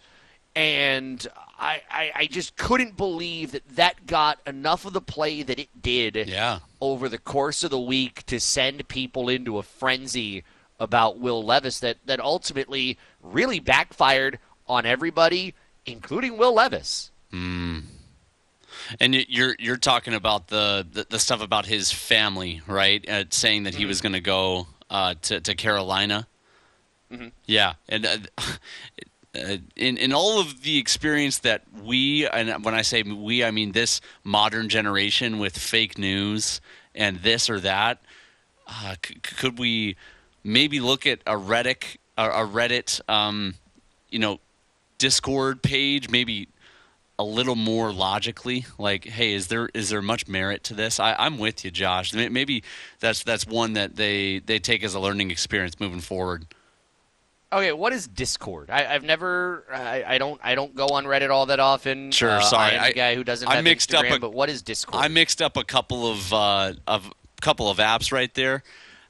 And 0.56 1.26
I, 1.58 1.82
I, 1.90 2.12
I 2.14 2.26
just 2.26 2.56
couldn't 2.56 2.96
believe 2.96 3.52
that 3.52 3.68
that 3.76 4.06
got 4.06 4.38
enough 4.46 4.84
of 4.84 4.92
the 4.92 5.00
play 5.00 5.42
that 5.42 5.58
it 5.58 5.68
did 5.82 6.14
Yeah. 6.28 6.60
over 6.80 7.08
the 7.08 7.18
course 7.18 7.64
of 7.64 7.70
the 7.70 7.80
week 7.80 8.24
to 8.26 8.38
send 8.38 8.86
people 8.88 9.28
into 9.28 9.58
a 9.58 9.62
frenzy 9.64 10.44
about 10.78 11.18
Will 11.18 11.42
Levis 11.44 11.80
that, 11.80 11.96
that 12.06 12.20
ultimately 12.20 12.98
really 13.22 13.58
backfired 13.60 14.38
on 14.68 14.86
everybody, 14.86 15.54
including 15.86 16.36
Will 16.36 16.54
Levis. 16.54 17.10
And 19.00 19.14
you're 19.14 19.56
you're 19.58 19.76
talking 19.76 20.14
about 20.14 20.48
the, 20.48 20.86
the, 20.90 21.06
the 21.08 21.18
stuff 21.18 21.40
about 21.42 21.66
his 21.66 21.90
family, 21.90 22.60
right? 22.66 23.08
Uh, 23.08 23.24
saying 23.30 23.62
that 23.64 23.74
he 23.74 23.86
was 23.86 24.00
going 24.00 24.12
to 24.12 24.20
go 24.20 24.66
uh, 24.90 25.14
to 25.22 25.40
to 25.40 25.54
Carolina. 25.54 26.26
Yeah, 27.46 27.74
and 27.88 28.04
uh, 28.06 28.16
uh, 29.34 29.56
in 29.76 29.96
in 29.96 30.12
all 30.12 30.38
of 30.40 30.62
the 30.62 30.78
experience 30.78 31.38
that 31.38 31.62
we 31.82 32.26
and 32.28 32.64
when 32.64 32.74
I 32.74 32.82
say 32.82 33.02
we, 33.02 33.42
I 33.42 33.50
mean 33.50 33.72
this 33.72 34.00
modern 34.22 34.68
generation 34.68 35.38
with 35.38 35.58
fake 35.58 35.98
news 35.98 36.60
and 36.94 37.18
this 37.18 37.50
or 37.50 37.58
that. 37.60 38.00
Uh, 38.66 38.94
c- 39.04 39.14
could 39.16 39.58
we 39.58 39.96
maybe 40.42 40.80
look 40.80 41.06
at 41.06 41.20
a 41.26 41.32
Reddit 41.32 41.96
a, 42.16 42.30
a 42.30 42.46
Reddit 42.46 43.00
um, 43.08 43.54
you 44.08 44.18
know 44.18 44.38
Discord 44.98 45.62
page 45.62 46.08
maybe 46.08 46.48
a 47.18 47.24
little 47.24 47.56
more 47.56 47.92
logically? 47.92 48.66
Like 48.78 49.04
hey 49.04 49.32
is 49.32 49.48
there 49.48 49.68
is 49.74 49.90
there 49.90 50.02
much 50.02 50.28
merit 50.28 50.62
to 50.64 50.74
this? 50.74 51.00
I, 51.00 51.14
i'm 51.18 51.38
with 51.38 51.64
you 51.64 51.72
josh. 51.72 52.14
Maybe 52.14 52.62
that's 53.00 53.24
that's 53.24 53.46
one 53.46 53.72
that 53.72 53.96
they 53.96 54.38
they 54.38 54.60
take 54.60 54.84
as 54.84 54.94
a 54.94 55.00
learning 55.00 55.32
experience 55.32 55.80
moving 55.80 56.00
forward 56.00 56.46
Okay, 57.54 57.72
what 57.72 57.92
is 57.92 58.08
Discord? 58.08 58.68
I, 58.68 58.84
I've 58.92 59.04
never, 59.04 59.64
I, 59.72 60.02
I 60.14 60.18
don't, 60.18 60.40
I 60.42 60.56
don't 60.56 60.74
go 60.74 60.88
on 60.88 61.04
Reddit 61.04 61.30
all 61.30 61.46
that 61.46 61.60
often. 61.60 62.10
Sure, 62.10 62.30
Uh, 62.32 62.40
sorry, 62.40 62.72
I 62.72 62.86
am 62.86 62.90
the 62.90 62.94
guy 62.94 63.14
who 63.14 63.22
doesn't 63.22 63.46
I 63.46 63.54
have 63.56 63.64
mixed 63.64 63.94
up 63.94 64.04
a- 64.04 64.18
but 64.18 64.32
what 64.34 64.50
is 64.50 64.60
Discord? 64.62 65.00
i 65.02 65.06
mixed 65.08 65.40
up 65.40 65.56
a 65.56 65.62
couple 65.64 66.10
of 66.10 66.32
uh 66.32 66.72
of 66.88 67.10
couple 67.40 67.70
of 67.70 67.78
apps 67.78 68.10
right 68.10 68.32
there 68.34 68.62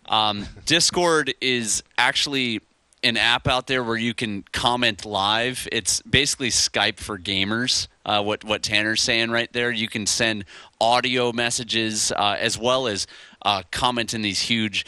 um, 0.06 0.46
discord 0.66 1.32
is 1.40 1.82
actually 1.96 2.60
an 3.02 3.16
app 3.16 3.46
out 3.48 3.66
there 3.68 3.82
where 3.84 3.96
you 3.96 4.12
can 4.12 4.42
comment 4.52 5.04
live 5.06 5.68
it's 5.72 6.02
basically 6.02 6.50
skype 6.50 6.98
for 6.98 7.16
gamers 7.18 7.86
uh, 8.04 8.20
what 8.22 8.42
what 8.44 8.62
tanner's 8.62 9.00
saying 9.00 9.30
right 9.30 9.52
there 9.52 9.70
you 9.70 9.88
can 9.88 10.04
send 10.04 10.44
audio 10.80 11.32
messages 11.32 12.10
uh, 12.12 12.36
as 12.38 12.58
well 12.58 12.86
as 12.88 13.06
uh, 13.42 13.62
comment 13.70 14.12
in 14.14 14.20
these 14.22 14.40
huge 14.40 14.84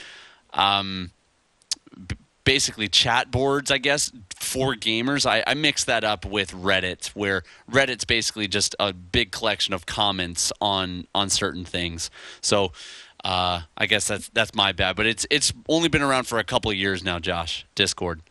um, 0.54 1.10
basically 2.46 2.88
chat 2.88 3.30
boards, 3.30 3.70
I 3.70 3.76
guess, 3.76 4.10
for 4.34 4.74
gamers. 4.74 5.26
I, 5.26 5.44
I 5.46 5.52
mix 5.52 5.84
that 5.84 6.04
up 6.04 6.24
with 6.24 6.52
Reddit, 6.52 7.08
where 7.08 7.42
Reddit's 7.70 8.06
basically 8.06 8.48
just 8.48 8.74
a 8.80 8.94
big 8.94 9.32
collection 9.32 9.74
of 9.74 9.84
comments 9.84 10.50
on 10.62 11.06
on 11.14 11.28
certain 11.28 11.66
things. 11.66 12.10
So 12.40 12.72
uh, 13.22 13.62
I 13.76 13.86
guess 13.86 14.08
that's 14.08 14.30
that's 14.30 14.54
my 14.54 14.72
bad, 14.72 14.96
but 14.96 15.04
it's 15.04 15.26
it's 15.30 15.52
only 15.68 15.90
been 15.90 16.02
around 16.02 16.24
for 16.24 16.38
a 16.38 16.44
couple 16.44 16.72
years 16.72 17.04
now. 17.04 17.18
Josh, 17.18 17.66
Discord. 17.74 18.22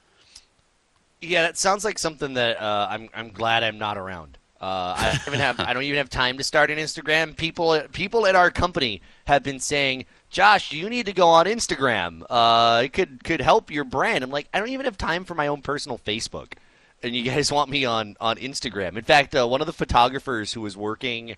Yeah, 1.22 1.44
that 1.44 1.58
sounds 1.58 1.84
like 1.84 2.00
something 2.00 2.34
that 2.34 2.60
uh, 2.60 2.88
I'm 2.90 3.10
I'm 3.14 3.30
glad 3.30 3.64
I'm 3.64 3.78
not 3.78 3.98
around. 3.98 4.38
Uh, 4.62 4.96
I 4.98 5.20
even 5.28 5.40
have 5.40 5.60
I 5.60 5.74
don't 5.74 5.84
even 5.84 5.98
have 5.98 6.10
time 6.10 6.38
to 6.38 6.44
start 6.44 6.72
an 6.72 6.78
Instagram. 6.78 7.36
People 7.36 7.82
people 7.92 8.26
at 8.26 8.36
our 8.36 8.50
company 8.50 9.02
have 9.26 9.44
been 9.44 9.60
saying, 9.60 10.06
Josh, 10.36 10.74
you 10.74 10.90
need 10.90 11.06
to 11.06 11.14
go 11.14 11.30
on 11.30 11.46
Instagram. 11.46 12.22
Uh, 12.30 12.82
it 12.84 12.92
could 12.92 13.24
could 13.24 13.40
help 13.40 13.72
your 13.72 13.86
brand. 13.86 14.22
I'm 14.22 14.32
like, 14.32 14.50
I 14.54 14.60
don't 14.60 14.68
even 14.68 14.84
have 14.84 14.98
time 14.98 15.24
for 15.24 15.34
my 15.34 15.48
own 15.48 15.62
personal 15.62 15.98
Facebook, 15.98 16.56
and 17.02 17.16
you 17.16 17.24
guys 17.24 17.50
want 17.54 17.70
me 17.70 17.86
on 17.86 18.18
on 18.20 18.36
Instagram. 18.36 18.98
In 18.98 19.04
fact, 19.06 19.34
uh, 19.34 19.48
one 19.48 19.62
of 19.62 19.68
the 19.68 19.72
photographers 19.72 20.52
who 20.52 20.60
was 20.60 20.76
working 20.76 21.38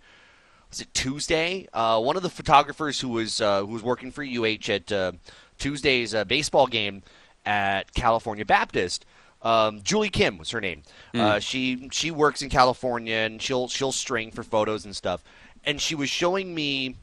was 0.71 0.81
it 0.81 0.91
Tuesday? 0.95 1.67
Uh, 1.73 2.01
one 2.01 2.15
of 2.17 2.23
the 2.23 2.29
photographers 2.31 2.99
who 2.99 3.09
was 3.09 3.39
uh, 3.39 3.59
who 3.59 3.67
was 3.67 3.83
working 3.83 4.09
for 4.09 4.23
UH 4.23 4.67
at 4.67 4.91
uh, 4.91 5.11
Tuesday's 5.59 6.15
uh, 6.15 6.25
baseball 6.25 6.65
game 6.65 7.03
at 7.45 7.93
California 7.93 8.45
Baptist. 8.45 9.05
Um, 9.43 9.83
Julie 9.83 10.09
Kim 10.09 10.39
was 10.39 10.49
her 10.49 10.59
name. 10.59 10.81
Uh, 11.13 11.37
she 11.37 11.87
she 11.91 12.09
works 12.09 12.41
in 12.41 12.49
California 12.49 13.17
and 13.17 13.39
she'll 13.43 13.67
she'll 13.67 13.91
string 13.91 14.31
for 14.31 14.41
photos 14.41 14.85
and 14.85 14.95
stuff. 14.95 15.23
And 15.63 15.79
she 15.79 15.93
was 15.93 16.09
showing 16.09 16.55
me 16.55 16.95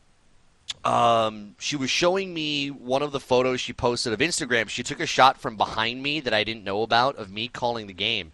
um, 0.85 1.55
she 1.59 1.77
was 1.77 1.91
showing 1.91 2.35
me 2.35 2.71
one 2.71 3.03
of 3.03 3.13
the 3.13 3.21
photos 3.21 3.61
she 3.61 3.73
posted 3.73 4.13
of 4.13 4.19
Instagram. 4.19 4.69
She 4.69 4.83
took 4.83 5.01
a 5.01 5.07
shot 5.07 5.41
from 5.41 5.57
behind 5.57 6.03
me 6.03 6.21
that 6.21 6.35
I 6.35 6.45
didn't 6.45 6.65
know 6.65 6.83
about 6.83 7.17
of 7.17 7.31
me 7.31 7.49
calling 7.49 7.87
the 7.87 7.95
game, 7.95 8.33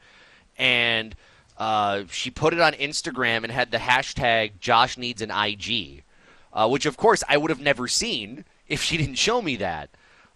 and 0.59 1.15
uh, 1.59 2.05
she 2.11 2.31
put 2.31 2.53
it 2.53 2.61
on 2.61 2.73
Instagram 2.73 3.45
and 3.45 3.53
had 3.53 3.71
the 3.71 3.79
hashtag 3.79 4.53
Josh 4.61 4.99
needs 4.99 5.23
an 5.23 5.31
IG, 5.31 6.03
uh, 6.53 6.69
which 6.69 6.87
of 6.87 6.97
course 6.97 7.23
I 7.29 7.37
would 7.37 7.51
have 7.51 7.61
never 7.61 7.87
seen 7.87 8.45
if 8.67 8.83
she 8.83 8.97
didn't 8.97 9.17
show 9.17 9.41
me 9.43 9.57
that. 9.57 9.91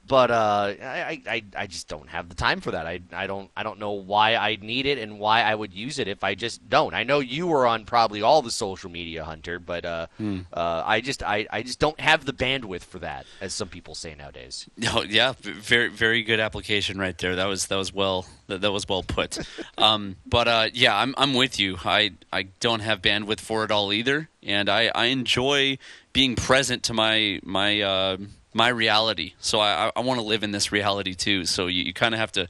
But 0.06 0.30
uh, 0.30 0.74
I, 0.82 1.22
I, 1.26 1.42
I 1.56 1.66
just 1.66 1.88
don't 1.88 2.08
have 2.08 2.28
the 2.28 2.34
time 2.34 2.60
for 2.60 2.72
that. 2.72 2.86
I, 2.86 3.00
I 3.12 3.26
don't 3.26 3.50
I 3.56 3.62
don't 3.62 3.78
know 3.78 3.92
why 3.92 4.34
I 4.34 4.56
need 4.60 4.84
it 4.84 4.98
and 4.98 5.18
why 5.18 5.42
I 5.42 5.54
would 5.54 5.72
use 5.72 5.98
it 5.98 6.08
if 6.08 6.22
I 6.22 6.34
just 6.34 6.68
don't. 6.68 6.92
I 6.92 7.04
know 7.04 7.20
you 7.20 7.46
were 7.46 7.66
on 7.66 7.86
probably 7.86 8.20
all 8.20 8.42
the 8.42 8.50
social 8.50 8.90
media, 8.90 9.24
Hunter, 9.24 9.58
but 9.58 9.84
uh, 9.84 10.06
uh, 10.52 10.82
I 10.84 11.00
just 11.00 11.22
I, 11.22 11.46
I 11.50 11.62
just 11.62 11.78
don't 11.78 11.98
have 12.00 12.26
the 12.26 12.34
bandwidth 12.34 12.84
for 12.84 12.98
that, 12.98 13.24
as 13.40 13.54
some 13.54 13.68
people 13.68 13.94
say 13.94 14.14
nowadays. 14.14 14.68
No, 14.76 15.02
yeah, 15.08 15.32
very 15.40 15.88
very 15.88 16.22
good 16.22 16.40
application 16.40 16.98
right 16.98 17.16
there. 17.16 17.36
That 17.36 17.46
was 17.46 17.68
that 17.68 17.76
was 17.76 17.92
well 17.92 18.26
that, 18.48 18.60
that 18.60 18.72
was 18.72 18.86
well 18.86 19.02
put. 19.02 19.38
um, 19.78 20.16
but 20.26 20.48
uh, 20.48 20.68
yeah, 20.74 20.96
I'm 20.96 21.14
I'm 21.16 21.32
with 21.32 21.58
you. 21.58 21.78
I 21.84 22.12
I 22.32 22.42
don't 22.60 22.80
have 22.80 23.00
bandwidth 23.00 23.40
for 23.40 23.64
it 23.64 23.70
all 23.70 23.92
either, 23.92 24.28
and 24.42 24.68
I, 24.68 24.90
I 24.94 25.06
enjoy 25.06 25.78
being 26.12 26.36
present 26.36 26.82
to 26.84 26.94
my 26.94 27.40
my 27.42 27.80
uh, 27.80 28.16
my 28.54 28.68
reality. 28.68 29.34
So 29.38 29.60
I 29.60 29.90
I 29.94 30.00
want 30.00 30.18
to 30.20 30.24
live 30.26 30.42
in 30.42 30.52
this 30.52 30.72
reality 30.72 31.14
too. 31.14 31.44
So 31.44 31.66
you, 31.66 31.82
you 31.84 31.92
kind 31.92 32.14
of 32.14 32.20
have 32.20 32.32
to 32.32 32.48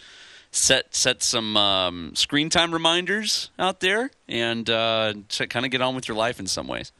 set 0.53 0.95
set 0.95 1.23
some 1.23 1.57
um, 1.57 2.15
screen 2.15 2.49
time 2.51 2.73
reminders 2.73 3.51
out 3.59 3.81
there 3.81 4.11
and 4.29 4.69
uh, 4.71 5.15
kind 5.49 5.65
of 5.67 5.73
get 5.73 5.81
on 5.81 5.95
with 5.97 6.07
your 6.07 6.17
life 6.17 6.39
in 6.39 6.47
some 6.47 6.69
ways. 6.69 6.93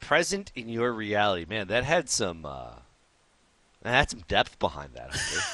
Present 0.00 0.52
in 0.54 0.68
your 0.68 0.92
reality, 0.92 1.46
man. 1.48 1.68
That 1.68 1.84
had 1.84 2.10
some 2.10 2.44
uh, 2.44 2.72
that 3.82 3.90
had 3.90 4.10
some 4.10 4.20
depth 4.28 4.58
behind 4.58 4.90
that. 4.94 5.10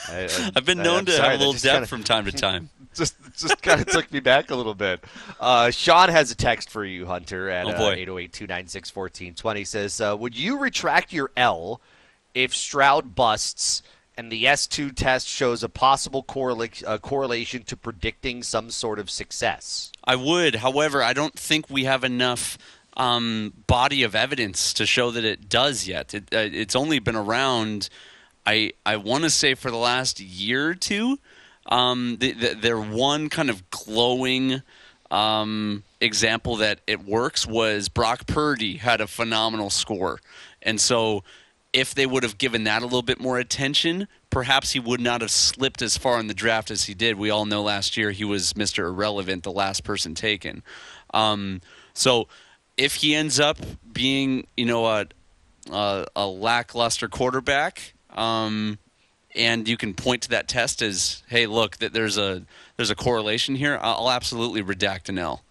I, 0.09 0.25
I, 0.49 0.51
I've 0.57 0.64
been 0.64 0.79
known 0.83 1.01
I'm 1.01 1.05
to 1.07 1.12
sorry, 1.12 1.29
have 1.31 1.37
a 1.37 1.39
little 1.39 1.53
depth 1.53 1.64
kinda- 1.75 1.87
from 1.87 2.03
time 2.03 2.25
to 2.25 2.33
time. 2.33 2.70
just 2.95 3.14
just 3.39 3.62
kind 3.62 3.81
of 3.81 3.87
took 3.87 4.11
me 4.12 4.20
back 4.20 4.51
a 4.51 4.57
little 4.57 4.75
bit. 4.75 5.03
Uh, 5.41 5.70
Sean 5.70 6.09
has 6.09 6.31
a 6.31 6.35
text 6.35 6.68
for 6.70 6.85
you, 6.85 7.07
Hunter, 7.07 7.49
at 7.49 7.66
Oh, 7.66 7.70
uh, 7.70 7.95
808-296-1420. 7.97 9.66
Says, 9.66 10.01
uh, 10.01 10.16
would 10.18 10.37
you 10.37 10.59
retract 10.59 11.12
your 11.12 11.31
L 11.37 11.81
if 12.35 12.55
Stroud 12.55 13.14
busts 13.14 13.83
and 14.16 14.30
the 14.30 14.45
S2 14.45 14.95
test 14.95 15.26
shows 15.26 15.62
a 15.62 15.68
possible 15.68 16.22
correla- 16.22 16.85
uh, 16.87 16.99
correlation 16.99 17.62
to 17.64 17.76
predicting 17.76 18.43
some 18.43 18.70
sort 18.70 18.99
of 18.99 19.11
success? 19.11 19.91
I 20.05 20.16
would. 20.16 20.57
However, 20.57 21.03
I 21.03 21.12
don't 21.12 21.39
think 21.39 21.70
we 21.70 21.85
have 21.85 22.05
enough 22.05 22.59
um, 22.97 23.53
body 23.66 24.03
of 24.03 24.14
evidence 24.14 24.72
to 24.74 24.87
show 24.87 25.11
that 25.11 25.24
it 25.24 25.49
does 25.49 25.87
yet. 25.89 26.14
It, 26.14 26.24
uh, 26.33 26.49
it's 26.53 26.76
only 26.76 26.99
been 26.99 27.16
around, 27.16 27.89
I 28.47 28.72
I 28.85 28.97
want 28.97 29.24
to 29.24 29.30
say 29.30 29.55
for 29.55 29.70
the 29.70 29.76
last 29.76 30.20
year 30.20 30.68
or 30.68 30.74
two. 30.74 31.18
Um, 31.66 32.16
the, 32.18 32.33
the, 32.33 32.55
their 32.55 32.80
one 32.80 33.28
kind 33.28 33.49
of 33.49 33.70
glowing 33.70 34.62
um, 35.12 35.85
example 36.01 36.57
that 36.57 36.80
it 36.89 37.05
works 37.05 37.47
was 37.47 37.89
Brock 37.89 38.26
Purdy 38.26 38.78
had 38.78 39.01
a 39.01 39.07
phenomenal 39.07 39.70
score, 39.70 40.20
and 40.61 40.80
so 40.80 41.22
if 41.73 41.95
they 41.95 42.07
would 42.07 42.23
have 42.23 42.39
given 42.39 42.64
that 42.64 42.83
a 42.83 42.85
little 42.85 43.03
bit 43.03 43.20
more 43.20 43.39
attention, 43.39 44.09
perhaps 44.31 44.73
he 44.73 44.81
would 44.81 45.01
not 45.01 45.20
have 45.20 45.31
slipped 45.31 45.81
as 45.81 45.97
far 45.97 46.20
in 46.20 46.27
the 46.27 46.35
draft 46.35 46.70
as 46.70 46.85
he 46.85 46.95
did. 46.95 47.16
We 47.16 47.31
all 47.31 47.47
know 47.47 47.62
last 47.62 47.97
year 47.97 48.11
he 48.11 48.25
was 48.25 48.53
Mr. 48.53 48.87
Irrelevant, 48.87 49.43
the 49.43 49.53
last 49.53 49.83
person 49.85 50.14
taken. 50.14 50.62
Um, 51.14 51.61
so 51.95 52.29
if 52.77 52.97
he 52.97 53.14
ends 53.14 53.41
up 53.41 53.59
being, 53.93 54.47
you 54.57 54.66
know, 54.66 54.87
a 54.87 55.07
a, 55.70 56.07
a 56.16 56.27
lackluster 56.27 57.09
quarterback, 57.09 57.95
um, 58.11 58.79
and 59.35 59.68
you 59.68 59.77
can 59.77 59.95
point 59.95 60.23
to 60.23 60.29
that 60.31 60.49
test 60.49 60.83
as, 60.83 61.23
hey, 61.29 61.47
look, 61.47 61.79
that 61.79 61.93
there's 61.93 62.18
a 62.18 62.43
there's 62.77 62.91
a 62.91 62.95
correlation 62.95 63.55
here. 63.55 63.79
I'll 63.81 64.11
absolutely 64.11 64.62
redact 64.62 65.09
an 65.09 65.18
L. 65.18 65.43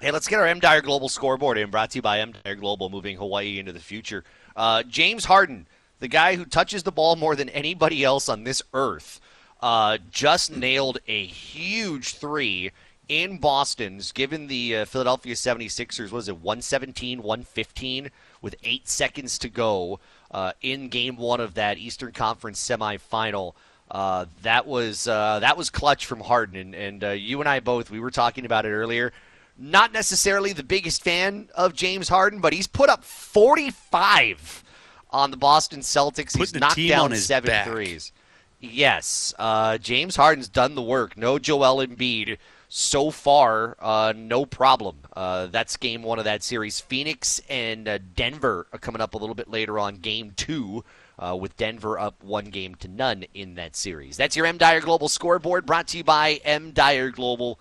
Hey, 0.00 0.10
let's 0.10 0.28
get 0.28 0.38
our 0.38 0.46
M 0.46 0.60
Dyer 0.60 0.80
Global 0.80 1.08
scoreboard 1.08 1.58
in. 1.58 1.70
Brought 1.70 1.90
to 1.90 1.98
you 1.98 2.02
by 2.02 2.20
M 2.20 2.32
Dyer 2.44 2.54
Global, 2.54 2.88
moving 2.88 3.16
Hawaii 3.16 3.58
into 3.58 3.72
the 3.72 3.80
future. 3.80 4.24
Uh, 4.58 4.82
James 4.82 5.26
Harden, 5.26 5.68
the 6.00 6.08
guy 6.08 6.34
who 6.34 6.44
touches 6.44 6.82
the 6.82 6.90
ball 6.90 7.14
more 7.14 7.36
than 7.36 7.48
anybody 7.50 8.02
else 8.02 8.28
on 8.28 8.42
this 8.42 8.60
earth, 8.74 9.20
uh, 9.62 9.98
just 10.10 10.54
nailed 10.54 10.98
a 11.06 11.24
huge 11.26 12.16
three 12.16 12.72
in 13.08 13.38
Boston's, 13.38 14.10
given 14.10 14.48
the 14.48 14.78
uh, 14.78 14.84
Philadelphia 14.84 15.34
76ers, 15.34 16.10
was 16.10 16.28
it 16.28 16.38
117, 16.38 17.22
115, 17.22 18.10
with 18.42 18.56
eight 18.64 18.88
seconds 18.88 19.38
to 19.38 19.48
go 19.48 20.00
uh, 20.32 20.52
in 20.60 20.88
game 20.88 21.16
one 21.16 21.40
of 21.40 21.54
that 21.54 21.78
Eastern 21.78 22.10
Conference 22.10 22.60
semifinal. 22.60 23.54
Uh, 23.88 24.26
that 24.42 24.66
was 24.66 25.06
uh, 25.06 25.38
that 25.38 25.56
was 25.56 25.70
clutch 25.70 26.04
from 26.04 26.20
Harden, 26.20 26.56
and, 26.56 26.74
and 26.74 27.04
uh, 27.04 27.10
you 27.10 27.40
and 27.40 27.48
I 27.48 27.60
both 27.60 27.90
we 27.90 28.00
were 28.00 28.10
talking 28.10 28.44
about 28.44 28.66
it 28.66 28.72
earlier. 28.72 29.12
Not 29.58 29.92
necessarily 29.92 30.52
the 30.52 30.62
biggest 30.62 31.02
fan 31.02 31.48
of 31.54 31.74
James 31.74 32.08
Harden, 32.08 32.40
but 32.40 32.52
he's 32.52 32.68
put 32.68 32.88
up 32.88 33.02
45 33.02 34.62
on 35.10 35.30
the 35.30 35.36
Boston 35.36 35.80
Celtics. 35.80 36.36
he's 36.36 36.54
knocked 36.54 36.76
down 36.86 37.14
seven 37.16 37.48
back. 37.48 37.66
threes. 37.66 38.12
Yes, 38.60 39.34
uh, 39.38 39.78
James 39.78 40.16
Harden's 40.16 40.48
done 40.48 40.74
the 40.74 40.82
work. 40.82 41.16
No 41.16 41.38
Joel 41.38 41.84
Embiid 41.86 42.38
so 42.68 43.10
far, 43.10 43.76
uh, 43.80 44.12
no 44.14 44.44
problem. 44.44 44.98
Uh, 45.14 45.46
that's 45.46 45.76
game 45.76 46.02
one 46.02 46.18
of 46.18 46.24
that 46.24 46.42
series. 46.42 46.80
Phoenix 46.80 47.40
and 47.48 47.88
uh, 47.88 47.98
Denver 48.14 48.66
are 48.72 48.78
coming 48.78 49.00
up 49.00 49.14
a 49.14 49.18
little 49.18 49.34
bit 49.34 49.48
later 49.48 49.78
on 49.78 49.96
game 49.96 50.32
two, 50.36 50.84
uh, 51.18 51.36
with 51.36 51.56
Denver 51.56 51.98
up 51.98 52.22
one 52.22 52.46
game 52.46 52.74
to 52.76 52.88
none 52.88 53.24
in 53.32 53.54
that 53.54 53.74
series. 53.74 54.16
That's 54.16 54.36
your 54.36 54.46
M 54.46 54.58
Dyer 54.58 54.80
Global 54.80 55.08
scoreboard 55.08 55.64
brought 55.64 55.88
to 55.88 55.96
you 55.98 56.04
by 56.04 56.40
M 56.44 56.72
Dyer 56.72 57.10
Global, 57.10 57.58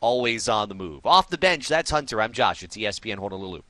always 0.00 0.48
on 0.48 0.68
the 0.68 0.74
move. 0.74 1.04
Off 1.04 1.28
the 1.28 1.38
bench, 1.38 1.68
that's 1.68 1.90
Hunter. 1.90 2.20
I'm 2.20 2.32
Josh. 2.32 2.62
It's 2.62 2.76
ESPN 2.76 3.18
Honolulu. 3.18 3.62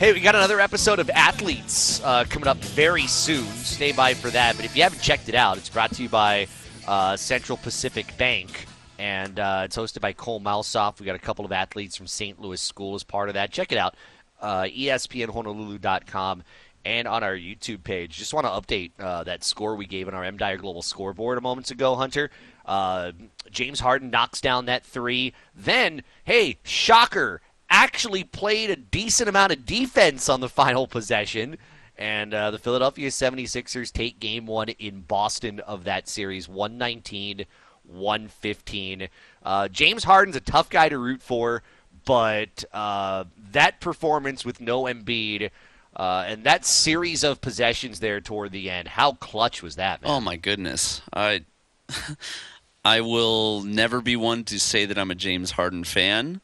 Hey, 0.00 0.14
we 0.14 0.20
got 0.20 0.34
another 0.34 0.60
episode 0.60 0.98
of 0.98 1.10
Athletes 1.10 2.02
uh, 2.02 2.24
coming 2.24 2.48
up 2.48 2.56
very 2.56 3.06
soon. 3.06 3.44
Stay 3.48 3.92
by 3.92 4.14
for 4.14 4.30
that. 4.30 4.56
But 4.56 4.64
if 4.64 4.74
you 4.74 4.82
haven't 4.82 5.02
checked 5.02 5.28
it 5.28 5.34
out, 5.34 5.58
it's 5.58 5.68
brought 5.68 5.92
to 5.92 6.02
you 6.02 6.08
by 6.08 6.46
uh, 6.88 7.18
Central 7.18 7.58
Pacific 7.58 8.16
Bank, 8.16 8.64
and 8.98 9.38
uh, 9.38 9.64
it's 9.66 9.76
hosted 9.76 10.00
by 10.00 10.14
Cole 10.14 10.40
Malsoff. 10.40 11.00
We 11.00 11.04
got 11.04 11.16
a 11.16 11.18
couple 11.18 11.44
of 11.44 11.52
athletes 11.52 11.96
from 11.96 12.06
St. 12.06 12.40
Louis 12.40 12.58
School 12.58 12.94
as 12.94 13.04
part 13.04 13.28
of 13.28 13.34
that. 13.34 13.50
Check 13.50 13.72
it 13.72 13.76
out, 13.76 13.94
uh, 14.40 14.62
ESPNHonolulu.com, 14.62 16.44
and 16.86 17.06
on 17.06 17.22
our 17.22 17.36
YouTube 17.36 17.84
page. 17.84 18.16
Just 18.16 18.32
want 18.32 18.46
to 18.46 18.52
update 18.52 18.92
uh, 18.98 19.24
that 19.24 19.44
score 19.44 19.76
we 19.76 19.84
gave 19.84 20.08
in 20.08 20.14
our 20.14 20.24
M 20.24 20.38
Dyer 20.38 20.56
Global 20.56 20.80
scoreboard 20.80 21.36
a 21.36 21.42
moments 21.42 21.70
ago, 21.70 21.94
Hunter. 21.94 22.30
Uh, 22.64 23.12
James 23.50 23.80
Harden 23.80 24.08
knocks 24.08 24.40
down 24.40 24.64
that 24.64 24.82
three. 24.82 25.34
Then, 25.54 26.04
hey, 26.24 26.56
shocker! 26.62 27.42
Actually 27.70 28.24
played 28.24 28.70
a 28.70 28.76
decent 28.76 29.28
amount 29.28 29.52
of 29.52 29.64
defense 29.64 30.28
on 30.28 30.40
the 30.40 30.48
final 30.48 30.86
possession. 30.86 31.56
And 31.96 32.32
uh, 32.32 32.50
the 32.50 32.58
Philadelphia 32.58 33.08
76ers 33.08 33.92
take 33.92 34.18
game 34.18 34.46
one 34.46 34.70
in 34.70 35.02
Boston 35.02 35.60
of 35.60 35.84
that 35.84 36.08
series, 36.08 36.48
119 36.48 37.46
115. 37.84 39.08
Uh, 39.42 39.68
James 39.68 40.04
Harden's 40.04 40.36
a 40.36 40.40
tough 40.40 40.70
guy 40.70 40.88
to 40.88 40.98
root 40.98 41.22
for, 41.22 41.62
but 42.04 42.64
uh, 42.72 43.24
that 43.52 43.80
performance 43.80 44.44
with 44.44 44.60
no 44.60 44.84
Embiid 44.84 45.50
uh, 45.96 46.24
and 46.26 46.44
that 46.44 46.64
series 46.64 47.24
of 47.24 47.40
possessions 47.40 48.00
there 48.00 48.20
toward 48.20 48.52
the 48.52 48.70
end, 48.70 48.88
how 48.88 49.12
clutch 49.14 49.62
was 49.62 49.76
that, 49.76 50.02
man? 50.02 50.10
Oh 50.10 50.20
my 50.20 50.36
goodness. 50.36 51.02
I 51.12 51.44
I 52.84 53.00
will 53.00 53.62
never 53.62 54.00
be 54.00 54.16
one 54.16 54.44
to 54.44 54.58
say 54.58 54.86
that 54.86 54.96
I'm 54.98 55.10
a 55.10 55.16
James 55.16 55.52
Harden 55.52 55.84
fan. 55.84 56.40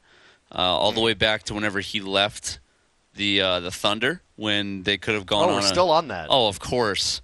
Uh, 0.52 0.58
all 0.58 0.92
the 0.92 1.00
way 1.00 1.12
back 1.14 1.42
to 1.44 1.54
whenever 1.54 1.80
he 1.80 2.00
left 2.00 2.60
the 3.14 3.40
uh, 3.40 3.60
the 3.60 3.70
Thunder 3.70 4.22
when 4.36 4.84
they 4.84 4.96
could 4.96 5.14
have 5.14 5.26
gone 5.26 5.46
oh, 5.46 5.48
on 5.48 5.54
we're 5.54 5.60
a- 5.60 5.62
still 5.62 5.90
on 5.90 6.08
that. 6.08 6.28
Oh, 6.30 6.48
of 6.48 6.60
course. 6.60 7.20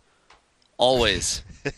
Always. 0.76 1.44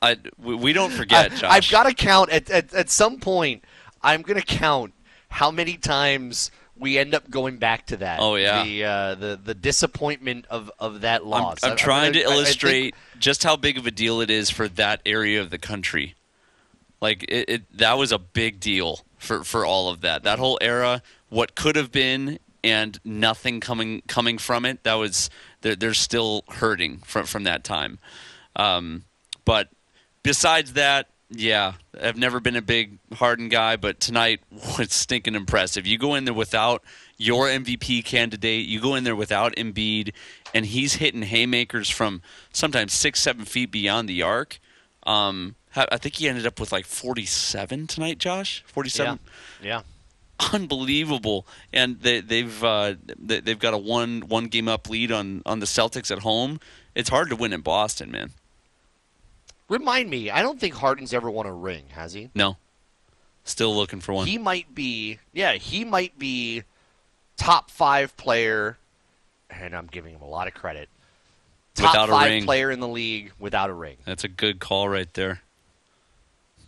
I, 0.00 0.16
we, 0.38 0.54
we 0.54 0.72
don't 0.72 0.92
forget, 0.92 1.32
Josh. 1.32 1.42
I, 1.42 1.54
have 1.56 1.70
got 1.70 1.84
to 1.84 1.94
count 1.94 2.30
at, 2.30 2.48
at 2.50 2.72
at 2.72 2.88
some 2.90 3.18
point. 3.18 3.64
I'm 4.00 4.22
going 4.22 4.38
to 4.40 4.46
count 4.46 4.92
how 5.28 5.50
many 5.50 5.76
times 5.76 6.52
we 6.76 6.96
end 6.96 7.14
up 7.14 7.28
going 7.28 7.56
back 7.58 7.86
to 7.86 7.96
that. 7.96 8.20
Oh, 8.20 8.36
yeah. 8.36 8.62
the 8.62 8.84
uh, 8.84 9.14
the 9.16 9.40
the 9.42 9.54
disappointment 9.54 10.46
of 10.50 10.70
of 10.78 11.00
that 11.00 11.22
I'm, 11.22 11.28
loss. 11.28 11.58
I'm 11.64 11.72
I- 11.72 11.76
trying 11.76 12.12
gonna- 12.12 12.24
to 12.24 12.28
I- 12.30 12.32
I 12.32 12.34
think- 12.34 12.44
illustrate 12.44 12.94
just 13.18 13.42
how 13.42 13.56
big 13.56 13.76
of 13.76 13.86
a 13.86 13.90
deal 13.90 14.20
it 14.20 14.30
is 14.30 14.50
for 14.50 14.68
that 14.68 15.00
area 15.04 15.40
of 15.40 15.50
the 15.50 15.58
country. 15.58 16.14
Like 17.00 17.24
it, 17.24 17.48
it 17.48 17.78
that 17.78 17.98
was 17.98 18.12
a 18.12 18.18
big 18.18 18.60
deal 18.60 19.00
for, 19.18 19.44
for 19.44 19.64
all 19.64 19.88
of 19.88 20.00
that. 20.00 20.22
That 20.22 20.38
whole 20.38 20.58
era, 20.60 21.02
what 21.28 21.54
could 21.54 21.76
have 21.76 21.92
been, 21.92 22.38
and 22.64 22.98
nothing 23.04 23.60
coming 23.60 24.02
coming 24.08 24.38
from 24.38 24.64
it. 24.64 24.82
That 24.84 24.94
was 24.94 25.30
they're, 25.60 25.76
they're 25.76 25.94
still 25.94 26.44
hurting 26.48 26.98
from 26.98 27.26
from 27.26 27.44
that 27.44 27.64
time. 27.64 27.98
Um, 28.56 29.04
but 29.44 29.68
besides 30.22 30.72
that, 30.74 31.08
yeah, 31.30 31.74
I've 32.00 32.16
never 32.16 32.40
been 32.40 32.56
a 32.56 32.62
big 32.62 32.98
Harden 33.14 33.48
guy, 33.48 33.76
but 33.76 34.00
tonight 34.00 34.40
was 34.78 34.92
stinking 34.92 35.34
impressive. 35.34 35.86
You 35.86 35.98
go 35.98 36.14
in 36.14 36.24
there 36.24 36.34
without 36.34 36.82
your 37.16 37.46
MVP 37.46 38.04
candidate, 38.04 38.66
you 38.66 38.80
go 38.80 38.94
in 38.94 39.04
there 39.04 39.16
without 39.16 39.54
Embiid, 39.56 40.12
and 40.54 40.66
he's 40.66 40.94
hitting 40.94 41.22
haymakers 41.22 41.90
from 41.90 42.22
sometimes 42.52 42.92
six, 42.92 43.20
seven 43.20 43.44
feet 43.44 43.70
beyond 43.70 44.08
the 44.08 44.22
arc. 44.22 44.60
Um, 45.04 45.54
I 45.76 45.96
think 45.96 46.16
he 46.16 46.28
ended 46.28 46.46
up 46.46 46.58
with 46.58 46.72
like 46.72 46.86
47 46.86 47.86
tonight, 47.86 48.18
Josh. 48.18 48.64
47 48.66 49.18
yeah. 49.62 49.82
unbelievable. 50.52 51.46
And 51.72 52.00
they, 52.00 52.20
they've 52.20 52.64
uh, 52.64 52.94
they, 53.18 53.40
they've 53.40 53.58
got 53.58 53.74
a 53.74 53.78
one 53.78 54.22
one 54.22 54.46
game 54.46 54.68
up 54.68 54.88
lead 54.88 55.12
on 55.12 55.42
on 55.46 55.60
the 55.60 55.66
Celtics 55.66 56.10
at 56.10 56.20
home. 56.20 56.60
It's 56.94 57.10
hard 57.10 57.30
to 57.30 57.36
win 57.36 57.52
in 57.52 57.60
Boston, 57.60 58.10
man. 58.10 58.32
Remind 59.68 60.08
me, 60.08 60.30
I 60.30 60.40
don't 60.40 60.58
think 60.58 60.74
Harden's 60.74 61.12
ever 61.12 61.30
won 61.30 61.44
a 61.44 61.52
ring, 61.52 61.84
has 61.90 62.14
he? 62.14 62.30
No, 62.34 62.56
still 63.44 63.76
looking 63.76 64.00
for 64.00 64.14
one. 64.14 64.26
He 64.26 64.38
might 64.38 64.74
be, 64.74 65.18
yeah, 65.34 65.52
he 65.52 65.84
might 65.84 66.18
be 66.18 66.62
top 67.36 67.70
five 67.70 68.16
player, 68.16 68.78
and 69.50 69.76
I'm 69.76 69.86
giving 69.86 70.14
him 70.14 70.22
a 70.22 70.28
lot 70.28 70.48
of 70.48 70.54
credit. 70.54 70.88
Top 71.74 71.92
Without 71.92 72.08
five 72.08 72.44
player 72.44 72.70
in 72.70 72.80
the 72.80 72.88
league 72.88 73.32
without 73.38 73.68
a 73.68 73.74
ring. 73.74 73.98
That's 74.06 74.24
a 74.24 74.28
good 74.28 74.58
call 74.58 74.88
right 74.88 75.12
there. 75.14 75.42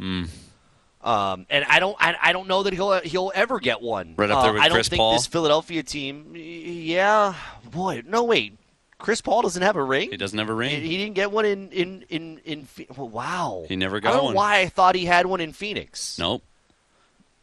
Um, 0.00 1.46
and 1.48 1.64
I 1.64 1.78
don't, 1.80 1.96
I, 1.98 2.14
I 2.20 2.32
don't 2.32 2.46
know 2.48 2.62
that 2.64 2.74
he'll 2.74 3.00
he'll 3.00 3.32
ever 3.34 3.58
get 3.58 3.80
one. 3.80 4.14
Right 4.16 4.30
up 4.30 4.42
there 4.42 4.50
Uh, 4.50 4.54
with 4.54 4.62
I 4.62 4.68
don't 4.68 4.74
Chris 4.76 4.88
think 4.88 4.98
Paul? 5.00 5.12
this 5.14 5.26
Philadelphia 5.26 5.82
team. 5.82 6.32
Yeah, 6.36 7.34
boy, 7.70 8.02
no 8.06 8.24
wait, 8.24 8.58
Chris 8.98 9.20
Paul 9.22 9.40
doesn't 9.42 9.62
have 9.62 9.76
a 9.76 9.82
ring. 9.82 10.10
He 10.10 10.16
doesn't 10.18 10.38
have 10.38 10.50
a 10.50 10.54
ring. 10.54 10.82
he 10.82 10.96
didn't 10.98 11.14
get 11.14 11.32
one 11.32 11.46
in 11.46 11.70
in 11.70 12.04
in 12.10 12.40
in. 12.44 12.68
Well, 12.96 13.08
wow, 13.08 13.64
He 13.68 13.76
never 13.76 13.98
got 14.00 14.10
I 14.10 14.12
don't 14.12 14.20
know 14.20 14.26
one. 14.26 14.34
why 14.34 14.58
I 14.60 14.66
thought 14.68 14.94
he 14.94 15.06
had 15.06 15.24
one 15.26 15.40
in 15.40 15.52
Phoenix. 15.54 16.18
Nope. 16.18 16.42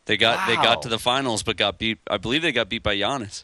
They 0.05 0.17
got 0.17 0.47
they 0.47 0.55
got 0.55 0.83
to 0.83 0.89
the 0.89 0.99
finals, 0.99 1.41
but 1.43 1.57
got 1.57 1.79
beat. 1.79 1.97
I 2.09 2.17
believe 2.17 2.41
they 2.43 2.51
got 2.51 2.69
beat 2.69 2.83
by 2.83 2.95
Giannis. 2.95 3.43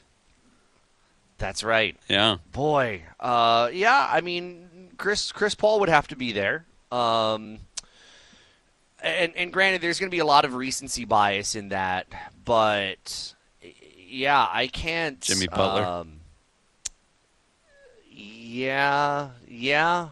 That's 1.40 1.64
right. 1.64 1.98
Yeah, 2.08 2.38
Boy, 2.52 3.02
uh, 3.20 3.70
yeah. 3.74 4.08
I 4.10 4.22
mean, 4.22 4.92
Chris 4.98 5.32
Chris 5.32 5.56
Paul 5.56 5.80
would 5.82 5.90
have 5.90 6.08
to 6.10 6.16
be 6.16 6.32
there. 6.32 6.66
Um, 6.92 7.58
and 9.04 9.34
and 9.36 9.52
granted, 9.54 9.82
there's 9.82 10.00
going 10.00 10.10
to 10.10 10.16
be 10.16 10.20
a 10.20 10.26
lot 10.26 10.46
of 10.46 10.56
recency 10.56 11.06
bias 11.06 11.56
in 11.56 11.70
that, 11.70 12.08
but 12.46 13.34
yeah, 13.62 14.48
I 14.52 14.68
can't. 14.68 15.20
Jimmy 15.20 15.48
Butler. 15.48 15.84
Um, 15.86 16.20
yeah, 18.10 19.30
yeah. 19.48 20.10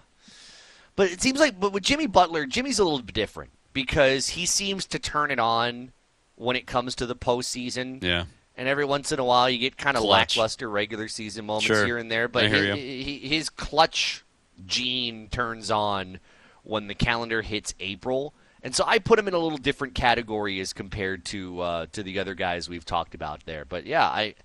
But 0.96 1.12
it 1.12 1.22
seems 1.22 1.40
like, 1.40 1.60
but 1.60 1.72
with 1.72 1.84
Jimmy 1.84 2.08
Butler, 2.08 2.46
Jimmy's 2.46 2.80
a 2.80 2.84
little 2.84 3.02
bit 3.02 3.16
different 3.16 3.52
because 3.74 4.30
he 4.30 4.46
seems 4.46 4.86
to 4.88 5.00
turn 5.00 5.32
it 5.32 5.40
on 5.40 5.92
when 6.36 6.56
it 6.56 6.68
comes 6.68 6.96
to 6.96 7.06
the 7.06 7.16
postseason 7.16 8.04
yeah. 8.04 8.26
and 8.58 8.68
every 8.68 8.84
once 8.86 9.12
in 9.12 9.20
a 9.20 9.24
while 9.24 9.50
you 9.50 9.58
get 9.60 9.78
kind 9.78 9.96
of 9.96 10.02
Clutch. 10.04 10.36
lackluster 10.36 10.70
regular 10.70 11.08
season 11.08 11.46
moments 11.46 11.68
Sure. 11.68 11.86
here 11.86 11.98
and 11.98 12.12
there. 12.12 12.28
But 12.28 12.46
I 12.46 12.48
hear 12.50 12.72
hi- 12.74 12.80
you. 12.80 13.04
hi- 13.22 13.28
his 13.28 13.50
clutch 13.50 14.24
gene 14.66 15.28
turns 15.30 15.72
on 15.72 16.20
when 16.64 16.88
the 16.88 16.96
calendar 16.96 17.42
hits 17.42 17.74
April, 17.80 18.34
and 18.64 18.76
so 18.76 18.84
I 18.86 19.00
put 19.00 19.18
him 19.18 19.28
in 19.28 19.34
a 19.34 19.40
little 19.40 19.58
different 19.58 19.96
category 19.96 20.60
as 20.60 20.74
compared 20.74 21.26
to 21.26 21.60
uh, 21.62 21.86
to 21.94 22.04
the 22.04 22.20
other 22.20 22.36
guys 22.36 22.70
we've 22.70 22.86
talked 22.86 23.16
about 23.16 23.46
there. 23.46 23.66
But 23.66 23.86
yeah, 23.86 24.06
I, 24.06 24.36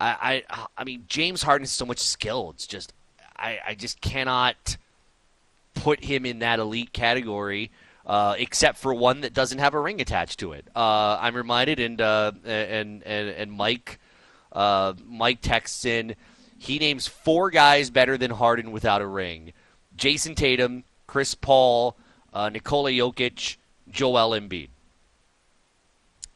I, 0.00 0.42
I, 0.48 0.66
I 0.78 0.84
mean 0.84 1.04
James 1.08 1.42
Harden 1.42 1.64
has 1.64 1.70
so 1.70 1.84
much 1.84 1.98
skill. 1.98 2.50
It's 2.54 2.66
just 2.66 2.92
I, 3.36 3.58
I 3.68 3.74
just 3.74 4.00
cannot 4.00 4.76
put 5.74 6.04
him 6.04 6.24
in 6.24 6.38
that 6.38 6.58
elite 6.58 6.92
category, 6.92 7.70
uh, 8.06 8.34
except 8.38 8.78
for 8.78 8.94
one 8.94 9.20
that 9.22 9.34
doesn't 9.34 9.58
have 9.58 9.74
a 9.74 9.80
ring 9.80 10.00
attached 10.00 10.38
to 10.40 10.52
it. 10.52 10.66
Uh, 10.74 11.18
I'm 11.20 11.34
reminded, 11.34 11.80
and 11.80 12.00
uh, 12.00 12.32
and 12.44 13.02
and 13.02 13.28
and 13.28 13.52
Mike, 13.52 14.00
uh, 14.52 14.94
Mike 15.04 15.40
texts 15.42 15.84
in. 15.84 16.14
He 16.56 16.78
names 16.78 17.06
four 17.06 17.50
guys 17.50 17.90
better 17.90 18.16
than 18.16 18.30
Harden 18.30 18.72
without 18.72 19.02
a 19.02 19.06
ring: 19.06 19.52
Jayson 19.96 20.34
Tatum, 20.34 20.84
Chris 21.06 21.34
Paul, 21.34 21.96
uh, 22.34 22.50
Nikola 22.50 22.90
Jokic, 22.90 23.56
Joel 23.90 24.38
Embiid. 24.38 24.68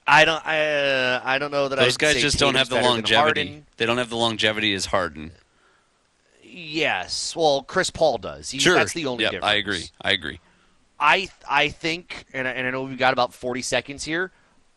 I 0.06 0.24
don't. 0.24 0.46
I, 0.46 0.60
uh, 0.60 1.20
I 1.22 1.38
don't 1.38 1.50
know 1.50 1.68
that 1.68 1.76
Those 1.76 1.96
I'd 1.96 1.98
guys 1.98 2.14
say 2.14 2.20
just 2.22 2.38
don't 2.38 2.54
have 2.54 2.70
the 2.70 2.80
longevity. 2.80 3.62
They 3.76 3.84
don't 3.84 3.98
have 3.98 4.08
the 4.08 4.16
longevity 4.16 4.72
as 4.72 4.86
Harden. 4.86 5.32
Yes, 6.42 7.36
well, 7.36 7.62
Chris 7.62 7.90
Paul 7.90 8.16
does. 8.16 8.50
He, 8.50 8.58
Sure, 8.58 8.74
that's 8.74 8.94
the 8.94 9.04
only 9.06 9.24
Yep, 9.24 9.32
difference. 9.32 9.52
I 9.52 9.54
agree. 9.56 9.84
I 10.00 10.12
agree. 10.12 10.40
I 10.98 11.28
I 11.48 11.68
think, 11.68 12.24
and 12.32 12.48
I, 12.48 12.52
and 12.52 12.66
I 12.66 12.70
know 12.70 12.84
we've 12.84 12.98
got 12.98 13.12
about 13.12 13.34
40 13.34 13.60
seconds 13.60 14.04
here. 14.04 14.32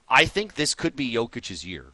I 0.09 0.26
think 0.26 0.55
this 0.55 0.76
could 0.76 0.97
be 0.97 1.13
Jokic's 1.13 1.65
year. 1.65 1.86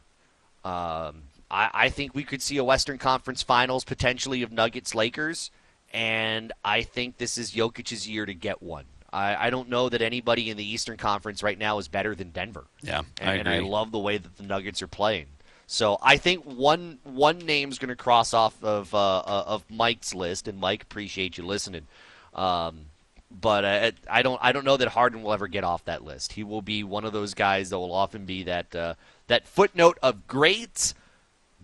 Um, 0.64 1.22
I, 1.50 1.70
I 1.72 1.88
think 1.90 2.14
we 2.14 2.24
could 2.24 2.42
see 2.42 2.56
a 2.56 2.64
Western 2.64 2.98
Conference 2.98 3.42
Finals 3.42 3.84
potentially 3.84 4.42
of 4.42 4.50
Nuggets 4.50 4.96
Lakers, 4.96 5.52
and 5.92 6.52
I 6.64 6.82
think 6.82 7.18
this 7.18 7.38
is 7.38 7.52
Jokic's 7.52 8.08
year 8.08 8.26
to 8.26 8.34
get 8.34 8.60
one. 8.60 8.84
I, 9.12 9.46
I 9.46 9.50
don't 9.50 9.68
know 9.68 9.88
that 9.88 10.02
anybody 10.02 10.50
in 10.50 10.56
the 10.56 10.64
Eastern 10.64 10.96
Conference 10.96 11.42
right 11.42 11.58
now 11.58 11.78
is 11.78 11.88
better 11.88 12.14
than 12.14 12.30
Denver. 12.30 12.64
Yeah, 12.82 13.02
and, 13.20 13.30
I 13.30 13.34
and 13.34 13.48
I 13.48 13.60
love 13.60 13.90
the 13.90 13.98
way 13.98 14.18
that 14.18 14.36
the 14.36 14.42
Nuggets 14.42 14.82
are 14.82 14.88
playing. 14.88 15.26
So 15.66 15.98
I 16.02 16.16
think 16.16 16.44
one 16.44 16.98
one 17.04 17.38
name's 17.38 17.78
going 17.78 17.90
to 17.90 17.96
cross 17.96 18.32
off 18.32 18.62
of 18.62 18.94
uh, 18.94 19.18
uh, 19.18 19.44
of 19.46 19.64
Mike's 19.70 20.14
list, 20.14 20.48
and 20.48 20.58
Mike, 20.58 20.82
appreciate 20.82 21.38
you 21.38 21.44
listening. 21.44 21.86
Um, 22.34 22.86
but 23.30 23.64
uh, 23.64 23.90
I 24.10 24.22
don't 24.22 24.38
I 24.42 24.52
don't 24.52 24.64
know 24.64 24.76
that 24.76 24.88
Harden 24.88 25.22
will 25.22 25.32
ever 25.32 25.46
get 25.46 25.64
off 25.64 25.84
that 25.84 26.04
list. 26.04 26.32
He 26.32 26.44
will 26.44 26.62
be 26.62 26.84
one 26.84 27.04
of 27.04 27.12
those 27.12 27.34
guys 27.34 27.70
that 27.70 27.78
will 27.78 27.92
often 27.92 28.24
be 28.24 28.44
that 28.44 28.74
uh, 28.74 28.94
that 29.26 29.46
footnote 29.46 29.98
of 30.02 30.26
greats. 30.26 30.94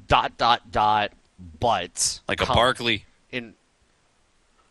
dot 0.07 0.37
dot 0.37 0.71
dot 0.71 1.13
but 1.39 2.21
Like 2.29 2.41
a. 2.41 2.47
Barkley. 2.47 3.05
in 3.31 3.55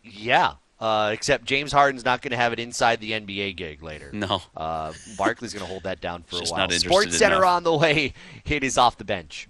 yeah. 0.03 0.53
Uh, 0.83 1.11
except 1.13 1.45
James 1.45 1.71
Harden's 1.71 2.03
not 2.03 2.21
going 2.21 2.31
to 2.31 2.35
have 2.37 2.51
it 2.51 2.59
inside 2.59 2.99
the 2.99 3.11
NBA 3.13 3.55
gig 3.55 3.81
later. 3.81 4.09
No. 4.11 4.41
Uh, 4.57 4.91
Barkley's 5.17 5.53
going 5.53 5.65
to 5.65 5.71
hold 5.71 5.83
that 5.83 6.01
down 6.01 6.23
for 6.23 6.39
Just 6.39 6.51
a 6.51 6.55
while. 6.55 6.57
not 6.63 6.73
interested 6.73 6.89
Sports 6.89 7.17
Center 7.17 7.37
enough. 7.37 7.47
on 7.49 7.63
the 7.63 7.73
way. 7.77 8.13
It 8.45 8.65
is 8.65 8.77
off 8.77 8.97
the 8.97 9.05
bench. 9.05 9.47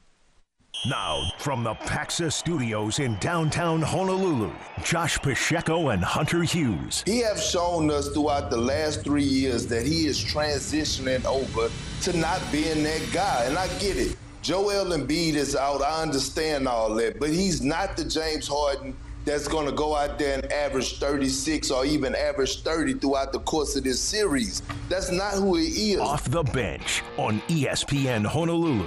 Now, 0.87 1.23
from 1.39 1.63
the 1.63 1.73
Paxa 1.73 2.31
Studios 2.31 2.99
in 2.99 3.17
downtown 3.17 3.81
Honolulu, 3.81 4.51
Josh 4.83 5.17
Pacheco 5.19 5.89
and 5.89 6.03
Hunter 6.03 6.43
Hughes. 6.43 7.01
He 7.07 7.19
has 7.21 7.43
shown 7.49 7.89
us 7.89 8.09
throughout 8.09 8.51
the 8.51 8.57
last 8.57 9.01
three 9.03 9.23
years 9.23 9.65
that 9.67 9.87
he 9.87 10.05
is 10.05 10.23
transitioning 10.23 11.25
over 11.25 11.71
to 12.01 12.17
not 12.17 12.41
being 12.51 12.83
that 12.83 13.09
guy. 13.11 13.45
And 13.45 13.57
I 13.57 13.67
get 13.79 13.97
it. 13.97 14.17
Joel 14.43 14.95
Embiid 14.95 15.33
is 15.33 15.55
out. 15.55 15.81
I 15.81 16.03
understand 16.03 16.67
all 16.67 16.93
that. 16.95 17.19
But 17.19 17.29
he's 17.29 17.61
not 17.63 17.97
the 17.97 18.05
James 18.05 18.47
Harden 18.47 18.95
that's 19.25 19.47
going 19.47 19.65
to 19.65 19.71
go 19.71 19.95
out 19.95 20.19
there 20.19 20.35
and 20.35 20.51
average 20.51 20.99
36 20.99 21.71
or 21.71 21.85
even 21.85 22.15
average 22.15 22.61
30 22.61 22.95
throughout 22.95 23.31
the 23.31 23.39
course 23.39 23.75
of 23.75 23.83
this 23.83 23.99
series. 24.01 24.61
That's 24.89 25.11
not 25.11 25.33
who 25.33 25.55
he 25.55 25.93
is. 25.93 25.99
Off 25.99 26.29
the 26.29 26.43
bench 26.43 27.01
on 27.17 27.39
ESPN 27.41 28.25
Honolulu. 28.25 28.85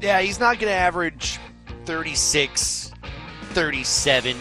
Yeah, 0.00 0.20
he's 0.20 0.38
not 0.38 0.58
going 0.58 0.70
to 0.70 0.78
average 0.78 1.38
36, 1.84 2.92
37. 3.50 4.36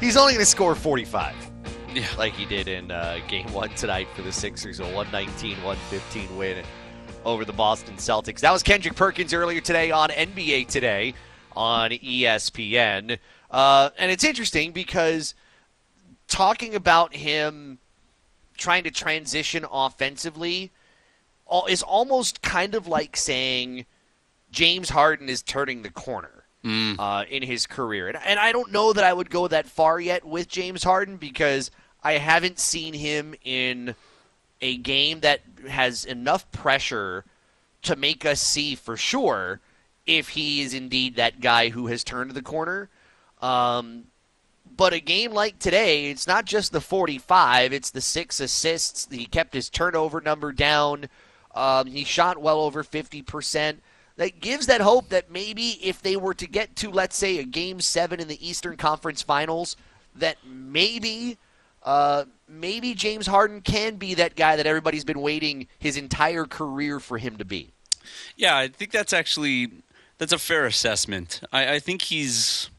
He's 0.00 0.16
only 0.16 0.32
going 0.32 0.44
to 0.44 0.50
score 0.50 0.74
45. 0.74 1.47
Yeah. 1.94 2.06
Like 2.16 2.34
he 2.34 2.44
did 2.44 2.68
in 2.68 2.90
uh, 2.90 3.18
game 3.28 3.52
one 3.52 3.70
tonight 3.70 4.08
for 4.14 4.22
the 4.22 4.32
Sixers, 4.32 4.80
a 4.80 4.84
119 4.84 5.62
115 5.62 6.36
win 6.36 6.64
over 7.24 7.44
the 7.44 7.52
Boston 7.52 7.96
Celtics. 7.96 8.40
That 8.40 8.52
was 8.52 8.62
Kendrick 8.62 8.94
Perkins 8.94 9.32
earlier 9.32 9.60
today 9.60 9.90
on 9.90 10.10
NBA 10.10 10.68
Today 10.68 11.14
on 11.56 11.90
ESPN. 11.90 13.18
Uh, 13.50 13.90
and 13.98 14.10
it's 14.10 14.24
interesting 14.24 14.72
because 14.72 15.34
talking 16.28 16.74
about 16.74 17.14
him 17.14 17.78
trying 18.56 18.84
to 18.84 18.90
transition 18.90 19.64
offensively 19.70 20.70
is 21.68 21.82
almost 21.82 22.42
kind 22.42 22.74
of 22.74 22.86
like 22.86 23.16
saying 23.16 23.86
James 24.50 24.90
Harden 24.90 25.28
is 25.28 25.42
turning 25.42 25.82
the 25.82 25.90
corner 25.90 26.37
uh, 26.64 27.24
in 27.30 27.42
his 27.42 27.66
career. 27.66 28.08
And, 28.08 28.18
and 28.24 28.38
I 28.38 28.52
don't 28.52 28.72
know 28.72 28.92
that 28.92 29.04
I 29.04 29.12
would 29.12 29.30
go 29.30 29.48
that 29.48 29.66
far 29.66 30.00
yet 30.00 30.24
with 30.24 30.48
James 30.48 30.84
Harden 30.84 31.16
because 31.16 31.70
I 32.02 32.12
haven't 32.14 32.58
seen 32.58 32.94
him 32.94 33.34
in 33.44 33.94
a 34.60 34.76
game 34.76 35.20
that 35.20 35.40
has 35.68 36.04
enough 36.04 36.50
pressure 36.50 37.24
to 37.82 37.96
make 37.96 38.24
us 38.26 38.40
see 38.40 38.74
for 38.74 38.96
sure 38.96 39.60
if 40.06 40.30
he 40.30 40.62
is 40.62 40.74
indeed 40.74 41.16
that 41.16 41.40
guy 41.40 41.68
who 41.68 41.86
has 41.86 42.02
turned 42.02 42.32
the 42.32 42.42
corner. 42.42 42.88
Um, 43.40 44.04
but 44.76 44.92
a 44.92 45.00
game 45.00 45.32
like 45.32 45.58
today, 45.58 46.10
it's 46.10 46.26
not 46.26 46.44
just 46.44 46.72
the 46.72 46.80
45, 46.80 47.72
it's 47.72 47.90
the 47.90 48.00
six 48.00 48.40
assists. 48.40 49.08
He 49.10 49.26
kept 49.26 49.54
his 49.54 49.70
turnover 49.70 50.20
number 50.20 50.52
down. 50.52 51.08
Um, 51.54 51.86
he 51.86 52.04
shot 52.04 52.38
well 52.38 52.60
over 52.60 52.84
50%. 52.84 53.78
That 54.18 54.40
gives 54.40 54.66
that 54.66 54.80
hope 54.80 55.08
that 55.08 55.30
maybe 55.30 55.78
if 55.82 56.02
they 56.02 56.16
were 56.16 56.34
to 56.34 56.46
get 56.46 56.76
to, 56.76 56.90
let's 56.90 57.16
say, 57.16 57.38
a 57.38 57.44
game 57.44 57.80
seven 57.80 58.20
in 58.20 58.28
the 58.28 58.46
Eastern 58.46 58.76
Conference 58.76 59.22
Finals, 59.22 59.76
that 60.16 60.36
maybe, 60.44 61.38
uh, 61.84 62.24
maybe 62.48 62.94
James 62.94 63.28
Harden 63.28 63.60
can 63.60 63.94
be 63.94 64.14
that 64.14 64.34
guy 64.34 64.56
that 64.56 64.66
everybody's 64.66 65.04
been 65.04 65.20
waiting 65.20 65.68
his 65.78 65.96
entire 65.96 66.44
career 66.44 66.98
for 66.98 67.18
him 67.18 67.36
to 67.36 67.44
be. 67.44 67.70
Yeah, 68.36 68.56
I 68.56 68.68
think 68.68 68.90
that's 68.90 69.12
actually 69.12 69.70
that's 70.18 70.32
a 70.32 70.38
fair 70.38 70.66
assessment. 70.66 71.40
I, 71.52 71.74
I 71.74 71.78
think 71.78 72.02
he's 72.02 72.70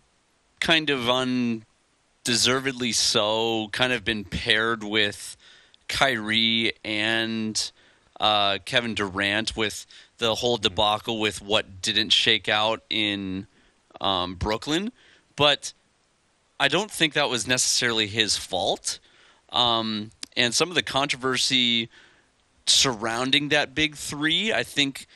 kind 0.60 0.90
of 0.90 1.10
undeservedly 1.10 2.92
so, 2.92 3.70
kind 3.72 3.94
of 3.94 4.04
been 4.04 4.26
paired 4.26 4.84
with 4.84 5.38
Kyrie 5.88 6.74
and 6.84 7.72
uh, 8.20 8.58
Kevin 8.66 8.94
Durant 8.94 9.56
with 9.56 9.86
the 10.20 10.36
whole 10.36 10.58
debacle 10.58 11.20
with 11.20 11.42
what 11.42 11.82
didn't 11.82 12.12
shake 12.12 12.48
out 12.48 12.84
in 12.90 13.48
um, 14.00 14.36
Brooklyn, 14.36 14.92
but 15.36 15.74
I 16.60 16.68
don't 16.68 16.92
think 16.92 17.14
that 17.14 17.30
was 17.30 17.48
necessarily 17.48 18.08
his 18.08 18.38
fault. 18.38 19.00
Um, 19.52 20.12
and 20.38 20.54
some 20.54 20.70
of 20.70 20.76
the 20.76 20.84
controversy 20.84 21.90
surrounding 22.68 23.50
that 23.50 23.74
big 23.74 23.96
three, 23.96 24.54
I 24.54 24.64
think, 24.64 25.08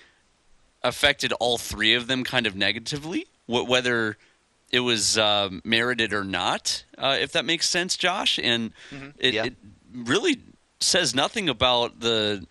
affected 0.83 1.31
all 1.33 1.57
three 1.57 1.93
of 1.93 2.07
them 2.07 2.23
kind 2.23 2.47
of 2.47 2.55
negatively, 2.55 3.27
wh- 3.45 3.67
whether 3.67 4.17
it 4.71 4.79
was 4.79 5.17
uh, 5.17 5.49
merited 5.63 6.13
or 6.13 6.23
not, 6.23 6.83
uh, 6.97 7.17
if 7.19 7.31
that 7.33 7.45
makes 7.45 7.69
sense, 7.69 7.95
Josh. 7.95 8.39
And 8.41 8.71
it, 9.19 9.33
Yeah. 9.35 9.45
it 9.45 9.55
really 9.93 10.41
says 10.79 11.13
nothing 11.13 11.47
about 11.47 11.99
the 11.99 12.45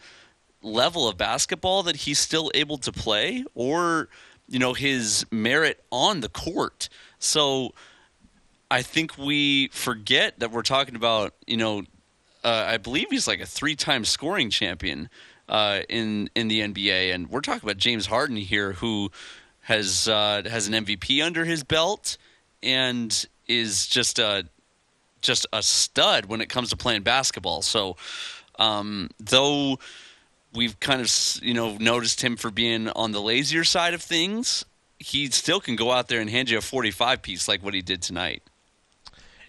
level 0.62 1.08
of 1.08 1.16
basketball 1.16 1.82
that 1.82 1.96
he's 1.96 2.18
still 2.18 2.50
able 2.54 2.78
to 2.78 2.92
play 2.92 3.44
or 3.54 4.08
you 4.48 4.58
know 4.58 4.74
his 4.74 5.26
merit 5.30 5.82
on 5.90 6.20
the 6.20 6.28
court. 6.28 6.88
So 7.18 7.72
i 8.70 8.80
think 8.80 9.18
we 9.18 9.68
forget 9.68 10.38
that 10.38 10.50
we're 10.50 10.62
talking 10.62 10.96
about 10.96 11.34
you 11.46 11.58
know 11.58 11.82
uh, 12.42 12.64
i 12.68 12.78
believe 12.78 13.06
he's 13.10 13.28
like 13.28 13.40
a 13.40 13.46
three-time 13.46 14.02
scoring 14.02 14.48
champion 14.48 15.10
uh, 15.50 15.80
in 15.90 16.30
in 16.34 16.48
the 16.48 16.60
nba 16.60 17.14
and 17.14 17.28
we're 17.28 17.42
talking 17.42 17.62
about 17.62 17.76
james 17.76 18.06
harden 18.06 18.36
here 18.36 18.72
who 18.72 19.10
has 19.60 20.08
uh, 20.08 20.40
has 20.48 20.68
an 20.68 20.86
mvp 20.86 21.22
under 21.22 21.44
his 21.44 21.62
belt 21.62 22.16
and 22.62 23.26
is 23.46 23.86
just 23.86 24.18
a 24.18 24.46
just 25.20 25.46
a 25.52 25.62
stud 25.62 26.26
when 26.26 26.40
it 26.40 26.48
comes 26.48 26.70
to 26.70 26.76
playing 26.76 27.02
basketball. 27.02 27.62
So 27.62 27.96
um, 28.58 29.10
though 29.18 29.78
we've 30.54 30.78
kind 30.80 31.00
of 31.00 31.10
you 31.42 31.54
know 31.54 31.76
noticed 31.78 32.22
him 32.22 32.36
for 32.36 32.50
being 32.50 32.88
on 32.90 33.12
the 33.12 33.20
lazier 33.20 33.64
side 33.64 33.94
of 33.94 34.02
things. 34.02 34.64
He 34.98 35.26
still 35.30 35.60
can 35.60 35.74
go 35.74 35.90
out 35.90 36.08
there 36.08 36.20
and 36.20 36.30
hand 36.30 36.48
you 36.50 36.58
a 36.58 36.60
45 36.60 37.22
piece 37.22 37.48
like 37.48 37.62
what 37.62 37.74
he 37.74 37.82
did 37.82 38.02
tonight. 38.02 38.42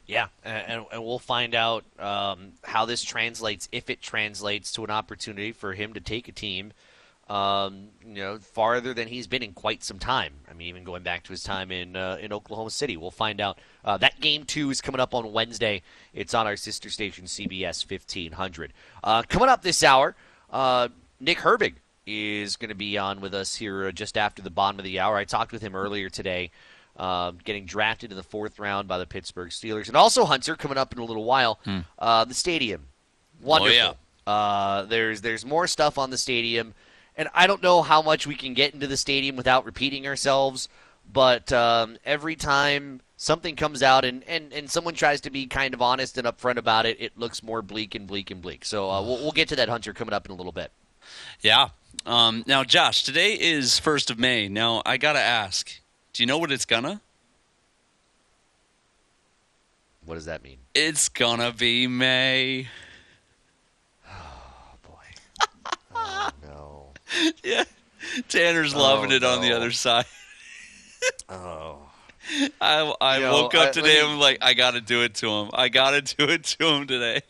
Yeah, 0.05 0.27
and, 0.43 0.85
and 0.91 1.03
we'll 1.03 1.19
find 1.19 1.55
out 1.55 1.85
um, 1.97 2.53
how 2.63 2.85
this 2.85 3.03
translates, 3.03 3.69
if 3.71 3.89
it 3.89 4.01
translates 4.01 4.73
to 4.73 4.83
an 4.83 4.89
opportunity 4.89 5.53
for 5.53 5.73
him 5.73 5.93
to 5.93 6.01
take 6.01 6.27
a 6.27 6.33
team, 6.33 6.73
um, 7.29 7.87
you 8.05 8.15
know, 8.15 8.37
farther 8.37 8.93
than 8.93 9.07
he's 9.07 9.27
been 9.27 9.43
in 9.43 9.53
quite 9.53 9.81
some 9.81 9.99
time. 9.99 10.33
I 10.49 10.53
mean, 10.53 10.67
even 10.67 10.83
going 10.83 11.03
back 11.03 11.23
to 11.23 11.31
his 11.31 11.41
time 11.41 11.71
in 11.71 11.95
uh, 11.95 12.17
in 12.19 12.33
Oklahoma 12.33 12.69
City, 12.69 12.97
we'll 12.97 13.11
find 13.11 13.39
out. 13.39 13.59
Uh, 13.85 13.97
that 13.97 14.19
game 14.19 14.43
two 14.43 14.69
is 14.69 14.81
coming 14.81 14.99
up 14.99 15.13
on 15.13 15.31
Wednesday. 15.31 15.81
It's 16.13 16.33
on 16.33 16.47
our 16.47 16.57
sister 16.57 16.89
station, 16.89 17.25
CBS 17.25 17.89
1500. 17.89 18.73
Uh, 19.03 19.23
coming 19.23 19.47
up 19.47 19.61
this 19.61 19.83
hour, 19.83 20.15
uh, 20.53 20.87
Nick 21.19 21.39
Herbig 21.39 21.73
is 22.05 22.55
going 22.55 22.69
to 22.69 22.75
be 22.75 22.97
on 22.97 23.19
with 23.19 23.33
us 23.33 23.55
here 23.55 23.87
uh, 23.87 23.91
just 23.91 24.17
after 24.17 24.41
the 24.41 24.49
bottom 24.49 24.79
of 24.79 24.85
the 24.85 24.99
hour. 24.99 25.17
I 25.17 25.25
talked 25.25 25.51
with 25.51 25.61
him 25.61 25.75
earlier 25.75 26.09
today 26.09 26.51
uh, 26.97 27.31
getting 27.43 27.65
drafted 27.65 28.11
in 28.11 28.17
the 28.17 28.23
fourth 28.23 28.59
round 28.59 28.87
by 28.87 28.97
the 28.97 29.05
Pittsburgh 29.05 29.49
Steelers. 29.49 29.87
And 29.87 29.97
also, 29.97 30.25
Hunter, 30.25 30.55
coming 30.55 30.77
up 30.77 30.93
in 30.93 30.99
a 30.99 31.03
little 31.05 31.23
while, 31.23 31.59
uh, 31.97 32.25
the 32.25 32.33
stadium. 32.33 32.83
Wonderful. 33.41 33.73
Uh, 34.25 34.83
there's 34.83 35.21
there's 35.21 35.45
more 35.45 35.67
stuff 35.67 35.97
on 35.97 36.09
the 36.09 36.17
stadium, 36.17 36.73
and 37.17 37.27
I 37.33 37.45
don't 37.47 37.61
know 37.61 37.81
how 37.81 38.01
much 38.01 38.25
we 38.25 38.35
can 38.35 38.53
get 38.53 38.73
into 38.73 38.87
the 38.87 38.95
stadium 38.95 39.35
without 39.35 39.65
repeating 39.65 40.07
ourselves. 40.07 40.69
But 41.11 41.51
um, 41.51 41.97
every 42.05 42.35
time 42.37 43.01
something 43.23 43.55
comes 43.55 43.81
out 43.81 44.03
and, 44.03 44.21
and, 44.25 44.51
and 44.51 44.69
someone 44.69 44.93
tries 44.93 45.21
to 45.21 45.29
be 45.29 45.45
kind 45.47 45.73
of 45.73 45.81
honest 45.81 46.17
and 46.17 46.27
upfront 46.27 46.57
about 46.57 46.85
it, 46.85 46.97
it 46.99 47.17
looks 47.17 47.41
more 47.41 47.61
bleak 47.61 47.95
and 47.95 48.05
bleak 48.05 48.29
and 48.29 48.41
bleak. 48.41 48.65
So 48.65 48.91
uh, 48.91 49.01
we'll, 49.01 49.17
we'll 49.19 49.31
get 49.31 49.47
to 49.49 49.55
that, 49.55 49.69
Hunter, 49.69 49.93
coming 49.93 50.13
up 50.13 50.25
in 50.25 50.31
a 50.31 50.35
little 50.35 50.51
bit. 50.51 50.71
Yeah. 51.39 51.69
Um, 52.05 52.43
now, 52.47 52.65
Josh, 52.65 53.03
today 53.03 53.33
is 53.39 53.79
first 53.79 54.11
of 54.11 54.19
May. 54.19 54.49
Now, 54.49 54.81
I 54.85 54.97
gotta 54.97 55.21
ask, 55.21 55.79
do 56.11 56.21
you 56.21 56.27
know 56.27 56.37
what 56.37 56.51
it's 56.51 56.65
gonna? 56.65 56.99
What 60.05 60.15
does 60.15 60.25
that 60.25 60.43
mean? 60.43 60.57
It's 60.75 61.07
gonna 61.07 61.53
be 61.53 61.87
May. 61.87 62.67
Oh, 64.05 64.75
boy 64.83 65.95
no. 66.45 66.87
Yeah. 67.41 67.63
Tanner's 68.27 68.75
loving 68.75 69.13
Oh, 69.13 69.15
it 69.15 69.23
on 69.23 69.41
the 69.41 69.53
other 69.53 69.71
side. 69.71 70.05
Oh. 71.27 71.82
I, 72.61 72.93
I 73.01 73.17
You 73.17 73.23
know, 73.23 73.33
woke 73.33 73.55
up 73.55 73.69
I- 73.69 73.71
today 73.71 73.99
and 73.99 74.09
I'm 74.09 74.19
like, 74.19 74.37
I 74.41 74.53
gotta 74.53 74.81
do 74.81 75.01
it 75.03 75.15
to 75.15 75.29
him. 75.29 75.49
I 75.53 75.69
gotta 75.69 76.01
do 76.17 76.25
it 76.29 76.43
to 76.45 76.65
him 76.67 76.87
today. 76.87 77.21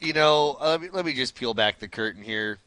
You 0.00 0.12
know, 0.14 0.56
let 0.60 0.80
me, 0.80 0.88
let 0.92 1.04
me 1.04 1.12
just 1.12 1.34
peel 1.34 1.52
back 1.54 1.78
the 1.78 1.88
curtain 1.88 2.22
here. 2.22 2.58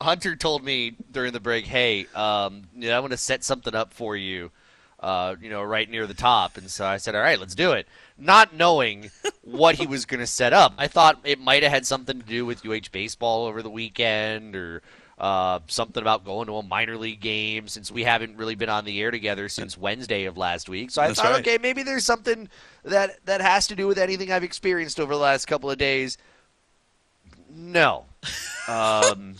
Hunter 0.00 0.36
told 0.36 0.62
me 0.62 0.94
during 1.10 1.32
the 1.32 1.40
break, 1.40 1.66
"Hey, 1.66 2.06
um, 2.14 2.68
you 2.76 2.88
know, 2.88 2.94
I'm 2.94 3.00
going 3.00 3.10
to 3.10 3.16
set 3.16 3.42
something 3.42 3.74
up 3.74 3.92
for 3.92 4.16
you, 4.16 4.52
uh, 5.00 5.34
you 5.42 5.50
know, 5.50 5.60
right 5.60 5.90
near 5.90 6.06
the 6.06 6.14
top." 6.14 6.56
And 6.56 6.70
so 6.70 6.86
I 6.86 6.98
said, 6.98 7.16
"All 7.16 7.20
right, 7.20 7.40
let's 7.40 7.56
do 7.56 7.72
it." 7.72 7.88
Not 8.16 8.54
knowing 8.54 9.10
what 9.42 9.74
he 9.74 9.88
was 9.88 10.06
going 10.06 10.20
to 10.20 10.26
set 10.26 10.52
up, 10.52 10.72
I 10.78 10.86
thought 10.86 11.18
it 11.24 11.40
might 11.40 11.64
have 11.64 11.72
had 11.72 11.84
something 11.84 12.20
to 12.20 12.24
do 12.26 12.46
with 12.46 12.64
UH 12.64 12.90
baseball 12.92 13.46
over 13.46 13.60
the 13.60 13.70
weekend, 13.70 14.54
or 14.54 14.82
uh, 15.18 15.58
something 15.66 16.00
about 16.00 16.24
going 16.24 16.46
to 16.46 16.56
a 16.56 16.62
minor 16.62 16.96
league 16.96 17.20
game 17.20 17.66
since 17.68 17.90
we 17.90 18.04
haven't 18.04 18.36
really 18.36 18.54
been 18.54 18.68
on 18.68 18.84
the 18.84 19.00
air 19.00 19.10
together 19.10 19.48
since 19.48 19.76
Wednesday 19.76 20.24
of 20.26 20.36
last 20.36 20.68
week. 20.68 20.90
So 20.90 21.02
I 21.02 21.08
That's 21.08 21.20
thought, 21.20 21.32
right. 21.32 21.40
okay, 21.40 21.58
maybe 21.60 21.82
there's 21.82 22.04
something 22.04 22.48
that 22.84 23.24
that 23.26 23.40
has 23.40 23.66
to 23.68 23.74
do 23.76 23.86
with 23.86 23.98
anything 23.98 24.30
I've 24.30 24.44
experienced 24.44 25.00
over 25.00 25.12
the 25.14 25.20
last 25.20 25.46
couple 25.46 25.70
of 25.70 25.78
days. 25.78 26.18
No. 27.54 28.04
Um, 28.68 29.36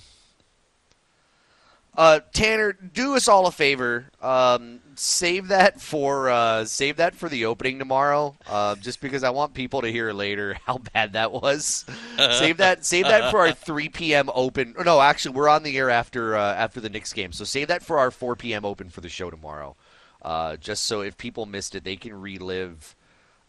Uh, 1.94 2.20
Tanner, 2.32 2.72
do 2.72 3.14
us 3.16 3.28
all 3.28 3.46
a 3.46 3.50
favor. 3.50 4.06
Um, 4.22 4.77
save 4.98 5.48
that 5.48 5.80
for 5.80 6.28
uh, 6.28 6.64
save 6.64 6.96
that 6.96 7.14
for 7.14 7.28
the 7.28 7.44
opening 7.46 7.78
tomorrow. 7.78 8.34
Uh, 8.46 8.74
just 8.76 9.00
because 9.00 9.22
I 9.22 9.30
want 9.30 9.54
people 9.54 9.82
to 9.82 9.92
hear 9.92 10.12
later 10.12 10.58
how 10.66 10.78
bad 10.78 11.12
that 11.12 11.32
was. 11.32 11.84
save 12.16 12.56
that. 12.58 12.84
Save 12.84 13.04
that 13.06 13.30
for 13.30 13.38
our 13.40 13.52
3 13.52 13.88
p.m. 13.90 14.28
open. 14.34 14.74
No, 14.84 15.00
actually, 15.00 15.34
we're 15.36 15.48
on 15.48 15.62
the 15.62 15.76
air 15.78 15.90
after 15.90 16.36
uh, 16.36 16.54
after 16.54 16.80
the 16.80 16.88
Knicks 16.88 17.12
game. 17.12 17.32
So 17.32 17.44
save 17.44 17.68
that 17.68 17.82
for 17.82 17.98
our 17.98 18.10
4 18.10 18.36
p.m. 18.36 18.64
open 18.64 18.88
for 18.90 19.00
the 19.00 19.08
show 19.08 19.30
tomorrow. 19.30 19.76
Uh, 20.20 20.56
just 20.56 20.84
so 20.84 21.00
if 21.00 21.16
people 21.16 21.46
missed 21.46 21.74
it, 21.76 21.84
they 21.84 21.94
can 21.96 22.12
relive 22.20 22.96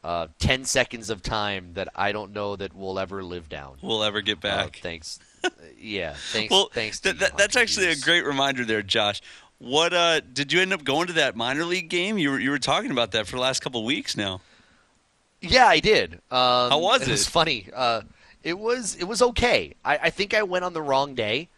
uh, 0.04 0.28
10 0.38 0.66
seconds 0.66 1.10
of 1.10 1.22
time 1.24 1.72
that 1.74 1.88
I 1.96 2.12
don't 2.12 2.32
know 2.32 2.56
that 2.56 2.76
we'll 2.76 3.00
ever 3.00 3.24
live 3.24 3.50
down. 3.50 3.78
We'll 3.82 4.04
ever 4.04 4.22
get 4.22 4.38
Uh, 4.38 4.42
back. 4.42 4.80
thanks. 4.82 5.18
Uh, 5.44 5.50
yeah. 5.80 6.14
Thanks. 6.32 6.52
well, 6.52 6.70
thanks. 6.72 7.00
th- 7.00 7.18
th- 7.18 7.32
that's 7.38 7.56
actually 7.56 7.88
a 7.88 7.96
great 7.96 8.24
reminder 8.24 8.64
there, 8.66 8.84
Josh. 8.84 9.20
What 9.60 9.94
uh, 9.94 10.22
did 10.22 10.54
you 10.54 10.62
end 10.62 10.74
up 10.74 10.84
going 10.84 11.08
to 11.08 11.14
that 11.14 11.36
minor 11.36 11.66
league 11.66 11.90
game? 11.90 12.18
You 12.18 12.32
were 12.32 12.40
you 12.40 12.50
were 12.50 12.60
talking 12.60 12.92
about 12.92 13.12
that 13.12 13.28
for 13.28 13.36
the 13.36 13.42
last 13.42 13.62
couple 13.62 13.82
of 13.82 13.86
weeks 13.86 14.16
now. 14.16 14.42
Yeah, 15.42 15.68
I 15.68 15.80
did. 15.80 16.16
Um, 16.32 16.72
How 16.72 16.80
was 16.80 17.02
It 17.02 17.12
was 17.12 17.28
funny. 17.28 17.68
Uh, 17.74 18.02
it 18.44 18.58
was 18.58 18.96
it 18.96 19.04
was 19.04 19.22
okay. 19.22 19.74
I, 19.84 19.98
I 19.98 20.10
think 20.10 20.34
I 20.34 20.44
went 20.44 20.66
on 20.66 20.74
the 20.74 20.82
wrong 20.82 21.14
day 21.14 21.50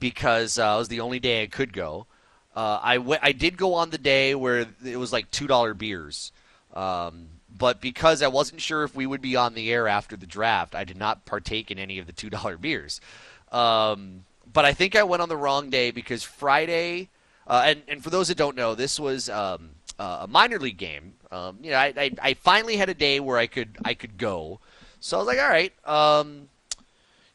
because 0.00 0.58
uh, 0.58 0.72
it 0.74 0.78
was 0.78 0.88
the 0.88 1.00
only 1.00 1.20
day 1.20 1.42
I 1.42 1.46
could 1.46 1.72
go. 1.72 2.06
Uh, 2.54 2.78
I 2.82 2.98
went, 2.98 3.22
I 3.22 3.32
did 3.32 3.56
go 3.56 3.74
on 3.74 3.90
the 3.90 3.98
day 3.98 4.34
where 4.34 4.66
it 4.84 4.96
was 4.96 5.12
like 5.12 5.30
two 5.30 5.46
dollar 5.46 5.74
beers, 5.74 6.32
um, 6.74 7.28
but 7.50 7.80
because 7.80 8.22
I 8.22 8.28
wasn't 8.28 8.60
sure 8.60 8.84
if 8.84 8.94
we 8.94 9.06
would 9.06 9.22
be 9.22 9.36
on 9.36 9.54
the 9.54 9.70
air 9.70 9.88
after 9.88 10.16
the 10.16 10.26
draft, 10.26 10.74
I 10.74 10.84
did 10.84 10.96
not 10.98 11.24
partake 11.24 11.70
in 11.70 11.78
any 11.78 11.98
of 11.98 12.06
the 12.06 12.12
two 12.12 12.30
dollar 12.30 12.56
beers. 12.58 13.00
Um, 13.50 14.24
but 14.50 14.64
I 14.64 14.72
think 14.72 14.96
I 14.96 15.02
went 15.02 15.22
on 15.22 15.28
the 15.28 15.36
wrong 15.36 15.70
day 15.70 15.90
because 15.90 16.22
Friday, 16.22 17.08
uh, 17.46 17.62
and 17.66 17.82
and 17.88 18.02
for 18.02 18.10
those 18.10 18.28
that 18.28 18.36
don't 18.36 18.56
know, 18.56 18.74
this 18.74 18.98
was 18.98 19.28
um, 19.28 19.70
uh, 19.98 20.20
a 20.22 20.26
minor 20.26 20.58
league 20.58 20.78
game. 20.78 21.14
Um, 21.30 21.58
you 21.62 21.70
know, 21.70 21.76
I, 21.76 21.92
I 21.96 22.10
I 22.22 22.34
finally 22.34 22.76
had 22.76 22.88
a 22.88 22.94
day 22.94 23.20
where 23.20 23.38
I 23.38 23.46
could 23.46 23.78
I 23.84 23.94
could 23.94 24.18
go, 24.18 24.60
so 25.00 25.16
I 25.16 25.20
was 25.20 25.26
like, 25.26 25.38
all 25.38 25.48
right. 25.48 25.72
Um, 25.86 26.48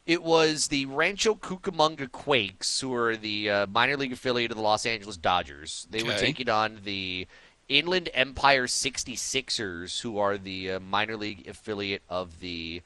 it 0.06 0.22
was 0.22 0.68
the 0.68 0.86
Rancho 0.86 1.34
Cucamonga 1.34 2.10
Quakes, 2.10 2.80
who 2.80 2.94
are 2.94 3.14
the 3.14 3.50
uh, 3.50 3.66
minor 3.66 3.94
league 3.94 4.12
affiliate 4.12 4.50
of 4.50 4.56
the 4.56 4.62
Los 4.62 4.86
Angeles 4.86 5.18
Dodgers. 5.18 5.86
They 5.90 6.02
were 6.02 6.14
taking 6.14 6.48
on 6.48 6.80
the 6.82 7.26
Inland 7.68 8.08
Empire 8.14 8.66
66ers, 8.66 10.00
who 10.00 10.18
are 10.18 10.38
the 10.38 10.72
uh, 10.72 10.80
minor 10.80 11.14
league 11.14 11.46
affiliate 11.46 12.02
of 12.08 12.40
the 12.40 12.80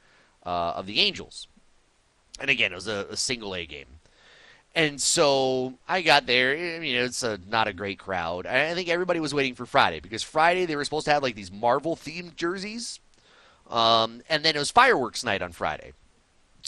uh, 0.45 0.73
of 0.75 0.87
the 0.87 0.99
Angels. 0.99 1.47
And 2.41 2.51
again, 2.51 2.73
it 2.73 2.75
was 2.75 2.89
a, 2.89 3.07
a 3.11 3.17
single 3.17 3.55
A 3.55 3.67
game. 3.67 3.87
And 4.75 5.01
so 5.01 5.75
I 5.87 6.01
got 6.01 6.27
there. 6.27 6.53
I 6.53 6.79
mean, 6.79 6.97
it's 6.97 7.23
a, 7.23 7.39
not 7.47 7.69
a 7.69 7.75
great 7.75 7.99
crowd. 7.99 8.47
I 8.47 8.75
think 8.75 8.89
everybody 8.89 9.21
was 9.21 9.35
waiting 9.35 9.55
for 9.55 9.67
Friday 9.67 10.01
because 10.01 10.23
Friday 10.23 10.65
they 10.65 10.77
were 10.77 10.85
supposed 10.85 11.05
to 11.07 11.13
have 11.13 11.23
like 11.23 11.35
these 11.35 11.53
Marvel 11.53 11.95
themed 11.95 12.37
jerseys, 12.37 12.99
um, 13.69 14.23
and 14.31 14.43
then 14.43 14.57
it 14.57 14.59
was 14.59 14.71
fireworks 14.71 15.25
night 15.25 15.43
on 15.43 15.53
Friday. 15.53 15.93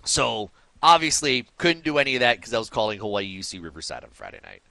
So 0.05 0.50
obviously 0.82 1.46
couldn't 1.57 1.82
do 1.82 1.96
any 1.96 2.14
of 2.16 2.20
that 2.20 2.36
because 2.36 2.52
I 2.52 2.59
was 2.59 2.68
calling 2.68 2.98
Hawaii 2.98 3.38
UC 3.38 3.62
Riverside 3.62 4.05
on 4.05 4.11
Friday 4.11 4.40
night. 4.42 4.62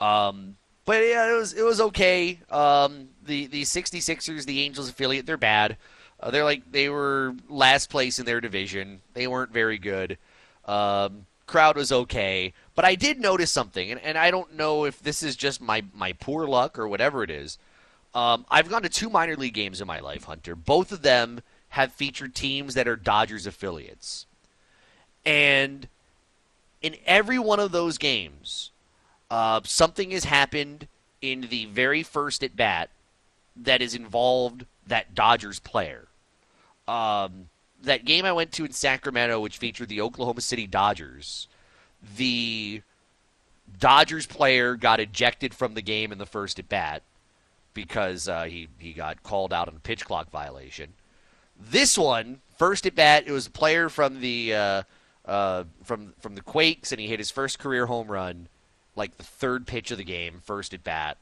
Um, 0.00 0.56
but 0.84 1.04
yeah, 1.04 1.30
it 1.30 1.34
was 1.34 1.52
it 1.52 1.64
was 1.64 1.80
okay. 1.80 2.38
Um, 2.48 3.08
the 3.26 3.46
the 3.48 3.62
66ers, 3.62 4.46
the 4.46 4.60
Angels 4.60 4.88
affiliate, 4.88 5.26
they're 5.26 5.36
bad. 5.36 5.76
Uh, 6.20 6.30
they're 6.30 6.44
like 6.44 6.70
they 6.70 6.88
were 6.88 7.34
last 7.48 7.90
place 7.90 8.18
in 8.20 8.24
their 8.24 8.40
division. 8.40 9.00
They 9.14 9.26
weren't 9.26 9.52
very 9.52 9.78
good. 9.78 10.16
Um, 10.64 11.26
crowd 11.46 11.76
was 11.76 11.90
okay, 11.90 12.52
but 12.78 12.84
I 12.84 12.94
did 12.94 13.18
notice 13.18 13.50
something, 13.50 13.90
and, 13.90 14.00
and 14.02 14.16
I 14.16 14.30
don't 14.30 14.54
know 14.54 14.84
if 14.84 15.02
this 15.02 15.24
is 15.24 15.34
just 15.34 15.60
my 15.60 15.82
my 15.96 16.12
poor 16.12 16.46
luck 16.46 16.78
or 16.78 16.86
whatever 16.86 17.24
it 17.24 17.28
is. 17.28 17.58
Um, 18.14 18.46
I've 18.48 18.70
gone 18.70 18.82
to 18.82 18.88
two 18.88 19.10
minor 19.10 19.34
league 19.34 19.54
games 19.54 19.80
in 19.80 19.88
my 19.88 19.98
life, 19.98 20.22
Hunter. 20.22 20.54
Both 20.54 20.92
of 20.92 21.02
them 21.02 21.40
have 21.70 21.90
featured 21.90 22.36
teams 22.36 22.74
that 22.74 22.86
are 22.86 22.94
Dodgers 22.94 23.48
affiliates. 23.48 24.26
And 25.26 25.88
in 26.80 26.94
every 27.04 27.40
one 27.40 27.58
of 27.58 27.72
those 27.72 27.98
games, 27.98 28.70
uh, 29.28 29.60
something 29.64 30.12
has 30.12 30.22
happened 30.22 30.86
in 31.20 31.48
the 31.50 31.64
very 31.64 32.04
first 32.04 32.44
at 32.44 32.54
bat 32.54 32.90
that 33.56 33.80
has 33.80 33.96
involved 33.96 34.66
that 34.86 35.16
Dodgers 35.16 35.58
player. 35.58 36.06
Um, 36.86 37.48
that 37.82 38.04
game 38.04 38.24
I 38.24 38.30
went 38.30 38.52
to 38.52 38.64
in 38.64 38.70
Sacramento, 38.70 39.40
which 39.40 39.58
featured 39.58 39.88
the 39.88 40.00
Oklahoma 40.00 40.42
City 40.42 40.68
Dodgers, 40.68 41.48
the 42.16 42.82
Dodgers 43.78 44.26
player 44.26 44.76
got 44.76 45.00
ejected 45.00 45.54
from 45.54 45.74
the 45.74 45.82
game 45.82 46.12
in 46.12 46.18
the 46.18 46.26
first 46.26 46.58
at 46.58 46.68
bat 46.68 47.02
because 47.74 48.28
uh, 48.28 48.44
he 48.44 48.68
he 48.78 48.92
got 48.92 49.22
called 49.22 49.52
out 49.52 49.68
on 49.68 49.76
a 49.76 49.80
pitch 49.80 50.04
clock 50.04 50.30
violation. 50.30 50.94
This 51.58 51.98
one, 51.98 52.40
first 52.56 52.86
at 52.86 52.94
bat, 52.94 53.24
it 53.26 53.32
was 53.32 53.46
a 53.46 53.50
player 53.50 53.88
from 53.88 54.20
the 54.20 54.54
uh, 54.54 54.82
uh, 55.24 55.64
from 55.84 56.14
from 56.18 56.34
the 56.34 56.40
Quakes, 56.40 56.92
and 56.92 57.00
he 57.00 57.06
hit 57.06 57.20
his 57.20 57.30
first 57.30 57.58
career 57.58 57.86
home 57.86 58.08
run, 58.08 58.48
like 58.96 59.16
the 59.16 59.24
third 59.24 59.66
pitch 59.66 59.90
of 59.90 59.98
the 59.98 60.04
game, 60.04 60.40
first 60.44 60.74
at 60.74 60.82
bat, 60.82 61.18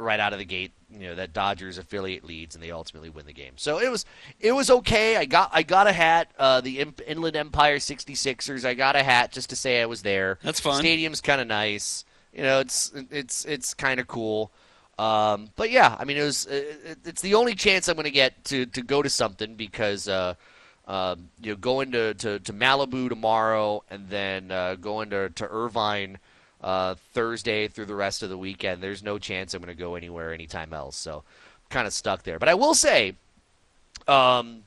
right 0.00 0.20
out 0.20 0.32
of 0.32 0.38
the 0.38 0.44
gate. 0.44 0.72
You 0.90 1.00
know 1.00 1.14
that 1.14 1.32
Dodgers 1.32 1.78
affiliate 1.78 2.24
leads, 2.24 2.54
and 2.54 2.64
they 2.64 2.70
ultimately 2.70 3.10
win 3.10 3.26
the 3.26 3.32
game. 3.32 3.52
So 3.56 3.78
it 3.78 3.90
was 3.90 4.04
it 4.40 4.52
was 4.52 4.70
okay. 4.70 5.16
I 5.16 5.24
got 5.24 5.50
I 5.52 5.62
got 5.62 5.86
a 5.86 5.92
hat, 5.92 6.32
uh, 6.38 6.60
the 6.60 6.80
Inland 7.06 7.36
Empire 7.36 7.76
66ers. 7.76 8.64
I 8.64 8.74
got 8.74 8.96
a 8.96 9.02
hat 9.02 9.32
just 9.32 9.50
to 9.50 9.56
say 9.56 9.80
I 9.80 9.86
was 9.86 10.02
there. 10.02 10.38
That's 10.42 10.60
fun. 10.60 10.80
Stadium's 10.80 11.20
kind 11.20 11.40
of 11.40 11.46
nice. 11.46 12.04
You 12.32 12.42
know, 12.42 12.60
it's 12.60 12.92
it's 13.10 13.44
it's 13.44 13.74
kind 13.74 14.00
of 14.00 14.06
cool. 14.06 14.52
Um, 14.98 15.48
but 15.56 15.70
yeah, 15.70 15.96
I 15.98 16.04
mean, 16.04 16.18
it 16.18 16.22
was 16.22 16.46
it, 16.46 16.98
it's 17.04 17.22
the 17.22 17.34
only 17.34 17.54
chance 17.54 17.88
I'm 17.88 17.94
going 17.94 18.04
to 18.04 18.10
get 18.10 18.44
to 18.46 18.66
to 18.66 18.82
go 18.82 19.00
to 19.00 19.08
something 19.08 19.54
because 19.54 20.08
uh, 20.08 20.34
um, 20.86 21.30
you 21.40 21.52
know 21.52 21.56
going 21.56 21.92
to, 21.92 22.14
to, 22.14 22.40
to 22.40 22.52
Malibu 22.52 23.08
tomorrow 23.08 23.82
and 23.88 24.08
then 24.08 24.50
uh, 24.50 24.74
going 24.74 25.10
to 25.10 25.30
to 25.30 25.48
Irvine 25.48 26.18
uh, 26.62 26.94
Thursday 27.12 27.68
through 27.68 27.86
the 27.86 27.94
rest 27.94 28.22
of 28.22 28.28
the 28.30 28.38
weekend. 28.38 28.82
There's 28.82 29.02
no 29.02 29.18
chance 29.18 29.54
I'm 29.54 29.62
going 29.62 29.74
to 29.74 29.80
go 29.80 29.94
anywhere 29.94 30.32
anytime 30.32 30.72
else. 30.72 30.96
So 30.96 31.24
kind 31.70 31.86
of 31.86 31.92
stuck 31.92 32.22
there. 32.22 32.38
But 32.38 32.48
I 32.48 32.54
will 32.54 32.74
say, 32.74 33.14
um, 34.06 34.64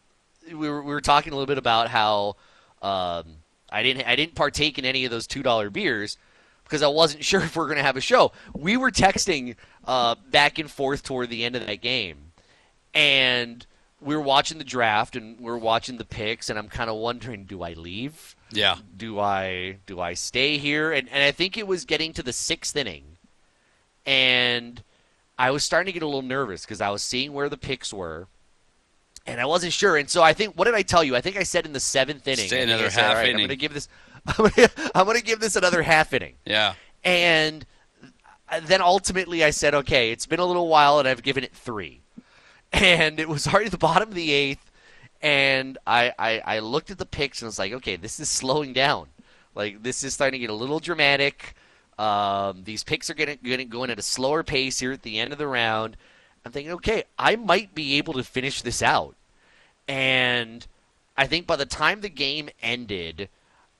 we 0.47 0.69
were 0.69 0.81
we 0.81 0.93
were 0.93 1.01
talking 1.01 1.33
a 1.33 1.35
little 1.35 1.47
bit 1.47 1.57
about 1.57 1.89
how 1.89 2.35
um, 2.81 3.25
I 3.69 3.83
didn't 3.83 4.07
I 4.07 4.15
didn't 4.15 4.35
partake 4.35 4.77
in 4.77 4.85
any 4.85 5.05
of 5.05 5.11
those 5.11 5.27
two 5.27 5.43
dollar 5.43 5.69
beers 5.69 6.17
because 6.63 6.81
I 6.81 6.87
wasn't 6.87 7.23
sure 7.25 7.41
if 7.41 7.55
we 7.55 7.63
are 7.63 7.67
going 7.67 7.77
to 7.77 7.83
have 7.83 7.97
a 7.97 8.01
show. 8.01 8.31
We 8.53 8.77
were 8.77 8.91
texting 8.91 9.55
uh, 9.85 10.15
back 10.31 10.59
and 10.59 10.69
forth 10.69 11.03
toward 11.03 11.29
the 11.29 11.43
end 11.43 11.55
of 11.55 11.65
that 11.65 11.81
game, 11.81 12.31
and 12.93 13.65
we 14.01 14.15
were 14.15 14.21
watching 14.21 14.57
the 14.57 14.63
draft 14.63 15.15
and 15.15 15.39
we 15.39 15.49
are 15.49 15.57
watching 15.57 15.97
the 15.97 16.05
picks, 16.05 16.49
and 16.49 16.59
I'm 16.59 16.67
kind 16.67 16.89
of 16.89 16.97
wondering, 16.97 17.45
do 17.45 17.63
I 17.63 17.73
leave? 17.73 18.35
Yeah. 18.56 18.78
Do 18.95 19.20
I 19.20 19.78
do 19.86 19.99
I 19.99 20.14
stay 20.14 20.58
here? 20.58 20.91
And 20.91 21.10
and 21.10 21.24
I 21.24 21.32
think 21.32 21.58
it 21.58 21.68
was 21.68 21.86
getting 21.86 22.14
to 22.14 22.24
the 22.24 22.34
sixth 22.34 22.76
inning, 22.76 23.18
and 24.06 24.82
I 25.38 25.51
was 25.51 25.64
starting 25.64 25.88
to 25.88 25.93
get 25.93 26.04
a 26.04 26.08
little 26.08 26.22
nervous 26.22 26.64
because 26.64 26.82
I 26.82 26.89
was 26.89 27.04
seeing 27.04 27.34
where 27.34 27.49
the 27.49 27.58
picks 27.58 27.93
were. 27.93 28.28
And 29.26 29.39
I 29.39 29.45
wasn't 29.45 29.72
sure, 29.72 29.95
and 29.95 30.10
so 30.10 30.22
I 30.22 30.34
think. 30.34 30.56
What 30.56 30.66
did 30.66 30.76
I 30.76 30.82
tell 30.82 31.01
you? 31.01 31.16
I 31.16 31.22
think 31.22 31.38
I 31.38 31.43
said 31.43 31.66
in 31.66 31.72
the 31.72 31.80
seventh 31.80 32.28
inning. 32.28 32.47
Stay 32.47 32.58
I 32.58 32.60
think 32.66 32.72
I 32.72 32.74
another 32.74 32.89
said, 32.89 33.04
half 33.04 33.16
right, 33.16 33.30
I'm 33.30 33.38
going 33.38 33.47
to 33.47 33.56
give 33.56 33.74
this. 33.74 33.88
I'm 34.26 34.49
to, 34.49 34.91
I'm 34.93 35.06
going 35.06 35.18
to 35.18 35.24
give 35.24 35.39
this 35.39 35.56
another 35.56 35.82
half 35.82 36.12
inning. 36.14 36.36
Yeah. 36.45 36.74
And 37.06 37.66
then 38.66 38.82
ultimately 38.82 39.43
I 39.43 39.49
said, 39.49 39.74
okay, 39.74 40.12
it's 40.12 40.26
been 40.26 40.39
a 40.39 40.45
little 40.45 40.68
while 40.68 40.99
and 40.99 41.08
I've 41.08 41.24
given 41.24 41.43
it 41.43 41.54
three. 41.54 42.01
And 42.72 43.20
it 43.20 43.30
was 43.30 43.47
already 43.47 43.70
the 43.70 43.78
bottom 43.78 44.10
of 44.10 44.16
the 44.16 44.32
eighth. 44.32 44.72
And 45.24 45.78
I, 45.88 46.13
I, 46.19 46.41
I 46.45 46.59
looked 46.59 46.91
at 46.91 46.97
the 46.97 47.05
picks 47.05 47.41
and 47.41 47.47
was 47.47 47.57
like, 47.57 47.71
okay, 47.71 47.95
this 47.95 48.19
is 48.19 48.30
slowing 48.30 48.74
down. 48.74 49.07
Like, 49.55 49.82
this 49.82 50.03
is 50.03 50.13
starting 50.13 50.39
to 50.39 50.41
get 50.41 50.49
a 50.49 50.55
little 50.55 50.80
dramatic. 50.80 51.55
Um, 51.97 52.63
these 52.65 52.84
picks 52.84 53.09
are 53.09 53.13
getting, 53.13 53.39
getting 53.41 53.69
going 53.69 53.89
at 53.89 53.97
a 53.97 54.03
slower 54.03 54.43
pace 54.43 54.80
here 54.80 54.91
at 54.91 55.03
the 55.03 55.19
end 55.19 55.32
of 55.32 55.39
the 55.39 55.47
round. 55.47 55.95
I'm 56.45 56.51
thinking, 56.51 56.74
okay, 56.74 57.05
I 57.17 57.38
might 57.38 57.74
be 57.74 57.97
able 57.97 58.13
to 58.13 58.24
finish 58.24 58.61
this 58.61 58.84
out. 58.84 59.15
And 59.88 60.67
I 61.15 61.26
think 61.26 61.47
by 61.47 61.55
the 61.55 61.65
time 61.65 62.01
the 62.01 62.09
game 62.09 62.49
ended, 62.61 63.30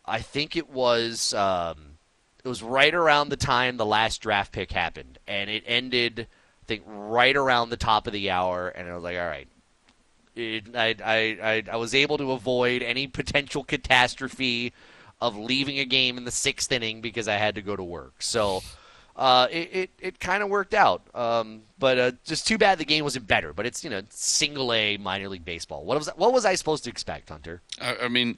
I 0.06 0.20
think 0.20 0.56
it 0.56 0.70
was 0.70 1.34
um, 1.34 1.98
it 2.44 2.48
was 2.48 2.62
right 2.62 2.94
around 2.94 3.30
the 3.30 3.38
time 3.38 3.78
the 3.78 3.86
last 3.86 4.22
draft 4.22 4.52
pick 4.52 4.72
happened, 4.72 5.18
and 5.28 5.50
it 5.50 5.64
ended 5.66 6.28
I 6.62 6.66
think 6.66 6.84
right 6.86 7.36
around 7.36 7.70
the 7.70 7.78
top 7.78 8.08
of 8.08 8.14
the 8.14 8.30
hour, 8.30 8.70
and 8.70 8.90
I 8.90 8.96
was 8.96 9.04
like, 9.04 9.18
all 9.18 9.26
right. 9.26 9.48
It, 10.36 10.76
I, 10.76 10.96
I, 11.04 11.38
I, 11.42 11.64
I 11.74 11.76
was 11.76 11.94
able 11.94 12.18
to 12.18 12.32
avoid 12.32 12.82
any 12.82 13.08
potential 13.08 13.64
catastrophe 13.64 14.74
of 15.22 15.38
leaving 15.38 15.80
a 15.80 15.86
game 15.86 16.18
in 16.18 16.26
the 16.26 16.32
sixth 16.32 16.72
inning 16.72 17.02
because 17.02 17.28
I 17.28 17.36
had 17.36 17.56
to 17.56 17.62
go 17.62 17.76
to 17.76 17.84
work. 17.84 18.16
So 18.22 18.62
uh, 19.16 19.48
it, 19.52 19.70
it, 19.72 19.90
it 20.00 20.20
kind 20.20 20.42
of 20.42 20.50
worked 20.50 20.74
out. 20.74 21.04
Um, 21.14 21.62
but 21.80 22.00
uh, 22.00 22.12
just 22.24 22.48
too 22.48 22.58
bad 22.58 22.78
the 22.78 22.86
game 22.86 23.04
wasn't 23.04 23.28
better. 23.28 23.54
But 23.54 23.66
it's 23.66 23.84
you 23.84 23.90
know 23.90 24.02
single 24.10 24.74
A 24.74 24.98
minor 24.98 25.30
league 25.30 25.46
baseball. 25.46 25.86
What 25.86 25.98
was 25.98 26.10
what 26.16 26.34
was 26.34 26.46
I 26.46 26.56
supposed 26.56 26.84
to 26.86 26.90
expect, 26.90 27.30
Hunter? 27.30 27.62
I, 27.80 27.98
I 28.04 28.08
mean, 28.08 28.38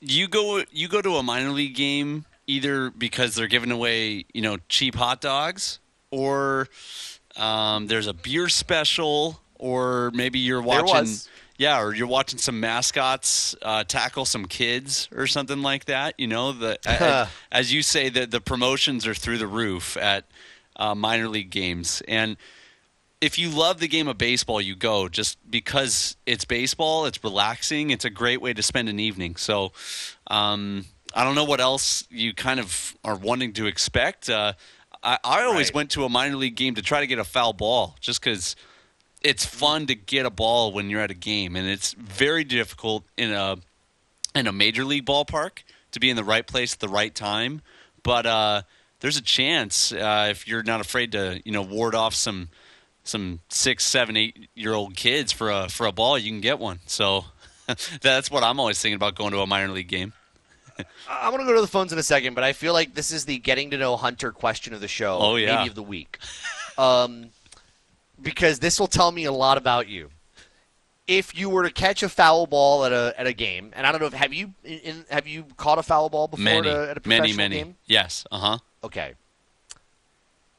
you 0.00 0.28
go 0.28 0.62
you 0.70 0.88
go 0.88 1.00
to 1.00 1.16
a 1.16 1.22
minor 1.22 1.50
league 1.50 1.74
game 1.74 2.24
either 2.46 2.90
because 2.90 3.34
they're 3.34 3.46
giving 3.46 3.70
away 3.70 4.26
you 4.34 4.42
know 4.42 4.58
cheap 4.68 4.96
hot 4.96 5.20
dogs, 5.20 5.78
or 6.10 6.68
um, 7.36 7.86
there's 7.86 8.06
a 8.06 8.14
beer 8.14 8.48
special, 8.48 9.40
or 9.68 10.10
maybe 10.14 10.38
you're 10.38 10.62
watching. 10.62 11.06
Yeah, 11.56 11.80
or 11.80 11.94
you're 11.94 12.08
watching 12.08 12.40
some 12.40 12.58
mascots 12.58 13.54
uh, 13.62 13.84
tackle 13.84 14.24
some 14.24 14.46
kids 14.46 15.08
or 15.14 15.28
something 15.28 15.62
like 15.62 15.84
that. 15.84 16.14
You 16.18 16.26
know, 16.26 16.50
the 16.52 16.78
a- 16.84 17.28
as 17.52 17.72
you 17.72 17.80
say, 17.82 18.08
the 18.08 18.26
the 18.26 18.40
promotions 18.40 19.06
are 19.06 19.14
through 19.14 19.38
the 19.38 19.46
roof 19.46 19.96
at 19.96 20.24
uh, 20.76 20.94
minor 20.96 21.28
league 21.28 21.50
games, 21.50 22.02
and 22.08 22.36
if 23.20 23.38
you 23.38 23.48
love 23.50 23.78
the 23.78 23.86
game 23.88 24.08
of 24.08 24.18
baseball, 24.18 24.60
you 24.60 24.74
go 24.76 25.08
just 25.08 25.38
because 25.48 26.16
it's 26.26 26.44
baseball. 26.44 27.06
It's 27.06 27.22
relaxing. 27.24 27.90
It's 27.90 28.04
a 28.04 28.10
great 28.10 28.40
way 28.42 28.52
to 28.52 28.62
spend 28.62 28.88
an 28.88 28.98
evening. 28.98 29.36
So, 29.36 29.72
um, 30.26 30.84
I 31.14 31.22
don't 31.24 31.34
know 31.36 31.44
what 31.44 31.60
else 31.60 32.04
you 32.10 32.34
kind 32.34 32.58
of 32.60 32.96
are 33.04 33.16
wanting 33.16 33.52
to 33.54 33.66
expect. 33.66 34.28
Uh, 34.28 34.52
I, 35.02 35.18
I 35.24 35.42
always 35.44 35.68
Right. 35.68 35.74
went 35.76 35.90
to 35.92 36.04
a 36.04 36.08
minor 36.08 36.36
league 36.36 36.56
game 36.56 36.74
to 36.74 36.82
try 36.82 37.00
to 37.00 37.06
get 37.06 37.18
a 37.20 37.24
foul 37.24 37.52
ball, 37.52 37.94
just 38.00 38.20
because 38.20 38.56
it's 39.24 39.44
fun 39.44 39.86
to 39.86 39.94
get 39.94 40.26
a 40.26 40.30
ball 40.30 40.72
when 40.72 40.90
you're 40.90 41.00
at 41.00 41.10
a 41.10 41.14
game, 41.14 41.56
and 41.56 41.66
it's 41.66 41.94
very 41.94 42.44
difficult 42.44 43.04
in 43.16 43.32
a 43.32 43.56
in 44.34 44.46
a 44.46 44.52
major 44.52 44.84
league 44.84 45.06
ballpark 45.06 45.62
to 45.92 46.00
be 46.00 46.10
in 46.10 46.16
the 46.16 46.24
right 46.24 46.46
place 46.46 46.74
at 46.74 46.80
the 46.80 46.88
right 46.88 47.14
time. 47.14 47.62
But 48.02 48.26
uh, 48.26 48.62
there's 49.00 49.16
a 49.16 49.22
chance 49.22 49.92
uh, 49.92 50.28
if 50.30 50.46
you're 50.46 50.62
not 50.62 50.80
afraid 50.80 51.12
to, 51.12 51.40
you 51.44 51.52
know, 51.52 51.62
ward 51.62 51.94
off 51.94 52.14
some 52.14 52.48
some 53.02 53.40
six, 53.48 53.84
seven, 53.84 54.16
eight 54.16 54.48
year 54.54 54.74
old 54.74 54.94
kids 54.94 55.32
for 55.32 55.50
a 55.50 55.68
for 55.68 55.86
a 55.86 55.92
ball, 55.92 56.18
you 56.18 56.30
can 56.30 56.40
get 56.40 56.58
one. 56.58 56.80
So 56.86 57.24
that's 58.02 58.30
what 58.30 58.44
I'm 58.44 58.60
always 58.60 58.80
thinking 58.80 58.96
about 58.96 59.14
going 59.14 59.32
to 59.32 59.40
a 59.40 59.46
minor 59.46 59.72
league 59.72 59.88
game. 59.88 60.12
I'm 61.08 61.30
going 61.30 61.40
to 61.40 61.46
go 61.46 61.54
to 61.54 61.60
the 61.60 61.68
phones 61.68 61.92
in 61.92 61.98
a 62.00 62.02
second, 62.02 62.34
but 62.34 62.42
I 62.42 62.52
feel 62.52 62.72
like 62.72 62.94
this 62.94 63.12
is 63.12 63.26
the 63.26 63.38
getting 63.38 63.70
to 63.70 63.78
know 63.78 63.96
Hunter 63.96 64.32
question 64.32 64.74
of 64.74 64.80
the 64.80 64.88
show. 64.88 65.18
Oh, 65.20 65.36
yeah. 65.36 65.58
Maybe 65.58 65.68
of 65.70 65.74
the 65.74 65.82
week. 65.82 66.18
Um, 66.76 67.30
because 68.20 68.58
this 68.58 68.78
will 68.80 68.86
tell 68.86 69.12
me 69.12 69.24
a 69.24 69.32
lot 69.32 69.58
about 69.58 69.88
you. 69.88 70.10
If 71.06 71.36
you 71.36 71.50
were 71.50 71.64
to 71.64 71.70
catch 71.70 72.02
a 72.02 72.08
foul 72.08 72.46
ball 72.46 72.84
at 72.86 72.92
a 72.92 73.14
at 73.18 73.26
a 73.26 73.34
game, 73.34 73.72
and 73.76 73.86
I 73.86 73.92
don't 73.92 74.00
know 74.00 74.06
if 74.06 74.14
have 74.14 74.32
you 74.32 74.54
in, 74.64 75.04
have 75.10 75.26
you 75.26 75.44
caught 75.58 75.78
a 75.78 75.82
foul 75.82 76.08
ball 76.08 76.28
before 76.28 76.42
Many, 76.42 76.68
at 76.70 76.76
a, 76.76 76.90
at 76.90 76.96
a 76.96 77.08
many, 77.08 77.20
professional 77.20 77.36
many. 77.36 77.56
game? 77.56 77.76
Yes. 77.86 78.26
Uh 78.32 78.38
huh. 78.38 78.58
Okay. 78.82 79.12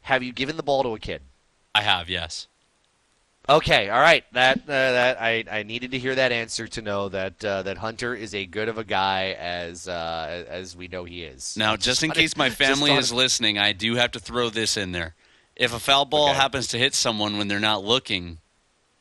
Have 0.02 0.22
you 0.22 0.32
given 0.32 0.56
the 0.56 0.62
ball 0.62 0.84
to 0.84 0.90
a 0.90 1.00
kid? 1.00 1.22
I 1.74 1.82
have. 1.82 2.10
Yes. 2.10 2.48
Okay, 3.48 3.90
all 3.90 4.00
right. 4.00 4.24
That 4.34 4.58
uh, 4.60 4.68
that 4.68 5.22
I, 5.22 5.44
I 5.52 5.64
needed 5.64 5.92
to 5.92 6.00
hear 6.00 6.16
that 6.16 6.32
answer 6.32 6.68
to 6.68 6.82
know 6.82 7.10
that 7.10 7.46
uh, 7.46 7.62
that 7.64 7.78
Hunter 7.78 8.16
is 8.16 8.34
a 8.34 8.46
good 8.46 8.70
of 8.70 8.78
a 8.80 8.84
guy 8.84 9.36
as 9.40 9.88
uh, 9.88 10.46
as 10.48 10.76
we 10.76 10.88
know 10.88 11.04
he 11.04 11.24
is. 11.24 11.56
Now, 11.56 11.76
just 11.76 12.02
in 12.02 12.10
case 12.12 12.36
my 12.36 12.50
family 12.50 12.92
is 12.92 13.14
listening, 13.14 13.60
I 13.60 13.72
do 13.72 13.96
have 13.96 14.12
to 14.12 14.20
throw 14.20 14.50
this 14.50 14.78
in 14.78 14.94
there. 14.94 15.14
If 15.56 15.74
a 15.74 15.80
foul 15.80 16.06
ball 16.06 16.30
Okay. 16.30 16.38
happens 16.38 16.68
to 16.68 16.78
hit 16.78 16.94
someone 16.96 17.38
when 17.38 17.48
they're 17.48 17.60
not 17.60 17.84
looking, 17.84 18.40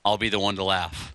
I'll 0.05 0.19
be 0.19 0.29
the 0.29 0.39
one 0.39 0.57
to 0.57 0.65
laugh. 0.65 1.15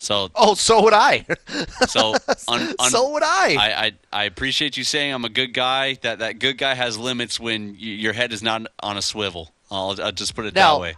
So, 0.00 0.28
Oh, 0.34 0.54
so 0.54 0.82
would 0.84 0.92
I. 0.92 1.26
so, 1.88 2.14
un, 2.46 2.74
un- 2.78 2.90
so 2.90 3.12
would 3.12 3.22
I. 3.24 3.56
I, 3.58 3.84
I 3.86 3.92
I 4.12 4.24
appreciate 4.24 4.76
you 4.76 4.84
saying 4.84 5.12
I'm 5.12 5.24
a 5.24 5.28
good 5.28 5.52
guy. 5.54 5.94
That 6.02 6.20
that 6.20 6.38
good 6.38 6.56
guy 6.58 6.74
has 6.74 6.96
limits 6.96 7.40
when 7.40 7.74
your 7.78 8.12
head 8.12 8.32
is 8.32 8.42
not 8.42 8.66
on 8.80 8.96
a 8.96 9.02
swivel. 9.02 9.50
I'll, 9.70 10.00
I'll 10.02 10.12
just 10.12 10.34
put 10.34 10.46
it 10.46 10.54
Now- 10.54 10.74
that 10.76 10.80
way. 10.82 10.94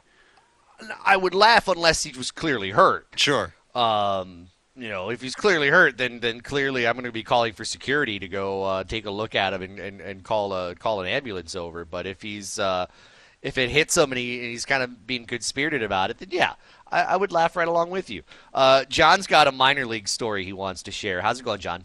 I 1.04 1.14
would 1.16 1.34
laugh 1.34 1.68
unless 1.68 2.04
he 2.04 2.16
was 2.16 2.30
clearly 2.30 2.70
hurt. 2.70 3.06
Sure. 3.16 3.52
Um, 3.74 4.46
you 4.74 4.88
know, 4.88 5.10
if 5.10 5.20
he's 5.20 5.34
clearly 5.34 5.68
hurt, 5.68 5.98
then 5.98 6.20
then 6.20 6.40
clearly 6.40 6.86
I'm 6.86 6.94
going 6.94 7.04
to 7.04 7.12
be 7.12 7.22
calling 7.22 7.52
for 7.52 7.66
security 7.66 8.18
to 8.18 8.28
go 8.28 8.64
uh, 8.64 8.84
take 8.84 9.04
a 9.04 9.10
look 9.10 9.34
at 9.34 9.52
him 9.52 9.60
and, 9.60 9.78
and, 9.78 10.00
and 10.00 10.22
call 10.24 10.54
a 10.54 10.74
call 10.74 11.00
an 11.02 11.06
ambulance 11.06 11.54
over. 11.54 11.84
But 11.84 12.06
if 12.06 12.22
he's 12.22 12.58
uh, 12.58 12.86
if 13.42 13.58
it 13.58 13.70
hits 13.70 13.96
him 13.96 14.12
and, 14.12 14.18
he, 14.18 14.40
and 14.40 14.50
he's 14.50 14.66
kind 14.66 14.82
of 14.82 15.06
being 15.06 15.24
good 15.24 15.42
spirited 15.42 15.82
about 15.82 16.10
it, 16.10 16.18
then 16.18 16.28
yeah, 16.30 16.54
I, 16.90 17.02
I 17.02 17.16
would 17.16 17.32
laugh 17.32 17.56
right 17.56 17.68
along 17.68 17.90
with 17.90 18.10
you. 18.10 18.22
Uh, 18.52 18.84
John's 18.84 19.26
got 19.26 19.46
a 19.46 19.52
minor 19.52 19.86
league 19.86 20.08
story 20.08 20.44
he 20.44 20.52
wants 20.52 20.82
to 20.84 20.90
share. 20.90 21.22
How's 21.22 21.40
it 21.40 21.44
going, 21.44 21.60
John? 21.60 21.84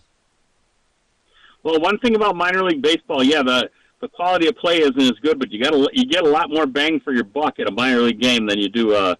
Well, 1.64 1.80
one 1.80 1.98
thing 2.00 2.16
about 2.16 2.36
minor 2.36 2.64
league 2.64 2.82
baseball, 2.82 3.24
yeah, 3.24 3.42
the 3.42 3.70
the 4.02 4.10
quality 4.10 4.48
of 4.48 4.56
play 4.58 4.80
isn't 4.80 5.00
as 5.00 5.14
good, 5.22 5.40
but 5.40 5.52
you 5.52 5.64
got 5.64 5.74
you 5.96 6.06
get 6.06 6.24
a 6.24 6.30
lot 6.30 6.50
more 6.50 6.68
bang 6.68 7.00
for 7.00 7.12
your 7.12 7.24
buck 7.24 7.60
at 7.60 7.68
a 7.68 7.72
minor 7.72 8.02
league 8.02 8.20
game 8.20 8.46
than 8.46 8.60
you 8.60 8.70
do 8.70 8.94
uh, 8.94 9.16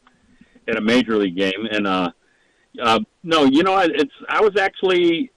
at 0.68 0.78
a 0.78 0.82
major 0.82 1.18
league 1.18 1.36
game. 1.36 1.68
And 1.72 1.88
uh, 1.88 2.12
uh, 2.82 3.00
no, 3.24 3.46
you 3.46 3.64
know, 3.64 3.80
it's 3.80 4.14
I 4.30 4.42
was 4.42 4.58
actually 4.58 5.32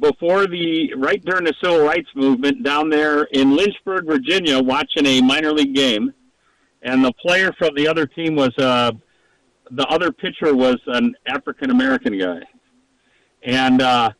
before 0.00 0.46
the 0.46 0.94
right 0.94 1.24
during 1.24 1.44
the 1.44 1.54
civil 1.62 1.80
rights 1.80 2.08
movement 2.14 2.62
down 2.62 2.90
there 2.90 3.24
in 3.24 3.56
Lynchburg, 3.56 4.06
Virginia, 4.06 4.60
watching 4.60 5.06
a 5.06 5.20
minor 5.22 5.52
league 5.52 5.74
game, 5.74 6.12
and 6.86 7.04
the 7.04 7.12
player 7.12 7.52
from 7.58 7.74
the 7.76 7.86
other 7.86 8.06
team 8.06 8.34
was 8.34 8.56
uh, 8.58 8.92
the 9.70 9.86
other 9.88 10.10
pitcher 10.10 10.54
was 10.54 10.76
an 10.86 11.14
African 11.26 11.70
American 11.70 12.18
guy, 12.18 12.40
and. 13.42 13.82
Uh, 13.82 14.10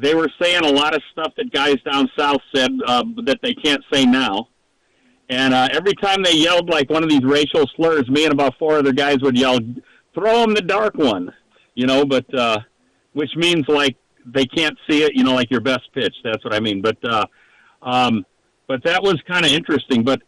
they 0.00 0.14
were 0.14 0.28
saying 0.40 0.62
a 0.62 0.70
lot 0.70 0.94
of 0.94 1.02
stuff 1.10 1.32
that 1.36 1.50
guys 1.52 1.76
down 1.90 2.08
south 2.18 2.40
said 2.54 2.70
uh, 2.86 3.02
that 3.24 3.38
they 3.42 3.54
can't 3.54 3.82
say 3.90 4.04
now. 4.04 4.48
And 5.28 5.54
uh, 5.54 5.68
every 5.72 5.94
time 5.94 6.22
they 6.22 6.34
yelled 6.34 6.68
like 6.68 6.88
one 6.90 7.02
of 7.02 7.08
these 7.08 7.24
racial 7.24 7.66
slurs, 7.74 8.08
me 8.08 8.24
and 8.24 8.32
about 8.32 8.54
four 8.58 8.78
other 8.78 8.92
guys 8.92 9.18
would 9.22 9.36
yell, 9.36 9.58
"Throw 10.14 10.42
him 10.44 10.54
the 10.54 10.62
dark 10.62 10.94
one," 10.94 11.32
you 11.74 11.86
know, 11.86 12.04
but 12.04 12.32
uh, 12.32 12.60
which 13.12 13.30
means 13.34 13.66
like 13.68 13.96
they 14.24 14.46
can't 14.46 14.76
see 14.88 15.02
it, 15.02 15.12
you 15.14 15.24
know, 15.24 15.34
like 15.34 15.50
your 15.50 15.60
best 15.60 15.92
pitch. 15.94 16.14
That's 16.22 16.44
what 16.44 16.54
I 16.54 16.60
mean. 16.60 16.80
But 16.80 16.98
uh, 17.04 17.26
um, 17.82 18.24
but 18.68 18.84
that 18.84 19.02
was 19.02 19.16
kind 19.26 19.44
of 19.44 19.50
interesting. 19.50 20.04
But 20.04 20.22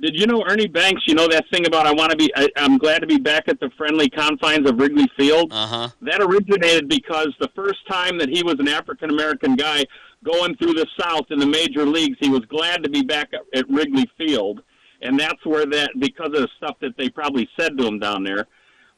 did 0.00 0.18
you 0.18 0.26
know 0.26 0.44
Ernie 0.46 0.66
Banks? 0.66 1.02
You 1.06 1.14
know 1.14 1.28
that 1.28 1.44
thing 1.52 1.66
about 1.66 1.86
I 1.86 1.92
want 1.92 2.10
to 2.10 2.16
be. 2.16 2.30
I, 2.36 2.48
I'm 2.56 2.78
glad 2.78 2.98
to 3.00 3.06
be 3.06 3.18
back 3.18 3.44
at 3.48 3.60
the 3.60 3.70
friendly 3.76 4.08
confines 4.10 4.68
of 4.68 4.78
Wrigley 4.78 5.06
Field 5.16 5.52
Uh 5.52 5.66
huh. 5.66 5.88
that 6.02 6.20
originated 6.20 6.88
because 6.88 7.28
the 7.40 7.50
first 7.54 7.86
time 7.88 8.18
that 8.18 8.28
he 8.28 8.42
was 8.42 8.56
an 8.58 8.68
African 8.68 9.10
American 9.10 9.54
guy 9.56 9.84
going 10.24 10.56
through 10.56 10.72
the 10.74 10.86
South 11.00 11.26
in 11.30 11.38
the 11.38 11.46
major 11.46 11.84
leagues, 11.86 12.16
he 12.20 12.28
was 12.28 12.40
glad 12.46 12.82
to 12.82 12.88
be 12.90 13.02
back 13.02 13.30
at, 13.34 13.40
at 13.58 13.68
Wrigley 13.70 14.08
Field, 14.18 14.62
and 15.02 15.18
that's 15.18 15.44
where 15.44 15.66
that 15.66 15.90
because 15.98 16.28
of 16.28 16.40
the 16.42 16.48
stuff 16.56 16.76
that 16.80 16.96
they 16.96 17.08
probably 17.08 17.48
said 17.58 17.76
to 17.78 17.86
him 17.86 17.98
down 17.98 18.24
there. 18.24 18.46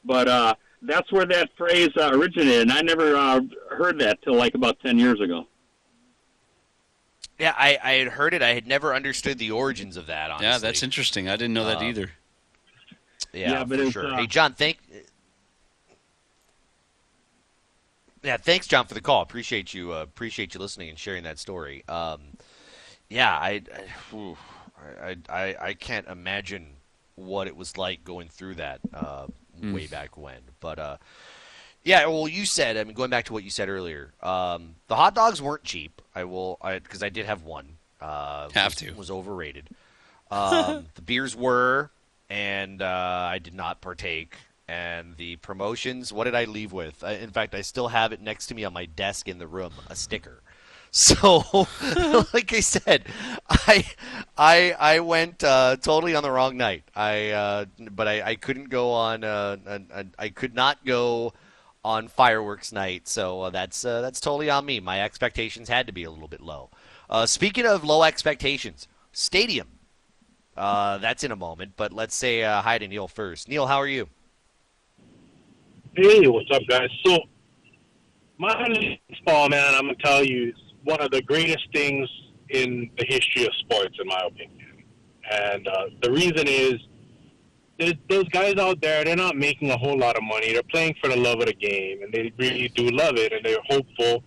But 0.05 0.27
uh, 0.27 0.55
that's 0.81 1.11
where 1.11 1.25
that 1.25 1.49
phrase 1.57 1.89
uh, 1.99 2.11
originated, 2.13 2.61
and 2.61 2.71
I 2.71 2.81
never 2.81 3.15
uh, 3.15 3.41
heard 3.71 3.99
that 3.99 4.21
till 4.23 4.35
like 4.35 4.55
about 4.55 4.79
ten 4.79 4.97
years 4.97 5.19
ago. 5.21 5.47
Yeah, 7.39 7.53
I, 7.55 7.77
I 7.83 7.91
had 7.93 8.07
heard 8.09 8.33
it. 8.33 8.41
I 8.41 8.53
had 8.53 8.65
never 8.67 8.95
understood 8.95 9.37
the 9.37 9.51
origins 9.51 9.95
of 9.95 10.07
that. 10.07 10.31
Honestly. 10.31 10.47
Yeah, 10.47 10.57
that's 10.57 10.81
interesting. 10.83 11.29
I 11.29 11.35
didn't 11.35 11.53
know 11.53 11.65
that 11.65 11.77
Uh, 11.79 11.83
either. 11.85 12.11
Yeah, 13.33 13.51
Yeah, 13.51 13.63
but 13.63 13.79
for 13.79 13.91
sure. 13.91 14.07
uh, 14.13 14.17
hey, 14.17 14.27
John, 14.27 14.53
thank. 14.53 14.79
Yeah, 18.23 18.37
thanks, 18.37 18.67
John, 18.67 18.87
for 18.87 18.93
the 18.95 19.01
call. 19.01 19.21
Appreciate 19.21 19.73
you. 19.73 19.93
Uh, 19.93 20.01
appreciate 20.01 20.53
you 20.53 20.59
listening 20.59 20.89
and 20.89 20.97
sharing 20.97 21.23
that 21.23 21.37
story. 21.37 21.83
Um, 21.87 22.21
yeah, 23.09 23.31
I, 23.31 23.61
I, 24.11 24.35
I, 25.01 25.15
I, 25.29 25.55
I 25.61 25.73
can't 25.75 26.07
imagine 26.07 26.73
what 27.15 27.47
it 27.47 27.55
was 27.55 27.77
like 27.77 28.03
going 28.03 28.27
through 28.29 28.55
that 28.55 28.81
uh, 28.93 29.27
way 29.61 29.87
back 29.87 30.17
when. 30.17 30.39
But 30.59 30.79
uh, 30.79 30.97
yeah, 31.87 32.05
well, 32.07 32.27
you 32.27 32.45
said. 32.45 32.75
I 32.75 32.83
mean, 32.83 32.93
going 32.93 33.09
back 33.09 33.25
to 33.25 33.33
what 33.33 33.45
you 33.45 33.49
said 33.49 33.69
earlier, 33.69 34.11
um, 34.21 34.75
the 34.87 34.95
hot 34.95 35.15
dogs 35.15 35.41
weren't 35.41 35.63
cheap. 35.63 36.01
I 36.13 36.25
will, 36.25 36.59
because 36.61 37.01
I, 37.01 37.07
did 37.07 37.25
have 37.27 37.43
one. 37.43 37.77
Uh, 38.01 38.49
Have 38.53 38.73
was, 38.73 38.75
to. 38.75 38.91
was 38.93 39.09
overrated. 39.09 39.69
Um, 40.29 40.87
the 40.95 41.01
beers 41.01 41.33
were, 41.33 41.89
and 42.29 42.81
uh, 42.81 43.29
I 43.31 43.39
did 43.39 43.53
not 43.53 43.79
partake. 43.79 44.35
And 44.67 45.15
the 45.15 45.37
promotions, 45.37 46.11
what 46.11 46.25
did 46.25 46.35
I 46.35 46.43
leave 46.43 46.73
with? 46.73 47.05
I, 47.05 47.13
in 47.13 47.29
fact, 47.29 47.55
I 47.55 47.61
still 47.61 47.87
have 47.87 48.11
it 48.11 48.21
next 48.21 48.47
to 48.47 48.55
me 48.55 48.65
on 48.65 48.73
my 48.73 48.85
desk 48.85 49.29
in 49.29 49.37
the 49.37 49.47
room, 49.47 49.71
a 49.89 49.95
sticker. 49.95 50.41
So, 50.89 51.67
like 52.33 52.53
I 52.53 52.61
said, 52.61 53.03
I 53.49 53.85
I 54.37 54.73
I 54.79 54.99
went 55.01 55.43
uh, 55.43 55.75
totally 55.75 56.15
on 56.15 56.23
the 56.23 56.31
wrong 56.31 56.55
night. 56.55 56.83
I 56.95 57.31
uh, 57.31 57.65
but 57.91 58.07
I, 58.07 58.21
I 58.21 58.35
couldn't 58.35 58.69
go 58.69 58.91
on. 58.91 59.25
Uh, 59.25 59.57
I 60.17 60.29
could 60.29 60.55
not 60.55 60.83
go 60.85 61.33
on 61.83 62.07
fireworks 62.07 62.71
night. 62.71 63.07
So 63.07 63.41
uh, 63.43 63.49
that's 63.49 63.85
uh, 63.85 64.01
that's 64.01 64.19
totally 64.19 64.49
on 64.49 64.65
me. 64.65 64.79
My 64.79 65.01
expectations 65.01 65.69
had 65.69 65.87
to 65.87 65.93
be 65.93 66.03
a 66.03 66.11
little 66.11 66.27
bit 66.27 66.41
low. 66.41 66.69
Uh, 67.09 67.25
speaking 67.25 67.65
of 67.65 67.83
low 67.83 68.03
expectations, 68.03 68.87
stadium. 69.11 69.67
Uh, 70.55 70.97
that's 70.97 71.23
in 71.23 71.31
a 71.31 71.35
moment, 71.35 71.73
but 71.77 71.93
let's 71.93 72.15
say 72.15 72.43
uh, 72.43 72.63
hi 72.63 72.79
to 72.79 72.87
Neil 72.87 73.07
first. 73.07 73.47
Neil, 73.47 73.67
how 73.67 73.77
are 73.77 73.87
you? 73.87 74.09
Hey, 75.95 76.27
what's 76.27 76.49
up, 76.51 76.63
guys? 76.67 76.89
So, 77.05 77.19
my 78.39 78.67
baseball, 79.09 79.49
man, 79.49 79.75
I'm 79.75 79.83
gonna 79.83 79.95
tell 80.03 80.23
you, 80.23 80.49
is 80.49 80.73
one 80.83 80.99
of 80.99 81.11
the 81.11 81.21
greatest 81.21 81.67
things 81.73 82.09
in 82.49 82.89
the 82.97 83.05
history 83.07 83.45
of 83.45 83.53
sports, 83.59 83.97
in 84.01 84.07
my 84.07 84.21
opinion. 84.25 84.83
And 85.29 85.67
uh, 85.67 85.85
the 86.01 86.11
reason 86.11 86.47
is, 86.47 86.75
there's 87.79 87.93
those 88.09 88.27
guys 88.29 88.55
out 88.55 88.81
there. 88.81 89.03
They're 89.03 89.15
not 89.15 89.35
making 89.35 89.69
a 89.71 89.77
whole 89.77 89.97
lot 89.97 90.17
of 90.17 90.23
money. 90.23 90.53
They're 90.53 90.63
playing 90.63 90.95
for 91.01 91.09
the 91.09 91.15
love 91.17 91.39
of 91.39 91.45
the 91.47 91.53
game, 91.53 92.01
and 92.01 92.11
they 92.11 92.31
really 92.37 92.67
do 92.69 92.89
love 92.89 93.17
it. 93.17 93.33
And 93.33 93.45
they're 93.45 93.61
hopeful, 93.69 94.23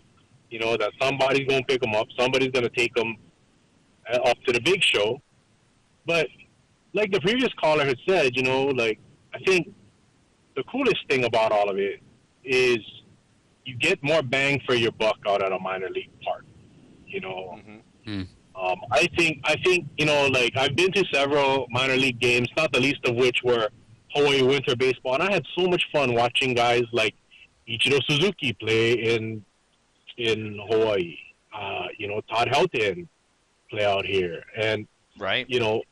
you 0.51 0.59
know, 0.61 0.77
that 0.77 0.93
somebody's 1.01 1.47
gonna 1.49 1.65
pick 1.65 1.81
them 1.81 1.95
up. 1.95 2.07
Somebody's 2.19 2.51
gonna 2.51 2.69
take 2.71 2.95
them 2.95 3.17
uh, 4.13 4.17
up 4.19 4.39
to 4.45 4.53
the 4.53 4.61
big 4.61 4.83
show. 4.83 5.21
But 6.07 6.29
like 6.93 7.11
the 7.13 7.21
previous 7.21 7.53
caller 7.55 7.85
had 7.85 7.97
said, 8.09 8.37
you 8.37 8.43
know, 8.43 8.67
like 8.67 8.99
I 9.35 9.39
think 9.41 9.73
the 10.57 10.63
coolest 10.65 11.07
thing 11.09 11.25
about 11.25 11.53
all 11.53 11.69
of 11.69 11.79
it 11.79 12.01
is 12.45 12.79
you 13.65 13.77
get 13.77 14.03
more 14.03 14.23
bang 14.23 14.61
for 14.67 14.75
your 14.75 14.93
buck 14.93 15.19
out 15.29 15.43
at 15.43 15.53
a 15.53 15.59
minor 15.59 15.89
league 15.91 16.11
park. 16.23 16.45
You 17.07 17.21
know, 17.21 17.61
Hmm. 18.05 18.23
Um, 18.61 18.81
I 18.91 19.09
think 19.17 19.41
I 19.45 19.57
think 19.65 19.87
you 19.97 20.07
know, 20.07 20.29
like 20.29 20.57
I've 20.57 20.77
been 20.77 20.93
to 20.93 21.05
several 21.13 21.67
minor 21.71 21.97
league 21.97 22.21
games, 22.21 22.49
not 22.57 22.73
the 22.73 22.81
least 22.81 23.07
of 23.07 23.17
which 23.17 23.39
were 23.43 23.69
Hawaii 24.15 24.43
Winter 24.43 24.77
Baseball, 24.77 25.15
and 25.15 25.23
I 25.23 25.33
had 25.33 25.45
so 25.57 25.67
much 25.67 25.83
fun 25.93 26.15
watching 26.15 26.55
guys 26.55 26.85
like 26.93 27.15
Ichiro 27.69 28.01
Suzuki 28.09 28.53
play 28.53 28.93
in 28.93 29.45
in 30.19 30.59
Hawaii. 30.69 31.17
Uh, 31.55 31.87
you 31.99 32.07
know, 32.07 32.21
Todd 32.31 32.49
Helton 32.49 33.09
play 33.71 33.85
out 33.85 34.05
here, 34.05 34.43
and 34.57 34.87
right. 35.19 35.49
you 35.49 35.59
know, 35.61 35.83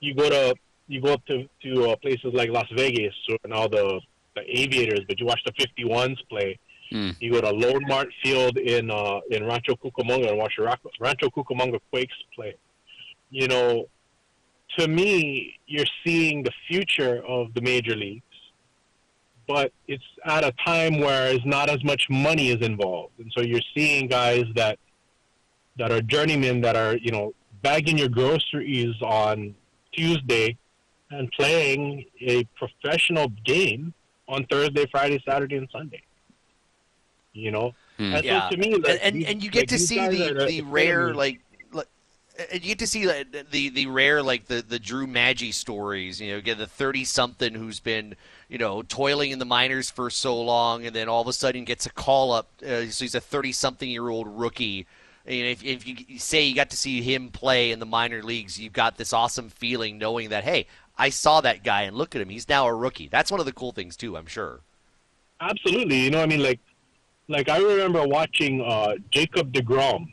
you 0.00 0.14
go 0.14 0.28
to 0.28 0.54
you 0.86 1.00
go 1.00 1.14
up 1.14 1.26
to 1.26 1.48
to 1.62 1.90
uh, 1.90 1.96
places 1.96 2.32
like 2.32 2.50
Las 2.50 2.68
Vegas 2.76 3.14
or 3.30 3.38
now 3.46 3.66
the 3.66 4.00
the 4.36 4.42
Aviators, 4.60 5.00
but 5.08 5.18
you 5.18 5.26
watch 5.26 5.40
the 5.44 5.52
51s 5.52 6.16
play. 6.30 6.58
Hmm. 6.92 7.10
You 7.20 7.32
go 7.32 7.40
to 7.40 7.48
LoanMart 7.48 8.08
Field 8.22 8.58
in 8.58 8.90
uh, 8.90 9.20
in 9.30 9.44
Rancho 9.44 9.74
Cucamonga 9.76 10.28
and 10.28 10.38
watch 10.38 10.54
the 10.58 10.64
Rancho 11.00 11.28
Cucamonga 11.30 11.80
Quakes 11.90 12.14
play. 12.34 12.54
You 13.30 13.48
know, 13.48 13.86
to 14.78 14.88
me, 14.88 15.58
you're 15.66 15.86
seeing 16.04 16.42
the 16.42 16.52
future 16.68 17.24
of 17.26 17.54
the 17.54 17.62
major 17.62 17.96
leagues, 17.96 18.22
but 19.48 19.72
it's 19.88 20.04
at 20.26 20.44
a 20.44 20.52
time 20.64 20.98
where 20.98 21.32
it's 21.32 21.46
not 21.46 21.70
as 21.70 21.82
much 21.82 22.06
money 22.10 22.50
is 22.50 22.60
involved, 22.60 23.14
and 23.18 23.32
so 23.34 23.42
you're 23.42 23.68
seeing 23.74 24.06
guys 24.06 24.44
that 24.54 24.78
that 25.78 25.90
are 25.90 26.02
journeymen 26.02 26.60
that 26.60 26.76
are 26.76 26.96
you 26.96 27.10
know 27.10 27.32
bagging 27.62 27.96
your 27.96 28.08
groceries 28.08 28.94
on 29.00 29.54
Tuesday 29.92 30.58
and 31.10 31.30
playing 31.32 32.04
a 32.20 32.44
professional 32.56 33.28
game 33.44 33.94
on 34.28 34.44
Thursday, 34.50 34.86
Friday, 34.90 35.22
Saturday, 35.26 35.56
and 35.56 35.68
Sunday. 35.72 36.02
You 37.34 37.50
know, 37.50 37.74
hmm. 37.98 38.14
and 38.14 38.24
Yeah. 38.24 38.48
so 38.48 38.50
to 38.50 38.56
me, 38.56 38.74
like, 38.76 39.00
and, 39.02 39.02
and, 39.02 39.16
these- 39.16 39.26
and 39.26 39.42
you 39.42 39.50
get 39.50 39.60
like, 39.62 39.68
to 39.68 39.78
see 39.78 40.06
the, 40.08 40.30
are 40.30 40.42
uh, 40.42 40.46
the 40.46 40.60
the 40.60 40.62
rare 40.62 41.14
like, 41.14 41.40
like 41.72 41.88
and 42.50 42.62
you 42.62 42.68
get 42.70 42.78
to 42.80 42.86
see 42.86 43.06
like, 43.06 43.32
the 43.50 43.68
the 43.70 43.86
rare 43.86 44.22
like 44.22 44.46
the 44.46 44.62
the 44.62 44.78
Drew 44.78 45.06
Maggi 45.06 45.52
stories. 45.52 46.20
You 46.20 46.32
know, 46.32 46.40
get 46.40 46.58
the 46.58 46.66
thirty 46.66 47.04
something 47.04 47.54
who's 47.54 47.80
been 47.80 48.16
you 48.48 48.58
know 48.58 48.82
toiling 48.82 49.30
in 49.30 49.38
the 49.38 49.44
minors 49.46 49.90
for 49.90 50.10
so 50.10 50.40
long, 50.40 50.86
and 50.86 50.94
then 50.94 51.08
all 51.08 51.22
of 51.22 51.28
a 51.28 51.32
sudden 51.32 51.64
gets 51.64 51.86
a 51.86 51.90
call 51.90 52.32
up. 52.32 52.50
Uh, 52.62 52.86
so 52.86 53.04
he's 53.04 53.14
a 53.14 53.20
thirty 53.20 53.52
something 53.52 53.88
year 53.88 54.08
old 54.08 54.26
rookie. 54.28 54.86
And 55.24 55.46
if, 55.46 55.62
if 55.62 55.86
you 55.86 56.18
say 56.18 56.42
you 56.44 56.54
got 56.54 56.70
to 56.70 56.76
see 56.76 57.00
him 57.00 57.30
play 57.30 57.70
in 57.70 57.78
the 57.78 57.86
minor 57.86 58.24
leagues, 58.24 58.58
you've 58.58 58.72
got 58.72 58.96
this 58.96 59.12
awesome 59.12 59.50
feeling 59.50 59.96
knowing 59.96 60.30
that 60.30 60.44
hey, 60.44 60.66
I 60.98 61.10
saw 61.10 61.40
that 61.42 61.62
guy 61.62 61.82
and 61.82 61.96
look 61.96 62.16
at 62.16 62.22
him, 62.22 62.28
he's 62.28 62.48
now 62.48 62.66
a 62.66 62.74
rookie. 62.74 63.08
That's 63.08 63.30
one 63.30 63.38
of 63.40 63.46
the 63.46 63.52
cool 63.52 63.72
things 63.72 63.96
too, 63.96 64.16
I'm 64.16 64.26
sure. 64.26 64.60
Absolutely. 65.40 66.00
You 66.00 66.10
know, 66.10 66.22
I 66.22 66.26
mean, 66.26 66.42
like, 66.42 66.60
like 67.28 67.48
I 67.48 67.58
remember 67.58 68.06
watching 68.06 68.60
uh, 68.60 68.94
Jacob 69.10 69.52
Degrom 69.52 70.06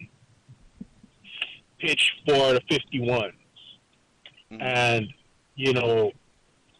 pitch 1.80 2.12
for 2.26 2.54
the 2.54 2.62
51s, 2.70 3.32
and 4.60 5.08
you 5.56 5.74
know, 5.74 6.12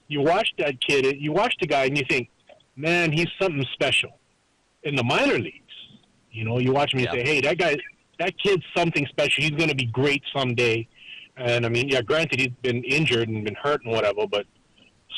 you 0.08 0.22
watch 0.22 0.54
that 0.58 0.80
kid, 0.82 1.18
you 1.20 1.32
watch 1.32 1.54
the 1.60 1.68
guy, 1.68 1.86
and 1.86 1.98
you 1.98 2.04
think, 2.10 2.30
man, 2.76 3.12
he's 3.12 3.28
something 3.42 3.66
special. 3.74 4.12
In 4.84 4.96
the 4.96 5.04
minor 5.04 5.38
leagues, 5.38 5.56
you 6.32 6.46
know, 6.46 6.60
you 6.60 6.72
watch 6.72 6.94
him 6.94 7.00
and 7.00 7.08
Yeah. 7.08 7.14
you 7.20 7.26
say, 7.26 7.36
hey, 7.36 7.42
that 7.42 7.58
guy, 7.58 7.76
that 8.20 8.34
kid's 8.40 8.64
something 8.76 9.06
special. 9.08 9.42
He's 9.44 9.52
going 9.52 9.70
to 9.70 9.76
be 9.76 9.86
great 9.86 10.24
someday. 10.34 10.88
And 11.36 11.66
I 11.66 11.70
mean, 11.70 11.90
yeah, 11.90 12.02
granted, 12.02 12.40
he's 12.40 12.54
been 12.62 12.84
injured 12.84 13.28
and 13.30 13.44
been 13.44 13.56
hurt 13.56 13.82
and 13.84 13.94
whatever, 13.94 14.26
but 14.28 14.46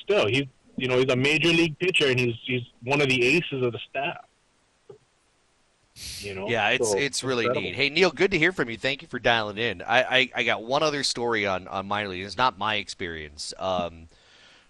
still, 0.04 0.28
he's 0.28 0.46
you 0.78 0.88
know 0.88 0.98
he's 0.98 1.12
a 1.12 1.16
major 1.16 1.50
league 1.50 1.78
pitcher 1.80 2.08
and 2.08 2.20
he's 2.20 2.36
he's 2.46 2.62
one 2.84 3.02
of 3.02 3.10
the 3.10 3.24
aces 3.24 3.64
of 3.64 3.72
the 3.74 3.80
staff. 3.90 4.26
You 6.20 6.36
know, 6.36 6.48
Yeah, 6.50 6.70
it's 6.70 6.92
So, 6.92 6.98
it's 6.98 7.24
really 7.24 7.46
incredible. 7.46 7.62
neat. 7.70 7.76
Hey 7.76 7.90
Neil, 7.90 8.12
good 8.12 8.32
to 8.32 8.38
hear 8.38 8.52
from 8.52 8.70
you. 8.70 8.78
Thank 8.78 9.02
you 9.02 9.08
for 9.08 9.20
dialing 9.20 9.58
in. 9.58 9.82
I 9.82 10.04
I, 10.04 10.30
I 10.36 10.44
got 10.44 10.64
one 10.64 10.84
other 10.84 11.04
story 11.04 11.46
on 11.46 11.68
on 11.68 11.88
minor 11.88 12.10
league. 12.10 12.24
It's 12.24 12.38
not 12.38 12.58
my 12.58 12.76
experience. 12.76 13.54
Um, 13.58 14.08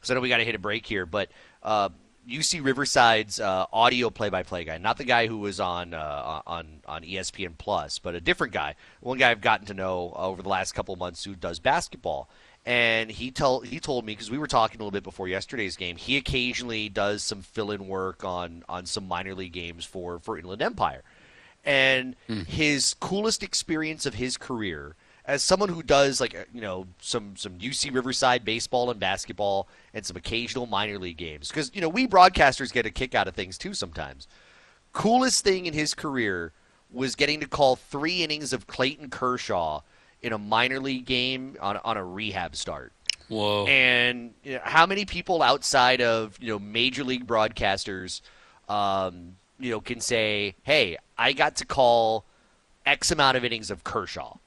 so 0.02 0.14
I 0.14 0.16
know 0.16 0.22
we 0.22 0.30
got 0.30 0.38
to 0.38 0.46
hit 0.46 0.56
a 0.56 0.60
break 0.60 0.86
here, 0.86 1.06
but 1.06 1.30
uh, 1.62 1.90
UC 2.28 2.64
Riverside's 2.64 3.40
uh, 3.40 3.66
audio 3.74 4.10
play-by-play 4.10 4.64
guy, 4.64 4.78
not 4.78 4.98
the 4.98 5.04
guy 5.04 5.28
who 5.28 5.38
was 5.40 5.60
on 5.60 5.94
uh, 5.94 6.42
on 6.46 6.82
on 6.86 7.04
ESPN 7.04 7.58
Plus, 7.58 8.00
but 8.00 8.16
a 8.16 8.22
different 8.22 8.54
guy. 8.54 8.76
One 9.00 9.18
guy 9.18 9.32
I've 9.32 9.42
gotten 9.42 9.66
to 9.68 9.74
know 9.74 10.14
over 10.16 10.42
the 10.42 10.50
last 10.50 10.74
couple 10.74 10.94
of 10.94 11.00
months 11.00 11.24
who 11.24 11.36
does 11.36 11.60
basketball. 11.60 12.30
And 12.64 13.10
he 13.10 13.32
tell 13.32 13.62
he 13.62 13.80
told 13.80 14.06
me 14.06 14.14
because 14.14 14.30
we 14.30 14.38
were 14.38 14.46
talking 14.46 14.80
a 14.80 14.84
little 14.84 14.92
bit 14.92 15.04
before 15.04 15.28
yesterday's 15.28 15.76
game. 15.76 15.96
He 15.96 16.16
occasionally 16.16 16.90
does 16.90 17.24
some 17.24 17.42
fill-in 17.42 17.88
work 17.88 18.24
on 18.24 18.64
on 18.70 18.86
some 18.86 19.08
minor 19.08 19.34
league 19.34 19.54
games 19.54 19.84
for 19.84 20.20
for 20.20 20.38
Inland 20.38 20.62
Empire 20.62 21.02
and 21.64 22.16
his 22.48 22.96
coolest 22.96 23.44
experience 23.44 24.06
of 24.06 24.16
his 24.16 24.38
career 24.38 24.96
as 25.26 25.44
someone 25.44 25.70
who 25.70 25.84
does 25.84 26.20
like 26.20 26.36
uh, 26.36 26.44
you 26.54 26.62
know 26.62 26.88
some 27.00 27.36
some 27.36 27.54
UC 27.54 27.94
Riverside 27.94 28.44
baseball 28.44 28.90
and 28.90 29.00
basketball 29.00 29.68
and 29.94 30.06
some 30.06 30.18
occasional 30.18 30.66
minor 30.66 30.98
league 30.98 31.18
games 31.18 31.50
because 31.50 31.72
you 31.74 31.82
know 31.82 31.90
we 31.90 32.08
broadcasters 32.08 32.74
get 32.74 32.86
a 32.86 32.90
kick 32.90 33.16
out 33.16 33.28
of 33.28 33.36
things 33.36 33.58
too 33.58 33.74
sometimes. 33.74 34.28
Coolest 34.94 35.44
thing 35.44 35.68
in 35.68 35.74
his 35.74 35.94
career 35.94 36.52
was 36.92 37.16
getting 37.16 37.40
to 37.40 37.48
call 37.48 37.76
three 37.76 38.24
innings 38.24 38.52
of 38.52 38.68
Clayton 38.68 39.10
Kershaw 39.10 39.82
in 40.22 40.34
a 40.34 40.38
minor 40.38 40.80
league 40.80 41.06
game 41.06 41.56
on 41.62 41.78
on 41.78 41.98
a 41.98 42.04
rehab 42.04 42.56
start. 42.56 42.94
Whoa. 43.30 43.66
And 43.68 44.34
you 44.44 44.56
know, 44.56 44.62
how 44.64 44.86
many 44.86 45.06
people 45.06 45.42
outside 45.42 46.02
of 46.02 46.38
you 46.42 46.50
know 46.50 46.60
major 46.60 47.04
league 47.04 47.26
broadcasters, 47.26 48.22
um, 48.68 49.38
you 49.62 49.72
know, 49.72 49.82
can 49.82 50.00
say, 50.00 50.56
"Hey, 50.64 50.98
I 51.18 51.34
got 51.34 51.58
to 51.58 51.66
call 51.66 52.26
X 52.86 53.12
amount 53.12 53.38
of 53.38 53.46
innings 53.46 53.72
of 53.72 53.84
Kershaw." 53.84 54.38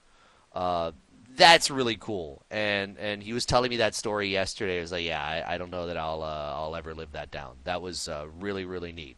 Uh, 0.53 0.93
that's 1.37 1.71
really 1.71 1.97
cool. 1.97 2.43
And 2.51 2.99
and 2.99 3.23
he 3.23 3.33
was 3.33 3.47
telling 3.47 3.71
me 3.71 3.79
that 3.79 3.95
story 3.95 4.29
yesterday. 4.29 4.79
I 4.79 4.81
was 4.81 4.93
like, 4.93 5.05
"Yeah, 5.05 5.23
I, 5.23 5.55
I 5.55 5.59
don't 5.59 5.71
know 5.71 5.87
that 5.87 5.97
I'll 5.97 6.23
uh, 6.23 6.53
I'll 6.55 6.77
ever 6.77 6.95
live 6.95 7.13
that 7.13 7.31
down." 7.31 7.57
That 7.65 7.83
was 7.83 8.09
uh, 8.09 8.27
really 8.39 8.65
really 8.65 8.93
neat. 8.93 9.17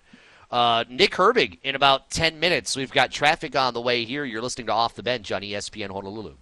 Uh, 0.51 0.85
Nick 0.89 1.13
Herbig 1.13 1.59
in 1.65 1.75
about 1.75 2.09
10 2.11 2.39
minutes. 2.39 2.77
We've 2.77 2.93
got 2.93 3.11
traffic 3.11 3.57
on 3.57 3.75
the 3.75 3.81
way 3.81 4.05
here. 4.05 4.25
You're 4.25 4.43
listening 4.43 4.69
to 4.69 4.73
Off 4.73 4.95
the 4.95 5.03
Bench 5.03 5.33
on 5.33 5.43
ESPN 5.43 5.91
Honolulu. 5.91 6.37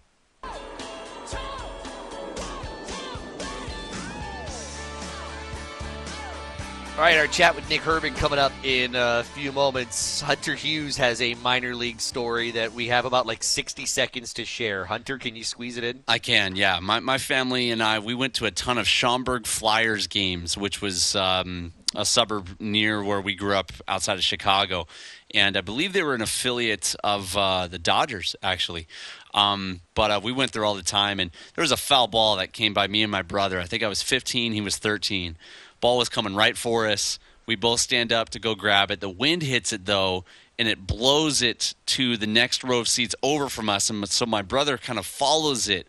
All 6.96 7.00
right, 7.00 7.18
our 7.18 7.26
chat 7.26 7.56
with 7.56 7.68
Nick 7.68 7.80
Herbig 7.80 8.14
coming 8.14 8.38
up 8.38 8.52
in 8.62 8.94
a 8.94 9.24
few 9.24 9.50
moments. 9.50 10.20
Hunter 10.20 10.54
Hughes 10.54 10.96
has 10.96 11.20
a 11.20 11.34
minor 11.34 11.74
league 11.74 12.00
story 12.00 12.52
that 12.52 12.72
we 12.72 12.86
have 12.86 13.04
about 13.04 13.26
like 13.26 13.42
60 13.42 13.84
seconds 13.84 14.32
to 14.34 14.44
share. 14.44 14.84
Hunter, 14.84 15.18
can 15.18 15.34
you 15.34 15.42
squeeze 15.42 15.76
it 15.76 15.82
in? 15.82 16.04
I 16.06 16.20
can, 16.20 16.54
yeah. 16.54 16.78
My 16.80 17.00
my 17.00 17.18
family 17.18 17.72
and 17.72 17.82
I 17.82 17.98
we 17.98 18.14
went 18.14 18.34
to 18.34 18.44
a 18.46 18.52
ton 18.52 18.78
of 18.78 18.86
Schaumburg 18.86 19.48
Flyers 19.48 20.06
games, 20.06 20.56
which 20.56 20.80
was 20.80 21.16
um, 21.16 21.72
a 21.96 22.04
suburb 22.04 22.60
near 22.60 23.02
where 23.02 23.20
we 23.20 23.34
grew 23.34 23.56
up 23.56 23.72
outside 23.88 24.14
of 24.14 24.22
Chicago, 24.22 24.86
and 25.34 25.56
I 25.56 25.60
believe 25.60 25.92
they 25.92 26.02
were 26.02 26.14
an 26.14 26.22
affiliate 26.22 26.94
of 27.02 27.36
uh, 27.36 27.66
the 27.66 27.78
Dodgers 27.78 28.36
actually. 28.42 28.86
Um, 29.34 29.80
but 29.94 30.10
uh, 30.10 30.20
we 30.22 30.30
went 30.32 30.52
there 30.52 30.64
all 30.64 30.76
the 30.76 30.82
time, 30.82 31.18
and 31.18 31.32
there 31.54 31.62
was 31.62 31.72
a 31.72 31.76
foul 31.76 32.06
ball 32.06 32.36
that 32.36 32.52
came 32.52 32.72
by 32.72 32.86
me 32.86 33.02
and 33.02 33.10
my 33.10 33.22
brother. 33.22 33.58
I 33.58 33.64
think 33.64 33.82
I 33.82 33.88
was 33.88 34.00
15, 34.00 34.52
he 34.52 34.60
was 34.60 34.76
13. 34.76 35.36
Ball 35.80 35.98
was 35.98 36.08
coming 36.08 36.36
right 36.36 36.56
for 36.56 36.86
us. 36.86 37.18
We 37.46 37.56
both 37.56 37.80
stand 37.80 38.12
up 38.12 38.30
to 38.30 38.38
go 38.38 38.54
grab 38.54 38.90
it. 38.90 39.00
The 39.00 39.10
wind 39.10 39.42
hits 39.42 39.72
it 39.72 39.86
though, 39.86 40.24
and 40.58 40.68
it 40.68 40.86
blows 40.86 41.42
it 41.42 41.74
to 41.86 42.16
the 42.16 42.26
next 42.26 42.64
row 42.64 42.78
of 42.78 42.88
seats 42.88 43.14
over 43.22 43.48
from 43.48 43.68
us. 43.68 43.90
And 43.90 44.08
so 44.08 44.24
my 44.24 44.42
brother 44.42 44.78
kind 44.78 44.98
of 44.98 45.04
follows 45.04 45.68
it 45.68 45.86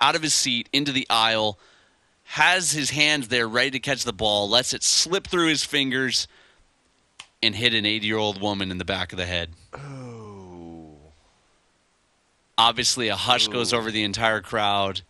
out 0.00 0.14
of 0.14 0.22
his 0.22 0.34
seat 0.34 0.68
into 0.72 0.92
the 0.92 1.06
aisle, 1.10 1.58
has 2.24 2.72
his 2.72 2.90
hands 2.90 3.28
there 3.28 3.48
ready 3.48 3.72
to 3.72 3.80
catch 3.80 4.04
the 4.04 4.12
ball, 4.12 4.48
lets 4.48 4.72
it 4.72 4.82
slip 4.82 5.26
through 5.26 5.48
his 5.48 5.64
fingers, 5.64 6.26
and 7.46 7.54
hit 7.54 7.74
an 7.74 7.84
80 7.86 8.06
year 8.06 8.18
old 8.18 8.40
woman 8.40 8.70
in 8.70 8.78
the 8.78 8.84
back 8.84 9.12
of 9.12 9.18
the 9.18 9.26
head. 9.26 9.50
Oh. 9.74 10.96
Obviously, 12.56 13.08
a 13.08 13.16
hush 13.16 13.48
goes 13.48 13.72
over 13.72 13.90
the 13.90 14.04
entire 14.04 14.40
crowd. 14.40 15.02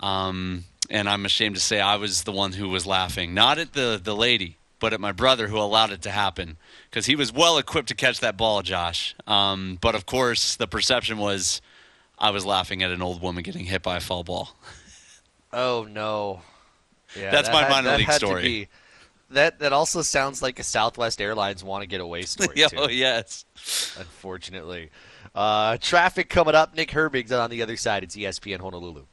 Um, 0.00 0.64
and 0.90 1.08
I'm 1.08 1.24
ashamed 1.24 1.56
to 1.56 1.60
say 1.60 1.80
I 1.80 1.96
was 1.96 2.22
the 2.22 2.32
one 2.32 2.52
who 2.52 2.68
was 2.68 2.86
laughing, 2.86 3.34
not 3.34 3.58
at 3.58 3.72
the, 3.72 4.00
the 4.02 4.14
lady, 4.14 4.56
but 4.78 4.92
at 4.92 5.00
my 5.00 5.10
brother 5.12 5.48
who 5.48 5.58
allowed 5.58 5.90
it 5.90 6.02
to 6.02 6.10
happen 6.10 6.56
because 6.88 7.06
he 7.06 7.16
was 7.16 7.32
well 7.32 7.58
equipped 7.58 7.88
to 7.88 7.94
catch 7.96 8.20
that 8.20 8.36
ball, 8.36 8.62
Josh. 8.62 9.14
Um, 9.26 9.76
but 9.80 9.94
of 9.96 10.06
course, 10.06 10.54
the 10.54 10.68
perception 10.68 11.18
was 11.18 11.60
I 12.18 12.30
was 12.30 12.46
laughing 12.46 12.82
at 12.82 12.92
an 12.92 13.02
old 13.02 13.20
woman 13.20 13.42
getting 13.42 13.64
hit 13.66 13.82
by 13.82 13.96
a 13.96 14.00
foul 14.00 14.22
ball. 14.24 14.56
Oh 15.52 15.86
no. 15.90 16.42
Yeah, 17.18 17.30
That's 17.30 17.48
that 17.48 17.54
my 17.54 17.62
had- 17.64 17.70
minor 17.84 17.96
league 17.98 18.12
story. 18.12 18.68
That 19.30 19.58
that 19.58 19.72
also 19.72 20.02
sounds 20.02 20.42
like 20.42 20.58
a 20.58 20.62
Southwest 20.62 21.20
Airlines 21.20 21.62
want 21.62 21.82
to 21.82 21.86
get 21.86 22.00
away 22.00 22.22
story. 22.24 22.56
too. 22.56 22.68
oh 22.76 22.88
yes. 22.88 23.44
Unfortunately. 23.98 24.90
Uh, 25.34 25.76
traffic 25.78 26.28
coming 26.28 26.54
up. 26.54 26.74
Nick 26.74 26.90
Herbig's 26.90 27.32
on 27.32 27.50
the 27.50 27.62
other 27.62 27.76
side. 27.76 28.02
It's 28.02 28.16
ESPN 28.16 28.60
Honolulu. 28.60 29.04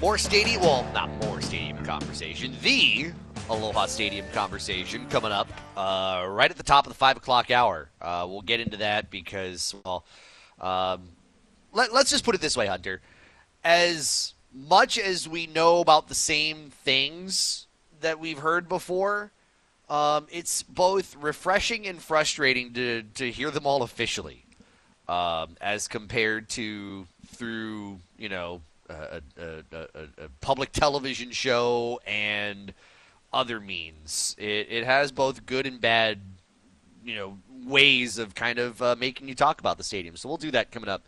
More 0.00 0.16
stadium, 0.16 0.62
well, 0.62 0.90
not 0.94 1.10
more 1.26 1.42
stadium 1.42 1.84
conversation. 1.84 2.56
The 2.62 3.12
Aloha 3.50 3.86
Stadium 3.86 4.26
conversation 4.32 5.08
coming 5.08 5.32
up 5.32 5.48
uh, 5.76 6.24
right 6.28 6.48
at 6.52 6.56
the 6.56 6.62
top 6.62 6.86
of 6.86 6.92
the 6.92 6.96
five 6.96 7.16
o'clock 7.16 7.50
hour. 7.50 7.90
Uh, 8.00 8.24
we'll 8.28 8.42
get 8.42 8.60
into 8.60 8.76
that 8.76 9.10
because, 9.10 9.74
well, 9.84 10.04
um, 10.60 11.08
let, 11.72 11.92
let's 11.92 12.10
just 12.10 12.24
put 12.24 12.36
it 12.36 12.40
this 12.40 12.56
way, 12.56 12.68
Hunter. 12.68 13.00
As 13.64 14.34
much 14.54 15.00
as 15.00 15.28
we 15.28 15.48
know 15.48 15.80
about 15.80 16.06
the 16.06 16.14
same 16.14 16.70
things 16.70 17.66
that 18.00 18.20
we've 18.20 18.38
heard 18.38 18.68
before, 18.68 19.32
um, 19.88 20.28
it's 20.30 20.62
both 20.62 21.16
refreshing 21.16 21.88
and 21.88 22.00
frustrating 22.00 22.72
to, 22.74 23.02
to 23.14 23.32
hear 23.32 23.50
them 23.50 23.66
all 23.66 23.82
officially, 23.82 24.44
um, 25.08 25.56
as 25.60 25.88
compared 25.88 26.48
to 26.50 27.04
through 27.26 27.98
you 28.16 28.28
know 28.28 28.60
a, 28.88 29.20
a, 29.36 29.76
a, 29.76 30.24
a, 30.24 30.28
public 30.40 30.70
television 30.70 31.32
show 31.32 32.00
and 32.06 32.72
other 33.32 33.60
means. 33.60 34.34
It, 34.38 34.68
it 34.70 34.84
has 34.84 35.12
both 35.12 35.46
good 35.46 35.66
and 35.66 35.80
bad, 35.80 36.20
you 37.04 37.14
know, 37.14 37.38
ways 37.64 38.18
of 38.18 38.34
kind 38.34 38.58
of 38.58 38.80
uh, 38.82 38.96
making 38.98 39.28
you 39.28 39.34
talk 39.34 39.60
about 39.60 39.78
the 39.78 39.84
stadium. 39.84 40.16
So 40.16 40.28
we'll 40.28 40.38
do 40.38 40.50
that 40.50 40.70
coming 40.70 40.88
up 40.88 41.04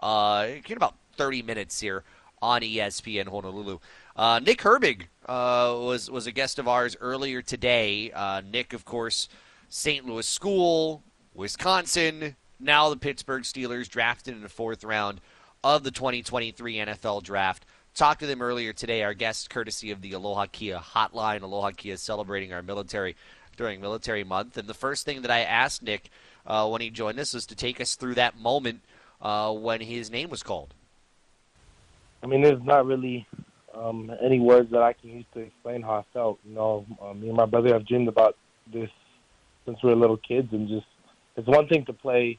uh, 0.00 0.46
in 0.66 0.76
about 0.76 0.94
30 1.16 1.42
minutes 1.42 1.80
here 1.80 2.04
on 2.40 2.62
ESPN 2.62 3.28
Honolulu. 3.28 3.78
Uh, 4.16 4.40
Nick 4.44 4.58
Herbig 4.58 5.02
uh, 5.26 5.74
was 5.78 6.10
was 6.10 6.26
a 6.26 6.32
guest 6.32 6.58
of 6.58 6.68
ours 6.68 6.96
earlier 7.00 7.40
today. 7.40 8.10
Uh, 8.12 8.42
Nick, 8.50 8.72
of 8.72 8.84
course, 8.84 9.28
St. 9.68 10.04
Louis 10.04 10.26
School, 10.26 11.02
Wisconsin. 11.34 12.36
Now 12.60 12.90
the 12.90 12.96
Pittsburgh 12.96 13.42
Steelers 13.42 13.88
drafted 13.88 14.34
in 14.34 14.42
the 14.42 14.48
fourth 14.48 14.84
round 14.84 15.20
of 15.64 15.84
the 15.84 15.90
2023 15.90 16.76
NFL 16.76 17.22
Draft. 17.22 17.64
Talked 17.94 18.20
to 18.20 18.26
them 18.26 18.40
earlier 18.40 18.72
today. 18.72 19.02
Our 19.02 19.12
guest, 19.12 19.50
courtesy 19.50 19.90
of 19.90 20.00
the 20.00 20.12
Aloha 20.12 20.46
Kia 20.50 20.78
Hotline. 20.78 21.42
Aloha 21.42 21.72
Kia 21.72 21.92
is 21.94 22.00
celebrating 22.00 22.52
our 22.52 22.62
military 22.62 23.16
during 23.58 23.82
Military 23.82 24.24
Month. 24.24 24.56
And 24.56 24.66
the 24.66 24.74
first 24.74 25.04
thing 25.04 25.20
that 25.22 25.30
I 25.30 25.40
asked 25.40 25.82
Nick 25.82 26.08
uh, 26.46 26.66
when 26.68 26.80
he 26.80 26.88
joined 26.88 27.20
us 27.20 27.34
was 27.34 27.44
to 27.46 27.54
take 27.54 27.82
us 27.82 27.94
through 27.94 28.14
that 28.14 28.38
moment 28.38 28.80
uh, 29.20 29.52
when 29.52 29.82
his 29.82 30.10
name 30.10 30.30
was 30.30 30.42
called. 30.42 30.72
I 32.22 32.26
mean, 32.26 32.40
there's 32.40 32.62
not 32.62 32.86
really 32.86 33.26
um, 33.74 34.10
any 34.22 34.40
words 34.40 34.70
that 34.70 34.80
I 34.80 34.94
can 34.94 35.10
use 35.10 35.26
to 35.34 35.40
explain 35.40 35.82
how 35.82 35.96
I 35.96 36.04
felt. 36.14 36.38
You 36.44 36.54
know, 36.54 36.86
uh, 37.00 37.12
me 37.12 37.28
and 37.28 37.36
my 37.36 37.46
brother 37.46 37.74
have 37.74 37.86
dreamed 37.86 38.08
about 38.08 38.36
this 38.72 38.90
since 39.66 39.82
we 39.82 39.90
were 39.90 39.96
little 39.96 40.16
kids, 40.16 40.48
and 40.52 40.66
just 40.66 40.86
it's 41.36 41.46
one 41.46 41.68
thing 41.68 41.84
to 41.86 41.92
play 41.92 42.38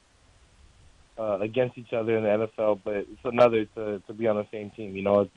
uh, 1.18 1.40
against 1.42 1.78
each 1.78 1.94
other 1.94 2.18
in 2.18 2.24
the 2.24 2.48
NFL, 2.48 2.80
but 2.84 2.96
it's 2.96 3.26
another 3.26 3.66
to 3.76 4.00
to 4.00 4.14
be 4.14 4.28
on 4.28 4.38
the 4.38 4.48
same 4.52 4.72
team. 4.72 4.96
You 4.96 5.04
know, 5.04 5.22
it's 5.22 5.32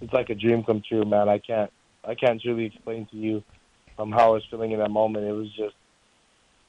it's 0.00 0.12
like 0.12 0.30
a 0.30 0.34
dream 0.34 0.64
come 0.64 0.82
true, 0.86 1.04
man. 1.04 1.28
I 1.28 1.38
can't 1.38 1.70
I 2.04 2.14
can't 2.14 2.40
truly 2.40 2.66
explain 2.66 3.06
to 3.06 3.16
you 3.16 3.42
um, 3.98 4.10
how 4.10 4.30
I 4.30 4.34
was 4.34 4.44
feeling 4.50 4.72
in 4.72 4.78
that 4.78 4.90
moment. 4.90 5.26
It 5.26 5.32
was 5.32 5.50
just 5.52 5.74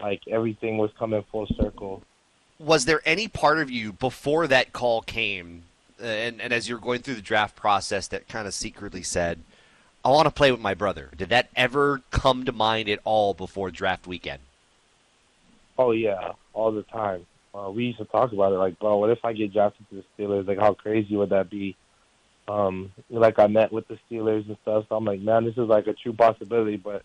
like 0.02 0.22
everything 0.28 0.78
was 0.78 0.92
coming 0.98 1.24
full 1.32 1.48
circle. 1.60 2.04
Was 2.60 2.86
there 2.86 3.02
any 3.06 3.28
part 3.28 3.60
of 3.60 3.72
you 3.72 3.94
before 3.94 4.48
that 4.48 4.74
call 4.74 5.02
came, 5.02 5.64
uh, 6.02 6.06
and, 6.06 6.42
and 6.42 6.54
as 6.54 6.70
you're 6.70 6.80
going 6.80 7.02
through 7.02 7.16
the 7.16 7.22
draft 7.22 7.56
process, 7.56 8.08
that 8.10 8.28
kind 8.28 8.48
of 8.48 8.54
secretly 8.54 9.04
said, 9.04 9.40
"I 10.06 10.10
want 10.10 10.26
to 10.26 10.32
play 10.32 10.52
with 10.52 10.62
my 10.62 10.74
brother"? 10.74 11.10
Did 11.16 11.30
that 11.30 11.50
ever 11.56 12.02
come 12.12 12.46
to 12.46 12.52
mind 12.52 12.90
at 12.90 13.00
all 13.04 13.34
before 13.34 13.72
draft 13.72 14.06
weekend? 14.06 14.42
Oh 15.78 15.92
yeah, 15.92 16.34
all 16.54 16.72
the 16.72 16.84
time 16.84 17.26
uh, 17.54 17.70
we 17.70 17.86
used 17.86 17.98
to 17.98 18.06
talk 18.06 18.32
about 18.32 18.54
it 18.54 18.58
like, 18.58 18.80
bro, 18.80 18.98
what 18.98 19.10
if 19.10 19.24
I 19.24 19.34
get 19.34 19.54
drafted 19.54 19.90
to 19.90 19.96
the 19.96 20.04
Steelers? 20.18 20.48
Like, 20.48 20.60
how 20.60 20.74
crazy 20.74 21.16
would 21.16 21.30
that 21.30 21.50
be? 21.50 21.76
Um, 22.52 22.92
like 23.10 23.40
I 23.40 23.48
met 23.48 23.72
with 23.72 23.88
the 23.88 23.98
Steelers 24.10 24.48
and 24.48 24.58
stuff, 24.64 24.86
so 24.90 24.96
I'm 24.96 25.06
like, 25.06 25.22
man, 25.22 25.46
this 25.46 25.54
is 25.54 25.70
like 25.70 25.88
a 25.88 25.94
true 25.94 26.14
possibility. 26.14 26.76
But 26.76 27.04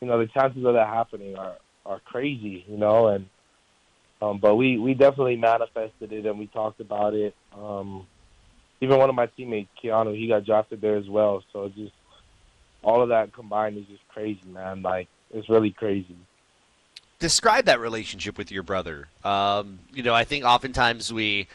you 0.00 0.06
know, 0.06 0.18
the 0.18 0.26
chances 0.26 0.64
of 0.64 0.74
that 0.74 0.88
happening 0.88 1.36
are 1.36 1.56
are 1.84 2.00
crazy, 2.00 2.64
you 2.66 2.78
know. 2.78 3.08
And 3.08 3.26
um, 4.22 4.38
but 4.38 4.56
we 4.56 4.78
we 4.78 4.94
definitely 4.94 5.36
manifested 5.36 6.12
it 6.12 6.26
and 6.26 6.38
we 6.38 6.46
talked 6.46 6.80
about 6.80 7.12
it. 7.14 7.34
Um, 7.54 8.06
even 8.80 8.98
one 8.98 9.10
of 9.10 9.14
my 9.14 9.26
teammates, 9.26 9.68
Keanu, 9.82 10.16
he 10.16 10.26
got 10.28 10.46
drafted 10.46 10.80
there 10.80 10.96
as 10.96 11.08
well. 11.08 11.44
So 11.52 11.68
just 11.68 11.92
all 12.82 13.02
of 13.02 13.10
that 13.10 13.32
combined 13.32 13.76
is 13.76 13.84
just 13.86 14.06
crazy, 14.08 14.40
man. 14.46 14.82
Like 14.82 15.08
it's 15.32 15.48
really 15.48 15.70
crazy 15.70 16.16
describe 17.18 17.66
that 17.66 17.78
relationship 17.78 18.36
with 18.36 18.50
your 18.50 18.64
brother. 18.64 19.06
Um, 19.22 19.78
you 19.94 20.02
know, 20.02 20.12
I 20.12 20.24
think 20.24 20.44
oftentimes 20.44 21.12
we 21.12 21.46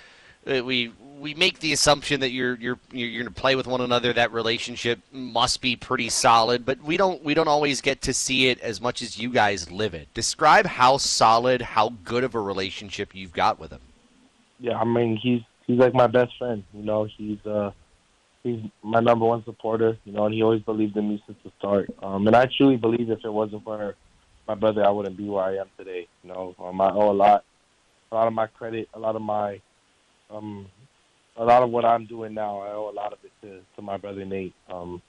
we 0.48 0.92
we 1.20 1.34
make 1.34 1.60
the 1.60 1.74
assumption 1.74 2.20
that 2.22 2.32
you're 2.32 2.56
you're 2.56 2.80
you're 2.92 3.24
going 3.24 3.34
to 3.34 3.42
play 3.42 3.56
with 3.56 3.68
one 3.68 3.82
another. 3.82 4.14
That 4.14 4.32
relationship 4.32 5.00
must 5.12 5.62
be 5.62 5.76
pretty 5.76 6.10
solid, 6.10 6.66
but 6.66 6.82
we 6.82 6.98
don't 6.98 7.24
we 7.24 7.34
don't 7.34 7.48
always 7.48 7.82
get 7.82 8.02
to 8.04 8.14
see 8.14 8.48
it 8.48 8.60
as 8.62 8.80
much 8.80 9.02
as 9.02 9.20
you 9.20 9.30
guys 9.30 9.72
live 9.72 9.94
it. 9.94 10.14
Describe 10.14 10.66
how 10.66 10.98
solid, 10.98 11.62
how 11.62 11.94
good 12.04 12.24
of 12.24 12.36
a 12.36 12.40
relationship 12.40 13.16
you've 13.16 13.34
got 13.34 13.60
with 13.60 13.72
him. 13.72 13.82
Yeah, 14.60 14.78
I 14.78 14.86
mean 14.86 15.18
he's 15.18 15.42
he's 15.66 15.80
like 15.80 15.94
my 15.94 16.08
best 16.08 16.38
friend. 16.38 16.64
You 16.74 16.84
know, 16.84 17.06
he's 17.06 17.44
uh 17.46 17.72
he's 18.44 18.62
my 18.84 19.00
number 19.00 19.26
one 19.26 19.44
supporter. 19.44 19.98
You 20.06 20.14
know, 20.14 20.26
and 20.26 20.34
he 20.34 20.44
always 20.44 20.62
believed 20.62 20.96
in 20.98 21.10
me 21.10 21.24
since 21.26 21.38
the 21.44 21.52
start. 21.58 21.90
Um, 22.02 22.28
and 22.28 22.36
I 22.36 22.48
truly 22.58 22.78
believe 22.78 23.10
if 23.10 23.24
it 23.24 23.34
wasn't 23.34 23.64
for 23.64 23.96
my 24.48 24.56
brother, 24.56 24.86
I 24.86 24.90
wouldn't 24.90 25.18
be 25.18 25.28
where 25.28 25.44
I 25.44 25.56
am 25.58 25.68
today. 25.78 26.08
You 26.24 26.30
know, 26.30 26.56
um, 26.60 26.80
I 26.80 26.90
owe 26.90 27.12
a 27.12 27.14
lot, 27.14 27.44
a 28.12 28.16
lot 28.16 28.28
of 28.28 28.34
my 28.34 28.48
credit, 28.48 28.88
a 28.94 29.00
lot 29.00 29.16
of 29.16 29.22
my, 29.22 29.60
um, 30.30 30.68
a 31.36 31.44
lot 31.44 31.64
of 31.64 31.70
what 31.70 31.86
I'm 31.86 32.06
doing 32.06 32.34
now. 32.34 32.60
I 32.60 32.70
owe 32.72 32.90
a 32.90 32.96
lot 32.96 33.14
of 33.14 33.20
it 33.24 33.32
to, 33.42 33.60
to 33.76 33.82
my 33.82 33.98
brother 33.98 34.26
Nate. 34.26 34.54
Um, 34.70 35.02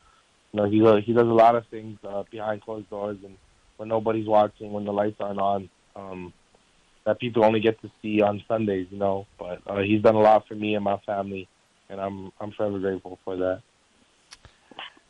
you 0.53 0.61
know, 0.61 0.71
he 0.71 0.85
uh, 0.87 0.97
he 0.97 1.12
does 1.12 1.27
a 1.27 1.33
lot 1.33 1.57
of 1.57 1.66
things 1.66 1.99
uh, 2.05 2.25
behind 2.31 2.62
closed 2.62 2.89
doors 2.91 3.19
and 3.25 3.37
when 3.77 3.89
nobody's 3.89 4.27
watching, 4.27 4.73
when 4.73 4.85
the 4.85 4.93
lights 4.93 5.21
aren't 5.21 5.41
on. 5.41 5.71
Um, 5.97 6.33
that 7.05 7.19
people 7.19 7.45
only 7.45 7.61
get 7.61 7.81
to 7.81 7.91
see 8.03 8.21
on 8.21 8.43
Sundays, 8.47 8.87
you 8.91 8.99
know. 8.99 9.27
But 9.39 9.62
uh, 9.66 9.79
he's 9.79 10.03
done 10.03 10.14
a 10.14 10.21
lot 10.21 10.47
for 10.47 10.55
me 10.55 10.75
and 10.75 10.85
my 10.85 10.99
family, 11.07 11.49
and 11.89 12.01
I'm 12.01 12.33
I'm 12.41 12.53
forever 12.53 12.79
grateful 12.79 13.19
for 13.25 13.37
that. 13.37 13.62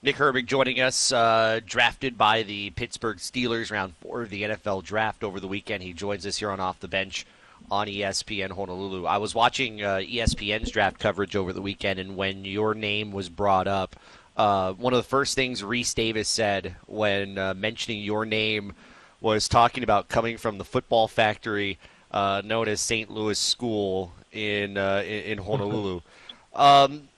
Nick 0.01 0.15
Herbig 0.15 0.47
joining 0.47 0.81
us, 0.81 1.11
uh, 1.11 1.59
drafted 1.67 2.17
by 2.17 2.45
the 2.45 2.71
Pittsburgh 2.71 3.17
Steelers, 3.17 3.73
round 3.73 3.95
four 4.01 4.23
of 4.23 4.31
the 4.31 4.45
NFL 4.45 4.85
draft 4.85 5.25
over 5.25 5.41
the 5.41 5.49
weekend. 5.49 5.83
He 5.83 5.93
joins 5.93 6.25
us 6.25 6.37
here 6.37 6.53
on 6.53 6.61
Off 6.61 6.79
the 6.79 6.87
Bench 6.87 7.27
on 7.71 7.87
ESPN 7.87 8.51
Honolulu. 8.51 9.07
I 9.07 9.19
was 9.19 9.35
watching 9.35 9.83
uh, 9.83 9.97
ESPN's 9.97 10.71
draft 10.71 10.99
coverage 10.99 11.37
over 11.37 11.53
the 11.53 11.63
weekend, 11.63 11.99
and 11.99 12.17
when 12.17 12.45
your 12.45 12.75
name 12.75 13.13
was 13.13 13.29
brought 13.29 13.67
up, 13.67 13.97
uh, 14.37 14.73
one 14.75 14.93
of 14.93 14.99
the 14.99 15.09
first 15.09 15.35
things 15.35 15.63
Rece 15.63 15.95
Davis 15.95 16.29
said 16.29 16.77
when 16.87 17.39
uh, 17.39 17.55
mentioning 17.55 18.03
your 18.03 18.25
name 18.25 18.73
was 19.21 19.49
talking 19.49 19.83
about 19.83 20.09
coming 20.09 20.37
from 20.37 20.59
the 20.59 20.65
football 20.65 21.09
factory 21.09 21.79
uh, 22.11 22.43
known 22.45 22.69
as 22.69 22.81
St. 22.81 23.11
Louis 23.11 23.39
School 23.39 24.13
in 24.33 24.77
uh, 24.79 25.03
in, 25.07 25.39
Honolulu. 25.39 26.01
Um, 26.55 27.09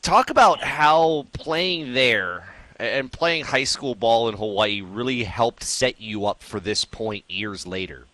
talk 0.00 0.30
about 0.30 0.62
how 0.62 1.26
playing 1.34 1.92
there 1.92 2.48
and 2.78 3.12
playing 3.12 3.44
high 3.44 3.64
school 3.64 3.94
ball 3.94 4.30
in 4.30 4.36
Hawaii 4.36 4.80
really 4.80 5.24
helped 5.24 5.62
set 5.62 6.00
you 6.00 6.24
up 6.24 6.42
for 6.42 6.58
this 6.58 6.86
point 6.86 7.24
years 7.28 7.66
later. 7.66 8.06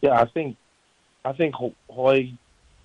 Yeah, 0.00 0.20
I 0.20 0.26
think 0.26 0.56
I 1.24 1.32
think 1.32 1.54
Hawaii 1.90 2.36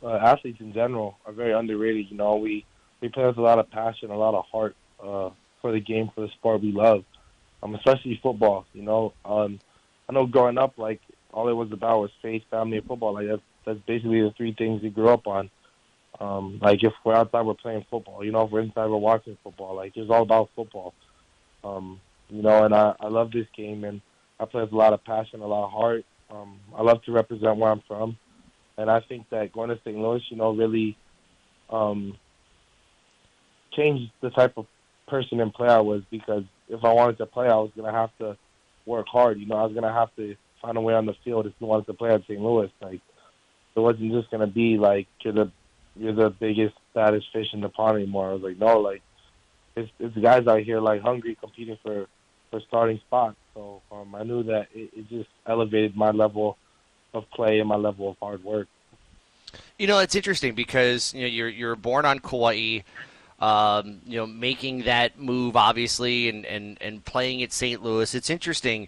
uh, 0.04 0.16
athletes 0.16 0.60
in 0.60 0.74
general 0.74 1.18
are 1.26 1.34
very 1.34 1.54
underrated. 1.54 2.10
You 2.10 2.18
know, 2.18 2.36
we 2.36 2.66
we 3.02 3.10
play 3.10 3.26
with 3.26 3.38
a 3.38 3.42
lot 3.42 3.60
of 3.60 3.70
passion, 3.70 4.10
a 4.10 4.18
lot 4.18 4.34
of 4.34 4.46
heart 4.46 4.76
uh, 5.04 5.30
for 5.62 5.72
the 5.72 5.80
game, 5.80 6.10
for 6.14 6.22
the 6.22 6.30
sport 6.30 6.62
we 6.62 6.72
love, 6.72 7.04
um, 7.62 7.76
especially 7.76 8.20
football. 8.22 8.66
You 8.74 8.84
know, 8.84 9.14
um, 9.26 9.60
I 10.10 10.14
know 10.14 10.26
growing 10.26 10.58
up, 10.58 10.78
like 10.78 11.02
all 11.34 11.48
it 11.50 11.54
was 11.54 11.72
about 11.72 12.02
was 12.02 12.12
faith, 12.22 12.44
family, 12.50 12.78
and 12.78 12.88
football. 12.88 13.14
Like 13.14 13.28
that's 13.28 13.42
that's 13.66 13.80
basically 13.86 14.22
the 14.22 14.32
three 14.32 14.54
things 14.54 14.82
we 14.82 14.90
grew 14.90 15.10
up 15.10 15.28
on. 15.28 15.50
Um, 16.20 16.60
like 16.62 16.84
if 16.84 16.94
we're 17.04 17.16
outside, 17.16 17.46
we're 17.46 17.54
playing 17.56 17.86
football. 17.90 18.24
You 18.24 18.32
know, 18.32 18.44
if 18.44 18.52
we're 18.52 18.62
inside, 18.62 18.88
we're 18.88 18.98
watching 18.98 19.38
football. 19.44 19.76
Like 19.76 19.94
it's 19.96 20.10
all 20.10 20.24
about 20.24 20.50
football. 20.56 20.94
Um, 21.64 22.00
you 22.30 22.42
know, 22.42 22.64
and 22.64 22.74
I, 22.74 22.96
I 23.00 23.08
love 23.08 23.32
this 23.32 23.48
game, 23.56 23.84
and 23.84 24.02
I 24.40 24.46
play 24.46 24.62
with 24.62 24.72
a 24.72 24.78
lot 24.78 24.94
of 24.94 25.04
passion, 25.04 25.42
a 25.42 25.48
lot 25.48 25.66
of 25.66 25.72
heart. 25.72 26.06
Um, 26.32 26.60
I 26.76 26.82
love 26.82 27.04
to 27.04 27.12
represent 27.12 27.58
where 27.58 27.72
I'm 27.72 27.84
from, 27.88 28.18
and 28.78 28.90
I 28.90 29.02
think 29.02 29.30
that 29.30 29.52
going 29.52 29.70
to 29.70 29.80
St. 29.84 29.98
Louis, 29.98 30.22
you 30.30 30.38
know, 30.38 30.52
really 30.52 30.98
um, 31.70 32.18
changed 33.74 34.12
the 34.22 34.30
type 34.30 34.54
of 34.58 34.66
person 35.08 35.40
and 35.40 35.54
player 35.54 35.72
I 35.72 35.82
was. 35.82 36.04
Because 36.10 36.44
if 36.70 36.84
I 36.84 36.94
wanted 36.94 37.18
to 37.18 37.26
play, 37.26 37.48
I 37.48 37.56
was 37.56 37.72
gonna 37.76 37.92
have 37.92 38.16
to 38.20 38.38
work 38.86 39.08
hard. 39.12 39.40
You 39.40 39.48
know, 39.48 39.58
I 39.58 39.64
was 39.64 39.74
gonna 39.74 39.94
have 39.94 40.16
to 40.16 40.36
find 40.62 40.78
a 40.78 40.82
way 40.82 40.94
on 40.94 41.06
the 41.06 41.16
field 41.24 41.48
if 41.48 41.54
you 41.60 41.68
wanted 41.68 41.88
to 41.88 41.94
play 41.94 42.12
at 42.12 42.22
St. 42.24 42.40
Louis. 42.40 42.72
Like 42.82 43.02
it 43.76 43.80
wasn't 43.80 44.12
just 44.12 44.32
gonna 44.32 44.48
be 44.48 44.78
like 44.78 45.08
you're 45.24 45.34
the 45.34 45.52
you're 45.96 46.14
the 46.14 46.30
biggest 46.30 46.76
saddest 46.94 47.28
fish 47.34 47.48
in 47.54 47.62
the 47.62 47.70
pond 47.70 47.98
anymore. 47.98 48.30
I 48.30 48.34
was 48.34 48.44
like, 48.44 48.58
no, 48.58 48.80
like 48.80 49.02
it's 49.76 49.92
it's 50.00 50.16
guys 50.18 50.48
out 50.48 50.62
here 50.62 50.80
like 50.80 51.02
hungry 51.02 51.38
competing 51.40 51.78
for 51.84 52.08
for 52.52 52.60
starting 52.68 53.00
spots. 53.00 53.38
So 53.56 53.82
um, 53.92 54.14
I 54.14 54.24
knew 54.24 54.44
that 54.44 54.68
it, 54.76 54.92
it 54.96 55.10
just 55.10 55.30
elevated 55.48 55.96
my 55.96 56.12
level 56.12 56.58
of 57.14 57.30
play 57.32 57.60
and 57.60 57.68
my 57.68 57.76
level 57.76 58.10
of 58.10 58.18
hard 58.20 58.44
work. 58.44 58.68
You 59.80 59.88
know, 59.88 60.00
it's 60.00 60.16
interesting 60.16 60.54
because 60.54 61.14
you 61.14 61.22
know 61.22 61.28
you're 61.28 61.50
you're 61.50 61.76
born 61.76 62.06
on 62.06 62.20
Kauai. 62.20 62.82
Um, 63.40 64.02
you 64.06 64.18
know, 64.18 64.28
making 64.28 64.84
that 64.84 65.18
move 65.18 65.58
obviously 65.58 66.30
and, 66.30 66.46
and, 66.46 66.78
and 66.80 67.04
playing 67.04 67.42
at 67.42 67.52
St. 67.52 67.82
Louis. 67.82 68.14
It's 68.14 68.30
interesting. 68.30 68.88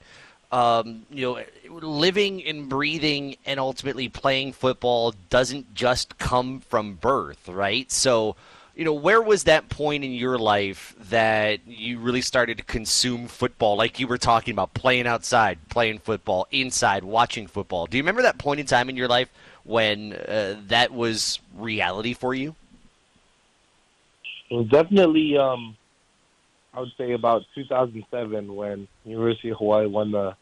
Um, 0.51 1.07
you 1.09 1.23
know, 1.23 1.79
living 1.79 2.43
and 2.43 2.69
breathing 2.69 3.37
and 3.47 3.59
ultimately 3.59 4.09
playing 4.09 4.53
football 4.53 5.15
doesn't 5.31 5.73
just 5.73 6.19
come 6.19 6.59
from 6.59 6.93
birth, 6.93 7.49
right? 7.49 7.91
So, 7.91 8.35
you 8.75 8.85
know, 8.85 8.93
where 8.93 9.21
was 9.21 9.43
that 9.43 9.69
point 9.69 10.03
in 10.03 10.11
your 10.11 10.37
life 10.37 10.95
that 11.09 11.59
you 11.67 11.99
really 11.99 12.21
started 12.21 12.57
to 12.57 12.63
consume 12.63 13.27
football, 13.27 13.77
like 13.77 13.99
you 13.99 14.07
were 14.07 14.17
talking 14.17 14.53
about, 14.53 14.73
playing 14.73 15.05
outside, 15.05 15.59
playing 15.69 15.99
football, 15.99 16.47
inside, 16.51 17.03
watching 17.03 17.45
football? 17.45 17.85
Do 17.85 17.97
you 17.97 18.03
remember 18.03 18.23
that 18.23 18.39
point 18.39 18.59
in 18.59 18.65
time 18.65 18.89
in 18.89 18.97
your 18.97 19.07
life 19.07 19.29
when 19.63 20.13
uh, 20.13 20.55
that 20.67 20.91
was 20.91 21.39
reality 21.55 22.13
for 22.13 22.33
you? 22.33 22.55
Well, 24.49 24.63
definitely, 24.63 25.37
um, 25.37 25.77
I 26.73 26.79
would 26.79 26.91
say, 26.97 27.11
about 27.11 27.43
2007 27.53 28.55
when 28.55 28.87
University 29.05 29.49
of 29.49 29.57
Hawaii 29.57 29.85
won 29.85 30.11
the 30.11 30.35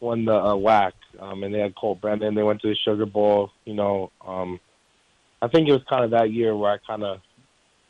won 0.00 0.24
the 0.24 0.34
uh, 0.34 0.54
WAC, 0.54 0.92
um, 1.20 1.42
and 1.42 1.54
they 1.54 1.58
had 1.58 1.74
Colt 1.74 2.00
Brennan. 2.00 2.34
They 2.34 2.42
went 2.42 2.60
to 2.62 2.68
the 2.68 2.74
Sugar 2.74 3.06
Bowl. 3.06 3.50
You 3.64 3.74
know, 3.74 4.10
um, 4.26 4.60
I 5.42 5.48
think 5.48 5.68
it 5.68 5.72
was 5.72 5.82
kind 5.88 6.04
of 6.04 6.10
that 6.12 6.30
year 6.30 6.56
where 6.56 6.72
I 6.72 6.78
kind 6.78 7.02
of 7.02 7.20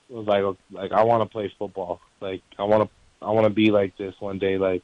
was 0.08 0.26
like, 0.26 0.42
like 0.70 0.92
I 0.92 1.04
want 1.04 1.22
to 1.22 1.32
play 1.32 1.52
football. 1.58 2.00
Like 2.20 2.42
I 2.58 2.64
want 2.64 2.84
to, 2.84 3.26
I 3.26 3.30
want 3.30 3.44
to 3.44 3.52
be 3.52 3.70
like 3.70 3.96
this 3.96 4.14
one 4.18 4.38
day. 4.38 4.58
Like, 4.58 4.82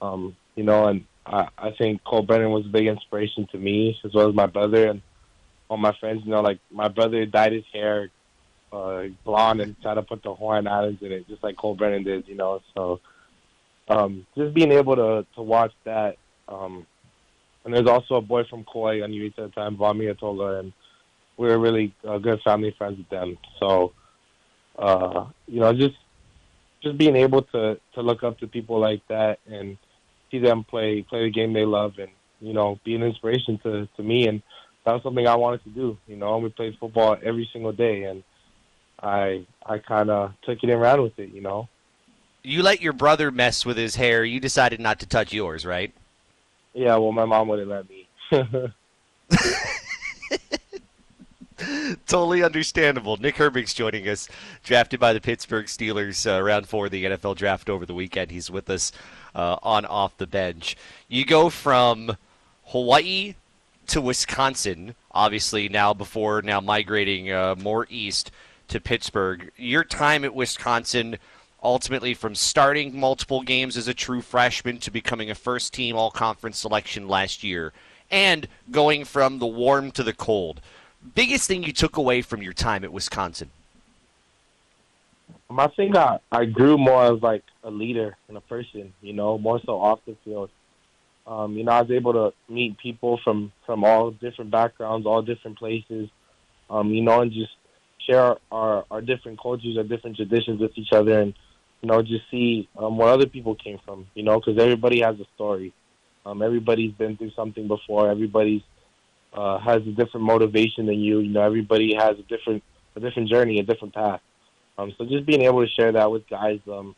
um, 0.00 0.36
you 0.56 0.64
know, 0.64 0.88
and 0.88 1.04
I, 1.26 1.48
I 1.56 1.70
think 1.70 2.04
Colt 2.04 2.26
Brennan 2.26 2.50
was 2.50 2.66
a 2.66 2.70
big 2.70 2.86
inspiration 2.86 3.46
to 3.52 3.58
me 3.58 3.98
as 4.04 4.12
well 4.12 4.28
as 4.28 4.34
my 4.34 4.46
brother 4.46 4.88
and 4.88 5.02
all 5.68 5.76
my 5.76 5.94
friends. 5.98 6.22
You 6.24 6.32
know, 6.32 6.40
like 6.40 6.58
my 6.70 6.88
brother 6.88 7.24
dyed 7.26 7.52
his 7.52 7.64
hair 7.72 8.10
uh, 8.72 9.04
blonde 9.24 9.60
and 9.60 9.80
tried 9.80 9.94
to 9.94 10.02
put 10.02 10.22
the 10.22 10.34
Hawaiian 10.34 10.66
Islands 10.66 11.02
in 11.02 11.12
it, 11.12 11.28
just 11.28 11.42
like 11.42 11.56
Colt 11.56 11.78
Brennan 11.78 12.02
did. 12.02 12.28
You 12.28 12.34
know, 12.34 12.60
so 12.74 13.00
um, 13.88 14.26
just 14.36 14.54
being 14.54 14.72
able 14.72 14.96
to 14.96 15.26
to 15.34 15.42
watch 15.42 15.72
that. 15.84 16.16
Um, 16.48 16.86
and 17.64 17.72
there's 17.72 17.86
also 17.86 18.16
a 18.16 18.20
boy 18.20 18.44
from 18.44 18.64
Kauai 18.64 19.00
on 19.00 19.12
UH 19.12 19.26
at 19.26 19.36
the 19.36 19.48
time, 19.48 19.76
Vami 19.76 20.14
Atola, 20.14 20.60
and 20.60 20.72
we 21.36 21.48
were 21.48 21.58
really 21.58 21.94
uh, 22.06 22.18
good 22.18 22.40
family 22.42 22.74
friends 22.76 22.98
with 22.98 23.08
them. 23.08 23.38
So, 23.58 23.92
uh, 24.78 25.26
you 25.46 25.60
know, 25.60 25.72
just 25.72 25.96
just 26.82 26.98
being 26.98 27.16
able 27.16 27.42
to 27.42 27.78
to 27.94 28.02
look 28.02 28.22
up 28.22 28.38
to 28.38 28.46
people 28.46 28.78
like 28.78 29.02
that 29.08 29.38
and 29.46 29.76
see 30.30 30.38
them 30.38 30.64
play 30.64 31.02
play 31.02 31.24
the 31.24 31.30
game 31.30 31.52
they 31.52 31.64
love, 31.64 31.98
and 31.98 32.10
you 32.40 32.52
know, 32.52 32.78
be 32.84 32.94
an 32.94 33.02
inspiration 33.02 33.58
to 33.62 33.88
to 33.96 34.02
me. 34.02 34.28
And 34.28 34.42
that 34.84 34.92
was 34.92 35.02
something 35.02 35.26
I 35.26 35.36
wanted 35.36 35.64
to 35.64 35.70
do. 35.70 35.98
You 36.06 36.16
know, 36.16 36.38
we 36.38 36.50
played 36.50 36.76
football 36.78 37.16
every 37.22 37.48
single 37.52 37.72
day, 37.72 38.04
and 38.04 38.22
I 39.02 39.46
I 39.64 39.78
kind 39.78 40.10
of 40.10 40.32
took 40.44 40.62
it 40.62 40.70
and 40.70 40.80
ran 40.80 41.02
with 41.02 41.18
it. 41.18 41.30
You 41.30 41.40
know. 41.40 41.68
You 42.46 42.62
let 42.62 42.82
your 42.82 42.92
brother 42.92 43.30
mess 43.30 43.64
with 43.64 43.78
his 43.78 43.96
hair. 43.96 44.22
You 44.22 44.38
decided 44.38 44.78
not 44.78 45.00
to 45.00 45.06
touch 45.06 45.32
yours, 45.32 45.64
right? 45.64 45.94
Yeah, 46.74 46.96
well, 46.96 47.12
my 47.12 47.24
mom 47.24 47.48
wouldn't 47.48 47.68
let 47.70 47.86
me. 47.88 48.06
totally 52.06 52.42
understandable. 52.42 53.16
Nick 53.16 53.36
Herbig's 53.36 53.74
joining 53.74 54.08
us, 54.08 54.28
drafted 54.62 55.00
by 55.00 55.12
the 55.12 55.20
Pittsburgh 55.20 55.66
Steelers, 55.66 56.26
uh, 56.30 56.42
round 56.42 56.68
four 56.68 56.86
of 56.86 56.92
the 56.92 57.04
NFL 57.04 57.36
draft 57.36 57.68
over 57.68 57.86
the 57.86 57.94
weekend. 57.94 58.30
He's 58.30 58.50
with 58.50 58.68
us 58.70 58.92
uh, 59.34 59.56
on 59.62 59.84
off 59.84 60.16
the 60.16 60.26
bench. 60.26 60.76
You 61.08 61.24
go 61.24 61.50
from 61.50 62.16
Hawaii 62.66 63.34
to 63.88 64.00
Wisconsin, 64.00 64.94
obviously 65.10 65.68
now 65.68 65.92
before 65.92 66.42
now 66.42 66.60
migrating 66.60 67.30
uh, 67.30 67.54
more 67.58 67.86
east 67.90 68.30
to 68.68 68.80
Pittsburgh. 68.80 69.50
Your 69.56 69.84
time 69.84 70.24
at 70.24 70.34
Wisconsin 70.34 71.18
ultimately 71.62 72.14
from 72.14 72.34
starting 72.34 72.98
multiple 72.98 73.42
games 73.42 73.76
as 73.76 73.88
a 73.88 73.94
true 73.94 74.20
freshman 74.20 74.78
to 74.78 74.90
becoming 74.90 75.30
a 75.30 75.34
first 75.34 75.72
team 75.72 75.96
all 75.96 76.10
conference 76.10 76.58
selection 76.58 77.08
last 77.08 77.42
year 77.42 77.72
and 78.10 78.46
going 78.70 79.04
from 79.04 79.38
the 79.38 79.46
warm 79.46 79.90
to 79.90 80.02
the 80.02 80.12
cold. 80.12 80.60
Biggest 81.14 81.46
thing 81.46 81.62
you 81.62 81.72
took 81.72 81.96
away 81.96 82.22
from 82.22 82.42
your 82.42 82.52
time 82.52 82.84
at 82.84 82.92
Wisconsin? 82.92 83.50
I 85.50 85.66
think 85.68 85.96
I, 85.96 86.18
I 86.32 86.46
grew 86.46 86.78
more 86.78 87.14
as 87.14 87.22
like 87.22 87.42
a 87.62 87.70
leader 87.70 88.16
and 88.28 88.36
a 88.36 88.40
person, 88.40 88.92
you 89.02 89.12
know, 89.12 89.38
more 89.38 89.60
so 89.64 89.80
off 89.80 90.00
the 90.06 90.16
field. 90.24 90.50
Um, 91.26 91.56
you 91.56 91.64
know, 91.64 91.72
I 91.72 91.82
was 91.82 91.90
able 91.90 92.12
to 92.12 92.32
meet 92.52 92.76
people 92.78 93.18
from 93.22 93.52
from 93.64 93.84
all 93.84 94.10
different 94.10 94.50
backgrounds, 94.50 95.06
all 95.06 95.22
different 95.22 95.58
places, 95.58 96.10
um, 96.68 96.90
you 96.90 97.02
know, 97.02 97.20
and 97.20 97.32
just 97.32 97.52
share 98.06 98.36
our, 98.50 98.84
our 98.90 99.00
different 99.00 99.40
cultures, 99.40 99.76
our 99.78 99.84
different 99.84 100.16
traditions 100.16 100.60
with 100.60 100.76
each 100.76 100.92
other, 100.92 101.20
and 101.20 101.34
you 101.80 101.88
know, 101.88 102.02
just 102.02 102.30
see 102.30 102.68
um, 102.76 102.98
where 102.98 103.08
other 103.08 103.26
people 103.26 103.54
came 103.54 103.78
from, 103.84 104.06
you 104.14 104.22
know, 104.22 104.38
because 104.40 104.58
everybody 104.58 105.00
has 105.00 105.18
a 105.20 105.26
story. 105.34 105.72
Um, 106.26 106.42
everybody's 106.42 106.92
been 106.92 107.16
through 107.16 107.32
something 107.32 107.68
before. 107.68 108.10
Everybody's 108.10 108.62
uh, 109.34 109.58
has 109.58 109.82
a 109.82 109.92
different 109.92 110.26
motivation 110.26 110.86
than 110.86 111.00
you. 111.00 111.18
You 111.20 111.30
know, 111.30 111.42
everybody 111.42 111.94
has 111.94 112.18
a 112.18 112.22
different 112.22 112.62
a 112.96 113.00
different 113.00 113.28
journey, 113.28 113.58
a 113.58 113.64
different 113.64 113.94
path. 113.94 114.20
Um, 114.78 114.92
so 114.96 115.04
just 115.04 115.26
being 115.26 115.42
able 115.42 115.64
to 115.64 115.72
share 115.72 115.92
that 115.92 116.10
with 116.10 116.28
guys 116.28 116.60
um, 116.70 116.94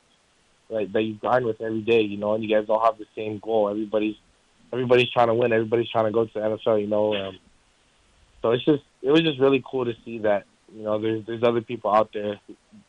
that, 0.70 0.92
that 0.92 1.02
you 1.02 1.14
grind 1.14 1.44
with 1.44 1.60
every 1.60 1.82
day, 1.82 2.00
you 2.00 2.16
know, 2.16 2.34
and 2.34 2.44
you 2.44 2.54
guys 2.54 2.66
all 2.68 2.84
have 2.84 2.98
the 2.98 3.06
same 3.14 3.38
goal. 3.38 3.68
Everybody's 3.68 4.16
everybody's 4.72 5.10
trying 5.10 5.28
to 5.28 5.34
win. 5.34 5.52
Everybody's 5.52 5.90
trying 5.90 6.06
to 6.06 6.12
go 6.12 6.24
to 6.24 6.30
the 6.32 6.40
NFL. 6.40 6.80
You 6.80 6.88
know, 6.88 7.14
um, 7.14 7.38
so 8.42 8.50
it's 8.50 8.64
just 8.64 8.82
it 9.02 9.10
was 9.10 9.22
just 9.22 9.40
really 9.40 9.62
cool 9.68 9.84
to 9.84 9.94
see 10.04 10.18
that 10.18 10.44
you 10.74 10.82
know 10.82 11.00
there's 11.00 11.24
there's 11.26 11.42
other 11.42 11.60
people 11.60 11.92
out 11.92 12.10
there 12.12 12.40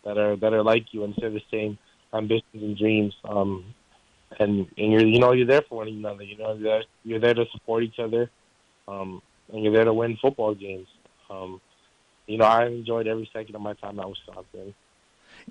that 0.04 0.18
are 0.18 0.36
that 0.38 0.54
are 0.54 0.64
like 0.64 0.94
you 0.94 1.04
and 1.04 1.16
share 1.16 1.30
the 1.30 1.42
same 1.52 1.78
ambitions 2.14 2.44
and 2.54 2.78
dreams. 2.78 3.14
Um, 3.24 3.74
and 4.40 4.68
and 4.78 4.92
you're 4.92 5.06
you 5.06 5.20
know 5.20 5.32
you're 5.32 5.48
there 5.48 5.64
for 5.68 5.80
one 5.80 5.88
another. 5.88 6.24
You 6.24 6.38
know 6.38 6.54
you're 6.54 6.64
there, 6.64 6.84
you're 7.04 7.20
there 7.20 7.34
to 7.34 7.46
support 7.52 7.84
each 7.84 8.00
other, 8.00 8.30
um, 8.88 9.22
and 9.52 9.64
you're 9.64 9.74
there 9.74 9.86
to 9.86 9.94
win 9.94 10.18
football 10.18 10.54
games. 10.54 10.88
Um, 11.30 11.62
you 12.28 12.38
know 12.38 12.46
I 12.46 12.68
enjoyed 12.68 13.08
every 13.08 13.30
second 13.34 13.56
of 13.56 13.62
my 13.62 13.74
time 13.74 14.00
at 14.00 14.10
Wisconsin. 14.10 14.74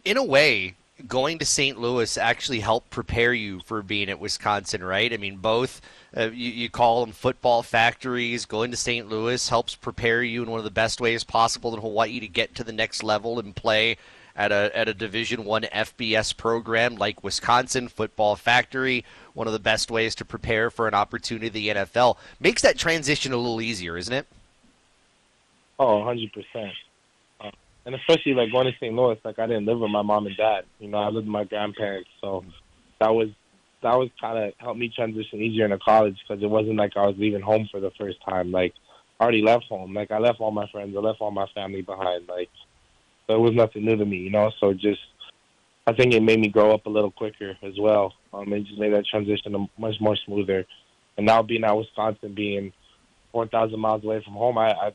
In 0.04 0.16
a 0.16 0.24
way, 0.24 0.74
going 1.06 1.38
to 1.38 1.44
St. 1.44 1.78
Louis 1.78 2.16
actually 2.16 2.60
helped 2.60 2.90
prepare 2.90 3.32
you 3.32 3.60
for 3.64 3.82
being 3.82 4.08
at 4.08 4.20
Wisconsin, 4.20 4.82
right? 4.82 5.12
I 5.12 5.16
mean, 5.16 5.36
both 5.36 5.80
uh, 6.16 6.30
you, 6.30 6.50
you, 6.50 6.70
call 6.70 7.04
them 7.04 7.12
football 7.12 7.62
factories. 7.62 8.46
Going 8.46 8.70
to 8.70 8.76
St. 8.76 9.08
Louis 9.08 9.48
helps 9.48 9.74
prepare 9.74 10.22
you 10.22 10.42
in 10.42 10.50
one 10.50 10.58
of 10.58 10.64
the 10.64 10.70
best 10.70 11.00
ways 11.00 11.24
possible 11.24 11.74
in 11.74 11.80
Hawaii 11.80 12.20
to 12.20 12.28
get 12.28 12.54
to 12.54 12.64
the 12.64 12.72
next 12.72 13.02
level 13.02 13.38
and 13.38 13.54
play 13.54 13.96
at 14.34 14.52
a 14.52 14.70
at 14.76 14.88
a 14.88 14.94
Division 14.94 15.44
One 15.44 15.62
FBS 15.62 16.36
program 16.36 16.96
like 16.96 17.24
Wisconsin 17.24 17.88
Football 17.88 18.36
Factory. 18.36 19.04
One 19.36 19.46
of 19.46 19.52
the 19.52 19.58
best 19.58 19.90
ways 19.90 20.14
to 20.14 20.24
prepare 20.24 20.70
for 20.70 20.88
an 20.88 20.94
opportunity 20.94 21.46
in 21.48 21.52
the 21.52 21.82
NFL 21.82 22.16
makes 22.40 22.62
that 22.62 22.78
transition 22.78 23.34
a 23.34 23.36
little 23.36 23.60
easier, 23.60 23.98
isn't 23.98 24.14
it? 24.14 24.26
Oh, 25.78 25.98
100 25.98 26.32
percent. 26.32 26.72
Uh, 27.38 27.50
and 27.84 27.94
especially 27.94 28.32
like 28.32 28.50
going 28.50 28.64
to 28.64 28.72
St. 28.78 28.94
Louis, 28.94 29.18
like 29.24 29.38
I 29.38 29.46
didn't 29.46 29.66
live 29.66 29.78
with 29.78 29.90
my 29.90 30.00
mom 30.00 30.26
and 30.26 30.34
dad. 30.38 30.64
You 30.78 30.88
know, 30.88 30.96
I 30.96 31.08
lived 31.08 31.26
with 31.26 31.32
my 31.32 31.44
grandparents, 31.44 32.08
so 32.22 32.46
that 32.98 33.14
was 33.14 33.28
that 33.82 33.94
was 33.94 34.08
kind 34.18 34.38
of 34.38 34.54
helped 34.56 34.80
me 34.80 34.88
transition 34.88 35.42
easier 35.42 35.66
into 35.66 35.78
college 35.80 36.16
because 36.26 36.42
it 36.42 36.48
wasn't 36.48 36.76
like 36.76 36.96
I 36.96 37.06
was 37.06 37.16
leaving 37.18 37.42
home 37.42 37.68
for 37.70 37.78
the 37.78 37.90
first 37.98 38.16
time. 38.24 38.52
Like 38.52 38.72
I 39.20 39.24
already 39.24 39.42
left 39.42 39.66
home. 39.66 39.92
Like 39.92 40.10
I 40.10 40.18
left 40.18 40.40
all 40.40 40.50
my 40.50 40.66
friends, 40.68 40.96
I 40.96 41.00
left 41.00 41.20
all 41.20 41.30
my 41.30 41.46
family 41.54 41.82
behind. 41.82 42.26
Like 42.26 42.48
so 43.26 43.34
it 43.34 43.40
was 43.40 43.54
nothing 43.54 43.84
new 43.84 43.96
to 43.96 44.06
me, 44.06 44.16
you 44.16 44.30
know. 44.30 44.50
So 44.60 44.72
just, 44.72 45.00
I 45.86 45.92
think 45.92 46.12
it 46.12 46.22
made 46.22 46.40
me 46.40 46.48
grow 46.48 46.74
up 46.74 46.86
a 46.86 46.90
little 46.90 47.12
quicker 47.12 47.56
as 47.62 47.74
well. 47.78 48.12
Um, 48.32 48.52
it 48.52 48.64
just 48.64 48.78
made 48.78 48.92
that 48.92 49.06
transition 49.06 49.68
much 49.78 50.00
more 50.00 50.16
smoother. 50.16 50.66
And 51.16 51.26
now 51.26 51.42
being 51.42 51.64
at 51.64 51.76
Wisconsin, 51.76 52.34
being 52.34 52.72
four 53.32 53.46
thousand 53.46 53.78
miles 53.78 54.02
away 54.04 54.22
from 54.24 54.34
home, 54.34 54.58
I, 54.58 54.72
I 54.72 54.92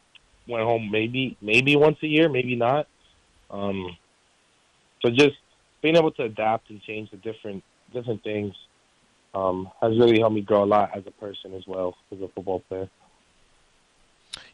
went 0.48 0.64
home 0.64 0.90
maybe 0.92 1.38
maybe 1.42 1.76
once 1.76 1.98
a 2.04 2.08
year, 2.08 2.30
maybe 2.30 2.56
not. 2.56 2.88
Um, 3.50 3.96
so 5.02 5.10
just 5.10 5.36
being 5.82 5.96
able 5.96 6.12
to 6.12 6.24
adapt 6.24 6.70
and 6.70 6.82
change 6.82 7.10
the 7.12 7.18
different 7.18 7.64
different 7.94 8.24
things 8.24 8.54
um, 9.34 9.70
has 9.82 9.98
really 9.98 10.20
helped 10.20 10.36
me 10.36 10.42
grow 10.42 10.64
a 10.64 10.66
lot 10.66 10.92
as 10.96 11.04
a 11.08 11.12
person 11.12 11.54
as 11.54 11.64
well 11.68 11.96
as 12.12 12.20
a 12.20 12.28
football 12.30 12.60
player. 12.68 12.90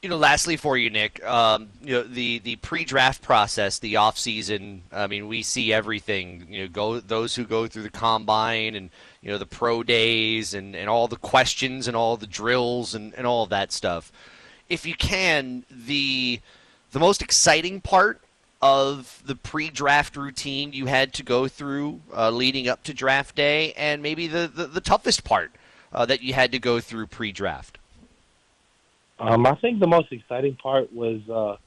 You 0.01 0.09
know, 0.09 0.17
lastly 0.17 0.57
for 0.57 0.75
you, 0.75 0.89
Nick, 0.89 1.23
um, 1.23 1.69
you 1.83 1.93
know 1.93 2.03
the, 2.03 2.39
the 2.39 2.55
pre-draft 2.57 3.21
process, 3.21 3.77
the 3.77 3.97
off-season. 3.97 4.83
I 4.91 5.05
mean, 5.07 5.27
we 5.27 5.43
see 5.43 5.71
everything. 5.71 6.47
You 6.49 6.63
know, 6.63 6.67
go 6.67 6.99
those 6.99 7.35
who 7.35 7.45
go 7.45 7.67
through 7.67 7.83
the 7.83 7.91
combine 7.91 8.73
and 8.73 8.89
you 9.21 9.31
know 9.31 9.37
the 9.37 9.45
pro 9.45 9.83
days 9.83 10.53
and, 10.53 10.75
and 10.75 10.89
all 10.89 11.07
the 11.07 11.15
questions 11.15 11.87
and 11.87 11.95
all 11.95 12.17
the 12.17 12.27
drills 12.27 12.95
and, 12.95 13.13
and 13.13 13.27
all 13.27 13.43
of 13.43 13.49
that 13.49 13.71
stuff. 13.71 14.11
If 14.67 14.85
you 14.85 14.95
can, 14.95 15.63
the 15.69 16.41
the 16.91 16.99
most 16.99 17.21
exciting 17.21 17.81
part 17.81 18.21
of 18.61 19.21
the 19.25 19.35
pre-draft 19.35 20.17
routine 20.17 20.73
you 20.73 20.87
had 20.87 21.13
to 21.13 21.23
go 21.23 21.47
through 21.47 22.01
uh, 22.15 22.31
leading 22.31 22.67
up 22.67 22.83
to 22.83 22.93
draft 22.93 23.35
day, 23.35 23.73
and 23.73 24.01
maybe 24.01 24.25
the 24.25 24.49
the, 24.51 24.65
the 24.65 24.81
toughest 24.81 25.23
part 25.23 25.51
uh, 25.93 26.05
that 26.05 26.21
you 26.21 26.33
had 26.33 26.51
to 26.51 26.59
go 26.59 26.79
through 26.79 27.05
pre-draft? 27.05 27.77
Um, 29.19 29.45
I 29.45 29.55
think 29.55 29.79
the 29.79 29.87
most 29.87 30.11
exciting 30.11 30.55
part 30.55 30.93
was, 30.93 31.21
uh, 31.29 31.57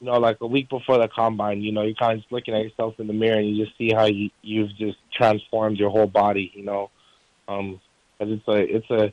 you 0.00 0.06
know, 0.06 0.18
like 0.18 0.38
a 0.40 0.46
week 0.46 0.68
before 0.68 0.98
the 0.98 1.08
combine. 1.08 1.62
You 1.62 1.72
know, 1.72 1.82
you're 1.82 1.94
kind 1.94 2.12
of 2.12 2.18
just 2.20 2.32
looking 2.32 2.54
at 2.54 2.62
yourself 2.62 2.94
in 2.98 3.06
the 3.06 3.12
mirror 3.12 3.38
and 3.38 3.48
you 3.48 3.64
just 3.64 3.76
see 3.78 3.92
how 3.92 4.06
you, 4.06 4.30
you've 4.42 4.74
just 4.76 4.98
transformed 5.12 5.78
your 5.78 5.90
whole 5.90 6.06
body. 6.06 6.50
You 6.54 6.64
know, 6.64 6.90
um, 7.48 7.80
cause 8.18 8.28
it's 8.30 8.48
a 8.48 8.76
it's 8.76 8.90
a 8.90 9.12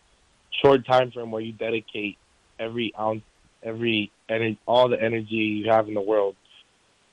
short 0.61 0.85
time 0.85 1.11
frame 1.11 1.31
where 1.31 1.41
you 1.41 1.53
dedicate 1.53 2.17
every 2.59 2.93
ounce, 2.99 3.23
every 3.63 4.11
energy, 4.29 4.59
all 4.65 4.89
the 4.89 5.01
energy 5.01 5.35
you 5.35 5.69
have 5.69 5.87
in 5.87 5.93
the 5.93 6.01
world 6.01 6.35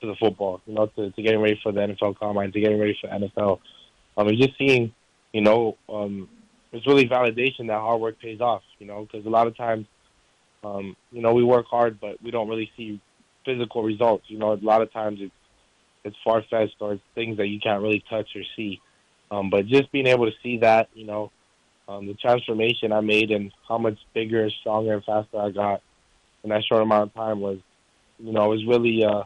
to 0.01 0.07
the 0.07 0.15
football. 0.15 0.61
You 0.65 0.75
know, 0.75 0.87
to, 0.87 1.11
to 1.11 1.21
getting 1.21 1.41
ready 1.41 1.59
for 1.61 1.71
the 1.71 1.81
NFL 1.81 2.17
combine, 2.19 2.51
to 2.51 2.59
getting 2.59 2.79
ready 2.79 2.97
for 2.99 3.07
NFL. 3.07 3.59
Um, 4.17 4.27
and 4.27 4.37
just 4.37 4.57
seeing, 4.57 4.93
you 5.33 5.41
know, 5.41 5.77
um, 5.89 6.29
it's 6.75 6.87
really 6.87 7.07
validation 7.07 7.67
that 7.67 7.79
hard 7.79 8.01
work 8.01 8.19
pays 8.19 8.41
off. 8.41 8.63
You 8.79 8.87
know, 8.87 9.03
because 9.03 9.25
a 9.25 9.29
lot 9.29 9.47
of 9.47 9.55
times, 9.55 9.87
um, 10.63 10.95
you 11.11 11.21
know, 11.21 11.33
we 11.33 11.43
work 11.43 11.65
hard, 11.67 11.99
but 11.99 12.21
we 12.21 12.31
don't 12.31 12.49
really 12.49 12.71
see 12.75 12.99
physical 13.45 13.83
results. 13.83 14.25
You 14.27 14.37
know, 14.37 14.53
a 14.53 14.55
lot 14.55 14.81
of 14.81 14.91
times 14.91 15.19
it's 15.21 15.33
it's 16.03 16.17
far 16.23 16.43
fetched 16.49 16.75
or 16.79 16.93
it's 16.93 17.03
things 17.15 17.37
that 17.37 17.47
you 17.47 17.59
can't 17.59 17.81
really 17.81 18.03
touch 18.09 18.35
or 18.35 18.43
see. 18.55 18.79
Um, 19.31 19.49
but 19.49 19.65
just 19.65 19.91
being 19.91 20.05
able 20.05 20.25
to 20.25 20.37
see 20.43 20.59
that, 20.59 20.89
you 20.93 21.05
know, 21.05 21.31
um, 21.87 22.05
the 22.05 22.13
transformation 22.13 22.91
I 22.91 23.01
made 23.01 23.31
and 23.31 23.51
how 23.67 23.77
much 23.77 23.97
bigger 24.13 24.49
stronger 24.61 24.93
and 24.93 25.03
faster 25.03 25.39
I 25.39 25.49
got 25.49 25.81
in 26.43 26.51
that 26.51 26.63
short 26.63 26.83
amount 26.83 27.09
of 27.09 27.13
time 27.15 27.41
was, 27.41 27.57
you 28.19 28.31
know, 28.31 28.49
was 28.49 28.63
really, 28.65 29.03
uh, 29.03 29.23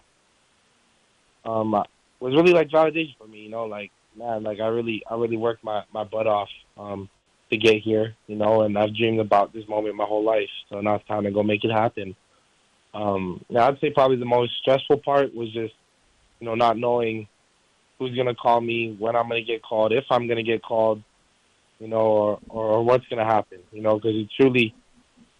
um, 1.45 1.71
was 2.19 2.33
really 2.33 2.53
like 2.53 2.69
validation 2.69 3.17
for 3.17 3.27
me. 3.27 3.39
You 3.39 3.49
know, 3.49 3.65
like 3.65 3.91
man, 4.15 4.43
like 4.43 4.59
I 4.59 4.67
really, 4.67 5.03
I 5.09 5.15
really 5.15 5.37
worked 5.37 5.63
my 5.63 5.83
my 5.93 6.03
butt 6.03 6.27
off 6.27 6.49
um, 6.77 7.09
to 7.49 7.57
get 7.57 7.81
here. 7.81 8.15
You 8.27 8.35
know, 8.35 8.61
and 8.61 8.77
I've 8.77 8.95
dreamed 8.95 9.19
about 9.19 9.53
this 9.53 9.67
moment 9.67 9.95
my 9.95 10.05
whole 10.05 10.23
life. 10.23 10.49
So 10.69 10.81
now 10.81 10.95
it's 10.95 11.07
time 11.07 11.23
to 11.23 11.31
go 11.31 11.43
make 11.43 11.63
it 11.63 11.71
happen. 11.71 12.15
Um, 12.93 13.43
now 13.49 13.67
I'd 13.67 13.79
say 13.79 13.91
probably 13.91 14.17
the 14.17 14.25
most 14.25 14.53
stressful 14.61 14.97
part 14.97 15.33
was 15.35 15.51
just, 15.53 15.73
you 16.39 16.47
know, 16.47 16.55
not 16.55 16.77
knowing 16.77 17.27
who's 17.97 18.15
gonna 18.15 18.33
call 18.33 18.61
me, 18.61 18.95
when 18.97 19.15
I'm 19.15 19.27
gonna 19.27 19.41
get 19.41 19.61
called, 19.61 19.91
if 19.91 20.05
I'm 20.09 20.27
gonna 20.27 20.43
get 20.43 20.63
called, 20.63 21.03
you 21.79 21.87
know, 21.87 21.99
or 21.99 22.39
or, 22.49 22.65
or 22.65 22.83
what's 22.83 23.07
gonna 23.07 23.25
happen, 23.25 23.59
you 23.71 23.81
know, 23.81 23.95
because 23.95 24.15
it 24.15 24.29
truly 24.39 24.73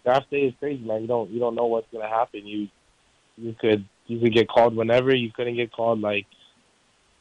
draft 0.04 0.30
day 0.30 0.42
is 0.42 0.54
crazy, 0.58 0.82
man. 0.84 1.02
You 1.02 1.08
don't 1.08 1.30
you 1.30 1.40
don't 1.40 1.54
know 1.54 1.66
what's 1.66 1.88
gonna 1.92 2.08
happen. 2.08 2.46
You 2.46 2.68
you 3.36 3.54
could 3.58 3.84
you 4.06 4.20
could 4.20 4.34
get 4.34 4.48
called 4.48 4.76
whenever. 4.76 5.14
You 5.14 5.30
couldn't 5.32 5.56
get 5.56 5.72
called 5.72 6.00
like. 6.00 6.26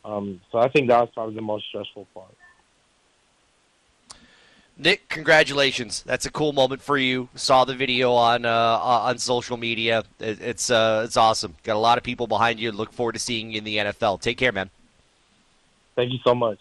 Um, 0.06 0.40
so 0.52 0.60
I 0.60 0.70
think 0.70 0.88
that 0.88 1.00
was 1.02 1.10
probably 1.14 1.36
the 1.36 1.42
most 1.42 1.66
stressful 1.68 2.08
part. 2.14 2.34
Nick, 4.82 5.10
congratulations! 5.10 6.04
That's 6.04 6.26
a 6.26 6.32
cool 6.32 6.54
moment 6.54 6.82
for 6.82 6.98
you. 6.98 7.28
Saw 7.36 7.66
the 7.66 7.76
video 7.76 8.14
on 8.14 8.46
uh, 8.46 8.80
on 8.82 9.18
social 9.18 9.58
media. 9.58 10.04
It, 10.22 10.42
it's 10.42 10.72
uh, 10.72 11.02
it's 11.06 11.18
awesome. 11.18 11.56
Got 11.64 11.76
a 11.76 11.80
lot 11.80 11.98
of 11.98 12.04
people 12.06 12.28
behind 12.28 12.62
you. 12.62 12.72
Look 12.72 12.94
forward 12.94 13.12
to 13.12 13.20
seeing 13.20 13.52
you 13.52 13.58
in 13.58 13.66
the 13.66 13.76
NFL. 13.78 14.22
Take 14.22 14.38
care, 14.38 14.54
man. 14.54 14.70
Thank 15.98 16.14
you 16.14 16.20
so 16.24 16.34
much. 16.34 16.60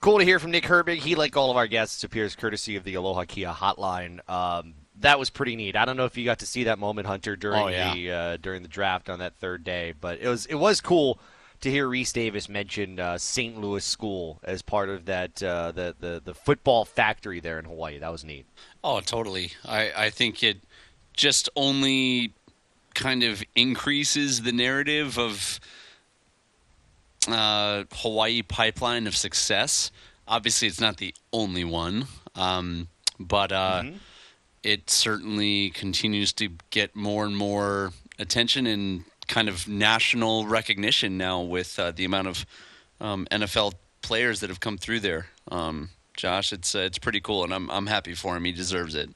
Cool 0.00 0.18
to 0.20 0.24
hear 0.24 0.38
from 0.38 0.52
Nick 0.52 0.62
Herbig. 0.64 0.98
He, 0.98 1.16
like 1.16 1.36
all 1.36 1.50
of 1.50 1.56
our 1.56 1.66
guests, 1.66 2.04
appears 2.04 2.36
courtesy 2.36 2.76
of 2.76 2.84
the 2.84 2.94
Aloha 2.94 3.24
Kia 3.24 3.48
hotline. 3.48 4.20
Um, 4.30 4.74
that 5.00 5.18
was 5.18 5.30
pretty 5.30 5.56
neat. 5.56 5.74
I 5.74 5.84
don't 5.84 5.96
know 5.96 6.04
if 6.04 6.16
you 6.16 6.24
got 6.24 6.38
to 6.38 6.46
see 6.46 6.62
that 6.64 6.78
moment, 6.78 7.08
Hunter, 7.08 7.34
during 7.34 7.60
Oh, 7.60 7.66
yeah. 7.66 7.92
the 7.92 8.12
uh, 8.12 8.36
during 8.36 8.62
the 8.62 8.68
draft 8.68 9.10
on 9.10 9.18
that 9.18 9.34
third 9.34 9.64
day, 9.64 9.94
but 10.00 10.20
it 10.20 10.28
was 10.28 10.46
it 10.46 10.54
was 10.54 10.80
cool 10.80 11.18
to 11.60 11.70
hear 11.70 11.88
Rece 11.88 12.12
Davis 12.12 12.48
mention 12.48 13.00
uh, 13.00 13.18
St. 13.18 13.60
Louis 13.60 13.84
School 13.84 14.40
as 14.44 14.62
part 14.62 14.88
of 14.88 15.06
that 15.06 15.42
uh, 15.42 15.72
the, 15.72 15.94
the 15.98 16.22
the 16.24 16.34
football 16.34 16.84
factory 16.84 17.40
there 17.40 17.58
in 17.58 17.64
Hawaii. 17.64 17.98
That 17.98 18.12
was 18.12 18.24
neat. 18.24 18.46
Oh, 18.84 19.00
totally. 19.00 19.52
I, 19.64 19.92
I 19.96 20.10
think 20.10 20.42
it 20.42 20.58
just 21.14 21.48
only 21.56 22.32
kind 22.94 23.22
of 23.22 23.42
increases 23.54 24.42
the 24.42 24.52
narrative 24.52 25.18
of 25.18 25.60
uh, 27.28 27.84
Hawaii 27.92 28.42
pipeline 28.42 29.06
of 29.06 29.16
success. 29.16 29.90
Obviously, 30.26 30.68
it's 30.68 30.80
not 30.80 30.98
the 30.98 31.14
only 31.32 31.64
one, 31.64 32.06
um, 32.34 32.88
but 33.18 33.50
uh, 33.50 33.82
it 34.62 34.90
certainly 34.90 35.70
continues 35.70 36.32
to 36.34 36.50
get 36.70 36.94
more 36.94 37.24
and 37.24 37.36
more 37.36 37.92
attention 38.18 38.66
and 38.66 39.04
kind 39.28 39.48
of 39.48 39.68
national 39.68 40.46
recognition 40.46 41.16
now 41.16 41.40
with 41.40 41.78
uh, 41.78 41.92
the 41.92 42.04
amount 42.04 42.28
of 42.28 42.46
um, 43.00 43.26
NFL 43.30 43.74
players 44.02 44.40
that 44.40 44.50
have 44.50 44.60
come 44.60 44.76
through 44.78 45.00
there. 45.00 45.26
Um, 45.50 45.90
Josh, 46.16 46.52
it's 46.52 46.74
uh, 46.74 46.80
it's 46.80 46.98
pretty 46.98 47.20
cool, 47.20 47.44
and 47.44 47.54
I'm 47.54 47.70
I'm 47.70 47.86
happy 47.86 48.14
for 48.14 48.36
him. 48.36 48.44
He 48.44 48.52
deserves 48.52 48.96
it. 48.96 49.10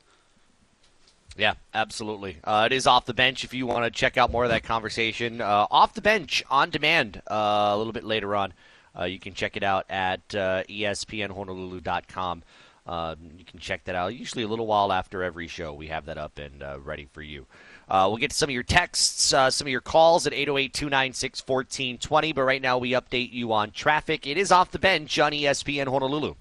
Yeah, 1.36 1.54
absolutely. 1.72 2.36
Uh, 2.44 2.68
it 2.70 2.74
is 2.74 2.86
off 2.86 3.06
the 3.06 3.14
bench. 3.14 3.42
If 3.42 3.54
you 3.54 3.66
want 3.66 3.84
to 3.84 3.90
check 3.90 4.18
out 4.18 4.30
more 4.30 4.44
of 4.44 4.50
that 4.50 4.64
conversation, 4.64 5.40
uh, 5.40 5.66
off 5.70 5.94
the 5.94 6.02
bench 6.02 6.44
on 6.50 6.68
demand 6.70 7.22
uh, 7.30 7.70
a 7.72 7.76
little 7.76 7.92
bit 7.92 8.04
later 8.04 8.36
on. 8.36 8.52
Uh, 8.98 9.04
you 9.04 9.18
can 9.18 9.32
check 9.32 9.56
it 9.56 9.62
out 9.62 9.86
at 9.88 10.28
espnhonolulu.com. 10.28 12.42
Uh, 12.86 13.14
you 13.38 13.44
can 13.44 13.58
check 13.58 13.84
that 13.84 13.94
out. 13.94 14.14
Usually 14.14 14.44
a 14.44 14.48
little 14.48 14.66
while 14.66 14.92
after 14.92 15.22
every 15.22 15.48
show, 15.48 15.72
we 15.72 15.86
have 15.86 16.04
that 16.06 16.18
up 16.18 16.38
and 16.38 16.62
ready 16.84 17.08
for 17.10 17.22
you. 17.22 17.46
Uh, 17.92 18.06
we'll 18.08 18.16
get 18.16 18.30
to 18.30 18.36
some 18.36 18.48
of 18.48 18.54
your 18.54 18.62
texts, 18.62 19.34
uh, 19.34 19.50
some 19.50 19.66
of 19.66 19.70
your 19.70 19.82
calls 19.82 20.26
at 20.26 20.32
808 20.32 20.72
296 20.72 21.40
1420. 21.46 22.32
But 22.32 22.42
right 22.44 22.62
now, 22.62 22.78
we 22.78 22.92
update 22.92 23.34
you 23.34 23.52
on 23.52 23.70
traffic. 23.70 24.26
It 24.26 24.38
is 24.38 24.50
off 24.50 24.70
the 24.70 24.78
bench 24.78 25.18
on 25.18 25.32
ESPN 25.32 25.88
Honolulu. 25.88 26.36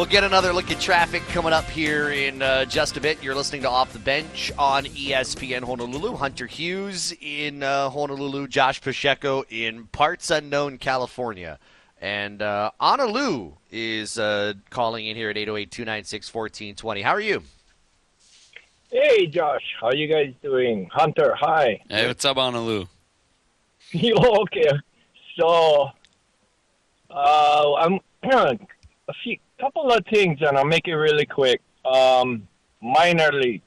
We'll 0.00 0.08
get 0.08 0.24
another 0.24 0.54
look 0.54 0.70
at 0.70 0.80
traffic 0.80 1.22
coming 1.28 1.52
up 1.52 1.66
here 1.66 2.08
in 2.08 2.40
uh, 2.40 2.64
just 2.64 2.96
a 2.96 3.02
bit. 3.02 3.22
You're 3.22 3.34
listening 3.34 3.60
to 3.60 3.68
Off 3.68 3.92
the 3.92 3.98
Bench 3.98 4.50
on 4.58 4.86
ESPN 4.86 5.62
Honolulu. 5.62 6.16
Hunter 6.16 6.46
Hughes 6.46 7.12
in 7.20 7.62
uh, 7.62 7.90
Honolulu, 7.90 8.48
Josh 8.48 8.80
Pacheco 8.80 9.44
in 9.50 9.88
parts 9.88 10.30
unknown 10.30 10.78
California. 10.78 11.58
And 12.00 12.40
uh, 12.40 12.70
Anna 12.80 13.04
Lou 13.04 13.58
is 13.70 14.18
uh, 14.18 14.54
calling 14.70 15.06
in 15.06 15.16
here 15.16 15.28
at 15.28 15.36
808 15.36 15.70
296 15.70 16.32
1420. 16.32 17.02
How 17.02 17.10
are 17.10 17.20
you? 17.20 17.42
Hey, 18.90 19.26
Josh, 19.26 19.60
how 19.82 19.88
are 19.88 19.96
you 19.96 20.08
guys 20.08 20.32
doing? 20.42 20.88
Hunter, 20.90 21.36
hi. 21.38 21.78
Hey, 21.90 22.06
what's 22.06 22.24
up, 22.24 22.38
Honolulu? 22.38 22.86
okay, 23.94 24.70
so 25.38 25.90
uh, 27.10 27.74
I'm 27.74 28.00
a 29.10 29.12
few 29.22 29.36
couple 29.60 29.92
of 29.92 30.04
things, 30.12 30.38
and 30.40 30.56
I'll 30.56 30.64
make 30.64 30.88
it 30.88 30.94
really 30.94 31.26
quick. 31.26 31.60
Um, 31.84 32.48
minor 32.80 33.30
leagues. 33.32 33.64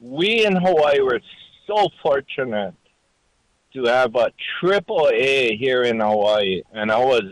We 0.00 0.44
in 0.44 0.56
Hawaii 0.56 1.00
were 1.00 1.20
so 1.66 1.88
fortunate 2.02 2.74
to 3.74 3.84
have 3.84 4.14
a 4.16 4.30
triple 4.60 5.10
A 5.14 5.56
here 5.56 5.82
in 5.82 6.00
Hawaii, 6.00 6.62
and 6.72 6.90
I 6.90 6.98
was 6.98 7.22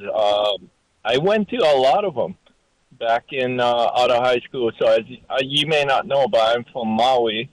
um, 0.60 0.70
I 1.04 1.18
went 1.18 1.48
to 1.48 1.56
a 1.56 1.76
lot 1.76 2.04
of 2.04 2.14
them 2.14 2.36
back 2.98 3.32
in 3.32 3.60
uh, 3.60 3.90
out 3.96 4.10
of 4.10 4.22
high 4.22 4.40
school. 4.40 4.70
So 4.78 4.88
as 4.88 5.00
uh, 5.28 5.38
you 5.42 5.66
may 5.66 5.84
not 5.84 6.06
know, 6.06 6.28
but 6.28 6.56
I'm 6.56 6.64
from 6.72 6.88
Maui 6.88 7.50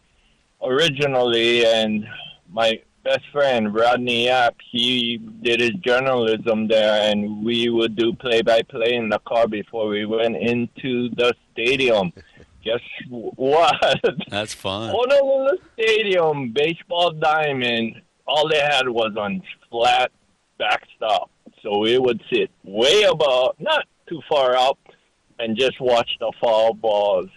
originally, 0.62 1.66
and 1.66 2.06
my 2.49 2.80
best 3.07 3.23
friend 3.31 3.73
Rodney 3.73 4.25
Yap, 4.25 4.57
he 4.69 5.17
did 5.41 5.61
his 5.61 5.71
journalism 5.75 6.67
there, 6.67 7.09
and 7.09 7.45
we 7.45 7.69
would 7.69 7.95
do 7.95 8.11
play-by-play 8.11 8.95
in 8.95 9.07
the 9.07 9.19
car 9.19 9.47
before 9.47 9.88
we 9.88 10.05
went 10.05 10.35
into 10.35 11.09
the 11.15 11.34
stadium. 11.53 12.11
Guess 12.65 12.81
what? 13.07 14.01
That's 14.29 14.53
fun. 14.53 14.93
Honolulu 14.93 15.57
Stadium, 15.75 16.51
baseball 16.51 17.11
diamond, 17.11 18.01
all 18.27 18.49
they 18.49 18.59
had 18.59 18.89
was 18.89 19.15
on 19.17 19.41
flat 19.69 20.11
backstop. 20.59 21.31
So 21.63 21.77
we 21.77 21.97
would 21.97 22.21
sit 22.29 22.51
way 22.65 23.03
above, 23.03 23.55
not 23.57 23.85
too 24.09 24.21
far 24.27 24.57
up, 24.57 24.79
and 25.39 25.57
just 25.57 25.79
watch 25.79 26.09
the 26.19 26.34
foul 26.41 26.73
balls 26.73 27.29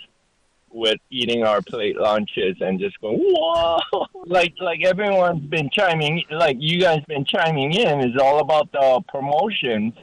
with 0.73 0.99
eating 1.11 1.43
our 1.45 1.61
plate 1.63 1.97
lunches 1.97 2.57
and 2.61 2.79
just 2.79 3.01
going, 3.01 3.19
whoa! 3.19 3.79
like, 4.27 4.55
like 4.61 4.85
everyone's 4.85 5.47
been 5.47 5.69
chiming, 5.71 6.23
like 6.31 6.57
you 6.61 6.81
guys 6.81 7.03
been 7.09 7.25
chiming 7.25 7.73
in, 7.73 8.01
is 8.01 8.21
all 8.21 8.41
about 8.41 8.71
the 8.73 9.03
promotions. 9.09 9.95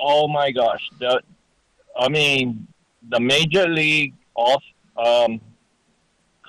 Oh 0.00 0.28
my 0.28 0.50
gosh. 0.50 0.88
The, 0.98 1.20
I 1.96 2.08
mean, 2.08 2.66
the 3.08 3.20
Major 3.20 3.68
League 3.68 4.14
all 4.34 4.62
um, 4.96 5.40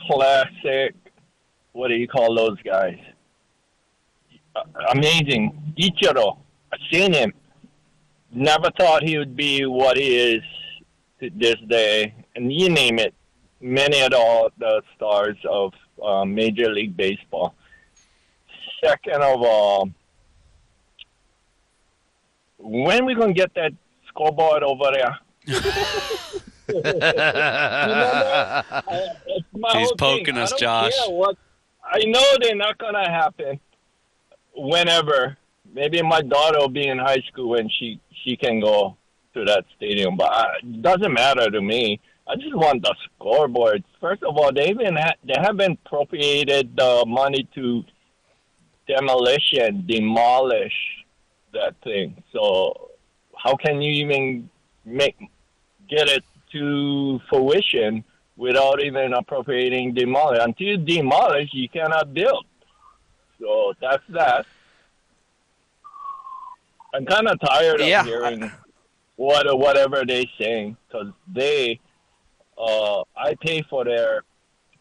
Classic, 0.08 0.96
what 1.74 1.90
do 1.90 1.96
you 1.96 2.08
call 2.08 2.36
those 2.36 2.62
guys? 2.64 2.98
Uh, 4.56 4.64
amazing. 4.92 5.74
Ichiro. 5.78 6.38
I've 6.72 6.80
seen 6.92 7.14
him. 7.14 7.34
Never 8.32 8.70
thought 8.78 9.04
he 9.04 9.18
would 9.18 9.36
be 9.36 9.66
what 9.66 9.98
he 9.98 10.16
is 10.16 10.44
to 11.20 11.30
this 11.36 11.56
day. 11.68 12.14
And 12.36 12.52
you 12.54 12.70
name 12.70 13.00
it. 13.00 13.14
Many 13.62 14.00
of 14.02 14.12
the, 14.12 14.52
the 14.58 14.82
stars 14.96 15.38
of 15.50 15.74
uh, 16.04 16.24
Major 16.26 16.72
League 16.72 16.96
Baseball. 16.96 17.54
Second 18.84 19.22
of 19.22 19.42
all, 19.42 19.90
when 22.58 23.06
we 23.06 23.16
gonna 23.16 23.34
get 23.34 23.54
that 23.56 23.72
scoreboard 24.08 24.64
over 24.64 24.92
there? 24.94 25.18
You 26.72 26.82
know? 26.84 27.02
I- 28.72 29.80
He's 29.80 29.92
poking 29.98 30.38
us, 30.38 30.54
Josh. 30.54 30.94
what- 31.08 31.36
I 31.84 32.04
know 32.06 32.24
they're 32.40 32.56
not 32.56 32.78
gonna 32.78 33.10
happen. 33.10 33.60
Whenever, 34.56 35.36
maybe 35.74 36.02
my 36.04 36.22
daughter 36.22 36.60
will 36.60 36.70
be 36.70 36.88
in 36.88 37.00
high 37.00 37.22
school 37.28 37.56
and 37.56 37.72
she 37.72 38.00
she 38.24 38.36
can 38.38 38.60
go 38.60 38.96
to 39.34 39.44
that 39.46 39.66
stadium, 39.76 40.16
but 40.16 40.32
it 40.62 40.82
doesn't 40.84 41.12
matter 41.12 41.50
to 41.50 41.60
me. 41.60 42.00
I 42.30 42.36
just 42.36 42.56
want 42.56 42.84
the 42.84 42.94
scoreboard. 43.06 43.84
First 44.00 44.22
of 44.24 44.38
all, 44.38 44.54
they 44.54 44.70
even 44.70 44.96
ha- 44.96 45.16
they 45.24 45.34
haven't 45.38 45.80
appropriated 45.86 46.76
the 46.78 47.04
money 47.08 47.48
to 47.56 47.84
demolition, 48.88 49.84
demolish 49.88 50.74
that 51.54 51.74
thing. 51.84 52.22
So 52.32 52.92
how 53.36 53.56
can 53.56 53.82
you 53.82 53.92
even 54.06 54.50
make 54.86 55.18
get 55.90 56.08
it 56.08 56.24
to 56.52 57.20
fruition 57.30 58.04
without 58.38 58.84
even 58.84 59.14
appropriating 59.14 59.94
demolish? 59.96 60.40
Until 60.42 60.68
you 60.68 60.78
demolish, 60.78 61.50
you 61.52 61.68
cannot 61.68 62.14
build. 62.14 62.46
So 63.42 63.74
that's 63.82 64.04
that. 64.10 64.46
I'm 66.94 67.06
kind 67.06 67.28
of 67.28 67.40
tired 67.40 67.82
of 67.82 67.88
Yeah. 67.88 68.04
hearing 68.04 68.52
what 69.16 69.46
whatever 69.58 70.04
they 70.06 70.30
saying 70.40 70.78
because 70.88 71.12
they, 71.32 71.80
uh, 72.60 73.04
I 73.16 73.36
pay 73.36 73.64
for 73.70 73.86
their, 73.86 74.24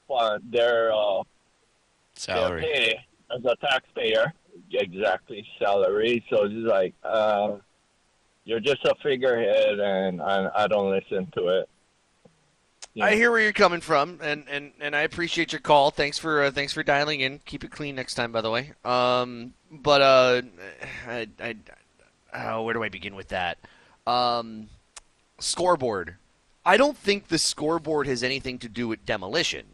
fund, 0.07 0.43
their 0.51 0.93
uh, 0.93 1.23
Salary. 2.15 2.63
their 2.63 2.73
pay 2.73 3.05
as 3.35 3.45
a 3.45 3.57
taxpayer, 3.65 4.33
exactly 4.73 5.47
salary. 5.59 6.25
So 6.29 6.45
it's 6.45 6.55
like, 6.55 6.95
uh, 7.05 7.57
you're 8.45 8.61
just 8.61 8.85
a 8.85 8.95
figurehead, 9.03 9.79
and 9.79 10.23
I, 10.23 10.49
I 10.55 10.67
don't 10.67 10.91
listen 10.91 11.31
to 11.37 11.49
it. 11.49 11.69
You 12.95 13.05
I 13.05 13.15
hear 13.15 13.31
where 13.31 13.41
you're 13.41 13.53
coming 13.53 13.81
from, 13.83 14.19
and, 14.23 14.45
and, 14.51 14.73
and 14.81 14.97
I 14.97 15.03
appreciate 15.03 15.53
your 15.53 15.61
call. 15.61 15.91
Thanks 15.91 16.19
for 16.19 16.43
uh, 16.43 16.51
thanks 16.51 16.73
for 16.73 16.83
dialing 16.83 17.21
in. 17.21 17.41
Keep 17.45 17.65
it 17.65 17.71
clean 17.71 17.95
next 17.95 18.15
time, 18.15 18.33
by 18.33 18.41
the 18.41 18.51
way. 18.51 18.73
Um, 18.85 19.53
but 19.71 20.01
uh, 20.01 20.43
I, 21.07 21.29
I, 21.39 21.57
oh, 22.35 22.63
where 22.63 22.75
do 22.75 22.83
I 22.83 22.89
begin 22.89 23.15
with 23.15 23.29
that? 23.29 23.59
Um, 24.07 24.69
scoreboard. 25.39 26.17
I 26.69 26.77
don't 26.77 26.99
think 26.99 27.29
the 27.29 27.39
scoreboard 27.39 28.07
has 28.09 28.23
anything 28.23 28.59
to 28.59 28.69
do 28.69 28.89
with 28.89 29.07
demolition. 29.07 29.65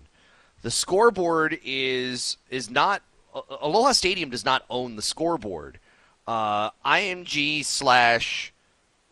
The 0.63 0.71
scoreboard 0.71 1.59
is 1.65 2.37
is 2.49 2.71
not 2.71 3.03
Aloha 3.35 3.91
Stadium 3.91 4.31
does 4.31 4.45
not 4.45 4.65
own 4.71 4.95
the 4.95 5.03
scoreboard. 5.03 5.81
Uh, 6.25 6.71
IMG 6.87 7.65
slash 7.65 8.53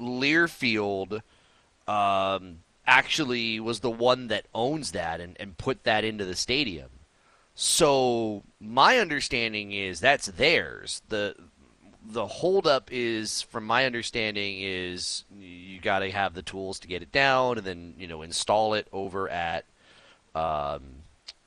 Learfield 0.01 1.23
um, 1.89 2.61
actually 2.87 3.59
was 3.59 3.81
the 3.81 3.91
one 3.91 4.29
that 4.29 4.47
owns 4.55 4.93
that 4.93 5.21
and, 5.21 5.37
and 5.41 5.59
put 5.59 5.83
that 5.83 6.05
into 6.05 6.25
the 6.25 6.37
stadium. 6.37 6.89
So 7.57 8.45
my 8.61 8.99
understanding 8.99 9.73
is 9.73 9.99
that's 9.99 10.27
theirs. 10.27 11.03
The 11.09 11.35
the 12.05 12.27
holdup 12.27 12.89
is, 12.93 13.43
from 13.43 13.65
my 13.65 13.87
understanding, 13.87 14.59
is 14.61 15.25
you 15.39 15.81
got 15.81 16.01
to 16.01 16.11
have 16.11 16.35
the 16.35 16.43
tools 16.43 16.81
to 16.81 16.89
get 16.89 17.03
it 17.03 17.13
down, 17.13 17.59
and 17.59 17.67
then 17.67 17.95
you 17.99 18.07
know 18.09 18.23
install 18.23 18.75
it 18.75 18.89
over 18.93 19.29
at, 19.29 19.65
um, 20.35 20.83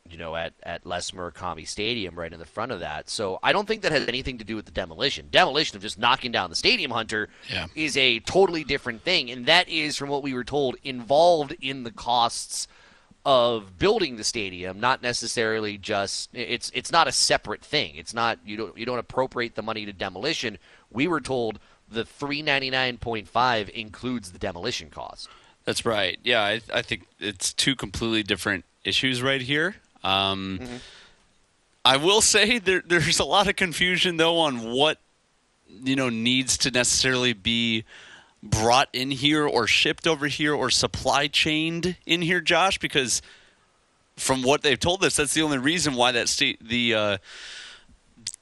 you 0.10 0.18
know, 0.18 0.36
at 0.36 0.54
at 0.64 0.86
Les 0.86 1.12
Murakami 1.12 1.68
Stadium, 1.68 2.16
right 2.16 2.32
in 2.32 2.40
the 2.40 2.46
front 2.46 2.72
of 2.72 2.80
that. 2.80 3.10
So 3.10 3.40
I 3.44 3.52
don't 3.52 3.68
think 3.68 3.82
that 3.82 3.92
has 3.92 4.08
anything 4.08 4.38
to 4.38 4.46
do 4.46 4.56
with 4.56 4.66
the 4.66 4.72
demolition. 4.72 5.28
Demolition 5.32 5.76
of 5.76 5.82
just 5.82 5.98
knocking 6.00 6.32
down 6.32 6.50
the 6.50 6.56
stadium 6.56 6.92
hunter 6.92 7.30
Yeah. 7.50 7.68
is 7.76 7.98
a 7.98 8.20
totally 8.22 8.64
different 8.64 9.02
thing, 9.04 9.30
and 9.32 9.46
that 9.48 9.68
is, 9.68 9.98
from 9.98 10.10
what 10.10 10.24
we 10.24 10.34
were 10.34 10.44
told, 10.44 10.76
involved 10.84 11.56
in 11.62 11.84
the 11.84 11.92
costs 11.92 12.68
of 13.26 13.80
building 13.80 14.18
the 14.18 14.24
stadium, 14.24 14.80
not 14.80 15.02
necessarily 15.02 15.78
just 15.78 16.30
it's 16.34 16.72
it's 16.76 16.92
not 16.92 17.08
a 17.08 17.12
separate 17.12 17.64
thing. 17.64 17.96
It's 17.96 18.14
not 18.14 18.40
you 18.46 18.56
don't 18.56 18.78
you 18.78 18.86
don't 18.86 19.00
appropriate 19.00 19.56
the 19.56 19.64
money 19.64 19.86
to 19.86 19.94
demolition. 19.94 20.58
We 20.92 21.08
were 21.08 21.22
told 21.22 21.60
the 21.90 22.06
three 22.06 22.42
ninety 22.42 22.70
nine 22.70 22.98
point 22.98 23.28
five 23.28 23.70
includes 23.74 24.32
the 24.32 24.40
demolition 24.40 24.90
cost. 24.90 25.28
That's 25.66 25.84
right. 25.86 26.20
Yeah, 26.24 26.42
I, 26.42 26.62
I 26.72 26.82
think 26.84 27.08
it's 27.20 27.52
two 27.52 27.76
completely 27.76 28.22
different 28.22 28.66
issues 28.84 29.24
right 29.24 29.42
here. 29.42 29.78
Um, 30.04 30.60
I 31.84 31.98
will 31.98 32.22
say 32.22 32.60
there, 32.60 32.84
there's 32.86 33.20
a 33.20 33.26
lot 33.26 33.48
of 33.48 33.56
confusion 33.56 34.18
though 34.18 34.38
on 34.38 34.72
what 34.72 35.00
you 35.68 35.96
know 35.96 36.10
needs 36.10 36.60
to 36.60 36.72
necessarily 36.72 37.34
be 37.34 37.84
brought 38.46 38.90
in 38.94 39.12
here 39.12 39.46
or 39.46 39.68
shipped 39.68 40.08
over 40.08 40.28
here 40.28 40.54
or 40.54 40.70
supply 40.70 41.28
chained 41.28 41.98
in 42.06 42.22
here, 42.22 42.40
Josh, 42.40 42.78
because 42.78 43.22
from 44.16 44.44
what 44.44 44.62
they've 44.62 44.80
told 44.80 45.04
us, 45.04 45.18
that's 45.18 45.34
the 45.34 45.42
only 45.42 45.58
reason 45.58 45.96
why 45.96 46.12
that 46.12 46.30
state 46.30 46.66
the 46.66 46.94
uh, 46.94 47.18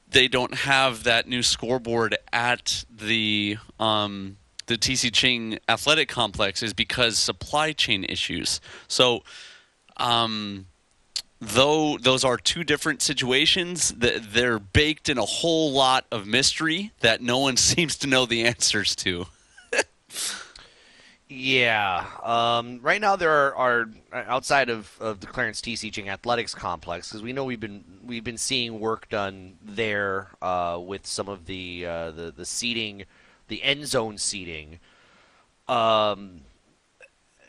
they 0.10 0.28
don't 0.28 0.54
have 0.54 1.04
that 1.04 1.28
new 1.28 1.42
scoreboard 1.42 2.18
at 2.32 2.86
the 2.90 3.58
um, 3.80 4.38
the 4.68 4.78
TC 4.78 5.12
Ching 5.12 5.60
Athletic 5.68 6.08
Complex 6.08 6.64
is 6.64 6.74
because 6.74 7.18
supply 7.18 7.72
chain 7.72 8.06
issues. 8.06 8.62
So, 8.88 9.24
um, 9.98 10.68
though 11.42 11.98
those 11.98 12.24
are 12.24 12.38
two 12.38 12.64
different 12.64 13.02
situations, 13.02 13.94
th- 14.00 14.22
they're 14.22 14.60
baked 14.60 15.10
in 15.10 15.18
a 15.18 15.26
whole 15.26 15.72
lot 15.72 16.06
of 16.12 16.26
mystery 16.26 16.92
that 17.00 17.22
no 17.22 17.40
one 17.40 17.58
seems 17.58 17.98
to 17.98 18.08
know 18.08 18.26
the 18.26 18.46
answers 18.46 18.96
to. 18.98 19.26
Yeah. 21.30 22.06
Um, 22.22 22.80
right 22.82 23.02
now 23.02 23.16
there 23.16 23.32
are, 23.32 23.56
are 23.56 23.90
outside 24.14 24.70
of, 24.70 24.96
of 25.00 25.20
the 25.20 25.28
Clarence 25.28 25.62
T.C. 25.62 25.90
Ching 25.90 26.10
Athletics 26.10 26.54
Complex 26.54 27.10
because 27.10 27.24
we 27.24 27.34
know 27.34 27.44
we've 27.44 27.60
been 27.60 27.84
we've 28.06 28.24
been 28.24 28.38
seeing 28.38 28.80
work 28.80 29.10
done 29.10 29.58
there 29.64 30.30
uh, 30.42 30.80
with 30.84 31.08
some 31.08 31.28
of 31.28 31.46
the 31.46 31.86
uh, 31.86 32.12
the 32.12 32.32
the 32.32 32.46
seating, 32.46 33.06
the 33.48 33.64
end 33.64 33.88
zone 33.88 34.18
seating. 34.18 34.80
Um, 35.68 36.42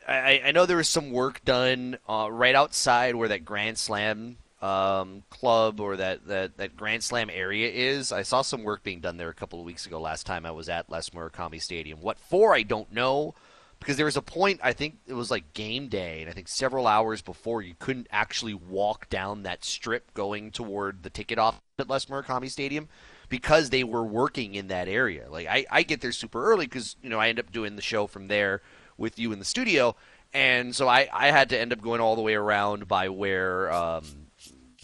I, 0.06 0.42
I 0.46 0.52
know 0.52 0.66
there 0.66 0.76
was 0.76 0.88
some 0.88 1.10
work 1.10 1.44
done 1.44 1.98
uh, 2.08 2.28
right 2.30 2.54
outside 2.54 3.16
where 3.16 3.28
that 3.28 3.44
Grand 3.44 3.76
Slam 3.76 4.36
um, 4.64 5.22
club 5.28 5.78
or 5.78 5.96
that, 5.96 6.26
that, 6.26 6.56
that 6.56 6.74
Grand 6.76 7.02
Slam 7.02 7.28
area 7.28 7.70
is. 7.70 8.12
I 8.12 8.22
saw 8.22 8.40
some 8.40 8.62
work 8.62 8.82
being 8.82 9.00
done 9.00 9.18
there 9.18 9.28
a 9.28 9.34
couple 9.34 9.60
of 9.60 9.66
weeks 9.66 9.84
ago. 9.84 10.00
Last 10.00 10.24
time 10.24 10.46
I 10.46 10.52
was 10.52 10.70
at 10.70 10.88
Les 10.88 11.10
Murakami 11.10 11.60
Stadium. 11.60 12.00
What 12.00 12.18
for? 12.18 12.54
I 12.54 12.62
don't 12.62 12.90
know 12.90 13.34
because 13.78 13.98
there 13.98 14.06
was 14.06 14.16
a 14.16 14.22
point 14.22 14.60
I 14.62 14.72
think 14.72 14.96
it 15.06 15.12
was 15.12 15.30
like 15.30 15.52
game 15.52 15.88
day, 15.88 16.22
and 16.22 16.30
I 16.30 16.32
think 16.32 16.48
several 16.48 16.86
hours 16.86 17.20
before 17.20 17.60
you 17.60 17.74
couldn't 17.78 18.06
actually 18.10 18.54
walk 18.54 19.10
down 19.10 19.42
that 19.42 19.64
strip 19.64 20.14
going 20.14 20.50
toward 20.50 21.02
the 21.02 21.10
ticket 21.10 21.38
office 21.38 21.60
at 21.78 21.90
Les 21.90 22.06
Murakami 22.06 22.50
Stadium 22.50 22.88
because 23.28 23.68
they 23.68 23.84
were 23.84 24.04
working 24.04 24.54
in 24.54 24.68
that 24.68 24.88
area. 24.88 25.26
Like 25.28 25.46
I, 25.46 25.66
I 25.70 25.82
get 25.82 26.00
there 26.00 26.12
super 26.12 26.42
early 26.42 26.64
because 26.64 26.96
you 27.02 27.10
know 27.10 27.20
I 27.20 27.28
end 27.28 27.38
up 27.38 27.52
doing 27.52 27.76
the 27.76 27.82
show 27.82 28.06
from 28.06 28.28
there 28.28 28.62
with 28.96 29.18
you 29.18 29.30
in 29.32 29.38
the 29.40 29.44
studio, 29.44 29.94
and 30.32 30.74
so 30.74 30.88
I, 30.88 31.08
I 31.12 31.30
had 31.30 31.50
to 31.50 31.58
end 31.58 31.74
up 31.74 31.82
going 31.82 32.00
all 32.00 32.16
the 32.16 32.22
way 32.22 32.34
around 32.34 32.88
by 32.88 33.10
where 33.10 33.70
um, 33.70 34.23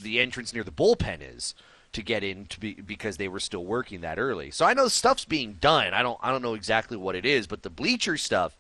the 0.03 0.21
entrance 0.21 0.53
near 0.53 0.65
the 0.65 0.71
bullpen 0.71 1.19
is 1.21 1.55
to 1.93 2.03
get 2.03 2.23
in 2.23 2.47
to 2.47 2.61
be 2.61 2.75
because 2.75 3.17
they 3.17 3.29
were 3.29 3.41
still 3.41 3.65
working 3.65 4.01
that 4.03 4.19
early. 4.19 4.51
So 4.51 4.65
I 4.65 4.75
know 4.75 4.89
stuff's 4.89 5.25
being 5.25 5.55
done. 5.61 5.93
I 5.93 6.03
don't 6.03 6.19
I 6.23 6.31
don't 6.31 6.43
know 6.43 6.55
exactly 6.55 6.97
what 6.97 7.17
it 7.17 7.25
is, 7.25 7.47
but 7.47 7.63
the 7.63 7.71
bleacher 7.71 8.17
stuff 8.17 8.57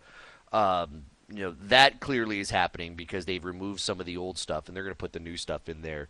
um, 0.53 1.05
you 1.29 1.43
know 1.43 1.55
that 1.62 2.01
clearly 2.01 2.41
is 2.41 2.51
happening 2.51 2.95
because 2.95 3.27
they've 3.27 3.45
removed 3.45 3.81
some 3.81 4.01
of 4.01 4.07
the 4.07 4.17
old 4.17 4.39
stuff 4.39 4.67
and 4.67 4.77
they're 4.77 4.85
going 4.85 4.95
to 4.95 4.99
put 4.99 5.12
the 5.12 5.21
new 5.21 5.37
stuff 5.37 5.69
in 5.69 5.83
there 5.83 6.09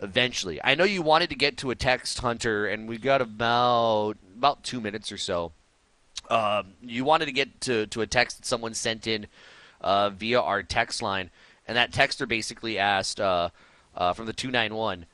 eventually. 0.00 0.60
I 0.62 0.74
know 0.74 0.84
you 0.84 1.02
wanted 1.02 1.30
to 1.30 1.36
get 1.36 1.56
to 1.58 1.70
a 1.70 1.74
text 1.74 2.18
hunter, 2.18 2.66
and 2.66 2.88
we 2.88 2.98
got 2.98 3.20
about 3.20 4.16
about 4.36 4.62
two 4.62 4.80
minutes 4.80 5.10
or 5.12 5.18
so. 5.18 5.52
Um, 6.28 6.74
you 6.82 7.04
wanted 7.04 7.26
to 7.26 7.32
get 7.32 7.60
to 7.62 7.86
to 7.86 8.00
a 8.00 8.06
text 8.06 8.38
that 8.38 8.46
someone 8.46 8.74
sent 8.74 9.06
in 9.06 9.26
uh, 9.80 10.10
via 10.10 10.40
our 10.40 10.62
text 10.62 11.02
line, 11.02 11.30
and 11.66 11.76
that 11.76 11.92
texter 11.92 12.26
basically 12.26 12.78
asked 12.78 13.20
uh, 13.20 13.50
uh, 13.96 14.12
from 14.12 14.26
the 14.26 14.32
two 14.32 14.50
nine 14.50 14.74
one, 14.74 15.06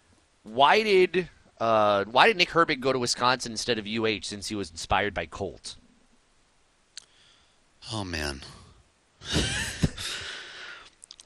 why 0.43 0.83
did 0.83 1.29
uh, 1.61 2.05
why 2.05 2.27
did 2.27 2.37
Nick 2.37 2.51
Herbig 2.51 2.81
go 2.81 2.93
to 2.93 2.99
Wisconsin 2.99 3.53
instead 3.53 3.79
of 3.79 3.87
UH 3.87 4.23
since 4.23 4.49
he 4.49 4.55
was 4.55 4.71
inspired 4.71 5.15
by 5.15 5.27
Colt? 5.27 5.77
Oh 7.93 8.05
man. 8.05 8.43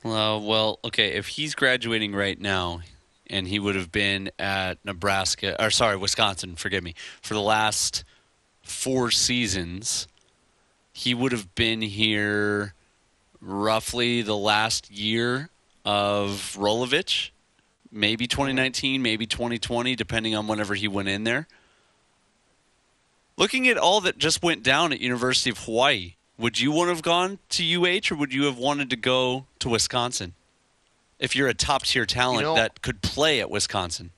uh, 0.04 0.38
well, 0.42 0.78
okay. 0.84 1.12
If 1.12 1.28
he's 1.28 1.54
graduating 1.54 2.14
right 2.14 2.40
now, 2.40 2.80
and 3.28 3.48
he 3.48 3.58
would 3.58 3.74
have 3.74 3.90
been 3.90 4.30
at 4.38 4.78
Nebraska, 4.84 5.60
or 5.62 5.70
sorry, 5.70 5.96
Wisconsin, 5.96 6.56
forgive 6.56 6.84
me, 6.84 6.94
for 7.20 7.34
the 7.34 7.40
last 7.40 8.04
four 8.62 9.10
seasons, 9.10 10.06
he 10.92 11.14
would 11.14 11.32
have 11.32 11.54
been 11.54 11.82
here 11.82 12.74
roughly 13.40 14.22
the 14.22 14.36
last 14.36 14.90
year 14.90 15.50
of 15.84 16.56
Rolovich, 16.58 17.30
maybe 17.96 18.26
2019, 18.26 19.02
maybe 19.02 19.26
2020, 19.26 19.96
depending 19.96 20.34
on 20.34 20.46
whenever 20.46 20.74
he 20.74 20.86
went 20.86 21.08
in 21.08 21.24
there. 21.24 21.48
Looking 23.36 23.68
at 23.68 23.76
all 23.76 24.00
that 24.02 24.18
just 24.18 24.42
went 24.42 24.62
down 24.62 24.92
at 24.92 25.00
University 25.00 25.50
of 25.50 25.58
Hawaii, 25.58 26.14
would 26.38 26.58
you 26.60 26.70
want 26.70 26.88
to 26.88 26.94
have 26.94 27.02
gone 27.02 27.38
to 27.50 27.62
UH 27.64 28.12
or 28.12 28.16
would 28.16 28.32
you 28.32 28.44
have 28.44 28.58
wanted 28.58 28.90
to 28.90 28.96
go 28.96 29.46
to 29.58 29.68
Wisconsin? 29.68 30.34
If 31.18 31.34
you're 31.34 31.48
a 31.48 31.54
top 31.54 31.82
tier 31.82 32.06
talent 32.06 32.40
You 32.40 32.46
know- 32.46 32.54
that 32.56 32.82
could 32.82 33.02
play 33.02 33.40
at 33.40 33.50
Wisconsin. 33.50 34.10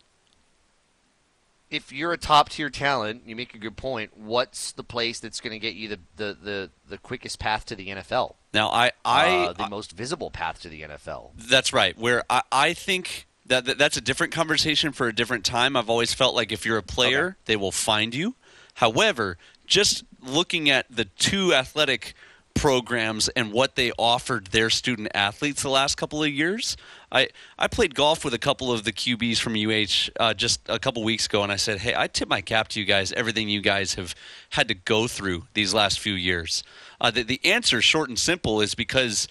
if 1.71 1.93
you're 1.93 2.13
a 2.13 2.19
top 2.19 2.49
tier 2.49 2.71
talent, 2.71 3.23
you 3.27 3.37
make 3.37 3.55
a 3.55 3.59
good 3.59 3.77
point. 3.77 4.17
What's 4.17 4.73
the 4.73 4.83
place 4.83 5.21
that's 5.21 5.39
going 5.41 5.53
to 5.53 5.59
get 5.59 5.75
you 5.75 5.89
the, 5.89 5.99
the, 6.17 6.37
the, 6.43 6.71
the 6.89 6.99
quickest 6.99 7.39
path 7.39 7.67
to 7.67 7.77
the 7.77 7.89
NFL? 7.89 8.35
Now, 8.55 8.71
I, 8.71 8.93
I 9.05 9.29
uh, 9.49 9.53
the 9.53 9.69
most 9.69 9.93
visible 9.93 10.31
path 10.31 10.63
to 10.63 10.69
the 10.71 10.81
NFL. 10.83 11.33
That's 11.37 11.73
right. 11.73 11.97
Where 11.99 12.25
I, 12.31 12.43
I 12.51 12.73
think 12.73 13.27
that, 13.49 13.65
that 13.65 13.79
that's 13.79 13.97
a 13.97 14.01
different 14.01 14.33
conversation 14.33 14.93
for 14.93 15.09
a 15.09 15.15
different 15.15 15.45
time. 15.45 15.77
I've 15.77 15.91
always 15.91 16.15
felt 16.15 16.35
like 16.35 16.53
if 16.53 16.65
you're 16.65 16.79
a 16.79 16.83
player, 16.83 17.37
they 17.47 17.57
will 17.57 17.73
find 17.73 18.15
you. 18.15 18.35
However, 18.75 19.37
just 19.67 20.05
looking 20.23 20.71
at 20.71 20.87
the 20.91 21.05
two 21.05 21.53
athletic 21.55 22.15
programs 22.59 23.29
and 23.31 23.53
what 23.53 23.77
they 23.77 23.93
offered 23.99 24.49
their 24.49 24.69
student 24.69 25.09
athletes 25.15 25.63
the 25.63 25.69
last 25.69 25.97
couple 25.97 26.23
of 26.23 26.29
years. 26.29 26.77
I, 27.11 27.29
I 27.57 27.69
played 27.69 27.95
golf 27.95 28.25
with 28.25 28.35
a 28.35 28.39
couple 28.39 28.73
of 28.73 28.85
the 28.85 28.93
QBs 28.93 29.39
from 29.39 29.55
UH 29.55 30.11
uh, 30.21 30.35
just 30.35 30.61
a 30.69 30.79
couple 30.79 31.05
weeks 31.05 31.27
ago, 31.27 31.43
and 31.43 31.53
I 31.53 31.57
said, 31.57 31.79
Hey, 31.79 31.95
I 31.97 32.09
tip 32.09 32.29
my 32.29 32.41
cap 32.41 32.69
to 32.69 32.81
you 32.81 32.87
guys, 32.87 33.13
everything 33.13 33.49
you 33.49 33.61
guys 33.61 33.95
have 33.95 34.15
had 34.51 34.69
to 34.69 34.75
go 34.75 35.07
through 35.07 35.45
these 35.55 35.73
last 35.73 36.01
few 36.01 36.15
years. 36.15 36.65
Uh, 37.01 37.11
the, 37.11 37.23
the 37.23 37.41
answer, 37.45 37.81
short 37.81 38.09
and 38.09 38.19
simple, 38.19 38.61
is 38.61 38.75
because 38.75 39.29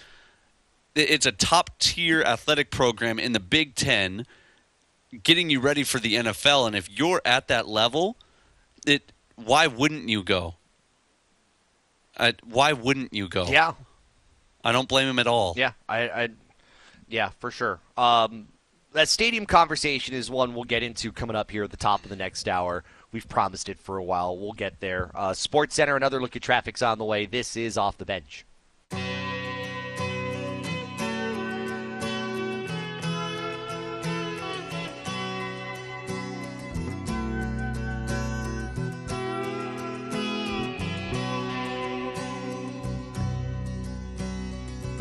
it's 0.98 1.26
a 1.26 1.32
top 1.32 1.78
tier 1.80 2.22
athletic 2.22 2.72
program 2.72 3.20
in 3.20 3.34
the 3.34 3.40
Big 3.40 3.76
Ten, 3.76 4.26
getting 5.24 5.50
you 5.50 5.60
ready 5.60 5.84
for 5.84 6.00
the 6.00 6.16
NFL. 6.16 6.68
And 6.68 6.76
if 6.76 6.90
you're 6.90 7.22
at 7.26 7.48
that 7.48 7.68
level, 7.68 8.18
it 8.86 9.12
why 9.36 9.68
wouldn't 9.68 10.10
you 10.10 10.24
go? 10.24 10.56
Uh, 12.18 12.32
why 12.44 12.74
wouldn't 12.74 13.14
you 13.14 13.28
go? 13.28 13.48
Yeah. 13.48 13.74
I 14.64 14.72
don't 14.72 14.90
blame 14.90 15.08
him 15.08 15.20
at 15.20 15.28
all. 15.28 15.54
Yeah, 15.56 15.74
I, 15.88 16.10
I 16.10 16.30
yeah, 17.08 17.30
for 17.40 17.52
sure. 17.52 17.80
Um, 17.96 18.48
that 18.94 19.08
stadium 19.08 19.46
conversation 19.46 20.16
is 20.16 20.30
one 20.30 20.56
we'll 20.56 20.64
get 20.64 20.84
into 20.84 21.12
coming 21.12 21.36
up 21.36 21.52
here 21.52 21.64
at 21.64 21.72
the 21.72 21.78
top 21.78 22.04
of 22.04 22.10
the 22.10 22.16
next 22.16 22.50
hour. 22.50 22.84
We've 23.12 23.28
promised 23.30 23.70
it 23.70 23.80
for 23.80 23.98
a 23.98 24.04
while. 24.04 24.38
We'll 24.38 24.54
get 24.54 24.80
there. 24.80 25.12
Uh, 25.16 25.34
Sports 25.34 25.76
Center, 25.76 25.96
another 25.96 26.20
look 26.20 26.36
at 26.36 26.42
traffic's 26.42 26.82
on 26.82 26.98
the 26.98 27.06
way. 27.06 27.26
This 27.26 27.56
is 27.56 27.78
off 27.78 27.98
the 27.98 28.06
bench. 28.06 28.46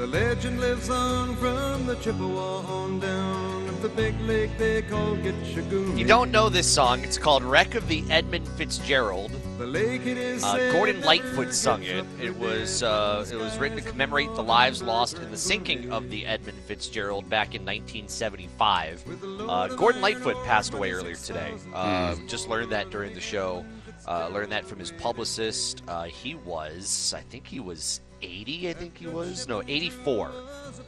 The 0.06 0.12
legend 0.12 0.60
lives 0.60 0.88
on 0.88 1.34
from 1.34 1.84
the 1.86 1.96
Chippewa 1.96 2.60
on 2.60 3.00
down 3.00 3.68
of 3.68 3.82
the 3.82 3.88
big 3.88 4.18
lake 4.20 4.56
they 4.56 4.82
call 4.82 5.16
Gitche 5.16 5.68
Gumee. 5.68 5.98
You 5.98 6.06
don't 6.06 6.30
know 6.30 6.48
this 6.48 6.72
song. 6.72 7.02
It's 7.02 7.18
called 7.18 7.42
Wreck 7.42 7.74
of 7.74 7.88
the 7.88 8.04
Edmund 8.08 8.46
Fitzgerald. 8.50 9.32
The 9.58 9.66
lake 9.66 10.06
it 10.06 10.16
is 10.16 10.44
Uh, 10.44 10.58
Gordon 10.70 11.00
that 11.00 11.06
Lightfoot 11.06 11.52
sung 11.52 11.82
it. 11.82 12.06
It 12.22 12.36
was 12.36 12.84
uh, 12.84 13.26
it 13.28 13.34
was 13.34 13.58
written 13.58 13.78
to 13.78 13.82
commemorate 13.82 14.32
the 14.36 14.44
lives 14.44 14.80
lost 14.80 15.18
in 15.18 15.28
the 15.32 15.36
sinking 15.36 15.92
of 15.92 16.08
the 16.08 16.24
Edmund 16.24 16.58
Fitzgerald 16.68 17.28
back 17.28 17.56
in 17.56 17.62
1975. 17.62 19.48
Uh, 19.50 19.66
Gordon 19.74 20.02
Lightfoot 20.02 20.36
passed 20.44 20.72
away 20.72 20.92
earlier 20.92 21.16
today. 21.16 21.52
Uh, 21.74 22.14
Just 22.28 22.48
learned 22.48 22.70
that 22.70 22.90
during 22.90 23.12
the 23.12 23.20
show. 23.20 23.66
Uh, 24.06 24.28
learned 24.28 24.52
that 24.52 24.64
from 24.64 24.78
his 24.78 24.92
publicist. 24.92 25.82
Uh, 25.88 26.04
he 26.04 26.36
was, 26.36 27.12
I 27.16 27.22
think 27.22 27.44
he 27.44 27.58
was 27.58 28.02
80. 28.26 28.70
I 28.70 28.72
think 28.72 28.98
he 28.98 29.06
was 29.06 29.48
no 29.48 29.62
84. 29.66 30.32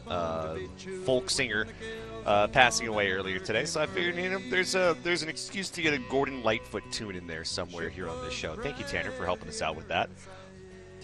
Uh, 0.06 0.56
folk 1.04 1.30
singer. 1.30 1.66
Uh, 2.26 2.46
passing 2.46 2.88
away 2.88 3.10
earlier 3.10 3.38
today, 3.38 3.64
so 3.64 3.80
I 3.80 3.86
figured 3.86 4.16
you 4.16 4.28
know 4.28 4.38
there's 4.50 4.74
a 4.74 4.94
there's 5.02 5.22
an 5.22 5.30
excuse 5.30 5.70
to 5.70 5.80
get 5.80 5.94
a 5.94 5.98
Gordon 6.10 6.42
Lightfoot 6.42 6.82
tune 6.92 7.16
in 7.16 7.26
there 7.26 7.42
somewhere 7.42 7.88
here 7.88 8.06
on 8.06 8.22
this 8.22 8.34
show. 8.34 8.54
Thank 8.54 8.78
you, 8.78 8.84
Tanner, 8.84 9.12
for 9.12 9.24
helping 9.24 9.48
us 9.48 9.62
out 9.62 9.76
with 9.76 9.88
that. 9.88 10.10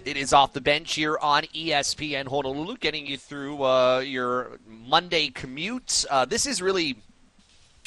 It 0.04 0.18
is 0.18 0.34
off 0.34 0.52
the 0.52 0.60
bench 0.60 0.96
here 0.96 1.16
on 1.22 1.44
ESPN 1.44 2.26
Honolulu, 2.26 2.76
getting 2.76 3.06
you 3.06 3.16
through 3.16 3.62
uh, 3.62 4.00
your 4.00 4.58
Monday 4.68 5.28
commute. 5.28 6.04
Uh, 6.10 6.26
this 6.26 6.44
is 6.44 6.60
really 6.60 6.96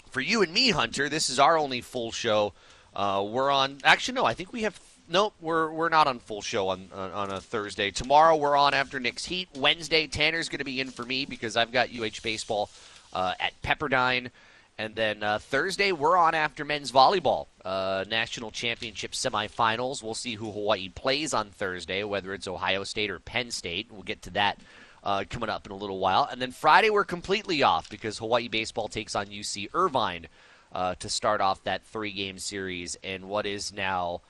for 0.09 0.21
you 0.21 0.41
and 0.41 0.51
me, 0.51 0.71
Hunter. 0.71 1.09
This 1.09 1.29
is 1.29 1.37
our 1.37 1.59
only 1.59 1.81
full 1.81 2.11
show. 2.11 2.53
Uh, 2.95 3.23
we're 3.27 3.51
on. 3.51 3.77
Actually, 3.83 4.15
no. 4.15 4.25
I 4.25 4.33
think 4.33 4.51
we 4.51 4.63
have. 4.63 4.79
Nope, 5.09 5.35
we're 5.39 5.71
we're 5.71 5.87
not 5.87 6.07
on 6.07 6.19
full 6.19 6.41
show 6.41 6.67
on 6.67 6.89
on, 6.93 7.11
on 7.11 7.31
a 7.31 7.39
Thursday. 7.39 7.91
Tomorrow 7.91 8.35
we're 8.35 8.57
on 8.57 8.73
after 8.73 8.99
Knicks 8.99 9.23
Heat. 9.23 9.47
Wednesday 9.55 10.05
Tanner's 10.05 10.49
going 10.49 10.59
to 10.59 10.65
be 10.65 10.81
in 10.81 10.89
for 10.89 11.03
me 11.05 11.25
because 11.25 11.55
I've 11.55 11.71
got 11.71 11.89
UH 11.97 12.21
baseball 12.21 12.69
uh, 13.13 13.33
at 13.39 13.53
Pepperdine. 13.61 14.31
And 14.77 14.93
then 14.95 15.23
uh, 15.23 15.39
Thursday, 15.39 15.91
we're 15.91 16.17
on 16.17 16.35
after 16.35 16.63
men's 16.63 16.91
volleyball 16.91 17.47
uh, 17.65 18.03
national 18.09 18.51
championship 18.51 19.13
semifinals. 19.13 20.03
We'll 20.03 20.13
see 20.13 20.35
who 20.35 20.51
Hawaii 20.51 20.89
plays 20.89 21.33
on 21.33 21.49
Thursday, 21.49 22.03
whether 22.03 22.33
it's 22.33 22.47
Ohio 22.47 22.83
State 22.83 23.09
or 23.09 23.19
Penn 23.19 23.49
State. 23.49 23.87
We'll 23.89 24.03
get 24.03 24.21
to 24.23 24.29
that 24.31 24.59
uh, 25.03 25.23
coming 25.29 25.49
up 25.49 25.65
in 25.65 25.71
a 25.71 25.75
little 25.75 25.97
while. 25.99 26.27
And 26.29 26.39
then 26.41 26.51
Friday, 26.51 26.89
we're 26.89 27.05
completely 27.05 27.63
off 27.63 27.89
because 27.89 28.19
Hawaii 28.19 28.49
baseball 28.49 28.87
takes 28.87 29.15
on 29.15 29.27
UC 29.27 29.69
Irvine 29.73 30.27
uh, 30.73 30.95
to 30.95 31.09
start 31.09 31.41
off 31.41 31.63
that 31.63 31.83
three 31.85 32.11
game 32.11 32.37
series 32.37 32.97
in 33.01 33.29
what 33.29 33.45
is 33.47 33.73
now 33.73 34.21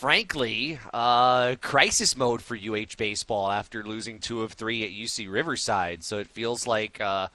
frankly, 0.00 0.78
uh, 0.92 1.56
crisis 1.62 2.16
mode 2.16 2.42
for 2.42 2.54
UH 2.56 2.96
baseball 2.98 3.50
after 3.50 3.82
losing 3.82 4.18
two 4.18 4.42
of 4.42 4.52
three 4.52 4.84
at 4.84 4.90
UC 4.90 5.30
Riverside. 5.30 6.04
So 6.04 6.18
it 6.18 6.28
feels 6.28 6.66
like 6.66 7.00
uh, 7.00 7.28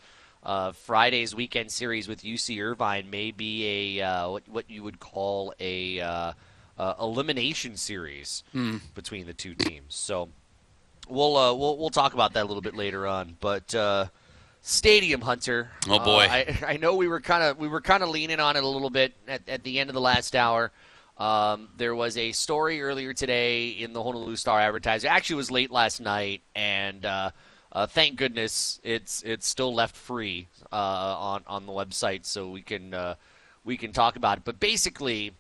uh, 0.44 0.72
Friday's 0.72 1.34
weekend 1.34 1.72
series 1.72 2.08
with 2.08 2.22
UC 2.24 2.62
Irvine 2.64 3.10
may 3.10 3.32
be 3.32 3.98
a 4.00 4.06
uh, 4.06 4.30
what 4.30 4.44
what 4.48 4.70
you 4.70 4.84
would 4.84 5.00
call 5.00 5.54
a 5.60 6.00
uh, 6.02 6.34
uh, 6.78 6.94
elimination 7.02 7.78
series 7.78 8.44
Hmm. 8.52 8.78
between 8.94 9.26
the 9.26 9.34
two 9.34 9.56
teams. 9.56 9.96
So 9.96 10.30
we'll 11.10 11.36
uh, 11.38 11.54
we'll 11.54 11.78
we'll 11.78 11.90
talk 11.90 12.14
about 12.14 12.34
that 12.34 12.44
a 12.44 12.48
little 12.48 12.62
bit 12.62 12.76
later 12.76 13.08
on, 13.08 13.38
but. 13.40 13.74
Uh, 13.74 14.08
Stadium 14.64 15.22
Hunter. 15.22 15.72
Oh, 15.90 15.98
boy. 15.98 16.28
I, 16.30 16.56
I 16.68 16.78
know 16.78 16.94
we 16.94 17.08
were 17.08 17.20
kind 17.20 17.42
of 17.42 17.58
we 17.58 17.68
were 17.68 17.82
kind 17.82 18.04
of 18.04 18.10
leaning 18.10 18.40
on 18.40 18.56
it 18.56 18.64
a 18.64 18.68
little 18.68 18.92
bit 18.92 19.12
at, 19.28 19.42
at 19.50 19.64
the 19.64 19.80
end 19.80 19.90
of 19.90 19.96
the 19.96 20.00
last 20.02 20.36
hour. 20.36 20.72
Um, 21.22 21.68
there 21.78 21.94
was 21.94 22.18
a 22.18 22.32
story 22.32 22.82
earlier 22.82 23.14
today 23.14 23.68
in 23.68 23.94
the 23.94 24.02
Honolulu 24.02 24.36
Star 24.38 24.60
Advertiser. 24.60 25.08
Actually, 25.08 25.36
it 25.36 25.38
was 25.38 25.52
late 25.52 25.70
last 25.70 26.02
night, 26.02 26.42
and 26.56 27.06
uh, 27.06 27.30
uh, 27.72 27.86
thank 27.86 28.16
goodness 28.16 28.80
it's 28.84 29.22
it's 29.22 29.48
still 29.48 29.72
left 29.72 29.96
free 29.96 30.48
uh, 30.74 30.76
on 30.76 31.44
on 31.46 31.68
the 31.68 31.72
website, 31.72 32.26
so 32.26 32.50
we 32.50 32.64
can 32.64 32.96
uh, 32.96 33.14
we 33.64 33.78
can 33.78 33.94
talk 33.94 34.16
about 34.16 34.40
it. 34.40 34.46
But 34.46 34.60
basically, 34.60 35.34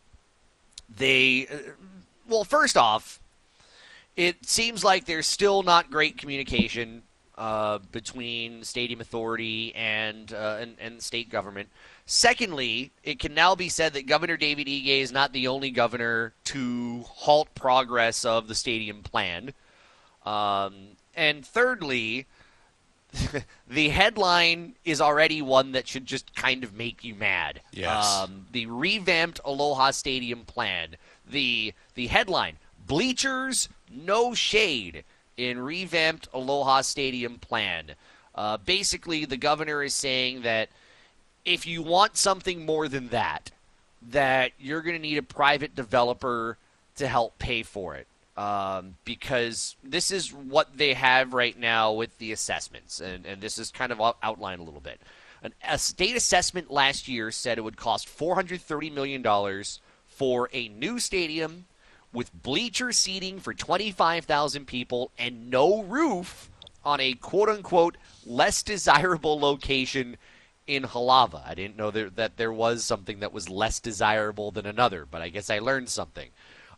they 0.95 1.47
uh, 1.51 1.71
well, 2.29 2.43
first 2.43 2.77
off, 2.77 3.19
it 4.15 4.45
seems 4.45 4.83
like 4.83 5.05
there's 5.05 5.25
still 5.25 5.63
not 5.63 5.89
great 5.89 6.15
communication 6.15 7.01
uh, 7.39 7.79
between 7.91 8.63
Stadium 8.63 9.01
Authority 9.01 9.73
and, 9.73 10.31
and 10.31 10.75
and 10.79 11.01
state 11.01 11.31
government. 11.31 11.69
Secondly, 12.05 12.91
it 13.03 13.19
can 13.19 13.33
now 13.33 13.55
be 13.55 13.69
said 13.69 13.93
that 13.93 14.07
Governor 14.07 14.37
David 14.37 14.67
Ige 14.67 15.01
is 15.01 15.11
not 15.11 15.33
the 15.33 15.47
only 15.47 15.71
governor 15.71 16.33
to 16.45 17.03
halt 17.07 17.53
progress 17.55 18.25
of 18.25 18.47
the 18.47 18.55
stadium 18.55 19.01
plan. 19.03 19.53
Um, 20.25 20.97
and 21.15 21.45
thirdly, 21.45 22.27
the 23.67 23.89
headline 23.89 24.75
is 24.85 25.01
already 25.01 25.41
one 25.41 25.73
that 25.73 25.87
should 25.87 26.05
just 26.05 26.35
kind 26.35 26.63
of 26.63 26.73
make 26.73 27.03
you 27.03 27.15
mad. 27.15 27.61
Yes. 27.71 28.05
Um, 28.05 28.47
the 28.51 28.65
revamped 28.65 29.39
Aloha 29.43 29.91
Stadium 29.91 30.45
plan. 30.45 30.95
The 31.29 31.73
the 31.95 32.07
headline: 32.07 32.57
Bleachers, 32.87 33.69
no 33.89 34.33
shade 34.33 35.03
in 35.37 35.59
revamped 35.59 36.27
Aloha 36.33 36.81
Stadium 36.81 37.39
plan. 37.39 37.95
Uh, 38.33 38.57
basically, 38.57 39.25
the 39.25 39.37
governor 39.37 39.83
is 39.83 39.93
saying 39.93 40.41
that 40.43 40.69
if 41.45 41.65
you 41.65 41.81
want 41.81 42.17
something 42.17 42.65
more 42.65 42.87
than 42.87 43.09
that, 43.09 43.51
that 44.09 44.51
you're 44.59 44.81
going 44.81 44.95
to 44.95 45.01
need 45.01 45.17
a 45.17 45.23
private 45.23 45.75
developer 45.75 46.57
to 46.95 47.07
help 47.07 47.37
pay 47.39 47.63
for 47.63 47.95
it. 47.95 48.07
Um, 48.37 48.95
because 49.03 49.75
this 49.83 50.09
is 50.09 50.33
what 50.33 50.77
they 50.77 50.93
have 50.93 51.33
right 51.33 51.57
now 51.59 51.91
with 51.91 52.17
the 52.17 52.31
assessments, 52.31 53.01
and, 53.01 53.25
and 53.25 53.41
this 53.41 53.57
is 53.57 53.71
kind 53.71 53.91
of 53.91 53.99
outlined 54.23 54.61
a 54.61 54.63
little 54.63 54.79
bit. 54.79 55.01
An, 55.43 55.53
a 55.67 55.77
state 55.77 56.15
assessment 56.15 56.71
last 56.71 57.07
year 57.07 57.29
said 57.31 57.57
it 57.57 57.61
would 57.61 57.77
cost 57.77 58.07
$430 58.07 58.93
million 58.93 59.63
for 60.07 60.49
a 60.53 60.69
new 60.69 60.97
stadium 60.97 61.65
with 62.13 62.31
bleacher 62.41 62.91
seating 62.91 63.39
for 63.39 63.53
25,000 63.53 64.65
people 64.65 65.11
and 65.17 65.49
no 65.49 65.83
roof 65.83 66.49
on 66.83 66.99
a 66.99 67.13
quote 67.13 67.49
unquote 67.49 67.97
less 68.25 68.63
desirable 68.63 69.39
location 69.39 70.17
in 70.67 70.83
Halawa. 70.83 71.47
I 71.47 71.55
didn't 71.55 71.77
know 71.77 71.91
there, 71.91 72.09
that 72.11 72.37
there 72.37 72.53
was 72.53 72.83
something 72.83 73.19
that 73.19 73.33
was 73.33 73.49
less 73.49 73.79
desirable 73.79 74.51
than 74.51 74.65
another, 74.65 75.05
but 75.09 75.21
I 75.21 75.29
guess 75.29 75.49
I 75.49 75.59
learned 75.59 75.89
something. 75.89 76.29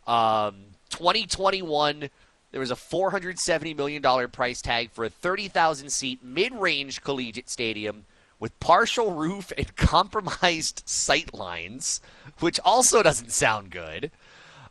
Um, 0.06 0.56
2021, 0.90 2.10
there 2.50 2.60
was 2.60 2.70
a 2.70 2.76
$470 2.76 3.76
million 3.76 4.30
price 4.30 4.62
tag 4.62 4.90
for 4.92 5.04
a 5.04 5.10
30,000 5.10 5.90
seat 5.90 6.22
mid 6.22 6.54
range 6.54 7.02
collegiate 7.02 7.50
stadium 7.50 8.04
with 8.38 8.58
partial 8.60 9.12
roof 9.12 9.52
and 9.56 9.74
compromised 9.76 10.82
sight 10.86 11.34
lines, 11.34 12.00
which 12.40 12.60
also 12.64 13.02
doesn't 13.02 13.32
sound 13.32 13.70
good. 13.70 14.10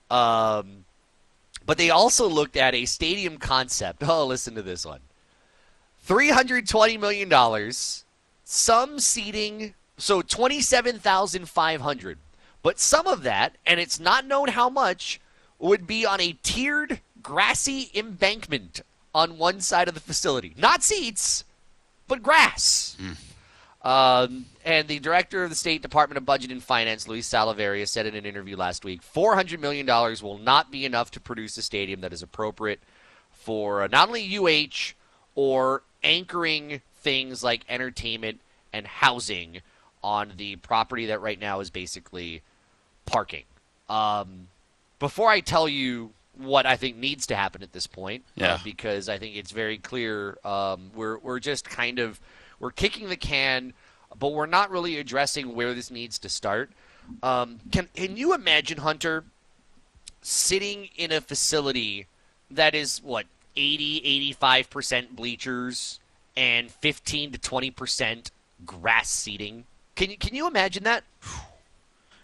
Um, 0.10 0.86
but 1.66 1.78
they 1.78 1.90
also 1.90 2.28
looked 2.28 2.58
at 2.58 2.76
a 2.76 2.86
stadium 2.86 3.38
concept. 3.38 4.04
Oh, 4.08 4.26
listen 4.26 4.56
to 4.56 4.62
this 4.62 4.86
one 4.86 5.00
$320 6.08 7.00
million, 7.00 7.30
some 8.44 9.00
seating, 9.00 9.74
so 9.98 10.22
27,500. 10.22 12.18
But 12.62 12.80
some 12.80 13.08
of 13.08 13.24
that, 13.24 13.58
and 13.66 13.80
it's 13.80 14.00
not 14.00 14.26
known 14.26 14.50
how 14.50 14.70
much, 14.70 15.20
would 15.60 15.88
be 15.88 16.06
on 16.06 16.20
a 16.22 16.38
tiered 16.44 17.00
grassy 17.22 17.90
embankment 17.94 18.82
on 19.14 19.38
one 19.38 19.62
side 19.62 19.88
of 19.88 19.94
the 19.94 20.00
facility. 20.00 20.54
Not 20.58 20.84
seats, 20.84 21.44
but 22.08 22.24
grass. 22.24 22.98
Um, 23.84 24.46
and 24.64 24.88
the 24.88 25.00
director 25.00 25.44
of 25.44 25.50
the 25.50 25.56
State 25.56 25.82
Department 25.82 26.18
of 26.18 26.26
Budget 26.26 26.52
and 26.52 26.64
Finance, 26.64 27.08
Luis 27.08 27.28
Salaveria, 27.28 27.88
said 27.88 28.06
in 28.06 28.16
an 28.16 28.26
interview 28.26 28.56
last 28.56 28.86
week 28.86 29.02
$400 29.02 29.60
million 29.60 29.86
will 29.86 30.38
not 30.38 30.72
be 30.72 30.86
enough 30.86 31.12
to 31.12 31.20
produce 31.20 31.58
a 31.58 31.62
stadium 31.62 32.02
that 32.02 32.14
is 32.14 32.24
appropriate 32.24 32.80
for 33.32 33.84
uh, 33.84 33.88
not 33.88 34.08
only 34.08 34.38
UH 34.38 34.94
or 35.36 35.84
anchoring 36.02 36.82
things 37.04 37.44
like 37.44 37.64
entertainment 37.70 38.40
and 38.72 38.88
housing 38.88 39.62
on 40.04 40.34
the 40.38 40.56
property 40.58 41.06
that 41.08 41.22
right 41.22 41.40
now 41.40 41.60
is 41.60 41.70
basically 41.70 42.42
parking. 43.06 43.44
Um, 43.90 44.48
before 45.00 45.30
I 45.30 45.40
tell 45.42 45.68
you 45.68 46.12
what 46.38 46.66
I 46.66 46.76
think 46.78 46.98
needs 46.98 47.28
to 47.28 47.36
happen 47.36 47.62
at 47.62 47.74
this 47.74 47.88
point, 47.88 48.24
uh, 48.54 48.58
because 48.64 49.08
I 49.08 49.18
think 49.18 49.36
it's 49.36 49.52
very 49.52 49.78
clear 49.78 50.38
um, 50.44 50.92
we're 50.96 51.18
we're 51.20 51.40
just 51.40 51.70
kind 51.70 52.00
of 52.00 52.20
we're 52.60 52.72
kicking 52.72 53.10
the 53.10 53.16
can, 53.18 53.74
but 54.18 54.34
we're 54.34 54.46
not 54.46 54.72
really 54.72 54.98
addressing 54.98 55.54
where 55.54 55.74
this 55.74 55.92
needs 55.92 56.18
to 56.20 56.30
start. 56.30 56.72
Um, 57.22 57.60
can 57.72 57.90
can 57.94 58.18
you 58.18 58.34
imagine 58.34 58.80
Hunter 58.80 59.26
sitting 60.22 60.90
in 60.96 61.12
a 61.12 61.22
facility 61.22 62.08
that 62.50 62.74
is 62.74 63.02
what 63.04 63.26
80 63.56 64.34
85% 64.34 65.16
bleachers 65.16 66.00
and 66.36 66.72
15 66.72 67.32
to 67.34 67.40
20% 67.40 68.32
grass 68.66 69.10
seeding. 69.10 69.66
Can 69.96 70.10
you 70.10 70.18
can 70.18 70.34
you 70.34 70.48
imagine 70.48 70.84
that? 70.84 71.04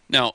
Now, 0.10 0.34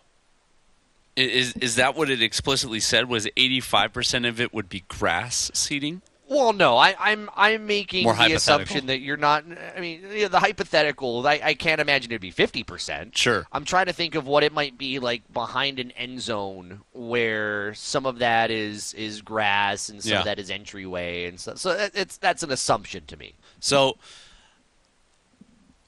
is 1.17 1.53
is 1.57 1.77
that 1.77 1.97
what 1.97 2.11
it 2.11 2.23
explicitly 2.23 2.81
said? 2.81 3.09
Was 3.09 3.27
eighty 3.37 3.61
five 3.61 3.93
percent 3.93 4.25
of 4.27 4.41
it 4.41 4.55
would 4.55 4.69
be 4.69 4.85
grass 4.89 5.51
seeding? 5.55 6.03
Well, 6.27 6.53
no, 6.53 6.77
I, 6.77 6.95
I'm 6.99 7.29
I'm 7.37 7.67
making 7.67 8.05
More 8.05 8.15
the 8.15 8.33
assumption 8.33 8.87
that 8.87 9.01
you're 9.01 9.17
not. 9.19 9.45
I 9.77 9.81
mean, 9.81 10.01
you 10.11 10.23
know, 10.23 10.29
the 10.29 10.39
hypothetical. 10.41 11.27
I, 11.27 11.41
I 11.43 11.55
can't 11.55 11.81
imagine 11.81 12.11
it'd 12.13 12.21
be 12.23 12.31
fifty 12.31 12.63
percent. 12.63 13.17
Sure. 13.17 13.47
I'm 13.53 13.65
trying 13.65 13.87
to 13.87 13.93
think 13.93 14.15
of 14.15 14.27
what 14.27 14.43
it 14.43 14.53
might 14.53 14.79
be 14.79 14.99
like 15.01 15.31
behind 15.33 15.79
an 15.79 15.91
end 15.93 16.21
zone 16.23 16.81
where 16.93 17.75
some 17.75 18.07
of 18.07 18.21
that 18.21 18.51
is 18.51 18.95
is 18.95 19.21
grass 19.23 19.89
and 19.89 20.03
some 20.03 20.13
Yeah. 20.13 20.19
of 20.21 20.25
that 20.25 20.39
is 20.39 20.51
entryway 20.51 21.27
and 21.27 21.39
so. 21.39 21.57
So 21.57 21.89
it's 21.95 22.17
that's 22.17 22.43
an 22.43 22.51
assumption 22.51 23.05
to 23.07 23.17
me. 23.17 23.35
So, 23.65 23.97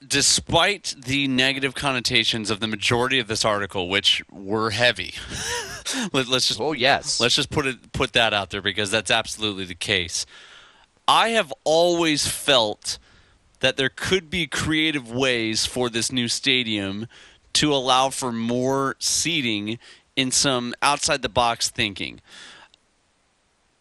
despite 0.08 0.94
the 0.96 1.28
negative 1.28 1.74
connotations 1.74 2.50
of 2.50 2.58
the 2.60 2.66
majority 2.66 3.18
of 3.18 3.28
this 3.28 3.44
article, 3.44 3.90
which 3.90 4.22
were 4.30 4.70
heavy, 4.70 5.12
let, 6.14 6.26
us 6.30 6.48
just 6.48 6.58
oh 6.58 6.72
yes, 6.72 7.20
let's 7.20 7.34
just 7.34 7.50
put 7.50 7.66
it 7.66 7.92
put 7.92 8.14
that 8.14 8.32
out 8.32 8.48
there 8.48 8.62
because 8.62 8.90
that's 8.90 9.10
absolutely 9.10 9.66
the 9.66 9.74
case. 9.74 10.24
I 11.06 11.28
have 11.30 11.52
always 11.64 12.26
felt 12.26 12.98
that 13.60 13.76
there 13.76 13.90
could 13.94 14.30
be 14.30 14.46
creative 14.46 15.12
ways 15.12 15.66
for 15.66 15.90
this 15.90 16.10
new 16.10 16.28
stadium 16.28 17.06
to 17.52 17.74
allow 17.74 18.08
for 18.08 18.32
more 18.32 18.96
seating 19.00 19.78
in 20.16 20.30
some 20.30 20.74
outside 20.80 21.20
the 21.20 21.28
box 21.28 21.68
thinking. 21.68 22.22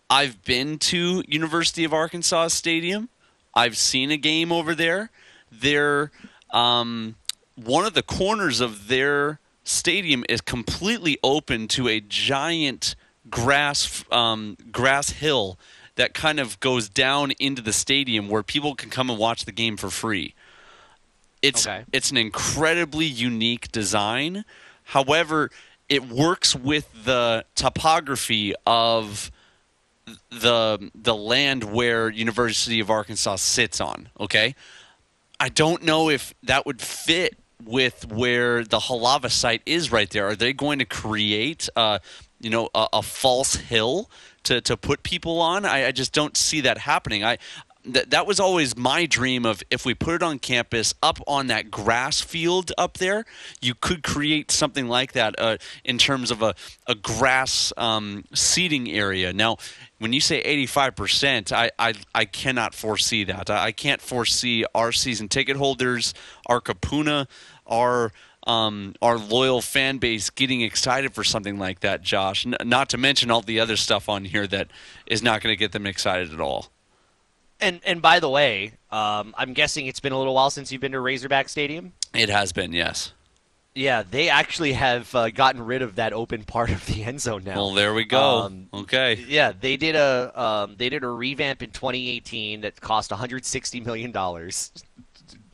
I've 0.10 0.44
been 0.44 0.80
to 0.80 1.24
University 1.30 1.86
of 1.86 1.94
Arkansas 1.94 2.50
Stadium. 2.50 3.08
I've 3.56 3.78
seen 3.78 4.12
a 4.12 4.18
game 4.18 4.52
over 4.52 4.76
there. 4.76 5.10
Their 5.52 6.12
um, 6.52 7.16
one 7.56 7.86
of 7.86 7.94
the 7.94 8.04
corners 8.04 8.60
of 8.60 8.88
their 8.88 9.40
stadium 9.64 10.26
is 10.30 10.42
completely 10.42 11.18
open 11.24 11.68
to 11.70 11.88
a 11.88 12.00
giant 12.02 12.96
grass 13.30 14.04
um, 14.12 14.58
grass 14.72 15.12
hill 15.12 15.58
that 15.96 16.14
kind 16.14 16.40
of 16.40 16.60
goes 16.60 16.90
down 16.90 17.32
into 17.40 17.62
the 17.62 17.72
stadium 17.74 18.28
where 18.30 18.44
people 18.44 18.76
can 18.76 18.90
come 18.90 19.10
and 19.10 19.18
watch 19.18 19.46
the 19.46 19.52
game 19.52 19.78
for 19.78 19.90
free. 19.90 20.34
It's 21.42 21.66
Okay. 21.66 21.86
it's 21.94 22.12
an 22.12 22.18
incredibly 22.18 23.06
unique 23.06 23.72
design. 23.72 24.44
However, 24.84 25.50
it 25.88 26.10
works 26.10 26.56
with 26.56 27.06
the 27.06 27.46
topography 27.56 28.54
of 28.66 29.32
the 30.30 30.92
the 30.94 31.16
land 31.16 31.64
where 31.64 32.10
University 32.10 32.80
of 32.80 32.90
Arkansas 32.90 33.38
sits 33.38 33.82
on. 33.82 34.10
Okay, 34.20 34.56
I 35.40 35.50
don't 35.50 35.84
know 35.84 36.10
if 36.10 36.34
that 36.44 36.66
would 36.66 36.82
fit 36.82 37.38
with 37.64 38.12
where 38.12 38.64
the 38.64 38.80
Halawa 38.80 39.32
site 39.32 39.62
is 39.66 39.92
right 39.92 40.10
there. 40.10 40.28
Are 40.28 40.36
they 40.36 40.54
going 40.54 40.80
to 40.80 40.86
create, 40.86 41.70
uh, 41.76 42.00
you 42.40 42.50
know, 42.50 42.70
a, 42.76 42.88
a 42.94 43.02
false 43.02 43.56
hill 43.56 44.10
to 44.44 44.62
to 44.62 44.78
put 44.78 45.04
people 45.04 45.42
on? 45.42 45.66
I, 45.66 45.88
I 45.88 45.92
just 45.92 46.14
don't 46.14 46.38
see 46.38 46.62
that 46.62 46.78
happening. 46.78 47.24
I. 47.24 47.38
That, 47.88 48.10
that 48.10 48.26
was 48.26 48.40
always 48.40 48.76
my 48.76 49.06
dream 49.06 49.46
of 49.46 49.64
if 49.70 49.86
we 49.86 49.94
put 49.94 50.16
it 50.16 50.24
on 50.24 50.40
campus 50.40 50.94
up 51.04 51.20
on 51.28 51.48
that 51.48 51.70
grass 51.70 52.22
field 52.22 52.72
up 52.78 52.98
there 52.98 53.26
you 53.62 53.76
could 53.76 54.02
create 54.04 54.52
something 54.52 54.88
like 54.88 55.12
that 55.14 55.36
uh, 55.40 55.58
in 55.84 55.98
terms 55.98 56.32
of 56.32 56.42
a, 56.42 56.56
a 56.88 56.96
grass 56.96 57.72
um, 57.78 58.24
seating 58.34 58.90
area 58.90 59.32
now 59.34 59.58
when 59.98 60.12
you 60.14 60.20
say 60.20 60.44
85%, 60.68 61.52
I, 61.52 61.72
I, 61.80 61.94
I 62.14 62.26
cannot 62.26 62.76
foresee 62.76 63.24
that. 63.26 63.50
I, 63.50 63.66
I 63.66 63.72
can't 63.72 64.02
foresee 64.02 64.66
our 64.76 64.92
season 64.92 65.30
ticket 65.30 65.56
holders, 65.58 66.14
our 66.48 66.60
Kapuna, 66.62 67.28
our 67.66 68.12
um, 68.48 68.94
our 69.02 69.18
loyal 69.18 69.60
fan 69.60 69.98
base 69.98 70.30
getting 70.30 70.62
excited 70.62 71.16
for 71.16 71.24
something 71.24 71.58
like 71.58 71.80
that, 71.80 72.04
Josh. 72.04 72.46
N- 72.46 72.56
not 72.64 72.90
to 72.90 72.98
mention 72.98 73.32
all 73.32 73.42
the 73.42 73.60
other 73.60 73.76
stuff 73.76 74.08
on 74.08 74.24
here 74.26 74.46
that 74.46 74.70
is 75.08 75.24
not 75.24 75.42
going 75.42 75.52
to 75.52 75.58
get 75.58 75.72
them 75.72 75.88
excited 75.88 76.32
at 76.32 76.40
all. 76.40 76.68
And 77.60 77.80
and 77.86 78.02
by 78.02 78.20
the 78.20 78.30
way, 78.30 78.74
um, 78.92 79.34
I'm 79.38 79.54
guessing 79.54 79.88
it's 79.88 80.00
been 80.00 80.12
a 80.14 80.18
little 80.18 80.36
while 80.36 80.50
since 80.50 80.72
you've 80.72 80.82
been 80.82 80.92
to 80.92 81.00
Razorback 81.00 81.50
Stadium. 81.50 81.94
It 82.14 82.30
has 82.30 82.52
been, 82.52 82.74
yes. 82.74 83.14
Yeah, 83.78 84.04
they 84.10 84.30
actually 84.30 84.72
have 84.72 85.14
uh, 85.14 85.30
gotten 85.32 85.62
rid 85.62 85.82
of 85.82 85.96
that 85.96 86.14
open 86.14 86.46
part 86.46 86.70
of 86.72 86.86
the 86.86 87.04
end 87.04 87.20
zone 87.20 87.44
now. 87.44 87.56
Well, 87.56 87.74
there 87.74 87.94
we 87.94 88.06
go. 88.06 88.44
Um, 88.44 88.70
okay. 88.74 89.16
Yeah, 89.28 89.52
they 89.52 89.76
did 89.76 89.96
a 89.98 90.32
um, 90.42 90.76
they 90.78 90.88
did 90.88 91.04
a 91.04 91.10
revamp 91.10 91.62
in 91.62 91.72
2018 91.72 92.62
that 92.62 92.80
cost 92.80 93.12
160 93.12 93.82
million 93.82 94.12
dollars. 94.14 94.72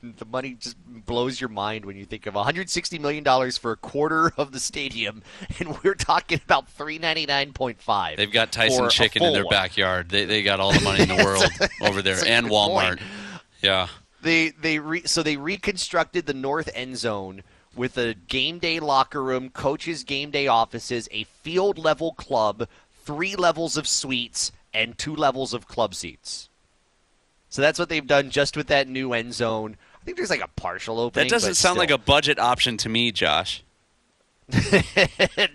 The 0.03 0.25
money 0.25 0.55
just 0.59 0.77
blows 0.87 1.39
your 1.39 1.49
mind 1.49 1.85
when 1.85 1.95
you 1.95 2.05
think 2.05 2.25
of 2.25 2.33
160 2.33 2.97
million 2.99 3.23
dollars 3.23 3.57
for 3.57 3.71
a 3.71 3.77
quarter 3.77 4.33
of 4.37 4.51
the 4.51 4.59
stadium, 4.59 5.21
and 5.59 5.77
we're 5.83 5.93
talking 5.95 6.41
about 6.43 6.65
399.5. 6.75 8.17
They've 8.17 8.31
got 8.31 8.51
Tyson 8.51 8.89
Chicken 8.89 9.23
in 9.23 9.33
their 9.33 9.45
one. 9.45 9.51
backyard. 9.51 10.09
They, 10.09 10.25
they 10.25 10.41
got 10.43 10.59
all 10.59 10.71
the 10.73 10.81
money 10.81 11.03
in 11.03 11.09
the 11.09 11.15
world 11.23 11.45
over 11.81 12.01
there, 12.01 12.17
and 12.25 12.47
Walmart. 12.47 12.97
point. 12.97 13.01
Yeah. 13.61 13.87
They 14.21 14.49
they 14.49 14.79
re, 14.79 15.03
so 15.05 15.23
they 15.23 15.37
reconstructed 15.37 16.25
the 16.25 16.33
north 16.33 16.69
end 16.73 16.97
zone 16.97 17.43
with 17.75 17.97
a 17.97 18.13
game 18.13 18.59
day 18.59 18.79
locker 18.79 19.23
room, 19.23 19.49
coaches 19.49 20.03
game 20.03 20.31
day 20.31 20.47
offices, 20.47 21.07
a 21.11 21.23
field 21.23 21.77
level 21.77 22.13
club, 22.13 22.67
three 23.03 23.35
levels 23.35 23.77
of 23.77 23.87
suites, 23.87 24.51
and 24.73 24.97
two 24.97 25.15
levels 25.15 25.53
of 25.53 25.67
club 25.67 25.95
seats. 25.95 26.49
So 27.49 27.61
that's 27.61 27.79
what 27.79 27.89
they've 27.89 28.05
done 28.05 28.29
just 28.29 28.55
with 28.55 28.67
that 28.67 28.87
new 28.87 29.13
end 29.13 29.33
zone. 29.33 29.77
I 30.01 30.05
think 30.05 30.17
there's 30.17 30.31
like 30.31 30.43
a 30.43 30.47
partial 30.47 30.99
opening. 30.99 31.27
That 31.27 31.31
doesn't 31.31 31.55
sound 31.55 31.73
still. 31.73 31.81
like 31.81 31.91
a 31.91 31.97
budget 31.97 32.39
option 32.39 32.77
to 32.77 32.87
me, 32.89 33.11
Josh. 33.11 33.63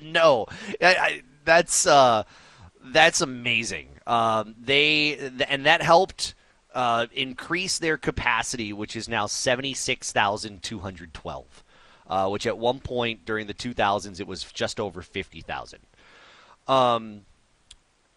no, 0.03 0.47
I, 0.81 0.95
I, 0.95 1.23
that's 1.45 1.87
uh, 1.87 2.23
that's 2.85 3.21
amazing. 3.21 3.89
Um, 4.07 4.55
they 4.59 5.19
and 5.49 5.67
that 5.67 5.83
helped 5.83 6.35
uh, 6.75 7.07
increase 7.13 7.79
their 7.79 7.97
capacity, 7.97 8.73
which 8.73 8.95
is 8.95 9.09
now 9.09 9.27
76,212, 9.27 11.65
uh, 12.09 12.29
which 12.29 12.47
at 12.47 12.59
one 12.59 12.79
point 12.81 13.25
during 13.25 13.47
the 13.47 13.55
2000s 13.55 14.21
it 14.21 14.27
was 14.27 14.43
just 14.45 14.79
over 14.79 15.01
50,000. 15.03 15.81
Um, 16.69 17.23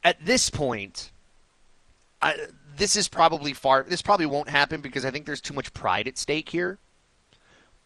at 0.04 0.26
this 0.26 0.50
point, 0.50 1.12
I, 2.22 2.36
this 2.80 2.96
is 2.96 3.08
probably 3.08 3.54
far. 3.54 3.84
This 3.84 4.02
probably 4.02 4.26
won't 4.26 4.50
happen 4.50 4.82
because 4.82 5.06
I 5.06 5.12
think 5.12 5.26
there's 5.26 5.42
too 5.42 5.54
much 5.54 5.74
pride 5.74 6.08
at 6.08 6.18
stake 6.18 6.50
here. 6.50 6.80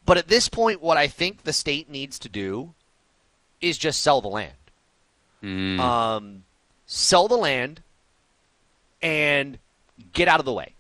But 0.06 0.18
at 0.18 0.28
this 0.28 0.48
point, 0.48 0.82
what 0.82 0.98
I 0.98 1.07
think 1.07 1.44
the 1.44 1.52
state 1.52 1.90
needs 1.90 2.20
to 2.20 2.30
do 2.30 2.74
is 3.60 3.78
just 3.78 4.02
sell 4.02 4.22
the 4.22 4.28
land. 4.28 4.53
Mm. 5.41 5.80
Um, 5.80 6.44
sell 6.86 7.28
the 7.28 7.38
land 7.38 7.82
and 9.02 9.57
get 10.14 10.28
out 10.28 10.40
of 10.40 10.45
the 10.45 10.53
way. 10.53 10.74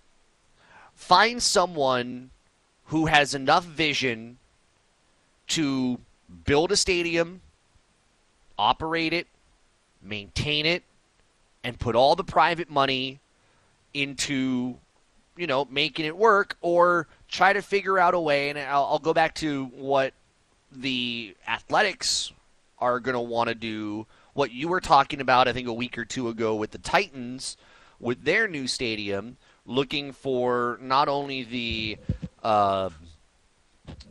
Find 0.93 1.41
someone 1.41 2.29
who 2.85 3.07
has 3.07 3.33
enough 3.33 3.65
vision 3.65 4.37
to 5.47 5.99
build 6.45 6.71
a 6.71 6.77
stadium, 6.77 7.41
operate 8.57 9.11
it, 9.11 9.27
maintain 10.01 10.65
it, 10.65 10.83
and 11.63 11.79
put 11.79 11.95
all 11.95 12.15
the 12.15 12.23
private 12.23 12.69
money 12.69 13.19
into, 13.93 14.75
you 15.37 15.47
know, 15.47 15.65
making 15.69 16.05
it 16.05 16.15
work, 16.15 16.57
or 16.61 17.07
try 17.27 17.53
to 17.53 17.61
figure 17.61 17.97
out 17.99 18.13
a 18.13 18.19
way. 18.19 18.49
And 18.49 18.59
I'll, 18.59 18.85
I'll 18.85 18.99
go 18.99 19.13
back 19.13 19.35
to 19.35 19.65
what 19.65 20.13
the 20.71 21.35
athletics 21.47 22.31
are 22.79 22.99
going 22.99 23.15
to 23.15 23.21
want 23.21 23.49
to 23.49 23.55
do. 23.55 24.05
What 24.33 24.51
you 24.51 24.67
were 24.67 24.81
talking 24.81 25.21
about, 25.21 25.47
I 25.47 25.53
think, 25.53 25.67
a 25.67 25.73
week 25.73 25.97
or 25.97 26.05
two 26.05 26.27
ago 26.27 26.55
with 26.55 26.71
the 26.71 26.79
Titans, 26.79 27.55
with 27.99 28.23
their 28.23 28.47
new 28.47 28.67
stadium, 28.67 29.37
looking 29.65 30.11
for 30.11 30.79
not 30.81 31.07
only 31.07 31.43
the 31.43 31.97
uh, 32.43 32.89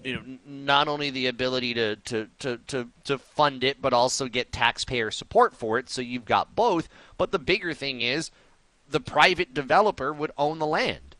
you 0.04 0.14
know, 0.14 0.22
not 0.46 0.88
only 0.88 1.10
the 1.10 1.26
ability 1.26 1.74
to, 1.74 1.96
to, 1.96 2.28
to, 2.40 2.58
to, 2.66 2.88
to 3.04 3.18
fund 3.18 3.64
it, 3.64 3.80
but 3.80 3.92
also 3.92 4.26
get 4.26 4.52
taxpayer 4.52 5.10
support 5.10 5.54
for 5.54 5.78
it. 5.78 5.88
So 5.88 6.02
you've 6.02 6.24
got 6.24 6.54
both. 6.54 6.88
But 7.16 7.32
the 7.32 7.38
bigger 7.38 7.74
thing 7.74 8.00
is 8.00 8.30
the 8.92 9.00
private 9.00 9.52
developer 9.52 10.12
would 10.12 10.30
own 10.38 10.58
the 10.58 10.66
land. 10.66 11.16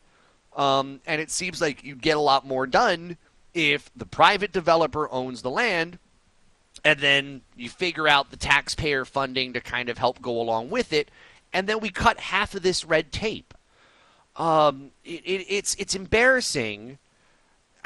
Um, 0.55 1.01
and 1.05 1.19
it 1.19 1.31
seems 1.31 1.59
like 1.59 1.83
you'd 1.83 2.01
get 2.01 2.15
a 2.15 2.21
lot 2.21 2.45
more 2.45 2.67
done 2.67 3.17
if 3.53 3.91
the 3.95 4.05
private 4.05 4.51
developer 4.51 5.11
owns 5.11 5.41
the 5.41 5.49
land 5.49 5.99
and 6.83 6.99
then 6.99 7.41
you 7.55 7.69
figure 7.69 8.07
out 8.07 8.31
the 8.31 8.37
taxpayer 8.37 9.05
funding 9.05 9.53
to 9.53 9.61
kind 9.61 9.89
of 9.89 9.97
help 9.97 10.21
go 10.21 10.39
along 10.39 10.69
with 10.69 10.91
it. 10.93 11.09
And 11.53 11.67
then 11.67 11.79
we 11.79 11.89
cut 11.89 12.19
half 12.19 12.55
of 12.55 12.63
this 12.63 12.83
red 12.83 13.11
tape. 13.11 13.53
Um, 14.35 14.91
it, 15.03 15.21
it, 15.23 15.45
it's 15.47 15.75
it's 15.75 15.93
embarrassing. 15.93 16.97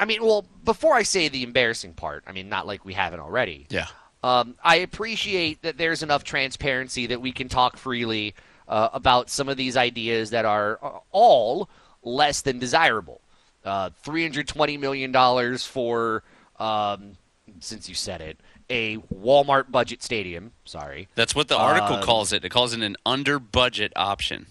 I 0.00 0.06
mean, 0.06 0.24
well, 0.24 0.46
before 0.64 0.94
I 0.94 1.02
say 1.02 1.28
the 1.28 1.42
embarrassing 1.42 1.94
part, 1.94 2.24
I 2.26 2.32
mean, 2.32 2.48
not 2.48 2.66
like 2.66 2.84
we 2.84 2.94
haven't 2.94 3.20
already. 3.20 3.66
Yeah. 3.68 3.88
Um, 4.22 4.54
I 4.64 4.76
appreciate 4.76 5.62
that 5.62 5.76
there's 5.76 6.02
enough 6.02 6.24
transparency 6.24 7.06
that 7.06 7.20
we 7.20 7.32
can 7.32 7.48
talk 7.48 7.76
freely 7.76 8.34
uh, 8.68 8.90
about 8.92 9.30
some 9.30 9.48
of 9.48 9.56
these 9.56 9.76
ideas 9.76 10.30
that 10.30 10.44
are 10.44 10.78
uh, 10.82 10.98
all 11.10 11.68
less 12.02 12.42
than 12.42 12.58
desirable. 12.58 13.20
Uh, 13.64 13.90
$320 14.04 14.78
million 14.78 15.58
for, 15.58 16.22
um, 16.58 17.16
since 17.60 17.88
you 17.88 17.94
said 17.94 18.20
it, 18.20 18.38
a 18.70 18.98
Walmart 19.14 19.70
budget 19.70 20.02
stadium. 20.02 20.52
Sorry. 20.64 21.08
That's 21.14 21.34
what 21.34 21.48
the 21.48 21.56
article 21.56 21.96
Um, 21.96 22.02
calls 22.02 22.32
it. 22.32 22.44
It 22.44 22.50
calls 22.50 22.72
it 22.74 22.80
an 22.82 22.96
under 23.04 23.38
budget 23.38 23.92
option. 23.96 24.46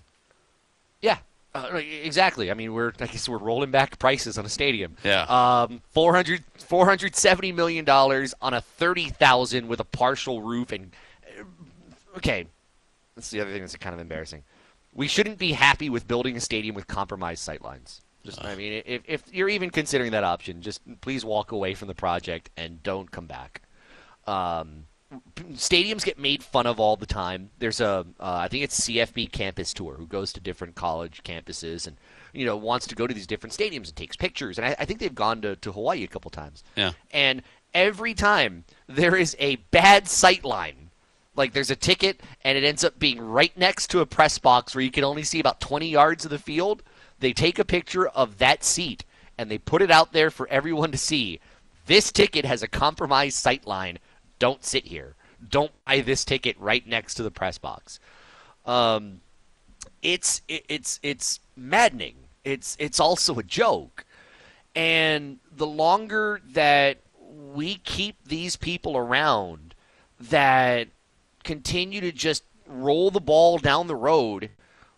Yeah, 1.02 1.20
uh, 1.54 1.76
exactly. 1.76 2.50
I 2.50 2.56
mean, 2.56 2.74
we're 2.74 2.92
I 3.00 3.06
guess 3.06 3.30
we're 3.30 3.38
rolling 3.38 3.70
back 3.72 4.00
prices 4.00 4.38
on 4.40 4.46
a 4.46 4.50
stadium. 4.50 4.98
Yeah. 5.04 5.22
Um, 5.24 5.82
400, 5.92 6.44
470 6.58 7.52
million 7.52 7.86
dollars 7.86 8.34
on 8.42 8.54
a 8.56 8.62
thirty 8.62 9.10
thousand 9.10 9.68
with 9.68 9.80
a 9.80 9.84
partial 9.84 10.42
roof 10.42 10.72
and 10.72 10.92
uh, 11.40 11.44
okay, 12.18 12.48
that's 13.18 13.32
the 13.32 13.42
other 13.42 13.52
thing 13.52 13.62
that's 13.62 13.76
kind 13.78 13.94
of 13.94 14.00
embarrassing. 14.00 14.44
We 14.94 15.08
shouldn't 15.08 15.38
be 15.38 15.52
happy 15.52 15.90
with 15.90 16.08
building 16.08 16.38
a 16.38 16.40
stadium 16.40 16.76
with 16.76 16.88
compromised 16.88 17.48
sightlines. 17.48 18.02
Just, 18.24 18.44
I 18.44 18.56
mean, 18.56 18.84
if, 18.86 19.02
if 19.06 19.24
you're 19.32 19.50
even 19.50 19.70
considering 19.70 20.12
that 20.12 20.24
option, 20.24 20.62
just 20.62 20.82
please 21.02 21.24
walk 21.24 21.52
away 21.52 21.74
from 21.74 21.88
the 21.88 21.96
project 21.96 22.50
and 22.58 22.82
don't 22.84 23.10
come 23.10 23.26
back. 23.26 23.62
Um, 24.26 24.86
stadiums 25.54 26.04
get 26.04 26.20
made 26.20 26.44
fun 26.44 26.68
of 26.68 26.80
all 26.80 26.96
the 26.96 27.06
time. 27.06 27.50
There's 27.60 27.80
a, 27.80 28.06
uh, 28.20 28.40
I 28.42 28.48
think 28.50 28.64
it's 28.64 28.82
CFB 28.82 29.32
campus 29.32 29.74
tour 29.74 29.96
who 29.96 30.06
goes 30.06 30.34
to 30.34 30.40
different 30.40 30.76
college 30.76 31.24
campuses 31.24 31.88
and 31.88 31.98
you 32.34 32.46
know 32.46 32.58
wants 32.58 32.88
to 32.88 32.96
go 32.96 33.08
to 33.08 33.14
these 33.14 33.28
different 33.28 33.54
stadiums 33.54 33.88
and 33.88 33.96
takes 33.96 34.16
pictures. 34.16 34.58
And 34.58 34.68
I, 34.68 34.76
I 34.80 34.86
think 34.86 35.00
they've 35.00 35.14
gone 35.16 35.42
to, 35.42 35.56
to 35.56 35.72
Hawaii 35.72 36.04
a 36.04 36.08
couple 36.08 36.30
times. 36.30 36.64
Yeah. 36.76 36.92
And 37.12 37.42
every 37.74 38.14
time 38.14 38.66
there 38.88 39.16
is 39.16 39.36
a 39.40 39.56
bad 39.72 40.08
sight 40.08 40.44
line, 40.44 40.87
like 41.38 41.54
there's 41.54 41.72
a 41.72 41.76
ticket 41.76 42.22
and 42.44 42.58
it 42.58 42.64
ends 42.64 42.84
up 42.84 43.00
being 43.00 43.22
right 43.22 43.56
next 43.58 43.88
to 43.92 44.00
a 44.00 44.06
press 44.06 44.38
box 44.40 44.74
where 44.76 44.84
you 44.84 44.92
can 44.92 45.04
only 45.04 45.24
see 45.24 45.40
about 45.40 45.62
20 45.62 45.88
yards 45.88 46.26
of 46.26 46.32
the 46.32 46.40
field. 46.40 46.84
They 47.20 47.34
take 47.34 47.60
a 47.60 47.66
picture 47.66 48.08
of 48.08 48.40
that 48.40 48.64
seat 48.64 49.06
and 49.38 49.50
they 49.50 49.58
put 49.58 49.82
it 49.82 49.92
out 49.92 50.14
there 50.14 50.32
for 50.32 50.48
everyone 50.50 50.92
to 50.92 50.98
see. 50.98 51.40
This 51.86 52.12
ticket 52.12 52.46
has 52.46 52.64
a 52.64 52.68
compromised 52.68 53.38
sight 53.38 53.66
line. 53.66 54.00
Don't 54.40 54.64
sit 54.66 54.88
here. 54.88 55.16
Don't 55.50 55.72
buy 55.86 56.02
this 56.02 56.26
ticket 56.26 56.60
right 56.60 56.86
next 56.86 57.16
to 57.16 57.24
the 57.24 57.32
press 57.32 57.58
box. 57.58 58.00
Um, 58.66 59.22
it's 60.02 60.42
it, 60.48 60.66
it's 60.68 61.00
it's 61.04 61.40
maddening. 61.56 62.16
It's 62.44 62.76
it's 62.80 63.00
also 63.00 63.38
a 63.40 63.44
joke. 63.44 64.06
And 64.76 65.40
the 65.56 65.68
longer 65.68 66.42
that 66.52 67.00
we 67.54 67.76
keep 67.76 68.16
these 68.26 68.56
people 68.56 68.98
around 68.98 69.74
that 70.20 70.88
continue 71.48 72.02
to 72.02 72.12
just 72.12 72.44
roll 72.68 73.10
the 73.10 73.22
ball 73.22 73.58
down 73.58 73.88
the 73.88 73.96
road 73.96 74.50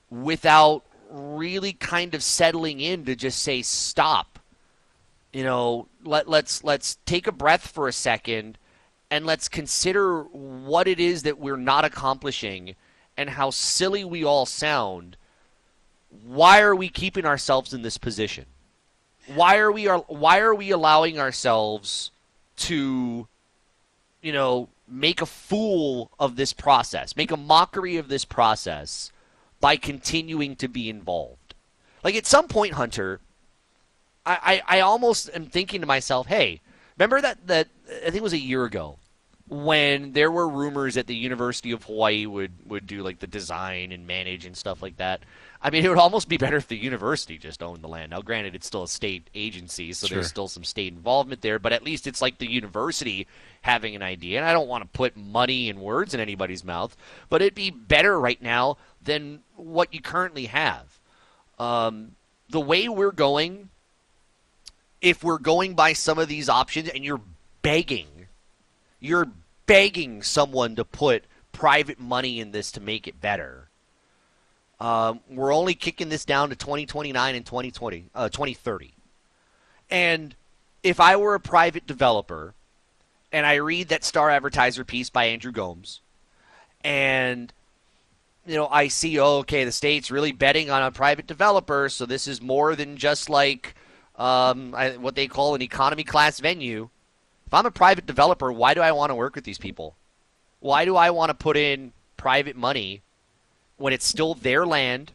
without 0.10 0.84
really 1.12 1.74
kind 1.74 2.16
of 2.16 2.24
settling 2.24 2.80
in 2.80 3.06
to 3.06 3.16
just 3.16 3.42
say 3.42 3.62
stop. 3.62 4.40
You 5.32 5.44
know, 5.44 5.88
let 6.04 6.28
let's 6.28 6.64
let's 6.64 6.98
take 7.06 7.28
a 7.28 7.32
breath 7.32 7.68
for 7.68 7.88
a 7.88 7.94
second 7.94 8.58
and 9.12 9.28
let's 9.28 9.48
consider 9.48 10.24
what 10.24 10.88
it 10.88 11.00
is 11.00 11.22
that 11.22 11.40
we're 11.40 11.56
not 11.56 11.86
accomplishing 11.86 12.76
and 13.16 13.30
how 13.30 13.52
silly 13.52 14.04
we 14.04 14.24
all 14.24 14.48
sound. 14.48 15.16
Why 16.26 16.62
are 16.62 16.76
we 16.76 16.90
keeping 16.90 17.26
ourselves 17.26 17.76
in 17.76 17.84
this 17.84 18.00
position? 18.00 18.46
Why 19.28 19.58
are 19.58 19.72
we 19.72 19.88
are 19.88 20.00
why 20.00 20.40
are 20.40 20.56
we 20.56 20.72
allowing 20.72 21.20
ourselves 21.20 22.10
to 22.58 23.28
you 24.22 24.34
know, 24.34 24.70
make 24.90 25.22
a 25.22 25.26
fool 25.26 26.12
of 26.20 26.36
this 26.36 26.54
process, 26.54 27.16
make 27.16 27.32
a 27.32 27.38
mockery 27.38 27.98
of 27.98 28.08
this 28.08 28.26
process 28.26 29.12
by 29.60 29.76
continuing 29.76 30.56
to 30.58 30.68
be 30.68 30.90
involved. 30.90 31.56
Like 32.04 32.16
at 32.16 32.26
some 32.26 32.48
point, 32.48 32.74
Hunter, 32.74 33.20
I, 34.26 34.62
I, 34.68 34.78
I 34.78 34.80
almost 34.82 35.30
am 35.34 35.48
thinking 35.48 35.82
to 35.82 35.88
myself, 35.88 36.28
hey, 36.28 36.62
remember 36.98 37.22
that, 37.22 37.48
that 37.48 37.68
I 37.88 38.06
think 38.06 38.16
it 38.16 38.24
was 38.24 38.34
a 38.34 38.40
year 38.40 38.66
ago 38.66 38.98
when 39.48 40.14
there 40.14 40.32
were 40.32 40.48
rumors 40.48 40.96
that 40.96 41.08
the 41.08 41.16
University 41.16 41.72
of 41.72 41.84
Hawaii 41.84 42.26
would, 42.26 42.52
would 42.70 42.86
do 42.86 43.02
like 43.02 43.20
the 43.20 43.28
design 43.28 43.92
and 43.92 44.06
manage 44.06 44.46
and 44.46 44.56
stuff 44.56 44.82
like 44.82 44.98
that. 44.98 45.22
I 45.62 45.72
mean, 45.72 45.84
it 45.84 45.90
would 45.90 45.98
almost 45.98 46.30
be 46.30 46.38
better 46.38 46.56
if 46.56 46.70
the 46.70 46.78
university 46.78 47.38
just 47.38 47.62
owned 47.62 47.82
the 47.82 47.90
land. 47.90 48.12
Now, 48.12 48.22
granted, 48.22 48.56
it's 48.56 48.66
still 48.66 48.84
a 48.84 48.88
state 48.88 49.30
agency, 49.36 49.92
so 49.92 50.08
Sure. 50.08 50.16
there's 50.16 50.30
still 50.30 50.48
some 50.48 50.64
state 50.64 50.94
involvement 50.94 51.42
there, 51.42 51.60
but 51.60 51.74
at 51.74 51.84
least 51.84 52.08
it's 52.08 52.22
like 52.22 52.38
the 52.38 52.50
university 52.50 53.28
having 53.62 53.94
an 53.94 54.02
idea. 54.02 54.40
And 54.40 54.48
I 54.48 54.54
don't 54.54 54.70
want 54.70 54.84
to 54.86 54.98
put 54.98 55.18
money 55.18 55.70
and 55.70 55.80
words 55.80 56.14
in 56.14 56.22
anybody's 56.22 56.64
mouth, 56.64 56.96
but 57.28 57.42
it'd 57.42 57.56
be 57.56 57.72
better 57.72 58.18
right 58.18 58.42
now 58.42 58.78
than 59.04 59.42
what 59.58 59.94
you 59.94 60.02
currently 60.02 60.46
have. 60.46 61.00
Um, 61.58 62.16
the 62.50 62.62
way 62.62 62.88
we're 62.88 63.12
going, 63.12 63.70
if 65.02 65.26
we're 65.26 65.40
going 65.40 65.74
by 65.74 65.92
some 65.92 66.18
of 66.18 66.30
these 66.30 66.48
options 66.48 66.88
and 66.88 67.04
you're 67.04 67.22
begging, 67.62 68.08
you're 69.02 69.28
begging 69.66 70.24
someone 70.24 70.78
to 70.78 70.86
put 70.86 71.26
private 71.52 72.00
money 72.00 72.40
in 72.40 72.52
this 72.52 72.72
to 72.72 72.80
make 72.80 73.08
it 73.10 73.20
better. 73.20 73.69
Um, 74.80 75.20
we're 75.30 75.54
only 75.54 75.74
kicking 75.74 76.10
this 76.10 76.26
down 76.26 76.50
to 76.50 76.56
2029 76.56 77.36
and 77.36 77.46
2020, 77.46 78.10
uh, 78.16 78.30
2030. 78.30 78.94
And 79.90 80.36
if 80.84 81.00
I 81.00 81.16
were 81.18 81.36
a 81.36 81.40
private 81.40 81.86
developer 81.86 82.54
and 83.32 83.46
I 83.46 83.56
read 83.56 83.90
that 83.90 84.04
Star 84.04 84.30
Advertiser 84.30 84.86
piece 84.86 85.10
by 85.10 85.26
Andrew 85.26 85.52
Gomes, 85.52 86.02
and 86.82 87.52
you 88.46 88.56
know 88.56 88.68
I 88.68 88.88
see, 88.88 89.20
oh, 89.20 89.40
okay, 89.40 89.66
the 89.66 89.72
state's 89.72 90.12
really 90.12 90.32
betting 90.32 90.70
on 90.70 90.82
a 90.82 90.92
private 90.92 91.28
developer, 91.28 91.90
so 91.90 92.06
this 92.06 92.28
is 92.28 92.42
more 92.42 92.76
than 92.76 92.98
just 92.98 93.30
like 93.30 93.76
um, 94.16 94.74
I, 94.74 94.98
what 94.98 95.16
they 95.16 95.28
call 95.28 95.56
an 95.56 95.62
economy 95.62 96.04
class 96.04 96.40
venue. 96.40 96.90
If 97.46 97.54
I'm 97.54 97.66
a 97.66 97.72
private 97.72 98.06
developer, 98.06 98.52
why 98.52 98.74
do 98.74 98.82
I 98.82 98.92
want 98.92 99.10
to 99.10 99.16
work 99.16 99.36
with 99.36 99.44
these 99.44 99.58
people? 99.58 99.96
Why 100.60 100.86
do 100.86 100.96
I 100.96 101.10
want 101.10 101.30
to 101.30 101.34
put 101.34 101.58
in 101.58 101.94
private 102.16 102.56
money 102.56 103.02
when 103.80 103.94
it's 103.94 104.06
still 104.06 104.34
their 104.36 104.66
land 104.66 105.12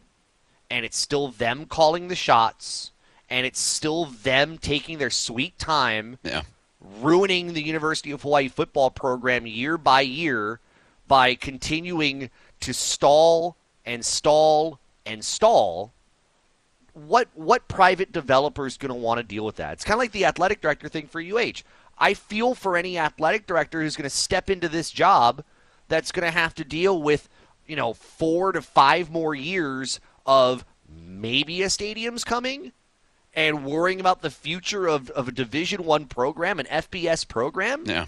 and 0.69 0.85
it's 0.85 0.97
still 0.97 1.29
them 1.29 1.65
calling 1.65 2.07
the 2.07 2.15
shots, 2.15 2.91
and 3.29 3.45
it's 3.45 3.59
still 3.59 4.05
them 4.05 4.57
taking 4.57 4.97
their 4.97 5.09
sweet 5.11 5.57
time, 5.57 6.17
Yeah. 6.23 6.41
ruining 6.81 7.53
the 7.53 7.63
University 7.63 8.11
of 8.11 8.23
Hawaii 8.23 8.47
football 8.47 8.89
program 8.89 9.45
year 9.47 9.77
by 9.77 10.01
year 10.01 10.59
by 11.07 11.35
continuing 11.35 12.29
to 12.59 12.73
stall 12.73 13.55
and 13.85 14.03
stall 14.05 14.79
and 15.05 15.23
stall. 15.23 15.93
What 16.93 17.27
what 17.35 17.67
private 17.67 18.11
developer 18.11 18.65
is 18.65 18.77
going 18.77 18.89
to 18.89 18.95
want 18.95 19.19
to 19.19 19.23
deal 19.23 19.45
with 19.45 19.57
that? 19.57 19.73
It's 19.73 19.83
kind 19.83 19.95
of 19.95 19.99
like 19.99 20.11
the 20.11 20.25
athletic 20.25 20.61
director 20.61 20.87
thing 20.89 21.07
for 21.07 21.21
UH. 21.21 21.61
I 21.97 22.13
feel 22.13 22.55
for 22.55 22.75
any 22.75 22.97
athletic 22.97 23.45
director 23.45 23.81
who's 23.81 23.95
going 23.95 24.03
to 24.09 24.09
step 24.09 24.49
into 24.49 24.67
this 24.69 24.91
job 24.91 25.43
that's 25.87 26.11
going 26.11 26.25
to 26.25 26.31
have 26.31 26.55
to 26.55 26.63
deal 26.63 27.01
with, 27.01 27.29
you 27.67 27.75
know, 27.75 27.93
four 27.93 28.51
to 28.51 28.61
five 28.61 29.09
more 29.09 29.35
years 29.35 29.99
of 30.25 30.65
maybe 30.89 31.61
a 31.61 31.69
stadium's 31.69 32.23
coming 32.23 32.71
and 33.33 33.65
worrying 33.65 33.99
about 33.99 34.21
the 34.21 34.29
future 34.29 34.87
of, 34.87 35.09
of 35.11 35.27
a 35.27 35.31
Division 35.31 35.83
One 35.83 36.05
program, 36.05 36.59
an 36.59 36.67
FBS 36.67 37.27
program. 37.27 37.83
Yeah. 37.85 38.05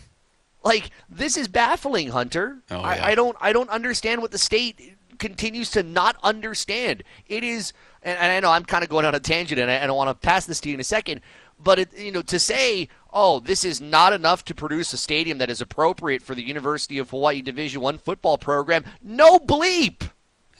Like 0.63 0.91
this 1.09 1.37
is 1.37 1.47
baffling, 1.47 2.09
Hunter. 2.09 2.59
Oh, 2.71 2.79
I, 2.79 2.95
yeah. 2.95 3.05
I 3.05 3.15
don't 3.15 3.37
I 3.39 3.53
don't 3.53 3.69
understand 3.69 4.21
what 4.21 4.31
the 4.31 4.37
state 4.37 4.97
continues 5.17 5.71
to 5.71 5.83
not 5.83 6.17
understand. 6.23 7.03
It 7.27 7.43
is, 7.43 7.73
and, 8.03 8.17
and 8.17 8.31
I 8.31 8.39
know 8.39 8.51
I'm 8.51 8.65
kind 8.65 8.83
of 8.83 8.89
going 8.89 9.05
on 9.05 9.15
a 9.15 9.19
tangent, 9.19 9.59
and 9.59 9.69
I, 9.69 9.75
and 9.75 9.91
I 9.91 9.93
want 9.93 10.09
to 10.09 10.27
pass 10.27 10.45
this 10.45 10.59
to 10.61 10.69
you 10.69 10.75
in 10.75 10.79
a 10.79 10.85
second. 10.85 11.21
But 11.59 11.79
it, 11.79 11.97
you 11.97 12.11
know, 12.11 12.21
to 12.23 12.39
say, 12.39 12.89
oh, 13.13 13.39
this 13.39 13.63
is 13.63 13.81
not 13.81 14.13
enough 14.13 14.43
to 14.45 14.55
produce 14.55 14.93
a 14.93 14.97
stadium 14.97 15.37
that 15.37 15.49
is 15.49 15.61
appropriate 15.61 16.21
for 16.21 16.35
the 16.35 16.45
University 16.45 16.97
of 16.97 17.09
Hawaii 17.09 17.41
Division 17.41 17.81
One 17.81 17.97
football 17.97 18.37
program, 18.37 18.83
no 19.01 19.39
bleep. 19.39 20.09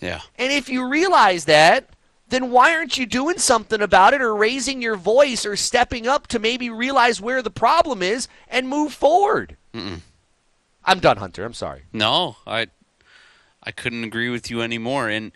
Yeah. 0.02 0.22
And 0.38 0.52
if 0.52 0.70
you 0.70 0.88
realize 0.88 1.46
that, 1.46 1.90
then 2.30 2.52
why 2.52 2.74
aren't 2.74 2.98
you 2.98 3.06
doing 3.06 3.38
something 3.38 3.82
about 3.82 4.14
it 4.14 4.22
or 4.22 4.36
raising 4.36 4.82
your 4.82 4.96
voice 4.96 5.46
or 5.46 5.56
stepping 5.56 6.08
up 6.08 6.28
to 6.28 6.40
maybe 6.40 6.70
realize 6.70 7.22
where 7.22 7.42
the 7.42 7.52
problem 7.52 8.02
is 8.02 8.28
and 8.48 8.68
move 8.68 8.94
forward? 8.94 9.56
Mm-mm. 9.74 10.02
I'm 10.84 11.00
done, 11.00 11.18
Hunter. 11.18 11.44
I'm 11.44 11.54
sorry. 11.54 11.84
No, 11.92 12.38
I 12.46 12.68
I 13.64 13.72
couldn't 13.72 14.04
agree 14.04 14.30
with 14.30 14.50
you 14.50 14.62
anymore. 14.62 15.10
And 15.10 15.32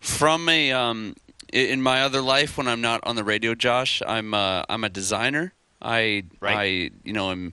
from 0.00 0.48
a 0.48 0.72
um, 0.72 1.16
in 1.52 1.82
my 1.82 2.02
other 2.02 2.22
life 2.22 2.56
when 2.56 2.66
I'm 2.68 2.80
not 2.80 3.00
on 3.04 3.16
the 3.16 3.24
radio, 3.24 3.54
Josh, 3.54 4.02
I'm 4.06 4.34
uh, 4.34 4.64
I'm 4.68 4.84
a 4.84 4.88
designer. 4.88 5.52
I 5.84 6.24
I 6.42 6.90
you 7.04 7.12
know 7.12 7.30
am 7.30 7.52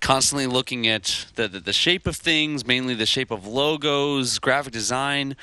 constantly 0.00 0.46
looking 0.46 0.86
at 0.86 1.26
the, 1.34 1.48
the 1.48 1.60
the 1.60 1.72
shape 1.72 2.06
of 2.06 2.16
things, 2.16 2.66
mainly 2.66 2.94
the 2.94 3.06
shape 3.06 3.30
of 3.30 3.46
logos, 3.46 4.38
graphic 4.38 4.72
design. 4.72 5.36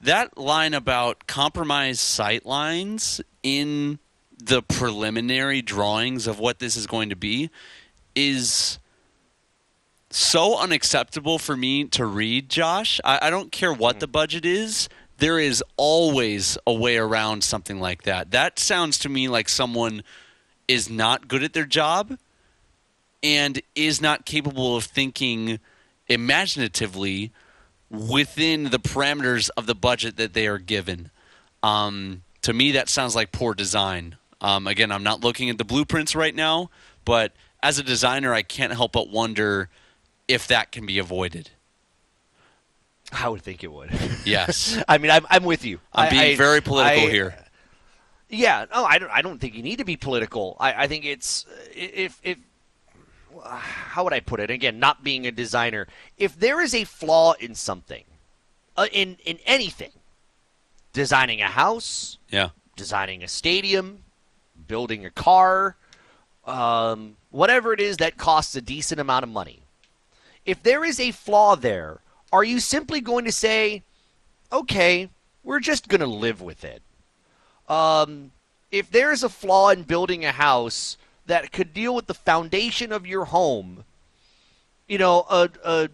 That 0.00 0.36
line 0.36 0.74
about 0.74 1.26
compromised 1.26 2.00
sight 2.00 2.44
lines 2.44 3.20
in 3.42 3.98
the 4.38 4.62
preliminary 4.62 5.62
drawings 5.62 6.26
of 6.26 6.38
what 6.38 6.58
this 6.58 6.76
is 6.76 6.86
going 6.86 7.08
to 7.08 7.16
be 7.16 7.50
is 8.14 8.78
so 10.10 10.58
unacceptable 10.58 11.38
for 11.38 11.56
me 11.56 11.84
to 11.84 12.06
read, 12.06 12.48
Josh. 12.48 13.00
I, 13.04 13.18
I 13.22 13.30
don't 13.30 13.52
care 13.52 13.72
what 13.72 13.96
hmm. 13.96 14.00
the 14.00 14.08
budget 14.08 14.44
is. 14.44 14.88
There 15.18 15.38
is 15.38 15.62
always 15.76 16.58
a 16.66 16.72
way 16.72 16.98
around 16.98 17.42
something 17.42 17.80
like 17.80 18.02
that. 18.02 18.30
That 18.32 18.58
sounds 18.58 18.98
to 18.98 19.08
me 19.08 19.28
like 19.28 19.48
someone 19.48 20.02
is 20.68 20.90
not 20.90 21.28
good 21.28 21.42
at 21.42 21.52
their 21.52 21.64
job 21.64 22.18
and 23.22 23.60
is 23.74 24.00
not 24.00 24.24
capable 24.24 24.76
of 24.76 24.84
thinking 24.84 25.58
imaginatively 26.08 27.32
within 27.90 28.64
the 28.64 28.78
parameters 28.78 29.48
of 29.56 29.66
the 29.66 29.74
budget 29.74 30.16
that 30.16 30.32
they 30.34 30.46
are 30.46 30.58
given. 30.58 31.10
Um, 31.62 32.22
to 32.42 32.52
me, 32.52 32.72
that 32.72 32.88
sounds 32.88 33.14
like 33.14 33.32
poor 33.32 33.54
design. 33.54 34.16
Um, 34.40 34.66
again, 34.66 34.92
I'm 34.92 35.02
not 35.02 35.22
looking 35.22 35.50
at 35.50 35.58
the 35.58 35.64
blueprints 35.64 36.14
right 36.14 36.34
now, 36.34 36.70
but 37.04 37.32
as 37.62 37.78
a 37.78 37.82
designer, 37.82 38.32
I 38.34 38.42
can't 38.42 38.72
help 38.72 38.92
but 38.92 39.08
wonder 39.08 39.68
if 40.28 40.46
that 40.48 40.72
can 40.72 40.86
be 40.86 40.98
avoided. 40.98 41.50
I 43.12 43.28
would 43.28 43.42
think 43.42 43.62
it 43.62 43.72
would. 43.72 43.90
Yes. 44.24 44.82
I 44.88 44.98
mean, 44.98 45.10
I'm, 45.10 45.26
I'm 45.30 45.44
with 45.44 45.64
you. 45.64 45.80
I'm 45.92 46.10
being 46.10 46.32
I- 46.32 46.36
very 46.36 46.60
political 46.60 47.04
I- 47.04 47.10
here. 47.10 47.34
Yeah, 48.28 48.64
no, 48.74 48.84
I 48.84 48.98
don't. 48.98 49.10
I 49.10 49.22
don't 49.22 49.38
think 49.40 49.54
you 49.54 49.62
need 49.62 49.76
to 49.78 49.84
be 49.84 49.96
political. 49.96 50.56
I, 50.58 50.84
I 50.84 50.86
think 50.88 51.04
it's 51.04 51.46
if 51.74 52.18
if 52.24 52.38
how 53.44 54.02
would 54.04 54.12
I 54.12 54.20
put 54.20 54.40
it? 54.40 54.50
Again, 54.50 54.78
not 54.80 55.04
being 55.04 55.26
a 55.26 55.30
designer, 55.30 55.86
if 56.18 56.38
there 56.38 56.60
is 56.60 56.74
a 56.74 56.84
flaw 56.84 57.34
in 57.34 57.54
something, 57.54 58.04
uh, 58.76 58.88
in 58.92 59.16
in 59.24 59.38
anything, 59.46 59.92
designing 60.92 61.40
a 61.40 61.46
house, 61.48 62.18
Yeah. 62.30 62.48
designing 62.76 63.22
a 63.22 63.28
stadium, 63.28 64.02
building 64.66 65.04
a 65.06 65.10
car, 65.10 65.76
um, 66.46 67.16
whatever 67.30 67.72
it 67.72 67.80
is 67.80 67.98
that 67.98 68.16
costs 68.16 68.56
a 68.56 68.60
decent 68.60 69.00
amount 69.00 69.22
of 69.22 69.28
money. 69.28 69.60
If 70.44 70.62
there 70.62 70.84
is 70.84 70.98
a 70.98 71.10
flaw 71.12 71.54
there, 71.56 72.00
are 72.32 72.44
you 72.44 72.58
simply 72.58 73.00
going 73.00 73.24
to 73.24 73.32
say, 73.32 73.82
okay, 74.52 75.10
we're 75.44 75.60
just 75.60 75.86
going 75.88 76.00
to 76.00 76.06
live 76.06 76.40
with 76.40 76.64
it? 76.64 76.82
Um, 77.68 78.32
if 78.70 78.90
there's 78.90 79.22
a 79.22 79.28
flaw 79.28 79.70
in 79.70 79.82
building 79.84 80.24
a 80.24 80.32
house 80.32 80.96
that 81.26 81.52
could 81.52 81.72
deal 81.74 81.94
with 81.94 82.06
the 82.06 82.14
foundation 82.14 82.92
of 82.92 83.06
your 83.06 83.26
home, 83.26 83.84
you 84.88 84.98
know, 84.98 85.24
uh, 85.28 85.48
uh, 85.64 85.88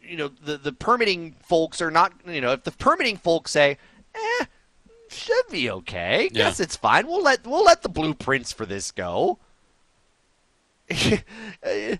you 0.00 0.16
know, 0.16 0.28
the 0.28 0.56
the 0.58 0.72
permitting 0.72 1.34
folks 1.42 1.80
are 1.80 1.90
not, 1.90 2.12
you 2.26 2.40
know, 2.40 2.52
if 2.52 2.64
the 2.64 2.70
permitting 2.72 3.16
folks 3.16 3.50
say, 3.50 3.78
eh, 4.14 4.44
should 5.08 5.46
be 5.50 5.70
okay, 5.70 6.24
Yeah. 6.32 6.44
guess 6.44 6.60
it's 6.60 6.76
fine. 6.76 7.06
We'll 7.06 7.22
let 7.22 7.46
we'll 7.46 7.64
let 7.64 7.82
the 7.82 7.88
blueprints 7.88 8.52
for 8.52 8.64
this 8.66 8.90
go. 8.90 9.38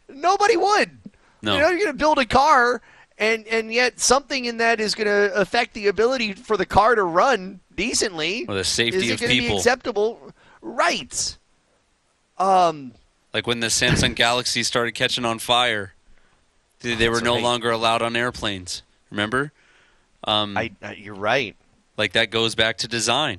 Nobody 0.08 0.56
would. 0.56 0.98
No. 1.42 1.54
You 1.54 1.60
know, 1.60 1.68
you're 1.70 1.78
going 1.78 1.92
to 1.92 1.98
build 1.98 2.18
a 2.18 2.26
car, 2.26 2.80
and 3.22 3.46
and 3.46 3.72
yet 3.72 4.00
something 4.00 4.44
in 4.46 4.56
that 4.56 4.80
is 4.80 4.94
going 4.96 5.06
to 5.06 5.32
affect 5.34 5.74
the 5.74 5.86
ability 5.86 6.32
for 6.32 6.56
the 6.56 6.66
car 6.66 6.96
to 6.96 7.04
run 7.04 7.60
decently. 7.74 8.46
Or 8.48 8.54
the 8.54 8.64
safety 8.64 8.98
is 8.98 9.10
it 9.10 9.14
of 9.14 9.20
gonna 9.20 9.32
Be 9.32 9.40
people. 9.40 9.58
acceptable, 9.58 10.32
right? 10.60 11.38
Um, 12.36 12.92
Like 13.32 13.46
when 13.46 13.60
the 13.60 13.68
Samsung 13.68 14.16
Galaxy 14.16 14.64
started 14.64 14.92
catching 14.92 15.24
on 15.24 15.38
fire, 15.38 15.94
they, 16.80 16.96
they 16.96 17.08
were 17.08 17.20
no 17.20 17.34
right. 17.34 17.42
longer 17.42 17.70
allowed 17.70 18.02
on 18.02 18.16
airplanes. 18.16 18.82
Remember? 19.10 19.52
Um, 20.24 20.56
I, 20.56 20.72
I, 20.82 20.94
you're 20.94 21.14
right. 21.14 21.54
Like 21.96 22.12
that 22.12 22.30
goes 22.30 22.56
back 22.56 22.78
to 22.78 22.88
design. 22.88 23.38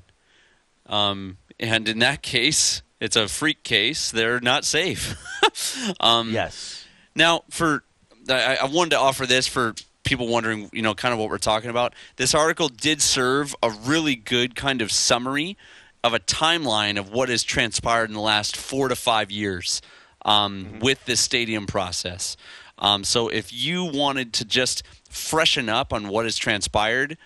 Um, 0.86 1.38
and 1.60 1.90
in 1.90 2.00
that 2.00 2.22
case, 2.22 2.84
it's 3.02 3.18
a 3.18 3.28
freak 3.28 3.64
case. 3.64 4.12
They're 4.12 4.40
not 4.40 4.64
safe. 4.64 5.18
um, 6.00 6.32
yes. 6.32 6.86
Now, 7.16 7.44
for 7.50 7.84
I, 8.30 8.58
I 8.62 8.66
wanted 8.66 8.92
to 8.92 9.00
offer 9.00 9.26
this 9.26 9.48
for 9.48 9.74
people 10.04 10.28
wondering, 10.28 10.70
you 10.74 10.82
know, 10.82 10.94
kind 10.94 11.14
of 11.14 11.20
what 11.20 11.30
we're 11.30 11.38
talking 11.38 11.70
about. 11.70 11.94
This 12.18 12.36
article 12.36 12.68
did 12.70 13.02
serve 13.02 13.56
a 13.64 13.70
really 13.70 14.16
good 14.16 14.56
kind 14.56 14.82
of 14.82 14.92
summary 14.92 15.58
of 16.04 16.14
a 16.14 16.20
timeline 16.20 17.00
of 17.00 17.12
what 17.12 17.30
has 17.30 17.44
transpired 17.44 18.10
in 18.10 18.14
the 18.14 18.22
last 18.22 18.58
four 18.58 18.90
to 18.90 18.96
five 18.96 19.32
years 19.32 19.82
um, 20.26 20.80
with 20.82 21.06
this 21.06 21.22
stadium 21.22 21.66
process. 21.66 22.36
Um, 22.80 23.04
so, 23.04 23.30
if 23.30 23.54
you 23.54 23.86
wanted 23.86 24.34
to 24.34 24.46
just 24.46 24.84
freshen 25.10 25.70
up 25.70 25.94
on 25.94 26.10
what 26.10 26.26
has 26.26 26.38
transpired, 26.38 27.18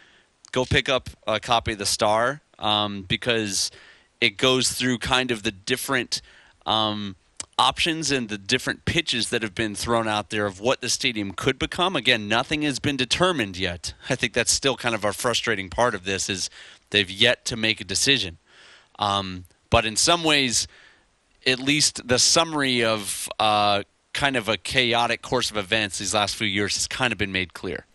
go 0.51 0.65
pick 0.65 0.89
up 0.89 1.09
a 1.25 1.39
copy 1.39 1.71
of 1.71 1.79
the 1.79 1.85
Star 1.85 2.41
um, 2.59 3.03
because 3.03 3.71
it 4.19 4.37
goes 4.37 4.71
through 4.71 4.97
kind 4.99 5.31
of 5.31 5.43
the 5.43 5.51
different 5.51 6.21
um, 6.65 7.15
options 7.57 8.11
and 8.11 8.29
the 8.29 8.37
different 8.37 8.85
pitches 8.85 9.29
that 9.29 9.41
have 9.41 9.55
been 9.55 9.73
thrown 9.73 10.07
out 10.07 10.29
there 10.29 10.45
of 10.45 10.59
what 10.59 10.81
the 10.81 10.89
stadium 10.89 11.31
could 11.31 11.57
become. 11.57 11.95
Again, 11.95 12.27
nothing 12.27 12.61
has 12.61 12.79
been 12.79 12.97
determined 12.97 13.57
yet. 13.57 13.93
I 14.09 14.15
think 14.15 14.33
that's 14.33 14.51
still 14.51 14.77
kind 14.77 14.93
of 14.93 15.03
our 15.03 15.13
frustrating 15.13 15.69
part 15.69 15.95
of 15.95 16.03
this 16.03 16.29
is 16.29 16.49
they've 16.91 17.09
yet 17.09 17.45
to 17.45 17.57
make 17.57 17.81
a 17.81 17.83
decision. 17.83 18.37
Um, 18.99 19.45
but 19.69 19.85
in 19.85 19.95
some 19.95 20.23
ways, 20.23 20.67
at 21.45 21.59
least 21.59 22.07
the 22.07 22.19
summary 22.19 22.83
of 22.83 23.27
uh, 23.39 23.83
kind 24.13 24.35
of 24.35 24.49
a 24.49 24.57
chaotic 24.57 25.21
course 25.21 25.49
of 25.49 25.57
events 25.57 25.99
these 25.99 26.13
last 26.13 26.35
few 26.35 26.47
years 26.47 26.75
has 26.75 26.87
kind 26.87 27.11
of 27.11 27.17
been 27.17 27.31
made 27.31 27.53
clear. 27.53 27.85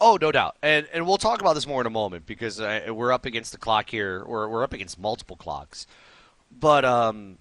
Oh, 0.00 0.16
no 0.20 0.30
doubt, 0.30 0.56
and 0.62 0.86
and 0.92 1.08
we'll 1.08 1.18
talk 1.18 1.40
about 1.40 1.54
this 1.54 1.66
more 1.66 1.80
in 1.80 1.86
a 1.86 1.90
moment 1.90 2.24
because 2.24 2.60
uh, 2.60 2.82
we're 2.88 3.12
up 3.12 3.26
against 3.26 3.50
the 3.50 3.58
clock 3.58 3.90
here. 3.90 4.24
We're 4.24 4.48
we're 4.48 4.62
up 4.62 4.72
against 4.72 4.96
multiple 4.96 5.34
clocks, 5.34 5.88
but 6.56 6.84
um, 6.84 7.38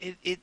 it, 0.00 0.16
it, 0.22 0.40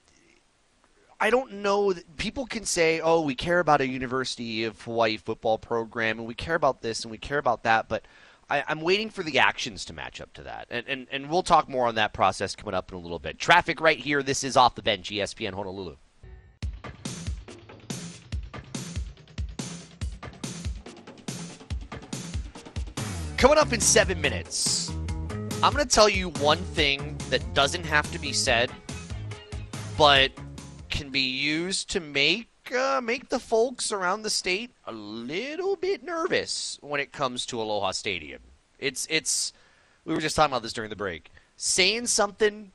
I 1.20 1.30
don't 1.30 1.54
know. 1.56 1.94
People 2.18 2.46
can 2.46 2.66
say, 2.66 3.00
"Oh, 3.00 3.22
we 3.22 3.36
care 3.36 3.60
about 3.60 3.82
a 3.82 3.88
University 3.88 4.64
of 4.64 4.82
Hawaii 4.82 5.18
football 5.18 5.58
program, 5.58 6.20
and 6.20 6.28
we 6.28 6.34
care 6.34 6.56
about 6.56 6.82
this, 6.82 7.04
and 7.04 7.12
we 7.12 7.18
care 7.18 7.38
about 7.38 7.64
that," 7.64 7.88
but 7.88 8.06
I, 8.50 8.64
I'm 8.68 8.82
waiting 8.82 9.10
for 9.10 9.24
the 9.24 9.40
actions 9.40 9.86
to 9.86 9.94
match 9.94 10.20
up 10.20 10.34
to 10.34 10.44
that, 10.44 10.68
and, 10.70 10.88
and 10.88 11.08
and 11.12 11.30
we'll 11.30 11.44
talk 11.44 11.70
more 11.70 11.88
on 11.88 11.96
that 11.96 12.14
process 12.14 12.56
coming 12.56 12.74
up 12.74 12.92
in 12.92 12.98
a 12.98 13.02
little 13.02 13.20
bit. 13.20 13.40
Traffic 13.40 13.80
right 13.80 13.98
here. 13.98 14.24
This 14.24 14.44
is 14.44 14.58
off 14.58 14.76
the 14.76 14.82
bench, 14.82 15.10
ESPN 15.10 15.54
Honolulu. 15.54 15.96
Coming 23.38 23.58
up 23.58 23.74
in 23.74 23.80
seven 23.80 24.22
minutes, 24.22 24.92
I'm 25.64 25.74
going 25.74 25.78
to 25.78 25.86
tell 25.86 26.10
you 26.10 26.30
one 26.30 26.60
thing 26.60 27.18
that 27.30 27.54
doesn't 27.56 27.84
have 27.86 28.12
to 28.12 28.20
be 28.20 28.34
said, 28.34 28.70
but 30.02 30.32
can 30.90 31.12
be 31.12 31.20
used 31.20 31.88
to 31.92 32.00
make 32.00 32.48
uh, 32.76 33.00
make 33.04 33.30
the 33.30 33.38
folks 33.38 33.92
around 33.92 34.24
the 34.24 34.32
state 34.32 34.72
a 34.88 34.92
little 34.92 35.76
bit 35.76 36.04
nervous 36.04 36.80
when 36.82 37.00
it 37.00 37.12
comes 37.12 37.46
to 37.46 37.62
Aloha 37.62 37.92
Stadium. 37.92 38.42
It's 38.80 39.06
it's 39.12 39.54
we 40.04 40.16
were 40.16 40.20
just 40.20 40.36
talking 40.36 40.52
about 40.52 40.64
this 40.64 40.74
during 40.74 40.90
the 40.90 40.96
break. 40.96 41.30
Saying 41.56 42.08
something 42.08 42.72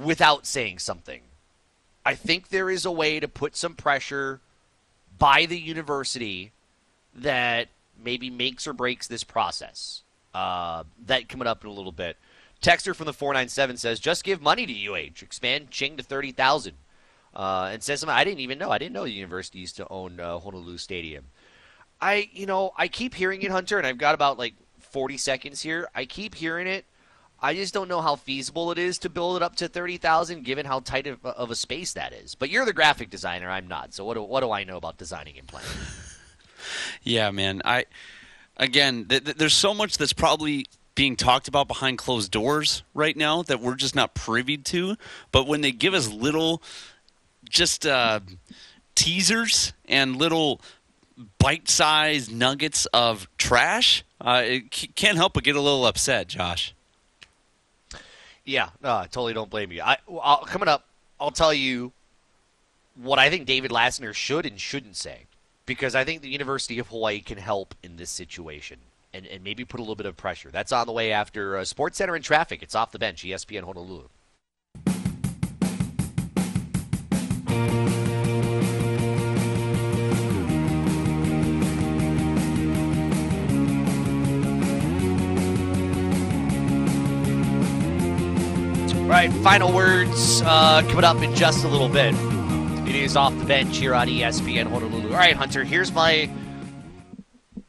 without 0.00 0.46
saying 0.46 0.78
something. 0.78 1.22
I 2.06 2.14
think 2.14 2.50
there 2.50 2.70
is 2.70 2.84
a 2.84 2.92
way 2.92 3.18
to 3.18 3.26
put 3.26 3.56
some 3.56 3.74
pressure 3.74 4.38
by 5.18 5.46
the 5.46 5.58
university 5.58 6.52
that 7.16 7.66
maybe 8.00 8.30
makes 8.30 8.68
or 8.68 8.74
breaks 8.74 9.08
this 9.08 9.24
process. 9.24 10.02
Uh, 10.32 10.84
that 11.06 11.28
coming 11.28 11.48
up 11.48 11.64
in 11.64 11.68
a 11.68 11.72
little 11.72 11.90
bit. 11.90 12.16
Texter 12.62 12.94
from 12.94 13.06
the 13.06 13.12
497 13.12 13.76
says, 13.78 14.00
just 14.00 14.24
give 14.24 14.42
money 14.42 14.66
to 14.66 14.92
UH. 14.92 15.22
Expand 15.22 15.70
Ching 15.70 15.96
to 15.96 16.02
30000 16.02 16.74
uh, 17.34 17.70
And 17.72 17.82
says 17.82 18.00
something 18.00 18.14
I 18.14 18.24
didn't 18.24 18.40
even 18.40 18.58
know. 18.58 18.70
I 18.70 18.78
didn't 18.78 18.92
know 18.92 19.04
the 19.04 19.10
university 19.10 19.60
used 19.60 19.76
to 19.76 19.88
own 19.88 20.20
uh, 20.20 20.38
Honolulu 20.38 20.78
Stadium. 20.78 21.26
I, 22.00 22.28
you 22.32 22.46
know, 22.46 22.72
I 22.76 22.88
keep 22.88 23.14
hearing 23.14 23.42
it, 23.42 23.50
Hunter, 23.50 23.78
and 23.78 23.86
I've 23.86 23.98
got 23.98 24.14
about 24.14 24.38
like 24.38 24.54
40 24.78 25.16
seconds 25.16 25.62
here. 25.62 25.88
I 25.94 26.04
keep 26.04 26.34
hearing 26.34 26.66
it. 26.66 26.84
I 27.42 27.54
just 27.54 27.72
don't 27.72 27.88
know 27.88 28.02
how 28.02 28.16
feasible 28.16 28.70
it 28.70 28.78
is 28.78 28.98
to 28.98 29.08
build 29.08 29.36
it 29.36 29.42
up 29.42 29.56
to 29.56 29.68
30,000 29.68 30.44
given 30.44 30.66
how 30.66 30.80
tight 30.80 31.06
of, 31.06 31.24
of, 31.24 31.50
a 31.50 31.54
space 31.54 31.94
that 31.94 32.12
is. 32.12 32.34
But 32.34 32.50
you're 32.50 32.66
the 32.66 32.74
graphic 32.74 33.08
designer, 33.08 33.48
I'm 33.48 33.66
not. 33.66 33.94
So 33.94 34.04
what 34.04 34.14
do, 34.14 34.22
what 34.22 34.40
do 34.40 34.50
I 34.50 34.64
know 34.64 34.76
about 34.76 34.98
designing 34.98 35.38
and 35.38 35.48
planning? 35.48 35.70
yeah, 37.02 37.30
man. 37.30 37.62
I 37.64 37.86
again, 38.58 39.06
th- 39.06 39.24
th- 39.24 39.36
there's 39.38 39.54
so 39.54 39.72
much 39.72 39.96
that's 39.96 40.12
probably 40.12 40.66
being 41.00 41.16
talked 41.16 41.48
about 41.48 41.66
behind 41.66 41.96
closed 41.96 42.30
doors 42.30 42.82
right 42.92 43.16
now 43.16 43.42
that 43.42 43.58
we're 43.58 43.74
just 43.74 43.96
not 43.96 44.12
privy 44.12 44.58
to. 44.58 44.96
But 45.32 45.46
when 45.46 45.62
they 45.62 45.72
give 45.72 45.94
us 45.94 46.12
little 46.12 46.62
just 47.48 47.86
uh, 47.86 48.20
teasers 48.94 49.72
and 49.86 50.16
little 50.16 50.60
bite-sized 51.38 52.30
nuggets 52.30 52.84
of 52.92 53.30
trash, 53.38 54.04
uh, 54.20 54.42
it 54.44 54.74
c- 54.74 54.88
can't 54.88 55.16
help 55.16 55.32
but 55.32 55.42
get 55.42 55.56
a 55.56 55.60
little 55.62 55.86
upset, 55.86 56.28
Josh. 56.28 56.74
Yeah, 58.44 58.68
no, 58.82 58.96
I 58.96 59.04
totally 59.04 59.32
don't 59.32 59.48
blame 59.48 59.72
you. 59.72 59.80
I, 59.80 59.96
I'll, 60.22 60.44
coming 60.44 60.68
up, 60.68 60.84
I'll 61.18 61.30
tell 61.30 61.54
you 61.54 61.92
what 62.94 63.18
I 63.18 63.30
think 63.30 63.46
David 63.46 63.70
Lassner 63.70 64.12
should 64.12 64.44
and 64.44 64.60
shouldn't 64.60 64.96
say, 64.96 65.20
because 65.64 65.94
I 65.94 66.04
think 66.04 66.20
the 66.20 66.28
University 66.28 66.78
of 66.78 66.88
Hawaii 66.88 67.20
can 67.20 67.38
help 67.38 67.74
in 67.82 67.96
this 67.96 68.10
situation 68.10 68.80
and, 69.12 69.26
and 69.26 69.42
maybe 69.42 69.64
put 69.64 69.80
a 69.80 69.82
little 69.82 69.96
bit 69.96 70.06
of 70.06 70.16
pressure. 70.16 70.50
That's 70.50 70.72
on 70.72 70.86
the 70.86 70.92
way 70.92 71.12
after 71.12 71.56
uh, 71.56 71.64
Sports 71.64 71.98
Center 71.98 72.14
and 72.14 72.24
Traffic. 72.24 72.62
It's 72.62 72.74
off 72.74 72.92
the 72.92 72.98
bench, 72.98 73.22
ESPN 73.22 73.64
Honolulu. 73.64 74.08
All 89.10 89.16
right, 89.16 89.32
final 89.42 89.72
words 89.72 90.40
uh, 90.42 90.82
coming 90.88 91.02
up 91.02 91.20
in 91.20 91.34
just 91.34 91.64
a 91.64 91.68
little 91.68 91.88
bit. 91.88 92.14
It 92.88 92.94
is 92.94 93.16
off 93.16 93.36
the 93.38 93.44
bench 93.44 93.76
here 93.76 93.92
on 93.92 94.06
ESPN 94.06 94.68
Honolulu. 94.68 95.08
All 95.10 95.16
right, 95.16 95.34
Hunter, 95.34 95.64
here's 95.64 95.90
my 95.92 96.30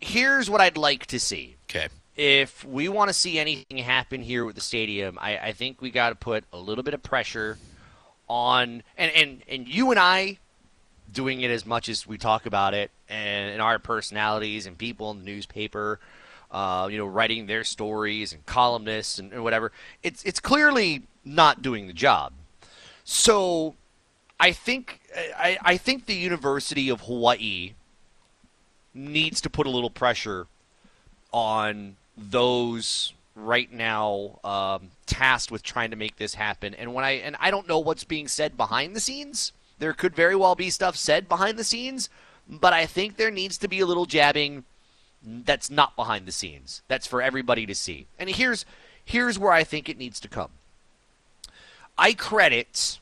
here's 0.01 0.49
what 0.49 0.59
I'd 0.59 0.77
like 0.77 1.05
to 1.07 1.19
see. 1.19 1.55
Okay. 1.69 1.87
If 2.15 2.65
we 2.65 2.89
want 2.89 3.09
to 3.09 3.13
see 3.13 3.39
anything 3.39 3.77
happen 3.77 4.21
here 4.21 4.43
with 4.43 4.55
the 4.55 4.61
stadium, 4.61 5.17
I, 5.19 5.37
I 5.37 5.51
think 5.53 5.81
we 5.81 5.91
got 5.91 6.09
to 6.09 6.15
put 6.15 6.43
a 6.51 6.57
little 6.57 6.83
bit 6.83 6.93
of 6.93 7.01
pressure 7.01 7.57
on 8.27 8.83
and, 8.97 9.11
and 9.13 9.43
and 9.47 9.67
you 9.67 9.91
and 9.91 9.99
I 9.99 10.37
doing 11.11 11.41
it 11.41 11.51
as 11.51 11.65
much 11.65 11.89
as 11.89 12.07
we 12.07 12.17
talk 12.17 12.45
about 12.45 12.73
it 12.73 12.91
and, 13.09 13.51
and 13.51 13.61
our 13.61 13.79
personalities 13.79 14.65
and 14.65 14.77
people 14.77 15.11
in 15.11 15.19
the 15.19 15.25
newspaper 15.25 15.99
uh, 16.51 16.89
you 16.91 16.97
know, 16.97 17.05
writing 17.05 17.45
their 17.45 17.63
stories 17.63 18.33
and 18.33 18.45
columnists 18.45 19.19
and, 19.19 19.31
and 19.31 19.43
whatever. 19.43 19.71
It's 20.03 20.23
it's 20.23 20.39
clearly 20.39 21.03
not 21.23 21.61
doing 21.61 21.87
the 21.87 21.93
job. 21.93 22.33
So 23.03 23.75
I 24.39 24.51
think 24.51 24.99
I, 25.15 25.57
I 25.61 25.77
think 25.77 26.05
the 26.05 26.15
University 26.15 26.89
of 26.89 27.01
Hawaii 27.01 27.73
needs 28.93 29.41
to 29.41 29.49
put 29.49 29.67
a 29.67 29.69
little 29.69 29.89
pressure 29.89 30.47
on 31.31 31.95
those 32.17 33.13
right 33.35 33.71
now 33.71 34.39
um, 34.43 34.89
tasked 35.05 35.51
with 35.51 35.63
trying 35.63 35.91
to 35.91 35.95
make 35.95 36.17
this 36.17 36.35
happen. 36.35 36.73
And 36.73 36.93
when 36.93 37.05
I 37.05 37.11
and 37.11 37.35
I 37.39 37.51
don't 37.51 37.67
know 37.67 37.79
what's 37.79 38.03
being 38.03 38.27
said 38.27 38.57
behind 38.57 38.95
the 38.95 38.99
scenes. 38.99 39.53
There 39.79 39.93
could 39.93 40.15
very 40.15 40.35
well 40.35 40.53
be 40.53 40.69
stuff 40.69 40.95
said 40.95 41.27
behind 41.27 41.57
the 41.57 41.63
scenes, 41.63 42.07
but 42.47 42.71
I 42.71 42.85
think 42.85 43.17
there 43.17 43.31
needs 43.31 43.57
to 43.57 43.67
be 43.67 43.79
a 43.79 43.85
little 43.87 44.05
jabbing 44.05 44.63
that's 45.23 45.71
not 45.71 45.95
behind 45.95 46.27
the 46.27 46.31
scenes. 46.31 46.83
That's 46.87 47.07
for 47.07 47.21
everybody 47.21 47.65
to 47.65 47.73
see. 47.73 48.05
And 48.19 48.29
here's 48.29 48.65
here's 49.03 49.39
where 49.39 49.51
I 49.51 49.63
think 49.63 49.89
it 49.89 49.97
needs 49.97 50.19
to 50.19 50.27
come. 50.27 50.51
I 51.97 52.13
credit 52.13 52.99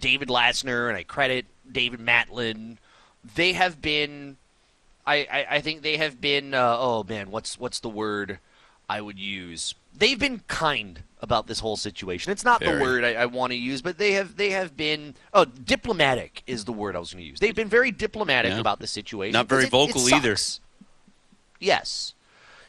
David 0.00 0.28
Lassner 0.28 0.88
and 0.88 0.96
I 0.96 1.02
credit 1.02 1.46
David 1.70 2.00
Matlin. 2.00 2.78
They 3.34 3.52
have 3.54 3.80
been 3.82 4.36
I, 5.06 5.26
I, 5.30 5.46
I 5.56 5.60
think 5.60 5.82
they 5.82 5.96
have 5.96 6.20
been 6.20 6.54
uh, 6.54 6.76
oh 6.78 7.04
man, 7.04 7.30
what's 7.30 7.58
what's 7.58 7.80
the 7.80 7.88
word 7.88 8.38
I 8.88 9.00
would 9.00 9.18
use? 9.18 9.74
They've 9.96 10.18
been 10.18 10.40
kind 10.48 11.02
about 11.20 11.46
this 11.48 11.58
whole 11.60 11.76
situation. 11.76 12.30
It's 12.30 12.44
not 12.44 12.60
Very. 12.60 12.76
the 12.78 12.82
word 12.84 13.04
I, 13.04 13.14
I 13.14 13.26
want 13.26 13.50
to 13.52 13.56
use, 13.58 13.82
but 13.82 13.98
they 13.98 14.12
have 14.12 14.36
they 14.36 14.50
have 14.50 14.76
been 14.76 15.14
oh 15.34 15.44
diplomatic 15.44 16.42
is 16.46 16.64
the 16.64 16.72
word 16.72 16.94
I 16.94 16.98
was 16.98 17.12
going 17.12 17.24
to 17.24 17.28
use. 17.28 17.40
They've 17.40 17.54
been 17.54 17.68
very 17.68 17.90
diplomatic 17.90 18.52
Yeah. 18.52 18.60
about 18.60 18.78
the 18.80 18.86
situation. 18.86 19.32
Not 19.32 19.48
very 19.48 19.64
it- 19.64 19.66
it 19.68 19.70
vocal 19.70 20.08
either. 20.14 20.36
Yes. 21.58 22.14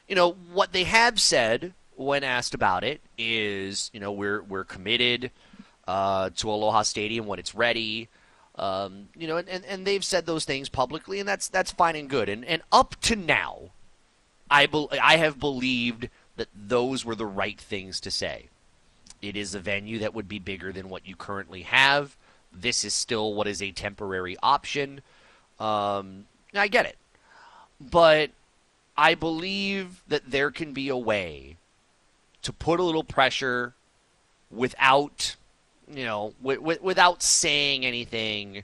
You 0.08 0.16
know, 0.16 0.32
what 0.32 0.72
they 0.72 0.86
have 0.86 1.20
said 1.20 1.74
when 1.96 2.24
asked 2.24 2.54
about 2.56 2.84
it 2.84 3.02
is, 3.18 3.92
you 3.94 4.00
know, 4.00 4.12
we're 4.12 4.42
we're 4.42 4.64
committed 4.64 5.30
uh, 5.88 6.30
to 6.38 6.50
Aloha 6.50 6.82
Stadium 6.84 7.28
when 7.28 7.38
it's 7.40 7.54
ready. 7.54 8.08
Um, 8.60 9.08
you 9.16 9.26
know, 9.26 9.38
and, 9.38 9.64
and, 9.64 9.88
they've 9.88 10.04
said 10.04 10.26
those 10.26 10.44
things 10.44 10.68
publicly, 10.68 11.20
and 11.20 11.28
that's 11.28 11.48
that's 11.48 11.72
fine 11.72 11.96
and 11.96 12.10
good. 12.10 12.28
And 12.28 12.44
and 12.44 12.62
up 12.74 13.00
to 13.04 13.16
now, 13.16 13.70
I 14.52 14.66
bel 14.66 14.90
I 15.02 15.16
have 15.16 15.40
believed 15.40 16.10
that 16.36 16.50
those 16.54 17.06
were 17.06 17.16
the 17.16 17.26
right 17.26 17.58
things 17.58 18.02
to 18.02 18.12
say. 18.12 18.48
It 19.22 19.38
is 19.38 19.56
a 19.56 19.60
venue 19.60 20.00
that 20.00 20.14
would 20.14 20.28
be 20.28 20.40
bigger 20.40 20.74
than 20.74 20.90
what 20.90 21.08
you 21.08 21.16
currently 21.16 21.62
have. 21.62 22.18
This 22.52 22.84
is 22.84 22.94
still 22.94 23.34
what 23.34 23.48
is 23.48 23.62
a 23.62 23.72
temporary 23.72 24.36
option. 24.44 25.02
Um, 25.58 26.26
I 26.54 26.68
get 26.68 26.86
it, 26.86 26.98
but 27.80 28.32
I 28.98 29.16
believe 29.16 30.04
that 30.10 30.32
there 30.32 30.52
can 30.52 30.74
be 30.74 30.90
a 30.90 30.98
way 30.98 31.56
to 32.42 32.52
put 32.52 32.82
a 32.82 32.84
little 32.84 33.06
pressure 33.06 33.74
without, 34.52 35.36
you 35.90 36.06
know, 36.06 36.34
w- 36.42 36.60
w- 36.60 36.80
without 36.82 37.24
saying 37.24 37.86
anything 37.86 38.64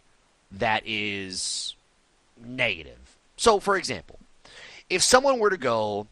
that 0.51 0.83
is 0.85 1.75
negative. 2.43 3.17
So, 3.37 3.59
for 3.59 3.77
example, 3.77 4.19
if 4.89 5.01
someone 5.03 5.39
were 5.39 5.49
to 5.49 5.57
go 5.57 6.07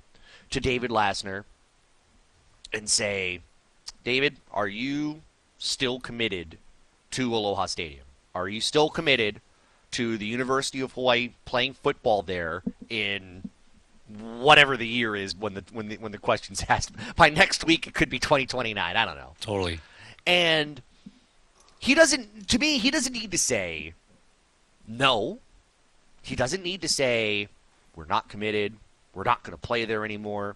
to 0.50 0.60
David 0.60 0.92
Lassner 0.92 1.44
and 2.74 2.90
say, 2.90 3.42
David, 4.04 4.38
are 4.52 4.68
you 4.68 5.22
still 5.58 6.00
committed 6.00 6.58
to 7.12 7.34
Aloha 7.34 7.68
Stadium? 7.68 8.06
Are 8.36 8.50
you 8.50 8.60
still 8.60 8.90
committed 8.90 9.42
to 9.92 10.18
the 10.18 10.26
University 10.26 10.82
of 10.82 10.94
Hawaii 10.94 11.34
playing 11.46 11.74
football 11.74 12.24
there 12.24 12.64
in 12.90 13.44
whatever 14.20 14.76
the 14.76 14.88
year 14.88 15.16
is 15.16 15.36
when 15.36 15.54
the 15.54 15.64
when 15.72 15.88
the 15.88 15.98
when 15.98 16.12
the 16.12 16.18
question's 16.18 16.64
asked. 16.70 16.92
By 17.16 17.30
next 17.30 17.66
week, 17.66 17.88
it 17.88 17.94
could 17.94 18.10
be 18.10 18.20
2029. 18.20 18.96
I 18.96 19.06
don't 19.06 19.16
know. 19.16 19.34
Totally. 19.40 19.80
And 20.26 20.82
he 21.84 21.96
doesn't. 21.96 22.48
To 22.48 22.60
me, 22.60 22.78
he 22.78 22.90
doesn't 22.92 23.12
need 23.12 23.32
to 23.32 23.38
say 23.38 23.94
no. 24.88 25.40
He 26.22 26.34
doesn't 26.34 26.64
need 26.64 26.82
to 26.82 26.88
say 26.88 27.50
we're 27.94 28.06
not 28.06 28.30
committed. 28.30 28.78
We're 29.14 29.26
not 29.26 29.44
going 29.44 29.52
to 29.52 29.58
play 29.58 29.84
there 29.84 30.06
anymore. 30.06 30.56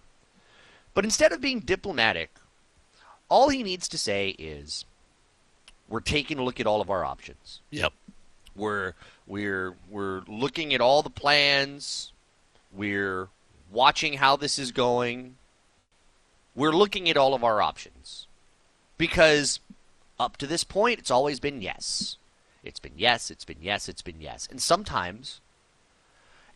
But 0.94 1.04
instead 1.04 1.32
of 1.32 1.42
being 1.42 1.60
diplomatic, 1.60 2.30
all 3.28 3.50
he 3.50 3.62
needs 3.62 3.88
to 3.88 3.98
say 3.98 4.36
is 4.38 4.86
we're 5.86 6.00
taking 6.00 6.38
a 6.38 6.42
look 6.42 6.60
at 6.60 6.66
all 6.66 6.80
of 6.80 6.88
our 6.88 7.04
options. 7.04 7.60
Yep. 7.72 7.92
We're 8.56 8.94
we're 9.26 9.74
we're 9.90 10.22
looking 10.28 10.72
at 10.72 10.80
all 10.80 11.02
the 11.02 11.10
plans. 11.10 12.10
We're 12.72 13.28
watching 13.70 14.14
how 14.14 14.36
this 14.36 14.58
is 14.58 14.72
going. 14.72 15.36
We're 16.54 16.72
looking 16.72 17.10
at 17.10 17.18
all 17.18 17.34
of 17.34 17.44
our 17.44 17.60
options. 17.60 18.26
Because 18.96 19.60
up 20.18 20.36
to 20.38 20.46
this 20.46 20.64
point 20.64 20.98
it's 20.98 21.10
always 21.10 21.40
been 21.40 21.60
yes. 21.60 22.16
It's 22.64 22.80
been 22.80 22.94
yes, 22.96 23.30
it's 23.30 23.44
been 23.44 23.58
yes, 23.60 23.88
it's 23.88 24.02
been 24.02 24.20
yes. 24.20 24.48
And 24.50 24.60
sometimes 24.60 25.40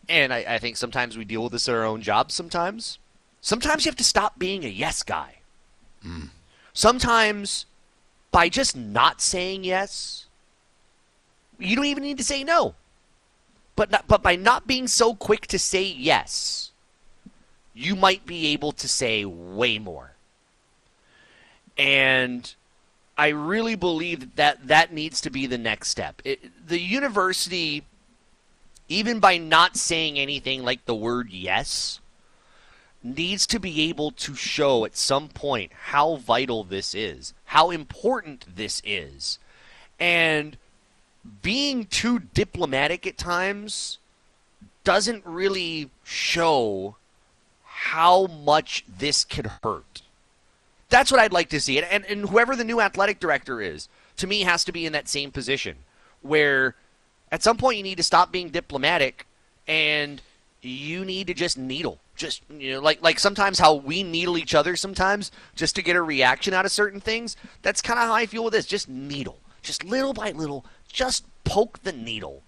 and 0.09 0.33
I, 0.33 0.45
I 0.47 0.57
think 0.59 0.77
sometimes 0.77 1.17
we 1.17 1.25
deal 1.25 1.43
with 1.43 1.53
this 1.53 1.67
in 1.67 1.73
our 1.73 1.85
own 1.85 2.01
jobs 2.01 2.33
sometimes. 2.33 2.99
sometimes 3.41 3.85
you 3.85 3.89
have 3.89 3.97
to 3.97 4.03
stop 4.03 4.37
being 4.37 4.63
a 4.65 4.69
yes 4.69 5.03
guy. 5.03 5.37
Mm. 6.05 6.29
Sometimes 6.73 7.65
by 8.31 8.49
just 8.49 8.75
not 8.75 9.21
saying 9.21 9.63
yes, 9.63 10.25
you 11.59 11.75
don't 11.75 11.85
even 11.85 12.03
need 12.03 12.17
to 12.17 12.23
say 12.23 12.43
no. 12.43 12.75
But 13.75 13.89
not, 13.89 14.07
but 14.07 14.21
by 14.21 14.35
not 14.35 14.67
being 14.67 14.87
so 14.87 15.15
quick 15.15 15.47
to 15.47 15.57
say 15.57 15.83
yes, 15.83 16.71
you 17.73 17.95
might 17.95 18.25
be 18.25 18.47
able 18.47 18.71
to 18.73 18.87
say 18.87 19.25
way 19.25 19.79
more. 19.79 20.11
And 21.77 22.53
I 23.17 23.29
really 23.29 23.75
believe 23.75 24.35
that 24.35 24.67
that, 24.67 24.91
needs 24.91 25.21
to 25.21 25.29
be 25.29 25.45
the 25.45 25.57
next 25.57 25.89
step. 25.89 26.21
It, 26.25 26.67
the 26.67 26.79
university, 26.79 27.83
even 28.89 29.19
by 29.19 29.37
not 29.37 29.77
saying 29.77 30.17
anything 30.17 30.63
like 30.63 30.85
the 30.85 30.95
word 30.95 31.29
yes, 31.29 31.99
needs 33.03 33.45
to 33.47 33.59
be 33.59 33.89
able 33.89 34.11
to 34.11 34.33
show 34.33 34.85
at 34.85 34.95
some 34.95 35.27
point 35.27 35.71
how 35.73 36.15
vital 36.15 36.63
this 36.63 36.95
is, 36.95 37.33
how 37.45 37.69
important 37.69 38.45
this 38.55 38.81
is. 38.83 39.37
And 39.99 40.57
being 41.41 41.85
too 41.85 42.19
diplomatic 42.19 43.05
at 43.05 43.17
times 43.17 43.99
doesn't 44.83 45.25
really 45.25 45.91
show 46.03 46.95
how 47.63 48.27
much 48.27 48.83
this 48.87 49.23
could 49.23 49.47
hurt. 49.61 49.92
That's 50.93 51.11
what 51.11 51.19
I'd 51.19 51.33
like 51.33 51.49
to 51.49 51.59
see. 51.59 51.79
And, 51.79 51.87
and, 51.87 52.05
and 52.05 52.29
whoever 52.29 52.55
the 52.55 52.63
new 52.63 52.79
athletic 52.79 53.19
director 53.19 53.61
is, 53.61 53.89
to 54.17 54.27
me, 54.27 54.41
has 54.41 54.63
to 54.65 54.71
be 54.71 54.85
in 54.85 54.93
that 54.93 55.07
same 55.07 55.31
position 55.31 55.77
where 56.21 56.75
at 57.31 57.41
some 57.41 57.57
point 57.57 57.77
you 57.77 57.83
need 57.83 57.97
to 57.97 58.03
stop 58.03 58.31
being 58.31 58.49
diplomatic 58.49 59.25
and 59.67 60.21
you 60.61 61.03
need 61.03 61.25
to 61.27 61.33
just 61.33 61.57
needle. 61.57 61.97
Just 62.15 62.43
you 62.47 62.73
know, 62.73 62.79
like 62.79 63.01
like 63.01 63.17
sometimes 63.17 63.57
how 63.57 63.73
we 63.73 64.03
needle 64.03 64.37
each 64.37 64.53
other 64.53 64.75
sometimes 64.75 65.31
just 65.55 65.75
to 65.77 65.81
get 65.81 65.95
a 65.95 66.01
reaction 66.03 66.53
out 66.53 66.63
of 66.63 66.71
certain 66.71 67.01
things. 67.01 67.35
That's 67.63 67.81
kind 67.81 67.99
of 67.99 68.05
how 68.05 68.13
I 68.13 68.27
feel 68.27 68.43
with 68.43 68.53
this. 68.53 68.67
Just 68.67 68.87
needle, 68.87 69.39
just 69.63 69.83
little 69.83 70.13
by 70.13 70.29
little, 70.29 70.63
just 70.87 71.25
poke 71.43 71.81
the 71.81 71.91
needle, 71.91 72.43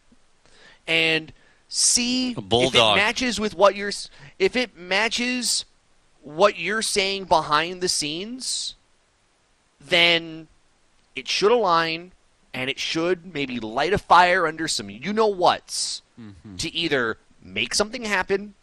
and 0.85 1.33
see 1.67 2.33
if 2.33 2.75
it 2.75 2.95
matches 2.95 3.39
with 3.39 3.55
what 3.55 3.75
you're. 3.75 3.91
If 4.37 4.55
it 4.55 4.77
matches 4.77 5.65
what 6.25 6.57
you're 6.59 6.81
saying 6.81 7.25
behind 7.25 7.81
the 7.81 7.87
scenes, 7.87 8.75
then 9.79 10.47
it 11.15 11.27
should 11.27 11.51
align 11.51 12.11
and 12.53 12.69
it 12.69 12.79
should 12.79 13.33
maybe 13.33 13.59
light 13.59 13.93
a 13.93 13.97
fire 13.97 14.47
under 14.47 14.67
some 14.67 14.89
you 14.89 15.13
know 15.13 15.27
what's 15.27 16.01
to 16.57 16.73
either 16.73 17.17
make 17.43 17.73
something 17.75 18.03
happen 18.03 18.55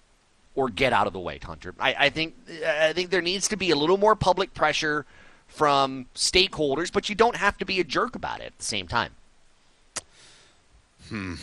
or 0.54 0.68
get 0.68 0.92
out 0.92 1.06
of 1.06 1.12
the 1.12 1.20
way, 1.20 1.38
Hunter. 1.38 1.74
I, 1.78 1.94
I 1.98 2.10
think 2.10 2.34
I 2.66 2.92
think 2.92 3.10
there 3.10 3.22
needs 3.22 3.48
to 3.48 3.56
be 3.56 3.70
a 3.70 3.76
little 3.76 3.98
more 3.98 4.16
public 4.16 4.54
pressure 4.54 5.06
from 5.46 6.06
stakeholders, 6.14 6.92
but 6.92 7.08
you 7.08 7.14
don't 7.14 7.36
have 7.36 7.58
to 7.58 7.64
be 7.64 7.78
a 7.80 7.84
jerk 7.84 8.16
about 8.16 8.40
it 8.40 8.46
at 8.46 8.58
the 8.58 8.64
same 8.64 8.88
time. 8.88 9.12
Hmm. 11.08 11.34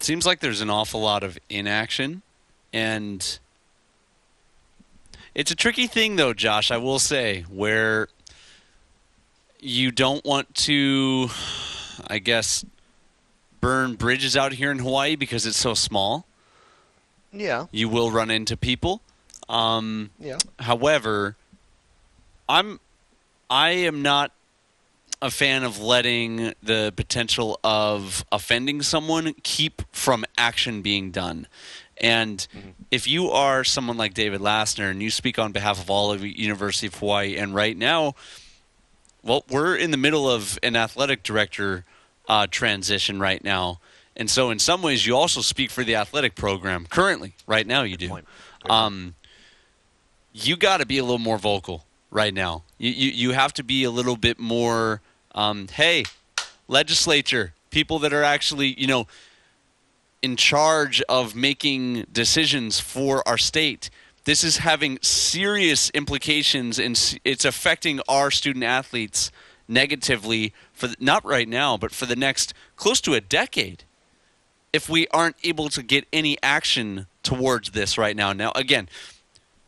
Seems 0.00 0.24
like 0.24 0.40
there's 0.40 0.60
an 0.60 0.70
awful 0.70 1.00
lot 1.00 1.22
of 1.22 1.38
inaction, 1.48 2.22
and 2.72 3.38
it's 5.34 5.50
a 5.50 5.56
tricky 5.56 5.86
thing, 5.86 6.16
though, 6.16 6.32
Josh. 6.34 6.70
I 6.70 6.76
will 6.76 6.98
say 6.98 7.42
where 7.48 8.08
you 9.60 9.90
don't 9.90 10.24
want 10.24 10.54
to, 10.54 11.28
I 12.06 12.18
guess, 12.18 12.64
burn 13.60 13.94
bridges 13.94 14.36
out 14.36 14.52
here 14.52 14.70
in 14.70 14.78
Hawaii 14.78 15.16
because 15.16 15.46
it's 15.46 15.58
so 15.58 15.74
small. 15.74 16.26
Yeah. 17.32 17.66
You 17.70 17.88
will 17.88 18.10
run 18.10 18.30
into 18.30 18.56
people. 18.56 19.02
Um, 19.48 20.10
Yeah. 20.18 20.38
However, 20.58 21.36
I'm 22.48 22.80
I 23.48 23.70
am 23.70 24.02
not 24.02 24.32
a 25.22 25.30
fan 25.30 25.64
of 25.64 25.78
letting 25.80 26.54
the 26.62 26.92
potential 26.96 27.60
of 27.62 28.24
offending 28.32 28.80
someone 28.82 29.34
keep 29.42 29.82
from 29.92 30.24
action 30.38 30.82
being 30.82 31.10
done. 31.10 31.46
And 32.00 32.46
if 32.90 33.06
you 33.06 33.30
are 33.30 33.62
someone 33.62 33.98
like 33.98 34.14
David 34.14 34.40
Lassner 34.40 34.90
and 34.90 35.02
you 35.02 35.10
speak 35.10 35.38
on 35.38 35.52
behalf 35.52 35.80
of 35.80 35.90
all 35.90 36.12
of 36.12 36.24
University 36.24 36.86
of 36.86 36.94
Hawaii, 36.94 37.36
and 37.36 37.54
right 37.54 37.76
now, 37.76 38.14
well, 39.22 39.44
we're 39.50 39.76
in 39.76 39.90
the 39.90 39.98
middle 39.98 40.28
of 40.28 40.58
an 40.62 40.76
athletic 40.76 41.22
director 41.22 41.84
uh, 42.26 42.46
transition 42.50 43.20
right 43.20 43.42
now. 43.44 43.80
And 44.16 44.30
so, 44.30 44.50
in 44.50 44.58
some 44.58 44.82
ways, 44.82 45.06
you 45.06 45.16
also 45.16 45.40
speak 45.40 45.70
for 45.70 45.84
the 45.84 45.94
athletic 45.96 46.34
program 46.34 46.86
currently. 46.86 47.34
Right 47.46 47.66
now, 47.66 47.82
you 47.82 47.96
do. 47.96 48.20
Um, 48.68 49.14
you 50.32 50.56
got 50.56 50.78
to 50.78 50.86
be 50.86 50.98
a 50.98 51.02
little 51.02 51.18
more 51.18 51.38
vocal 51.38 51.84
right 52.10 52.32
now. 52.32 52.64
You, 52.78 52.90
you 52.90 53.10
you 53.10 53.30
have 53.32 53.52
to 53.54 53.62
be 53.62 53.84
a 53.84 53.90
little 53.90 54.16
bit 54.16 54.38
more. 54.38 55.00
Um, 55.34 55.68
hey, 55.68 56.04
legislature, 56.66 57.52
people 57.70 57.98
that 58.00 58.12
are 58.12 58.22
actually 58.22 58.78
you 58.78 58.86
know 58.86 59.06
in 60.22 60.36
charge 60.36 61.00
of 61.02 61.34
making 61.34 62.06
decisions 62.12 62.80
for 62.80 63.26
our 63.26 63.38
state. 63.38 63.90
This 64.24 64.44
is 64.44 64.58
having 64.58 64.98
serious 65.00 65.90
implications, 65.90 66.78
and 66.78 67.18
it's 67.24 67.44
affecting 67.44 68.00
our 68.08 68.30
student 68.30 68.64
athletes 68.64 69.32
negatively 69.66 70.52
for 70.72 70.88
the, 70.88 70.96
not 71.00 71.24
right 71.24 71.48
now, 71.48 71.76
but 71.76 71.92
for 71.92 72.06
the 72.06 72.16
next 72.16 72.52
close 72.76 73.00
to 73.02 73.14
a 73.14 73.20
decade. 73.20 73.84
If 74.72 74.88
we 74.88 75.08
aren't 75.08 75.36
able 75.42 75.68
to 75.70 75.82
get 75.82 76.06
any 76.12 76.36
action 76.42 77.06
towards 77.22 77.70
this 77.70 77.96
right 77.96 78.14
now, 78.14 78.32
now 78.32 78.52
again, 78.54 78.88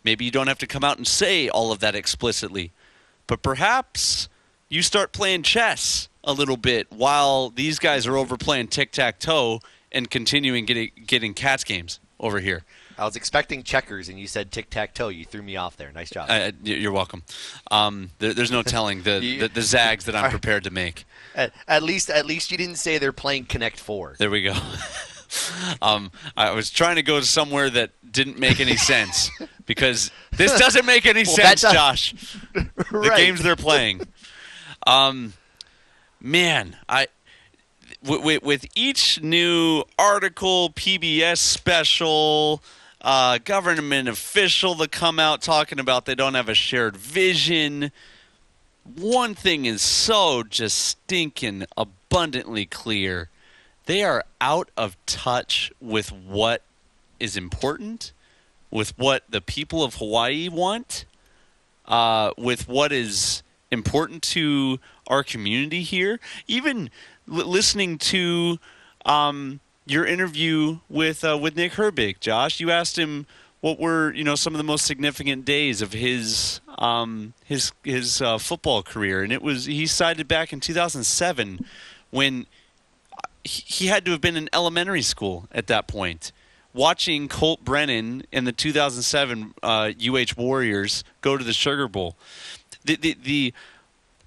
maybe 0.04 0.24
you 0.24 0.30
don't 0.30 0.48
have 0.48 0.58
to 0.58 0.66
come 0.66 0.84
out 0.84 0.98
and 0.98 1.06
say 1.06 1.48
all 1.48 1.72
of 1.72 1.80
that 1.80 1.94
explicitly, 1.94 2.72
but 3.26 3.42
perhaps 3.42 4.28
you 4.68 4.82
start 4.82 5.12
playing 5.12 5.42
chess 5.42 6.08
a 6.24 6.32
little 6.32 6.56
bit 6.56 6.86
while 6.90 7.50
these 7.50 7.78
guys 7.78 8.06
are 8.06 8.16
over 8.16 8.36
playing 8.36 8.68
tic 8.68 8.92
tac 8.92 9.18
toe 9.18 9.60
and 9.92 10.10
continuing 10.10 10.64
getting 10.64 10.90
getting 11.06 11.34
cats 11.34 11.64
games 11.64 12.00
over 12.18 12.40
here. 12.40 12.64
I 12.98 13.04
was 13.04 13.16
expecting 13.16 13.62
checkers, 13.62 14.08
and 14.08 14.20
you 14.20 14.26
said 14.26 14.52
tic 14.52 14.70
tac 14.70 14.94
toe. 14.94 15.08
You 15.08 15.24
threw 15.24 15.42
me 15.42 15.56
off 15.56 15.76
there. 15.76 15.90
Nice 15.92 16.10
job. 16.10 16.26
Uh, 16.28 16.52
you're 16.62 16.92
welcome. 16.92 17.22
Um, 17.70 18.10
there, 18.18 18.34
there's 18.34 18.50
no 18.50 18.62
telling 18.62 19.02
the, 19.02 19.20
You- 19.22 19.40
the 19.40 19.48
the 19.48 19.62
zags 19.62 20.04
that 20.04 20.14
I'm 20.14 20.30
prepared 20.38 20.64
to 20.64 20.70
make. 20.70 21.04
At, 21.34 21.52
at 21.66 21.82
least, 21.82 22.10
at 22.10 22.26
least 22.26 22.50
you 22.52 22.58
didn't 22.58 22.76
say 22.76 22.98
they're 22.98 23.10
playing 23.12 23.46
Connect 23.46 23.80
Four. 23.80 24.16
There 24.18 24.30
we 24.30 24.42
go. 24.42 24.54
um, 25.82 26.10
I 26.36 26.50
was 26.52 26.70
trying 26.70 26.96
to 26.96 27.02
go 27.02 27.18
to 27.18 27.24
somewhere 27.26 27.70
that 27.70 27.90
didn't 28.12 28.38
make 28.38 28.60
any 28.60 28.76
sense 28.76 29.30
because 29.64 30.10
this 30.32 30.58
doesn't 30.58 30.84
make 30.84 31.06
any 31.06 31.24
Well, 31.24 31.34
sense, 31.36 31.62
Josh. 31.62 32.14
The 32.52 33.12
games 33.16 33.42
they're 33.42 33.56
playing. 33.56 34.02
Um, 34.86 35.32
man, 36.20 36.76
I 36.88 37.06
with, 38.02 38.42
with 38.42 38.66
each 38.74 39.22
new 39.22 39.84
article, 39.98 40.70
PBS 40.70 41.38
special, 41.38 42.62
uh, 43.00 43.38
government 43.38 44.08
official 44.08 44.74
that 44.76 44.92
come 44.92 45.18
out 45.18 45.42
talking 45.42 45.78
about 45.78 46.06
they 46.06 46.14
don't 46.14 46.34
have 46.34 46.48
a 46.48 46.54
shared 46.54 46.96
vision. 46.96 47.92
One 48.96 49.34
thing 49.34 49.64
is 49.64 49.82
so 49.82 50.42
just 50.42 50.78
stinking 50.78 51.66
abundantly 51.76 52.66
clear. 52.66 53.28
They 53.86 54.04
are 54.04 54.24
out 54.40 54.70
of 54.76 54.96
touch 55.06 55.72
with 55.80 56.12
what 56.12 56.62
is 57.18 57.36
important, 57.36 58.12
with 58.70 58.96
what 58.98 59.24
the 59.28 59.40
people 59.40 59.82
of 59.84 59.96
Hawaii 59.96 60.48
want, 60.48 61.04
uh, 61.86 62.32
with 62.38 62.68
what 62.68 62.92
is 62.92 63.42
important 63.70 64.22
to 64.22 64.78
our 65.08 65.24
community 65.24 65.82
here. 65.82 66.20
Even 66.46 66.90
l- 67.32 67.46
listening 67.46 67.98
to 67.98 68.58
um, 69.06 69.60
your 69.86 70.06
interview 70.06 70.78
with 70.88 71.24
uh, 71.24 71.36
with 71.36 71.56
Nick 71.56 71.72
Herbig, 71.72 72.20
Josh, 72.20 72.60
you 72.60 72.70
asked 72.70 72.98
him 72.98 73.26
what 73.60 73.78
were 73.78 74.12
you 74.12 74.24
know 74.24 74.34
some 74.34 74.54
of 74.54 74.58
the 74.58 74.64
most 74.64 74.84
significant 74.84 75.44
days 75.44 75.82
of 75.82 75.92
his 75.92 76.60
um, 76.78 77.32
his 77.44 77.72
his 77.84 78.20
uh, 78.20 78.38
football 78.38 78.82
career, 78.82 79.22
and 79.22 79.32
it 79.32 79.42
was 79.42 79.66
he 79.66 79.86
cited 79.86 80.28
back 80.28 80.52
in 80.52 80.60
2007 80.60 81.64
when 82.10 82.46
he 83.44 83.86
had 83.86 84.04
to 84.04 84.10
have 84.12 84.20
been 84.20 84.36
in 84.36 84.48
elementary 84.52 85.02
school 85.02 85.48
at 85.52 85.66
that 85.66 85.88
point, 85.88 86.32
watching 86.72 87.28
Colt 87.28 87.64
Brennan 87.64 88.24
and 88.32 88.46
the 88.46 88.52
2007 88.52 89.54
uh, 89.62 89.92
UH 90.00 90.34
Warriors 90.36 91.02
go 91.20 91.36
to 91.36 91.44
the 91.44 91.52
Sugar 91.52 91.88
Bowl. 91.88 92.16
The, 92.84 92.96
the, 92.96 93.16
the 93.22 93.54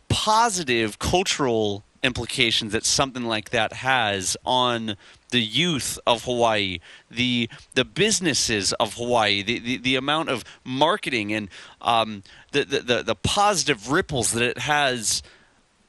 positive 0.09 0.99
cultural 0.99 1.83
implications 2.05 2.71
that 2.71 2.85
something 2.85 3.25
like 3.25 3.49
that 3.49 3.73
has 3.73 4.37
on 4.45 4.95
the 5.31 5.41
youth 5.41 5.99
of 6.07 6.23
Hawaii, 6.23 6.79
the 7.11 7.49
the 7.73 7.83
businesses 7.83 8.71
of 8.73 8.93
Hawaii, 8.93 9.41
the, 9.41 9.59
the, 9.59 9.77
the 9.77 9.95
amount 9.95 10.29
of 10.29 10.45
marketing 10.63 11.33
and 11.33 11.49
um, 11.81 12.23
the, 12.51 12.63
the, 12.63 13.03
the, 13.03 13.15
positive 13.15 13.91
ripples 13.91 14.31
that 14.31 14.43
it 14.43 14.59
has 14.59 15.21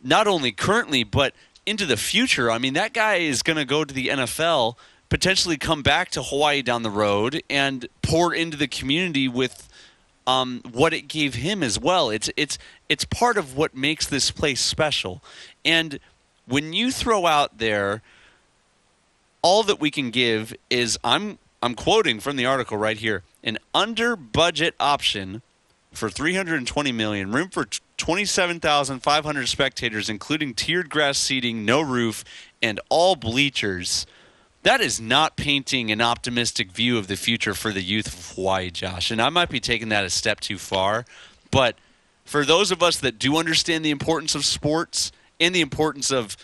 not 0.03 0.27
only 0.27 0.51
currently 0.51 1.05
but 1.05 1.35
into 1.65 1.87
the 1.87 1.97
future. 1.97 2.51
I 2.51 2.59
mean, 2.59 2.75
that 2.75 2.93
guy 2.93 3.17
is 3.17 3.43
going 3.43 3.57
to 3.57 3.65
go 3.65 3.85
to 3.85 3.95
the 3.95 4.09
NFL, 4.09 4.77
potentially 5.09 5.57
come 5.57 5.83
back 5.83 6.11
to 6.11 6.23
Hawaii 6.23 6.63
down 6.63 6.83
the 6.83 6.91
road 6.91 7.43
and 7.51 7.87
pour 8.03 8.35
into 8.35 8.57
the 8.57 8.69
community 8.69 9.29
with 9.29 9.69
um, 10.27 10.61
what 10.73 10.93
it 10.93 11.03
gave 11.03 11.35
him 11.35 11.63
as 11.63 11.79
well. 11.79 12.11
It's 12.11 12.31
it's 12.37 12.59
it's 12.89 13.05
part 13.05 13.37
of 13.37 13.57
what 13.57 13.75
makes 13.75 14.07
this 14.07 14.31
place 14.31 14.61
special. 14.61 15.23
And 15.65 15.99
when 16.47 16.73
you 16.73 16.91
throw 16.91 17.27
out 17.27 17.59
there 17.59 18.03
all 19.43 19.63
that 19.65 19.81
we 19.81 19.91
can 19.91 20.11
give 20.11 20.55
is 20.71 20.99
I'm 21.05 21.39
I'm 21.63 21.75
quoting 21.75 22.21
from 22.21 22.37
the 22.37 22.47
article 22.47 22.77
right 22.77 22.97
here, 22.97 23.23
an 23.43 23.59
under 23.75 24.15
budget 24.15 24.75
option 24.79 25.43
for 25.93 26.11
320 26.11 26.93
million, 26.93 27.33
room 27.33 27.49
for 27.49 27.67
27,500 27.97 29.49
spectators 29.49 30.09
including 30.09 30.55
tiered 30.55 30.91
grass 30.91 31.19
seating, 31.19 31.65
no 31.65 31.81
roof 31.81 32.25
and 32.63 32.81
all 32.89 33.17
bleachers. 33.17 34.07
That 34.63 34.81
is 34.81 35.01
not 35.01 35.37
painting 35.37 35.93
an 35.93 36.01
optimistic 36.01 36.73
view 36.73 36.99
of 36.99 37.07
the 37.07 37.17
future 37.17 37.55
for 37.55 37.73
the 37.73 37.83
youth 37.83 38.09
of 38.09 38.35
Hawaii, 38.35 38.71
Josh. 38.71 39.13
And 39.13 39.23
I 39.23 39.29
might 39.29 39.49
be 39.49 39.61
taking 39.61 39.91
that 39.91 40.05
a 40.05 40.11
step 40.11 40.41
too 40.41 40.59
far, 40.59 41.07
but 41.53 41.77
for 42.27 42.45
those 42.45 42.71
of 42.71 42.83
us 42.83 42.99
that 42.99 43.19
do 43.19 43.37
understand 43.37 43.85
the 43.85 43.91
importance 43.91 44.35
of 44.35 44.45
sports 44.45 45.13
and 45.41 45.55
the 45.55 45.61
importance 45.61 46.11
of 46.11 46.37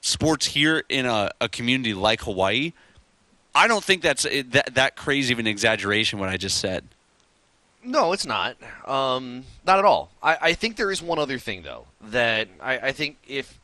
sports 0.00 0.46
here 0.46 0.82
in 0.88 1.06
a, 1.06 1.30
a 1.40 1.48
community 1.48 1.94
like 1.94 2.22
Hawaii, 2.22 2.72
I 3.54 3.68
don't 3.68 3.84
think 3.84 4.02
that's 4.02 4.24
that, 4.24 4.74
that 4.74 4.96
crazy 4.96 5.32
of 5.32 5.38
an 5.38 5.46
exaggeration 5.46 6.18
what 6.18 6.28
I 6.28 6.36
just 6.36 6.58
said. 6.58 6.84
No, 7.84 8.12
it's 8.12 8.26
not. 8.26 8.56
Um, 8.86 9.44
not 9.64 9.78
at 9.78 9.84
all. 9.84 10.10
I, 10.22 10.38
I 10.40 10.52
think 10.54 10.76
there 10.76 10.90
is 10.90 11.00
one 11.00 11.18
other 11.18 11.38
thing 11.38 11.62
though 11.62 11.86
that 12.08 12.48
I, 12.60 12.78
I 12.78 12.92
think 12.92 13.18
if 13.28 13.60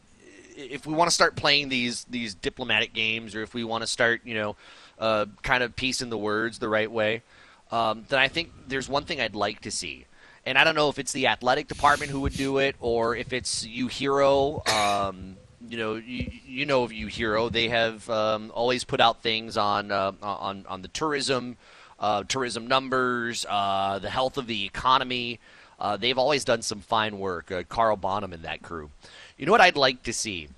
if 0.57 0.87
we 0.87 0.95
want 0.95 1.09
to 1.09 1.15
start 1.15 1.35
playing 1.35 1.71
these 1.71 2.05
these 2.05 2.35
diplomatic 2.35 2.93
games, 2.93 3.35
or 3.35 3.43
if 3.43 3.55
we 3.55 3.65
want 3.65 3.83
to 3.83 3.87
start, 3.87 4.21
you 4.25 4.35
know, 4.35 4.57
uh, 4.99 5.27
kind 5.43 5.63
of 5.63 5.75
piecing 5.75 6.11
the 6.11 6.19
words 6.19 6.59
the 6.59 6.69
right 6.69 6.91
way, 6.91 7.23
um, 7.71 8.05
then 8.09 8.19
I 8.19 8.29
think 8.29 8.51
there's 8.69 8.89
one 8.89 9.05
thing 9.05 9.21
I'd 9.21 9.35
like 9.35 9.63
to 9.63 9.71
see. 9.71 10.07
And 10.45 10.59
I 10.59 10.65
don't 10.65 10.75
know 10.75 10.89
if 10.89 10.99
it's 10.99 11.13
the 11.13 11.29
athletic 11.29 11.69
department 11.69 12.11
who 12.11 12.21
would 12.21 12.35
do 12.35 12.59
it, 12.59 12.77
or 12.81 13.15
if 13.15 13.33
it's 13.33 13.65
UHERO. 13.65 14.69
Um, 14.69 15.37
you 15.69 15.79
know, 15.79 15.95
you, 15.95 16.31
you 16.45 16.67
know 16.67 16.83
of 16.83 16.91
UHERO. 16.91 17.51
They 17.51 17.69
have 17.69 18.09
um, 18.11 18.51
always 18.55 18.85
put 18.85 19.01
out 19.01 19.23
things 19.23 19.57
on 19.57 19.93
uh, 19.93 20.13
on 20.21 20.67
on 20.69 20.83
the 20.83 20.89
tourism, 20.89 21.57
uh, 22.01 22.25
tourism 22.25 22.67
numbers, 22.67 23.47
uh, 23.49 24.01
the 24.01 24.11
health 24.11 24.37
of 24.37 24.47
the 24.47 24.65
economy. 24.65 25.39
Uh, 25.79 25.97
they've 25.97 26.19
always 26.19 26.45
done 26.45 26.63
some 26.63 26.81
fine 26.81 27.19
work. 27.19 27.51
Uh, 27.51 27.63
Carl 27.69 27.97
Bonham 27.97 28.33
and 28.33 28.43
that 28.45 28.63
crew. 28.63 28.91
You 29.37 29.47
know 29.47 29.53
what 29.53 29.61
I'd 29.61 29.77
like 29.77 30.03
to 30.05 30.13
see? 30.13 30.49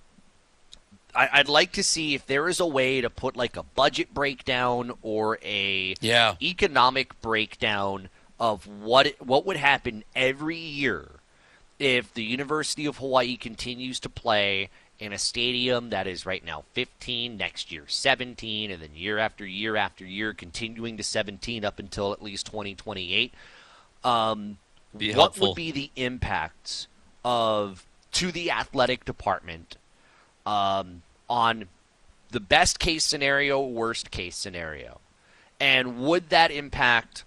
I, 1.15 1.39
would 1.39 1.49
like 1.49 1.73
to 1.73 1.83
see 1.83 2.15
if 2.15 2.27
there 2.27 2.49
is 2.49 2.59
a 2.59 2.67
way 2.67 3.01
to 3.01 3.09
put 3.09 3.37
like 3.37 3.57
a 3.57 3.63
budget 3.63 4.13
breakdown 4.13 4.93
or 5.03 5.39
a 5.45 5.95
yeah. 6.01 6.35
economic 6.43 7.21
breakdown 7.21 8.09
of 8.39 8.67
what 8.67 9.07
it, 9.07 9.23
what 9.23 9.47
would 9.47 9.57
happen 9.57 10.05
every 10.15 10.59
year 10.59 11.09
if 11.79 12.13
the 12.15 12.23
University 12.23 12.87
of 12.87 12.99
Hawaii 12.99 13.37
continues 13.37 14.01
to 14.01 14.09
play 14.09 14.71
in 14.99 15.13
a 15.13 15.19
stadium 15.19 15.91
that 15.91 16.07
is 16.07 16.25
right 16.25 16.45
now 16.45 16.65
15, 16.73 17.37
next 17.37 17.73
year 17.73 17.85
17, 17.87 18.71
and 18.71 18.83
then 18.83 18.91
year 18.95 19.19
after 19.19 19.45
year 19.45 19.77
after 19.77 20.05
year 20.05 20.33
continuing 20.33 20.97
to 20.97 21.03
17 21.03 21.65
up 21.65 21.79
until 21.79 22.13
at 22.13 22.23
least 22.23 22.47
2028. 22.47 23.35
Um, 24.05 24.59
what 24.93 25.15
helpful. 25.15 25.49
would 25.49 25.57
be 25.57 25.73
the 25.73 25.91
impacts 25.97 26.87
of 27.25 27.85
to 28.13 28.31
the 28.31 28.51
athletic 28.51 29.05
department 29.05 29.77
um, 30.47 31.03
on 31.29 31.67
the 32.31 32.41
best 32.41 32.79
case 32.79 33.05
scenario, 33.05 33.61
worst 33.61 34.11
case 34.11 34.37
scenario, 34.37 35.01
and 35.59 35.99
would 35.99 36.29
that 36.29 36.51
impact 36.51 37.25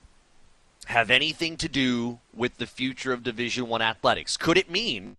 have 0.88 1.10
anything 1.10 1.58
to 1.58 1.68
do 1.68 2.20
with 2.34 2.58
the 2.58 2.66
future 2.66 3.12
of 3.12 3.24
Division 3.24 3.68
One 3.68 3.82
athletics? 3.82 4.38
Could 4.38 4.58
it 4.58 4.72
mean, 4.72 5.18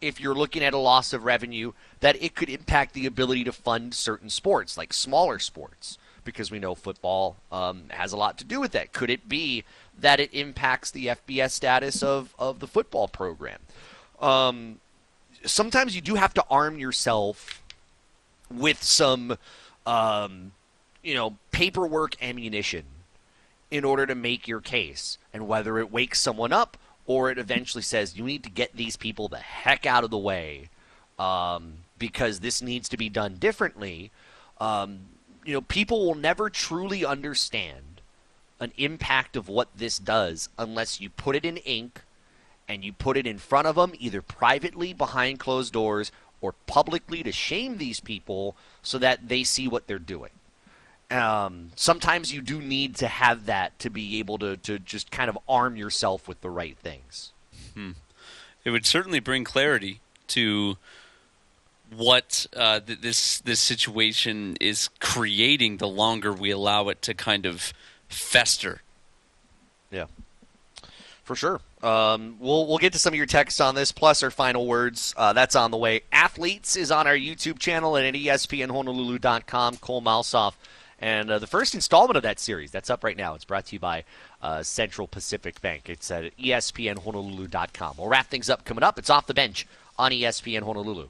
if 0.00 0.20
you're 0.20 0.34
looking 0.34 0.62
at 0.62 0.74
a 0.74 0.78
loss 0.78 1.14
of 1.14 1.24
revenue, 1.24 1.72
that 2.00 2.22
it 2.22 2.34
could 2.34 2.50
impact 2.50 2.92
the 2.92 3.06
ability 3.06 3.44
to 3.44 3.52
fund 3.52 3.94
certain 3.94 4.28
sports, 4.28 4.76
like 4.76 4.92
smaller 4.92 5.38
sports? 5.38 5.96
Because 6.22 6.50
we 6.50 6.58
know 6.58 6.74
football 6.74 7.36
um, 7.50 7.84
has 7.90 8.12
a 8.12 8.16
lot 8.16 8.36
to 8.38 8.44
do 8.44 8.60
with 8.60 8.72
that. 8.72 8.92
Could 8.92 9.08
it 9.08 9.26
be 9.26 9.64
that 9.98 10.20
it 10.20 10.34
impacts 10.34 10.90
the 10.90 11.06
FBS 11.06 11.52
status 11.52 12.02
of, 12.02 12.34
of 12.38 12.60
the 12.60 12.66
football 12.66 13.08
program? 13.08 13.60
Um, 14.20 14.80
sometimes 15.46 15.94
you 15.94 16.02
do 16.02 16.16
have 16.16 16.34
to 16.34 16.44
arm 16.50 16.78
yourself 16.78 17.62
with 18.52 18.82
some, 18.82 19.38
um, 19.86 20.52
you 21.02 21.14
know, 21.14 21.36
paperwork 21.52 22.22
ammunition 22.22 22.84
in 23.70 23.84
order 23.84 24.06
to 24.06 24.14
make 24.14 24.46
your 24.46 24.60
case. 24.60 25.18
And 25.32 25.48
whether 25.48 25.78
it 25.78 25.90
wakes 25.90 26.20
someone 26.20 26.52
up 26.52 26.76
or 27.06 27.30
it 27.30 27.38
eventually 27.38 27.82
says 27.82 28.16
you 28.16 28.24
need 28.24 28.42
to 28.44 28.50
get 28.50 28.76
these 28.76 28.96
people 28.96 29.28
the 29.28 29.38
heck 29.38 29.86
out 29.86 30.04
of 30.04 30.10
the 30.10 30.18
way 30.18 30.68
um, 31.18 31.78
because 31.98 32.40
this 32.40 32.60
needs 32.62 32.88
to 32.88 32.96
be 32.96 33.08
done 33.08 33.36
differently. 33.36 34.10
Um, 34.60 35.00
you 35.44 35.52
know, 35.52 35.60
people 35.60 36.04
will 36.04 36.14
never 36.14 36.50
truly 36.50 37.04
understand 37.04 38.00
an 38.58 38.72
impact 38.76 39.36
of 39.36 39.48
what 39.48 39.68
this 39.76 39.98
does 39.98 40.48
unless 40.58 41.00
you 41.00 41.10
put 41.10 41.36
it 41.36 41.44
in 41.44 41.58
ink 41.58 42.02
and 42.68 42.84
you 42.84 42.92
put 42.92 43.16
it 43.16 43.26
in 43.26 43.38
front 43.38 43.66
of 43.66 43.76
them 43.76 43.92
either 43.98 44.22
privately 44.22 44.92
behind 44.92 45.38
closed 45.38 45.72
doors 45.72 46.10
or 46.40 46.52
publicly 46.66 47.22
to 47.22 47.32
shame 47.32 47.78
these 47.78 48.00
people 48.00 48.56
so 48.82 48.98
that 48.98 49.28
they 49.28 49.44
see 49.44 49.68
what 49.68 49.86
they're 49.86 49.98
doing. 49.98 50.30
Um, 51.10 51.70
sometimes 51.76 52.32
you 52.32 52.42
do 52.42 52.60
need 52.60 52.96
to 52.96 53.06
have 53.06 53.46
that 53.46 53.78
to 53.80 53.90
be 53.90 54.18
able 54.18 54.38
to, 54.38 54.56
to 54.58 54.78
just 54.78 55.10
kind 55.10 55.28
of 55.28 55.38
arm 55.48 55.76
yourself 55.76 56.26
with 56.26 56.40
the 56.40 56.50
right 56.50 56.76
things. 56.78 57.32
Hmm. 57.74 57.92
It 58.64 58.70
would 58.70 58.86
certainly 58.86 59.20
bring 59.20 59.44
clarity 59.44 60.00
to 60.28 60.76
what 61.94 62.46
uh, 62.56 62.80
th- 62.80 63.00
this 63.00 63.38
this 63.40 63.60
situation 63.60 64.56
is 64.60 64.88
creating. 64.98 65.76
The 65.76 65.88
longer 65.88 66.32
we 66.32 66.50
allow 66.50 66.88
it 66.88 67.02
to 67.02 67.14
kind 67.14 67.46
of 67.46 67.72
fester. 68.08 68.82
Yeah, 69.90 70.06
for 71.22 71.36
sure. 71.36 71.60
Um, 71.82 72.36
we'll 72.40 72.66
we'll 72.66 72.78
get 72.78 72.92
to 72.94 72.98
some 72.98 73.12
of 73.12 73.16
your 73.16 73.26
texts 73.26 73.60
on 73.60 73.74
this, 73.74 73.92
plus 73.92 74.22
our 74.22 74.30
final 74.30 74.66
words. 74.66 75.14
Uh, 75.16 75.32
that's 75.32 75.54
on 75.54 75.70
the 75.70 75.76
way. 75.76 76.00
Athletes 76.10 76.76
is 76.76 76.90
on 76.90 77.06
our 77.06 77.16
YouTube 77.16 77.58
channel 77.58 77.94
and 77.94 78.06
at 78.06 78.14
ESPNHonolulu.com. 78.14 79.76
Cole 79.76 80.02
Malsoff. 80.02 80.54
And 80.98 81.30
uh, 81.30 81.38
the 81.38 81.46
first 81.46 81.74
installment 81.74 82.16
of 82.16 82.22
that 82.22 82.40
series, 82.40 82.70
that's 82.70 82.88
up 82.88 83.04
right 83.04 83.16
now. 83.16 83.34
It's 83.34 83.44
brought 83.44 83.66
to 83.66 83.76
you 83.76 83.80
by 83.80 84.04
uh, 84.40 84.62
Central 84.62 85.06
Pacific 85.06 85.60
Bank. 85.60 85.88
It's 85.88 86.10
at 86.10 86.36
ESPNHonolulu.com. 86.38 87.96
We'll 87.98 88.08
wrap 88.08 88.28
things 88.28 88.48
up 88.48 88.64
coming 88.64 88.82
up. 88.82 88.98
It's 88.98 89.10
off 89.10 89.26
the 89.26 89.34
bench 89.34 89.66
on 89.98 90.10
ESPN 90.12 90.62
Honolulu. 90.62 91.08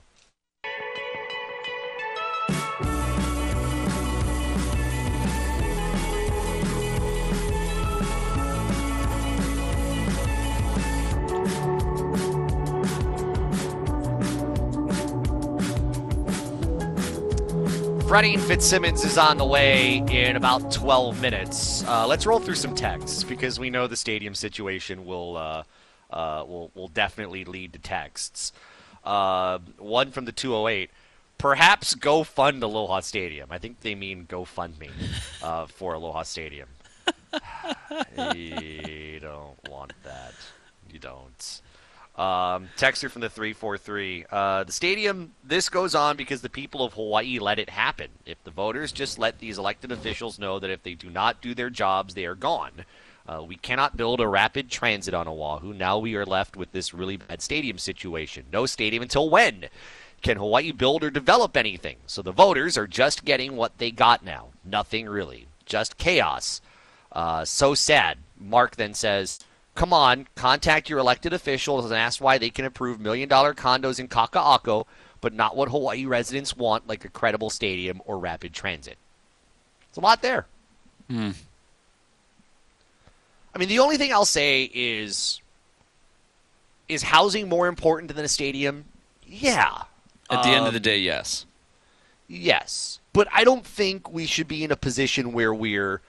Freddie 18.09 18.37
Fitzsimmons 18.37 19.05
is 19.05 19.19
on 19.19 19.37
the 19.37 19.45
way 19.45 19.97
in 20.09 20.37
about 20.37 20.71
12 20.71 21.21
minutes. 21.21 21.83
Uh, 21.83 22.07
let's 22.07 22.25
roll 22.25 22.39
through 22.39 22.55
some 22.55 22.73
texts 22.73 23.25
because 23.25 23.59
we 23.59 23.69
know 23.69 23.89
the 23.89 23.97
stadium 23.97 24.33
situation 24.33 25.05
will 25.05 25.37
uh, 25.37 25.65
uh, 26.11 26.45
will 26.47 26.71
will 26.77 26.87
definitely 26.87 27.45
lead 27.45 27.73
to 27.73 27.81
texts. 27.81 28.53
Uh, 29.03 29.59
one 29.79 30.13
from 30.13 30.25
the 30.25 30.31
208. 30.31 30.89
Perhaps 31.37 31.97
go 31.97 32.23
fund 32.23 32.63
Aloha 32.63 33.01
Stadium. 33.01 33.49
I 33.51 33.59
think 33.59 33.81
they 33.81 33.97
mean 33.97 34.25
go 34.29 34.45
fund 34.45 34.79
me 34.79 34.91
uh, 35.43 35.67
for 35.67 35.95
Aloha 35.95 36.23
Stadium. 36.23 36.69
you 38.37 39.19
don't 39.21 39.59
want 39.69 39.95
that. 40.05 40.33
You 40.93 41.01
don't. 41.01 41.61
Um, 42.17 42.71
texter 42.79 43.11
from 43.11 43.21
the 43.21 43.29
343. 43.29 44.25
Uh, 44.31 44.65
the 44.65 44.73
stadium, 44.73 45.33
this 45.45 45.69
goes 45.69 45.95
on 45.95 46.17
because 46.17 46.41
the 46.41 46.49
people 46.49 46.83
of 46.83 46.95
Hawaii 46.95 47.39
let 47.39 47.59
it 47.59 47.69
happen. 47.69 48.09
If 48.25 48.43
the 48.43 48.51
voters 48.51 48.91
just 48.91 49.19
let 49.19 49.39
these 49.39 49.59
elected 49.59 49.93
officials 49.93 50.39
know 50.39 50.59
that 50.59 50.71
if 50.71 50.83
they 50.83 50.95
do 50.95 51.11
not 51.11 51.43
do 51.43 51.55
their 51.55 51.69
jobs, 51.69 52.15
they 52.15 52.25
are 52.25 52.35
gone. 52.35 52.87
Uh, 53.29 53.43
we 53.47 53.57
cannot 53.57 53.97
build 53.97 54.21
a 54.21 54.29
rapid 54.29 54.71
transit 54.71 55.13
on 55.13 55.29
Oahu. 55.29 55.75
Now 55.75 55.99
we 55.99 56.15
are 56.15 56.25
left 56.25 56.57
with 56.57 56.73
this 56.73 56.95
really 56.95 57.19
bad 57.19 57.43
stadium 57.43 57.77
situation. 57.77 58.47
No 58.51 58.65
stadium 58.67 59.03
until 59.03 59.29
when? 59.29 59.67
Can 60.23 60.39
Hawaii 60.39 60.73
build 60.73 61.05
or 61.05 61.11
develop 61.11 61.57
anything? 61.57 61.97
So 62.07 62.23
the 62.23 62.33
voters 62.33 62.79
are 62.79 62.87
just 62.87 63.25
getting 63.25 63.57
what 63.57 63.77
they 63.79 63.91
got 63.91 64.25
now. 64.25 64.49
Nothing 64.65 65.07
really. 65.09 65.49
Just 65.67 65.99
chaos. 65.99 66.63
Uh, 67.13 67.45
so 67.45 67.75
sad. 67.75 68.19
Mark 68.39 68.77
then 68.77 68.95
says, 68.95 69.41
come 69.77 69.93
on, 69.93 70.27
contact 70.35 70.91
your 70.91 70.99
elected 70.99 71.33
officials 71.33 71.85
and 71.85 71.95
ask 71.95 72.21
why 72.21 72.39
they 72.39 72.51
can 72.51 72.65
approve 72.65 72.99
million 72.99 73.29
dollar 73.29 73.55
condos 73.55 74.01
in 74.01 74.09
Kaka'ako, 74.09 74.87
but 75.21 75.33
not 75.33 75.57
what 75.57 75.69
Hawaii 75.69 76.05
residents 76.07 76.57
want, 76.57 76.89
like 76.89 77.05
a 77.05 77.09
credible 77.09 77.51
stadium 77.51 78.03
or 78.07 78.19
rapid 78.19 78.53
transit. 78.53 78.97
It's 79.89 79.99
a 79.99 80.01
lot 80.01 80.23
there. 80.23 80.47
Hmm. 81.09 81.31
I 83.55 83.59
mean, 83.59 83.69
the 83.69 83.79
only 83.79 83.97
thing 83.97 84.13
I'll 84.13 84.25
say 84.25 84.71
is 84.75 85.41
is 86.89 87.03
housing 87.05 87.49
more 87.49 87.67
important 87.69 88.15
than 88.15 88.25
a 88.25 88.29
stadium? 88.29 88.85
Yeah. 89.27 89.83
At 90.31 90.43
the 90.43 90.51
end 90.51 90.63
of 90.63 90.69
Um, 90.69 90.75
the 90.75 90.81
day, 90.81 90.99
yes. 90.99 91.47
Yes. 92.29 93.01
But 93.13 93.27
I 93.33 93.43
don't 93.45 93.67
think 93.67 94.13
we 94.13 94.27
should 94.27 94.47
be 94.47 94.63
in 94.63 94.71
a 94.71 94.77
position 94.77 95.33
where 95.33 95.53
we're 95.53 96.01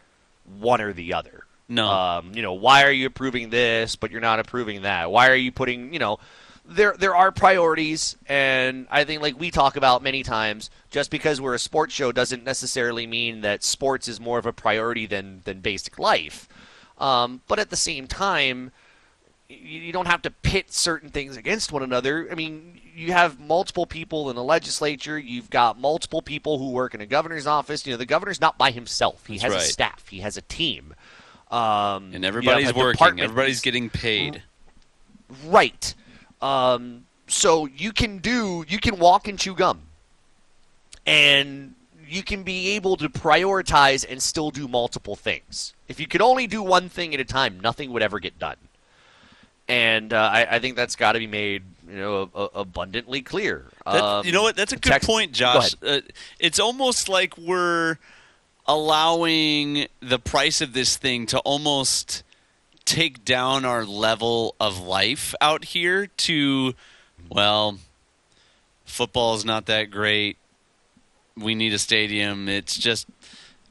one 0.59 0.81
or 0.81 0.93
the 0.93 1.13
other. 1.13 1.45
No. 1.69 1.87
Um, 1.87 2.31
you 2.33 2.41
know, 2.41 2.53
why 2.53 2.83
are 2.83 2.91
you 2.91 3.07
approving 3.07 3.49
this 3.49 3.95
but 3.95 4.11
you're 4.11 4.21
not 4.21 4.39
approving 4.39 4.83
that? 4.83 5.11
Why 5.11 5.29
are 5.29 5.35
you 5.35 5.51
putting, 5.51 5.93
you 5.93 5.99
know, 5.99 6.19
there 6.69 6.95
there 6.99 7.15
are 7.15 7.31
priorities 7.31 8.17
and 8.27 8.87
I 8.91 9.05
think 9.05 9.21
like 9.21 9.39
we 9.39 9.51
talk 9.51 9.77
about 9.77 10.03
many 10.03 10.23
times, 10.23 10.69
just 10.89 11.09
because 11.11 11.39
we're 11.39 11.53
a 11.53 11.59
sports 11.59 11.93
show 11.93 12.11
doesn't 12.11 12.43
necessarily 12.43 13.07
mean 13.07 13.41
that 13.41 13.63
sports 13.63 14.07
is 14.07 14.19
more 14.19 14.37
of 14.37 14.45
a 14.45 14.53
priority 14.53 15.05
than 15.05 15.41
than 15.45 15.61
basic 15.61 15.97
life. 15.97 16.47
Um, 16.97 17.41
but 17.47 17.59
at 17.59 17.69
the 17.69 17.75
same 17.77 18.07
time, 18.07 18.71
you 19.49 19.79
you 19.79 19.93
don't 19.93 20.07
have 20.07 20.21
to 20.23 20.31
pit 20.31 20.73
certain 20.73 21.09
things 21.09 21.37
against 21.37 21.71
one 21.71 21.83
another. 21.83 22.27
I 22.29 22.35
mean, 22.35 22.81
you 22.95 23.13
have 23.13 23.39
multiple 23.39 23.85
people 23.85 24.29
in 24.29 24.35
the 24.35 24.43
legislature. 24.43 25.17
You've 25.17 25.49
got 25.49 25.79
multiple 25.79 26.21
people 26.21 26.57
who 26.57 26.71
work 26.71 26.93
in 26.93 27.01
a 27.01 27.05
governor's 27.05 27.47
office. 27.47 27.85
You 27.85 27.93
know, 27.93 27.97
the 27.97 28.05
governor's 28.05 28.41
not 28.41 28.57
by 28.57 28.71
himself. 28.71 29.25
He 29.25 29.37
That's 29.37 29.53
has 29.53 29.63
a 29.63 29.67
staff. 29.67 30.07
He 30.09 30.19
has 30.19 30.35
a 30.35 30.41
team. 30.41 30.95
Um, 31.51 32.11
And 32.13 32.25
everybody's 32.25 32.73
working. 32.73 32.91
department. 32.93 33.23
Everybody's 33.23 33.61
getting 33.61 33.89
paid. 33.89 34.43
Right. 35.45 35.93
Um, 36.41 37.05
so 37.27 37.65
you 37.65 37.91
can 37.93 38.17
do, 38.19 38.65
you 38.67 38.79
can 38.79 38.97
walk 38.99 39.27
and 39.27 39.39
chew 39.39 39.53
gum. 39.55 39.81
And 41.05 41.75
you 42.07 42.23
can 42.23 42.43
be 42.43 42.71
able 42.75 42.97
to 42.97 43.09
prioritize 43.09 44.05
and 44.09 44.21
still 44.21 44.51
do 44.51 44.67
multiple 44.67 45.15
things. 45.15 45.73
If 45.87 45.99
you 45.99 46.07
could 46.07 46.21
only 46.21 46.47
do 46.47 46.61
one 46.61 46.89
thing 46.89 47.13
at 47.13 47.19
a 47.19 47.25
time, 47.25 47.59
nothing 47.59 47.91
would 47.91 48.01
ever 48.01 48.19
get 48.19 48.37
done. 48.39 48.57
And 49.69 50.13
uh, 50.13 50.29
I, 50.31 50.55
I 50.55 50.59
think 50.59 50.75
that's 50.77 50.95
got 50.95 51.13
to 51.13 51.19
be 51.19 51.27
made, 51.27 51.63
you 51.89 51.95
know, 51.97 52.29
a, 52.33 52.39
a- 52.41 52.49
abundantly 52.61 53.21
clear. 53.21 53.65
That- 53.85 54.01
Um, 54.03 54.25
you 54.25 54.31
know 54.31 54.41
what? 54.43 54.55
That's 54.55 54.71
a 54.71 54.77
good 54.77 54.89
text- 54.91 55.07
point, 55.09 55.33
Josh. 55.33 55.75
ahead. 55.81 56.03
Uh, 56.03 56.07
it's 56.39 56.59
almost 56.59 57.09
like 57.09 57.37
we're 57.37 57.97
allowing 58.67 59.87
the 59.99 60.19
price 60.19 60.61
of 60.61 60.73
this 60.73 60.97
thing 60.97 61.25
to 61.27 61.39
almost 61.39 62.23
take 62.85 63.23
down 63.25 63.65
our 63.65 63.85
level 63.85 64.55
of 64.59 64.79
life 64.79 65.35
out 65.41 65.65
here 65.65 66.07
to, 66.07 66.73
well, 67.29 67.79
football 68.85 69.35
is 69.35 69.45
not 69.45 69.65
that 69.65 69.91
great. 69.91 70.37
We 71.35 71.53
need 71.53 71.73
a 71.73 71.79
stadium. 71.79 72.47
It's 72.49 72.77
just, 72.77 73.07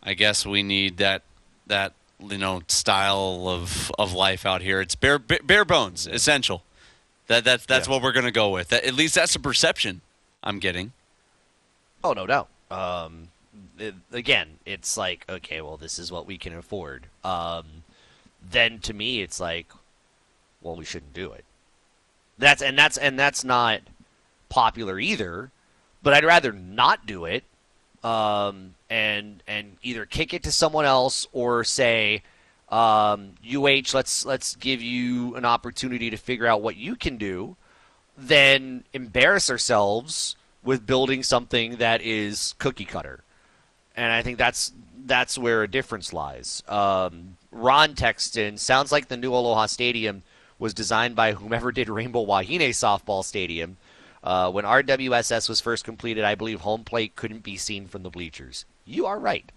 I 0.03 0.15
guess 0.15 0.47
we 0.47 0.63
need 0.63 0.99
that 0.99 1.23
that 1.67 1.93
you 2.21 2.39
know 2.39 2.63
style 2.69 3.49
of 3.49 3.91
of 3.99 4.13
life 4.13 4.47
out 4.47 4.63
here. 4.63 4.81
It's 4.81 4.95
bare 4.95 5.19
bare, 5.19 5.65
bones, 5.65 6.07
essential. 6.07 6.63
That 7.27 7.43
that's 7.45 7.67
that's 7.67 7.89
what 7.89 8.03
we're 8.03 8.13
gonna 8.13 8.31
go 8.31 8.51
with. 8.51 8.69
That, 8.69 8.85
at 8.85 8.95
least 8.95 9.17
that's 9.17 9.33
the 9.33 9.41
perception 9.41 10.01
I'm 10.45 10.61
getting. 10.61 10.93
Oh, 12.05 12.13
no 12.13 12.25
doubt. 12.25 12.49
Um, 12.71 13.29
again, 14.13 14.59
it's 14.65 14.97
like, 14.97 15.25
okay, 15.29 15.61
well, 15.61 15.77
this 15.77 15.99
is 15.99 16.11
what 16.11 16.27
we 16.27 16.39
can 16.39 16.55
afford. 16.55 17.07
Um, 17.25 17.85
then 18.51 18.79
to 18.81 18.95
me, 18.95 19.23
it's 19.23 19.41
like, 19.41 19.69
well, 20.63 20.77
we 20.77 20.85
shouldn't 20.85 21.15
do 21.15 21.33
it. 21.33 21.45
That's 22.39 22.63
and 22.63 22.79
that's 22.79 22.99
and 22.99 23.19
that's 23.19 23.45
not 23.45 23.81
popular 24.49 24.99
either. 24.99 25.51
But 26.03 26.15
I'd 26.15 26.25
rather 26.25 26.53
not 26.53 27.07
do 27.07 27.25
it, 27.25 27.45
um, 28.05 28.75
and 28.89 29.43
and 29.47 29.77
either 29.83 30.07
kick 30.07 30.35
it 30.35 30.43
to 30.45 30.53
someone 30.53 30.85
else 30.85 31.27
or 31.33 31.65
say, 31.65 32.23
um, 32.69 33.33
UH, 33.45 33.91
let's 33.95 34.25
let's 34.25 34.55
give 34.57 34.83
you 34.83 35.35
an 35.35 35.45
opportunity 35.45 36.11
to 36.11 36.17
figure 36.17 36.47
out 36.47 36.63
what 36.63 36.77
you 36.77 36.95
can 36.95 37.17
do, 37.17 37.57
than 38.17 38.85
embarrass 38.93 39.51
ourselves 39.51 40.37
with 40.63 40.87
building 40.87 41.23
something 41.23 41.77
that 41.77 42.03
is 42.03 42.55
cookie 42.59 42.85
cutter. 42.85 43.23
And 43.97 44.13
I 44.13 44.23
think 44.23 44.39
that's 44.39 44.73
that's 45.07 45.39
where 45.39 45.63
a 45.63 45.69
difference 45.69 46.13
lies. 46.13 46.63
Um, 46.69 47.37
Ron 47.51 47.95
Texton 47.95 48.59
sounds 48.59 48.93
like 48.93 49.09
the 49.09 49.17
new 49.17 49.33
Aloha 49.33 49.67
Stadium 49.67 50.23
was 50.59 50.75
designed 50.75 51.15
by 51.17 51.33
whomever 51.33 51.71
did 51.73 51.89
Rainbow 51.89 52.25
Wahine 52.25 52.61
softball 52.71 53.25
stadium. 53.25 53.77
Uh, 54.23 54.51
when 54.51 54.65
RWSS 54.65 55.49
was 55.49 55.61
first 55.61 55.85
completed, 55.85 56.25
I 56.25 56.35
believe 56.35 56.61
home 56.61 56.83
plate 56.83 57.15
couldn't 57.15 57.43
be 57.45 57.57
seen 57.57 57.87
from 57.87 58.03
the 58.03 58.11
bleachers. 58.11 58.65
You 58.85 59.07
are 59.07 59.19
right. 59.19 59.51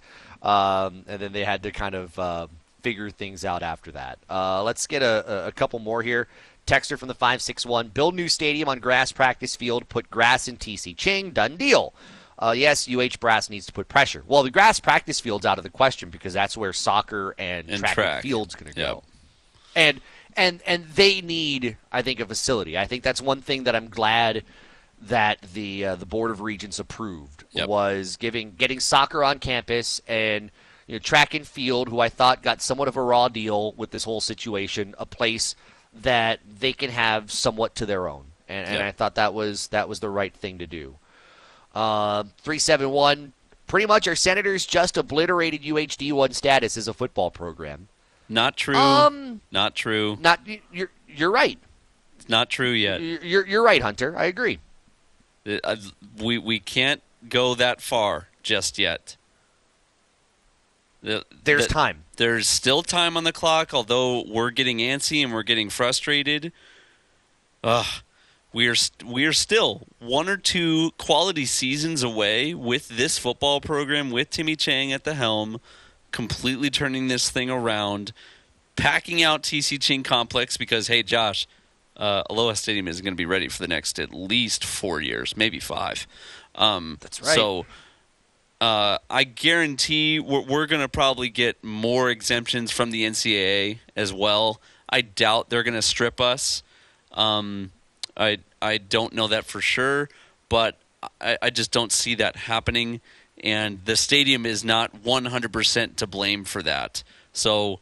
Um, 0.44 1.04
and 1.08 1.20
then 1.20 1.32
they 1.32 1.44
had 1.44 1.64
to 1.64 1.72
kind 1.72 1.96
of 1.96 2.18
uh, 2.20 2.48
figure 2.82 3.10
things 3.10 3.44
out 3.44 3.64
after 3.64 3.92
that. 3.94 4.20
Uh, 4.30 4.64
let's 4.64 4.86
get 4.88 5.02
a, 5.02 5.48
a- 5.48 5.52
couple 5.52 5.80
more 5.80 6.02
here. 6.04 6.28
Texter 6.68 7.00
from 7.00 7.08
the 7.08 7.16
561 7.16 7.90
Build 7.90 8.14
new 8.14 8.28
stadium 8.30 8.70
on 8.70 8.80
grass 8.80 9.12
practice 9.12 9.56
field, 9.56 9.90
put 9.90 10.12
grass 10.12 10.48
in 10.48 10.58
TC 10.58 10.96
Ching, 10.96 11.32
done 11.32 11.58
deal. 11.58 11.94
Uh, 12.42 12.54
yes, 12.56 12.88
UH 12.90 13.18
Brass 13.20 13.50
needs 13.50 13.66
to 13.66 13.74
put 13.74 13.90
pressure. 13.90 14.24
Well, 14.26 14.44
the 14.44 14.50
grass 14.50 14.80
practice 14.80 15.20
field's 15.20 15.46
out 15.46 15.58
of 15.58 15.64
the 15.66 15.70
question 15.70 16.10
because 16.10 16.34
that's 16.34 16.56
where 16.56 16.72
soccer 16.72 17.36
and, 17.38 17.70
And 17.70 17.80
track, 17.80 17.96
track. 17.96 18.14
and 18.14 18.22
field's 18.24 18.56
going 18.56 18.72
to 18.74 18.80
Yep. 18.80 18.90
go. 18.90 19.04
And 19.76 20.02
and 20.38 20.62
and 20.66 20.86
they 20.96 21.20
need, 21.22 21.76
I 21.92 22.02
think, 22.02 22.20
a 22.22 22.26
facility. 22.26 22.78
I 22.78 22.86
think 22.86 23.04
that's 23.04 23.22
one 23.22 23.42
thing 23.42 23.66
that 23.66 23.76
I'm 23.76 23.90
glad 23.90 24.44
that 25.02 25.42
the 25.54 25.86
uh, 25.86 25.96
the 25.96 26.06
board 26.06 26.32
of 26.32 26.40
regents 26.42 26.80
approved 26.80 27.44
was 27.68 28.16
giving 28.18 28.52
getting 28.58 28.80
soccer 28.80 29.24
on 29.24 29.40
campus 29.40 30.02
and 30.08 30.50
you 30.88 30.96
know 30.96 31.00
track 31.00 31.34
and 31.34 31.46
field, 31.48 31.90
who 31.90 32.00
I 32.00 32.10
thought 32.10 32.42
got 32.42 32.62
somewhat 32.62 32.88
of 32.88 32.96
a 32.98 33.02
raw 33.04 33.28
deal 33.28 33.74
with 33.74 33.92
this 33.92 34.06
whole 34.06 34.22
situation, 34.22 34.96
a 34.98 35.06
place 35.06 35.56
that 35.94 36.40
they 36.60 36.72
can 36.74 36.90
have 36.90 37.32
somewhat 37.32 37.76
to 37.76 37.86
their 37.86 38.08
own. 38.08 38.26
And, 38.48 38.66
and 38.68 38.76
Yep. 38.78 38.86
I 38.86 38.92
thought 38.92 39.16
that 39.16 39.34
was 39.34 39.68
that 39.68 39.90
was 39.90 40.00
the 40.00 40.10
right 40.10 40.34
thing 40.34 40.58
to 40.60 40.68
do. 40.68 40.96
Uh, 41.76 42.24
three 42.40 42.60
seven 42.60 42.90
one. 42.90 43.34
Pretty 43.68 43.86
much, 43.86 44.08
our 44.08 44.16
senators 44.16 44.66
just 44.66 44.98
obliterated 44.98 45.62
UHD 45.62 46.12
one 46.12 46.32
status 46.34 46.76
as 46.76 46.88
a 46.88 46.94
football 46.94 47.30
program. 47.30 47.88
Not 48.28 48.58
true. 48.58 48.76
Um, 48.76 49.42
not 49.52 49.76
true. 49.76 50.18
Not 50.20 50.40
you're 50.72 50.90
you're 51.08 51.32
right. 51.32 51.60
It's 52.18 52.28
Not 52.30 52.50
true 52.50 52.72
yet. 52.72 53.02
You're 53.02 53.46
you're 53.46 53.64
right, 53.64 53.82
Hunter. 53.82 54.18
I 54.18 54.26
agree. 54.26 54.60
Uh, 55.48 55.58
uh, 55.64 55.76
We 56.18 56.38
we 56.40 56.60
can't 56.60 57.02
go 57.28 57.54
that 57.56 57.82
far 57.82 58.28
just 58.44 58.80
yet. 58.80 59.16
The- 61.02 61.24
There's 61.44 61.68
the- 61.68 61.74
time. 61.74 62.04
There's 62.18 62.48
still 62.48 62.84
time 62.84 63.16
on 63.16 63.24
the 63.24 63.32
clock, 63.32 63.74
although 63.74 64.24
we're 64.28 64.50
getting 64.52 64.80
antsy 64.80 65.24
and 65.24 65.32
we're 65.34 65.44
getting 65.44 65.70
frustrated. 65.70 66.52
Ugh, 67.64 67.86
we 68.52 68.68
are 68.68 68.76
st- 68.76 69.10
we 69.10 69.26
are 69.26 69.34
still 69.34 69.84
one 70.00 70.28
or 70.28 70.38
two 70.38 70.92
quality 70.98 71.46
seasons 71.46 72.04
away 72.04 72.54
with 72.54 72.88
this 72.90 73.18
football 73.18 73.62
program 73.62 74.10
with 74.12 74.30
Timmy 74.30 74.56
Chang 74.56 74.92
at 74.92 75.04
the 75.04 75.14
helm, 75.14 75.60
completely 76.12 76.70
turning 76.70 77.08
this 77.08 77.30
thing 77.30 77.50
around, 77.50 78.12
packing 78.76 79.22
out 79.22 79.44
TC 79.44 79.80
Ching 79.80 80.04
Complex 80.04 80.58
because 80.58 80.88
hey, 80.88 81.04
Josh, 81.04 81.48
uh, 81.98 82.24
Aloha 82.30 82.54
Stadium 82.54 82.88
is 82.88 83.02
going 83.02 83.14
to 83.14 83.18
be 83.18 83.26
ready 83.26 83.48
for 83.48 83.62
the 83.62 83.68
next 83.68 84.00
at 84.00 84.14
least 84.14 84.66
four 84.66 85.02
years, 85.02 85.38
maybe 85.38 85.60
five. 85.60 86.08
Um, 86.56 86.98
That's 87.02 87.22
right. 87.22 87.36
So 87.36 87.66
uh, 88.62 88.98
I 89.10 89.24
guarantee 89.26 90.20
we're, 90.20 90.42
we're 90.42 90.66
going 90.66 90.82
to 90.82 90.90
probably 90.90 91.30
get 91.30 91.64
more 91.64 92.10
exemptions 92.10 92.72
from 92.72 92.92
the 92.92 93.06
NCAA 93.06 93.80
as 93.96 94.12
well. 94.12 94.60
I 94.90 95.02
doubt 95.02 95.50
they're 95.50 95.64
going 95.64 95.76
to 95.76 95.82
strip 95.82 96.20
us. 96.20 96.64
Um, 97.12 97.72
I 98.20 98.40
I 98.62 98.78
don't 98.78 99.14
know 99.14 99.28
that 99.28 99.46
for 99.46 99.62
sure, 99.62 100.10
but 100.50 100.76
I, 101.22 101.38
I 101.42 101.50
just 101.50 101.72
don't 101.72 101.92
see 101.92 102.16
that 102.16 102.36
happening. 102.36 103.02
And 103.42 103.84
the 103.86 103.96
stadium 103.96 104.46
is 104.46 104.66
not 104.66 105.04
100% 105.04 105.96
to 105.96 106.08
blame 106.08 106.44
for 106.44 106.62
that. 106.64 107.04
So 107.32 107.80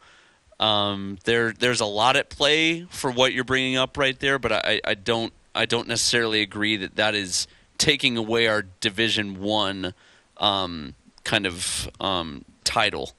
um, 0.60 1.18
there 1.24 1.52
there's 1.52 1.82
a 1.82 1.86
lot 1.86 2.16
at 2.16 2.30
play 2.30 2.86
for 2.90 3.12
what 3.12 3.34
you're 3.34 3.44
bringing 3.44 3.76
up 3.76 3.98
right 3.98 4.20
there, 4.20 4.38
but 4.40 4.52
I, 4.52 4.82
I 4.86 4.94
don't 4.94 5.34
I 5.56 5.66
don't 5.66 5.88
necessarily 5.88 6.42
agree 6.42 6.78
that 6.78 6.96
that 6.96 7.16
is 7.16 7.48
taking 7.78 8.18
away 8.18 8.48
our 8.48 8.64
Division 8.80 9.40
One 9.40 9.94
um, 10.38 10.94
kind 11.24 11.46
of 11.48 11.90
um, 12.00 12.46
title. 12.64 13.12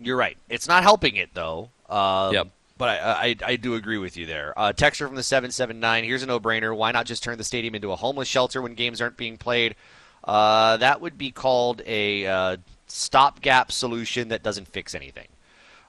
You're 0.00 0.16
right. 0.16 0.38
It's 0.48 0.68
not 0.68 0.82
helping 0.82 1.16
it 1.16 1.30
though. 1.34 1.70
Um, 1.88 2.34
Yep. 2.34 2.48
But 2.78 2.88
I, 2.88 3.12
I 3.12 3.36
I 3.44 3.56
do 3.56 3.74
agree 3.74 3.98
with 3.98 4.16
you 4.16 4.24
there. 4.24 4.56
Uh, 4.56 4.72
Texter 4.72 5.06
from 5.06 5.16
the 5.16 5.22
seven 5.22 5.50
seven 5.50 5.80
nine. 5.80 6.04
Here's 6.04 6.22
a 6.22 6.26
no 6.26 6.38
brainer. 6.38 6.74
Why 6.74 6.92
not 6.92 7.06
just 7.06 7.22
turn 7.22 7.36
the 7.36 7.44
stadium 7.44 7.74
into 7.74 7.90
a 7.90 7.96
homeless 7.96 8.28
shelter 8.28 8.62
when 8.62 8.74
games 8.74 9.00
aren't 9.00 9.16
being 9.16 9.36
played? 9.36 9.74
Uh, 10.22 10.76
that 10.76 11.00
would 11.00 11.18
be 11.18 11.30
called 11.30 11.82
a 11.86 12.26
uh, 12.26 12.56
stopgap 12.86 13.72
solution 13.72 14.28
that 14.28 14.42
doesn't 14.42 14.68
fix 14.68 14.94
anything. 14.94 15.28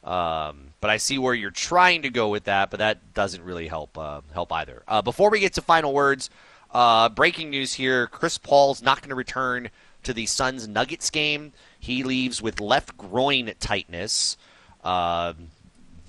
Um, 0.03 0.73
but 0.81 0.89
I 0.89 0.97
see 0.97 1.17
where 1.17 1.33
you're 1.33 1.51
trying 1.51 2.03
to 2.03 2.09
go 2.09 2.29
with 2.29 2.45
that, 2.45 2.71
but 2.71 2.79
that 2.79 3.13
doesn't 3.13 3.43
really 3.43 3.67
help 3.67 3.97
uh, 3.97 4.21
help 4.33 4.51
either. 4.51 4.83
Uh, 4.87 5.01
before 5.01 5.29
we 5.29 5.39
get 5.39 5.53
to 5.53 5.61
final 5.61 5.93
words, 5.93 6.29
uh, 6.71 7.09
breaking 7.09 7.49
news 7.49 7.73
here: 7.73 8.07
Chris 8.07 8.37
Paul's 8.37 8.81
not 8.81 9.01
going 9.01 9.09
to 9.09 9.15
return 9.15 9.69
to 10.03 10.13
the 10.13 10.25
Suns 10.25 10.67
Nuggets 10.67 11.09
game. 11.09 11.51
He 11.79 12.03
leaves 12.03 12.41
with 12.41 12.59
left 12.59 12.97
groin 12.97 13.53
tightness. 13.59 14.37
Um, 14.83 15.49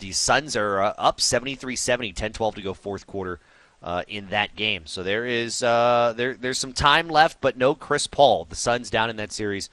the 0.01 0.13
Suns 0.13 0.57
are 0.57 0.83
uh, 0.83 0.95
up 0.99 1.19
73-70, 1.19 2.15
10-12 2.15 2.55
to 2.57 2.63
go 2.63 2.75
fourth 2.75 3.07
quarter 3.07 3.41
uh, 3.83 4.03
in 4.09 4.29
that 4.29 4.57
game. 4.57 4.87
So 4.87 5.03
there 5.03 5.27
is 5.27 5.63
uh, 5.63 6.15
there 6.17 6.35
there's 6.35 6.59
some 6.59 6.73
time 6.73 7.09
left, 7.09 7.41
but 7.41 7.57
no 7.57 7.75
Chris 7.75 8.07
Paul. 8.07 8.45
The 8.45 8.57
Suns 8.57 8.91
down 8.91 9.11
in 9.11 9.17
that 9.17 9.33
series, 9.33 9.71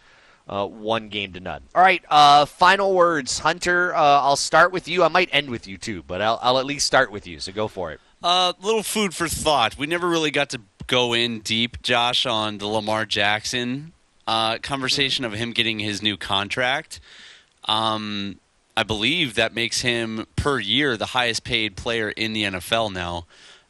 uh, 0.48 0.66
one 0.66 1.10
game 1.10 1.34
to 1.34 1.40
none. 1.40 1.64
All 1.76 1.82
right, 1.82 2.04
uh, 2.10 2.46
final 2.46 2.94
words, 2.94 3.40
Hunter. 3.40 3.96
Uh, 3.96 4.00
I'll 4.00 4.36
start 4.36 4.72
with 4.72 4.88
you. 4.88 5.04
I 5.04 5.08
might 5.08 5.30
end 5.32 5.50
with 5.50 5.68
you 5.68 5.78
too, 5.78 6.04
but 6.04 6.22
I'll, 6.22 6.40
I'll 6.42 6.60
at 6.60 6.66
least 6.66 6.88
start 6.88 7.12
with 7.12 7.28
you. 7.28 7.40
So 7.40 7.52
go 7.52 7.68
for 7.68 7.92
it. 7.92 8.00
A 8.24 8.56
little 8.62 8.84
food 8.84 9.14
for 9.14 9.28
thought. 9.28 9.78
We 9.78 9.88
never 9.88 10.08
really 10.08 10.32
got 10.32 10.50
to 10.52 10.62
go 10.88 11.14
in 11.14 11.40
deep, 11.40 11.82
Josh, 11.82 12.26
on 12.26 12.58
the 12.58 12.68
Lamar 12.68 13.06
Jackson 13.06 13.94
conversation 14.26 15.24
of 15.24 15.34
him 15.34 15.52
getting 15.52 15.80
his 15.80 16.02
new 16.02 16.18
contract. 16.18 17.00
Um, 17.66 18.40
I 18.78 18.84
believe 18.84 19.34
that 19.34 19.56
makes 19.56 19.82
him 19.82 20.28
per 20.36 20.60
year 20.60 20.98
the 20.98 21.08
highest 21.08 21.44
paid 21.44 21.76
player 21.76 22.12
in 22.12 22.34
the 22.34 22.44
NFL 22.44 22.94
now. 22.94 23.26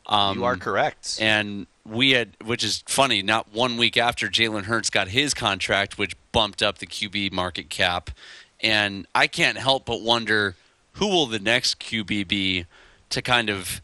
Um, 0.05 0.39
you 0.39 0.43
are 0.43 0.57
correct. 0.57 1.17
And 1.21 1.65
we 1.85 2.11
had, 2.11 2.31
which 2.43 2.61
is 2.61 2.83
funny, 2.87 3.21
not 3.21 3.53
one 3.53 3.77
week 3.77 3.95
after 3.95 4.27
Jalen 4.27 4.63
Hurts 4.63 4.89
got 4.89 5.07
his 5.07 5.33
contract, 5.33 5.97
which 5.97 6.13
bumped 6.33 6.61
up 6.61 6.79
the 6.79 6.85
QB 6.85 7.31
market 7.31 7.69
cap. 7.69 8.11
And 8.59 9.07
I 9.15 9.27
can't 9.27 9.57
help 9.57 9.85
but 9.85 10.01
wonder 10.01 10.55
who 10.93 11.07
will 11.07 11.25
the 11.25 11.39
next 11.39 11.79
QB 11.79 12.27
be 12.27 12.65
to 13.09 13.21
kind 13.21 13.49
of 13.49 13.81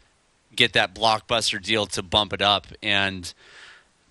get 0.54 0.74
that 0.74 0.94
blockbuster 0.94 1.60
deal 1.60 1.86
to 1.86 2.02
bump 2.02 2.34
it 2.34 2.42
up. 2.42 2.66
And 2.82 3.32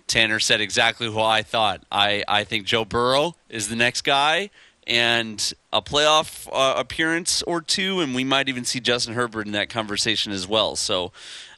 Tanner 0.07 0.39
said 0.39 0.61
exactly 0.61 1.11
who 1.11 1.19
I 1.19 1.43
thought. 1.43 1.83
I, 1.91 2.23
I 2.27 2.43
think 2.43 2.65
Joe 2.65 2.85
Burrow 2.85 3.35
is 3.49 3.69
the 3.69 3.75
next 3.75 4.01
guy 4.01 4.49
and 4.87 5.53
a 5.71 5.81
playoff 5.81 6.47
uh, 6.51 6.75
appearance 6.77 7.41
or 7.43 7.61
two, 7.61 7.99
and 7.99 8.13
we 8.13 8.23
might 8.23 8.49
even 8.49 8.65
see 8.65 8.79
Justin 8.79 9.13
Herbert 9.13 9.45
in 9.45 9.53
that 9.53 9.69
conversation 9.69 10.31
as 10.31 10.47
well. 10.47 10.75
So 10.75 11.11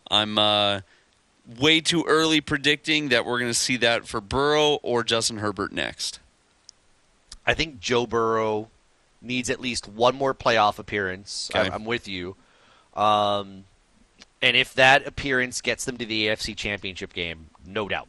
I'm 0.10 0.38
uh, 0.38 0.82
way 1.60 1.82
too 1.82 2.04
early 2.08 2.42
predicting 2.42 3.10
that 3.10 3.26
we're 3.26 3.40
going 3.40 3.52
to 3.52 3.54
see 3.54 3.78
that 3.78 4.08
for 4.08 4.22
Burrow 4.22 4.80
or 4.84 5.04
Justin 5.04 5.38
Herbert 5.38 5.72
next. 5.72 6.20
I 7.46 7.54
think 7.54 7.80
Joe 7.80 8.08
Burrow 8.08 8.70
needs 9.22 9.50
at 9.50 9.60
least 9.60 9.88
one 9.88 10.16
more 10.16 10.34
playoff 10.34 10.80
appearance. 10.80 11.50
Okay. 11.56 11.70
I'm 11.70 11.86
with 11.86 12.08
you. 12.08 12.36
Um, 12.96 13.66
and 14.42 14.56
if 14.56 14.74
that 14.76 15.06
appearance 15.08 15.62
gets 15.62 15.86
them 15.86 15.98
to 15.98 16.06
the 16.06 16.28
AFC 16.28 16.56
Championship 16.56 17.14
game, 17.14 17.48
no 17.66 17.88
doubt. 17.88 18.08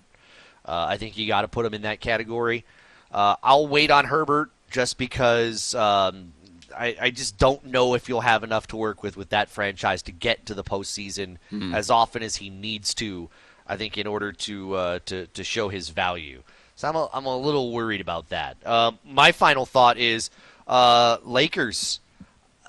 Uh, 0.64 0.86
I 0.88 0.96
think 0.96 1.16
you 1.16 1.26
got 1.26 1.42
to 1.42 1.48
put 1.48 1.64
him 1.64 1.74
in 1.74 1.82
that 1.82 2.00
category. 2.00 2.64
Uh, 3.12 3.36
I'll 3.42 3.66
wait 3.68 3.90
on 3.90 4.04
Herbert 4.04 4.50
just 4.76 4.98
because 4.98 5.74
um, 5.74 6.34
I, 6.76 6.94
I, 7.00 7.10
just 7.10 7.38
don't 7.38 7.64
know 7.64 7.94
if 7.94 8.10
you'll 8.10 8.20
have 8.20 8.44
enough 8.44 8.66
to 8.66 8.76
work 8.76 9.02
with 9.02 9.16
with 9.16 9.30
that 9.30 9.48
franchise 9.48 10.02
to 10.02 10.12
get 10.12 10.44
to 10.46 10.52
the 10.54 10.62
postseason 10.62 11.38
Hmm. 11.48 11.74
as 11.74 11.88
often 11.90 12.22
as 12.22 12.36
he 12.36 12.50
needs 12.50 12.92
to. 12.96 13.30
I 13.66 13.78
think 13.78 13.96
in 13.96 14.06
order 14.06 14.32
to 14.32 14.74
uh, 14.74 14.98
to 15.06 15.26
to 15.28 15.42
show 15.42 15.70
his 15.70 15.88
value. 15.88 16.42
So 16.74 16.88
I'm 16.90 16.94
a, 16.94 17.08
I'm 17.14 17.24
a 17.24 17.36
little 17.38 17.72
worried 17.72 18.02
about 18.02 18.28
that. 18.28 18.54
Um, 18.66 18.98
my 19.02 19.32
final 19.32 19.64
thought 19.64 19.96
is 19.96 20.28
uh, 20.68 21.16
Lakers. 21.24 22.00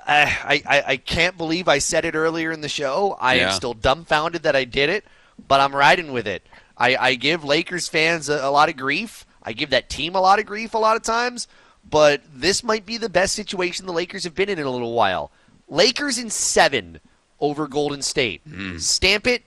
I, 0.07 0.63
I 0.65 0.83
I 0.93 0.97
can't 0.97 1.37
believe 1.37 1.67
I 1.67 1.79
said 1.79 2.05
it 2.05 2.15
earlier 2.15 2.53
in 2.53 2.61
the 2.61 2.69
show. 2.69 3.17
I 3.19 3.33
Yeah. 3.35 3.47
am 3.47 3.51
still 3.51 3.73
dumbfounded 3.73 4.43
that 4.43 4.55
I 4.55 4.63
did 4.63 4.89
it, 4.89 5.03
but 5.49 5.59
I'm 5.59 5.75
riding 5.75 6.13
with 6.13 6.25
it. 6.25 6.41
I, 6.77 6.95
I 6.95 7.15
give 7.15 7.43
Lakers 7.43 7.89
fans 7.89 8.29
a, 8.29 8.39
a 8.45 8.49
lot 8.49 8.69
of 8.69 8.77
grief. 8.77 9.25
I 9.43 9.51
give 9.51 9.71
that 9.71 9.89
team 9.89 10.15
a 10.15 10.21
lot 10.21 10.39
of 10.39 10.45
grief 10.45 10.73
a 10.73 10.77
lot 10.77 10.95
of 10.95 11.03
times, 11.03 11.47
but 11.89 12.21
this 12.33 12.63
might 12.63 12.85
be 12.85 12.97
the 12.97 13.09
best 13.09 13.35
situation 13.35 13.85
the 13.85 13.93
Lakers 13.93 14.23
have 14.23 14.35
been 14.35 14.49
in 14.49 14.59
in 14.59 14.65
a 14.65 14.71
little 14.71 14.93
while. 14.93 15.31
Lakers 15.69 16.17
in 16.17 16.29
seven 16.29 16.99
over 17.39 17.67
Golden 17.67 18.01
State. 18.01 18.47
Mm-hmm. 18.47 18.77
Stamp 18.77 19.27
it. 19.27 19.43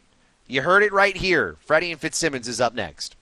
You 0.46 0.62
heard 0.62 0.82
it 0.82 0.92
right 0.92 1.16
here. 1.16 1.56
Freddie 1.60 1.92
and 1.92 2.00
Fitzsimmons 2.00 2.48
is 2.48 2.60
up 2.60 2.74
next. 2.74 3.16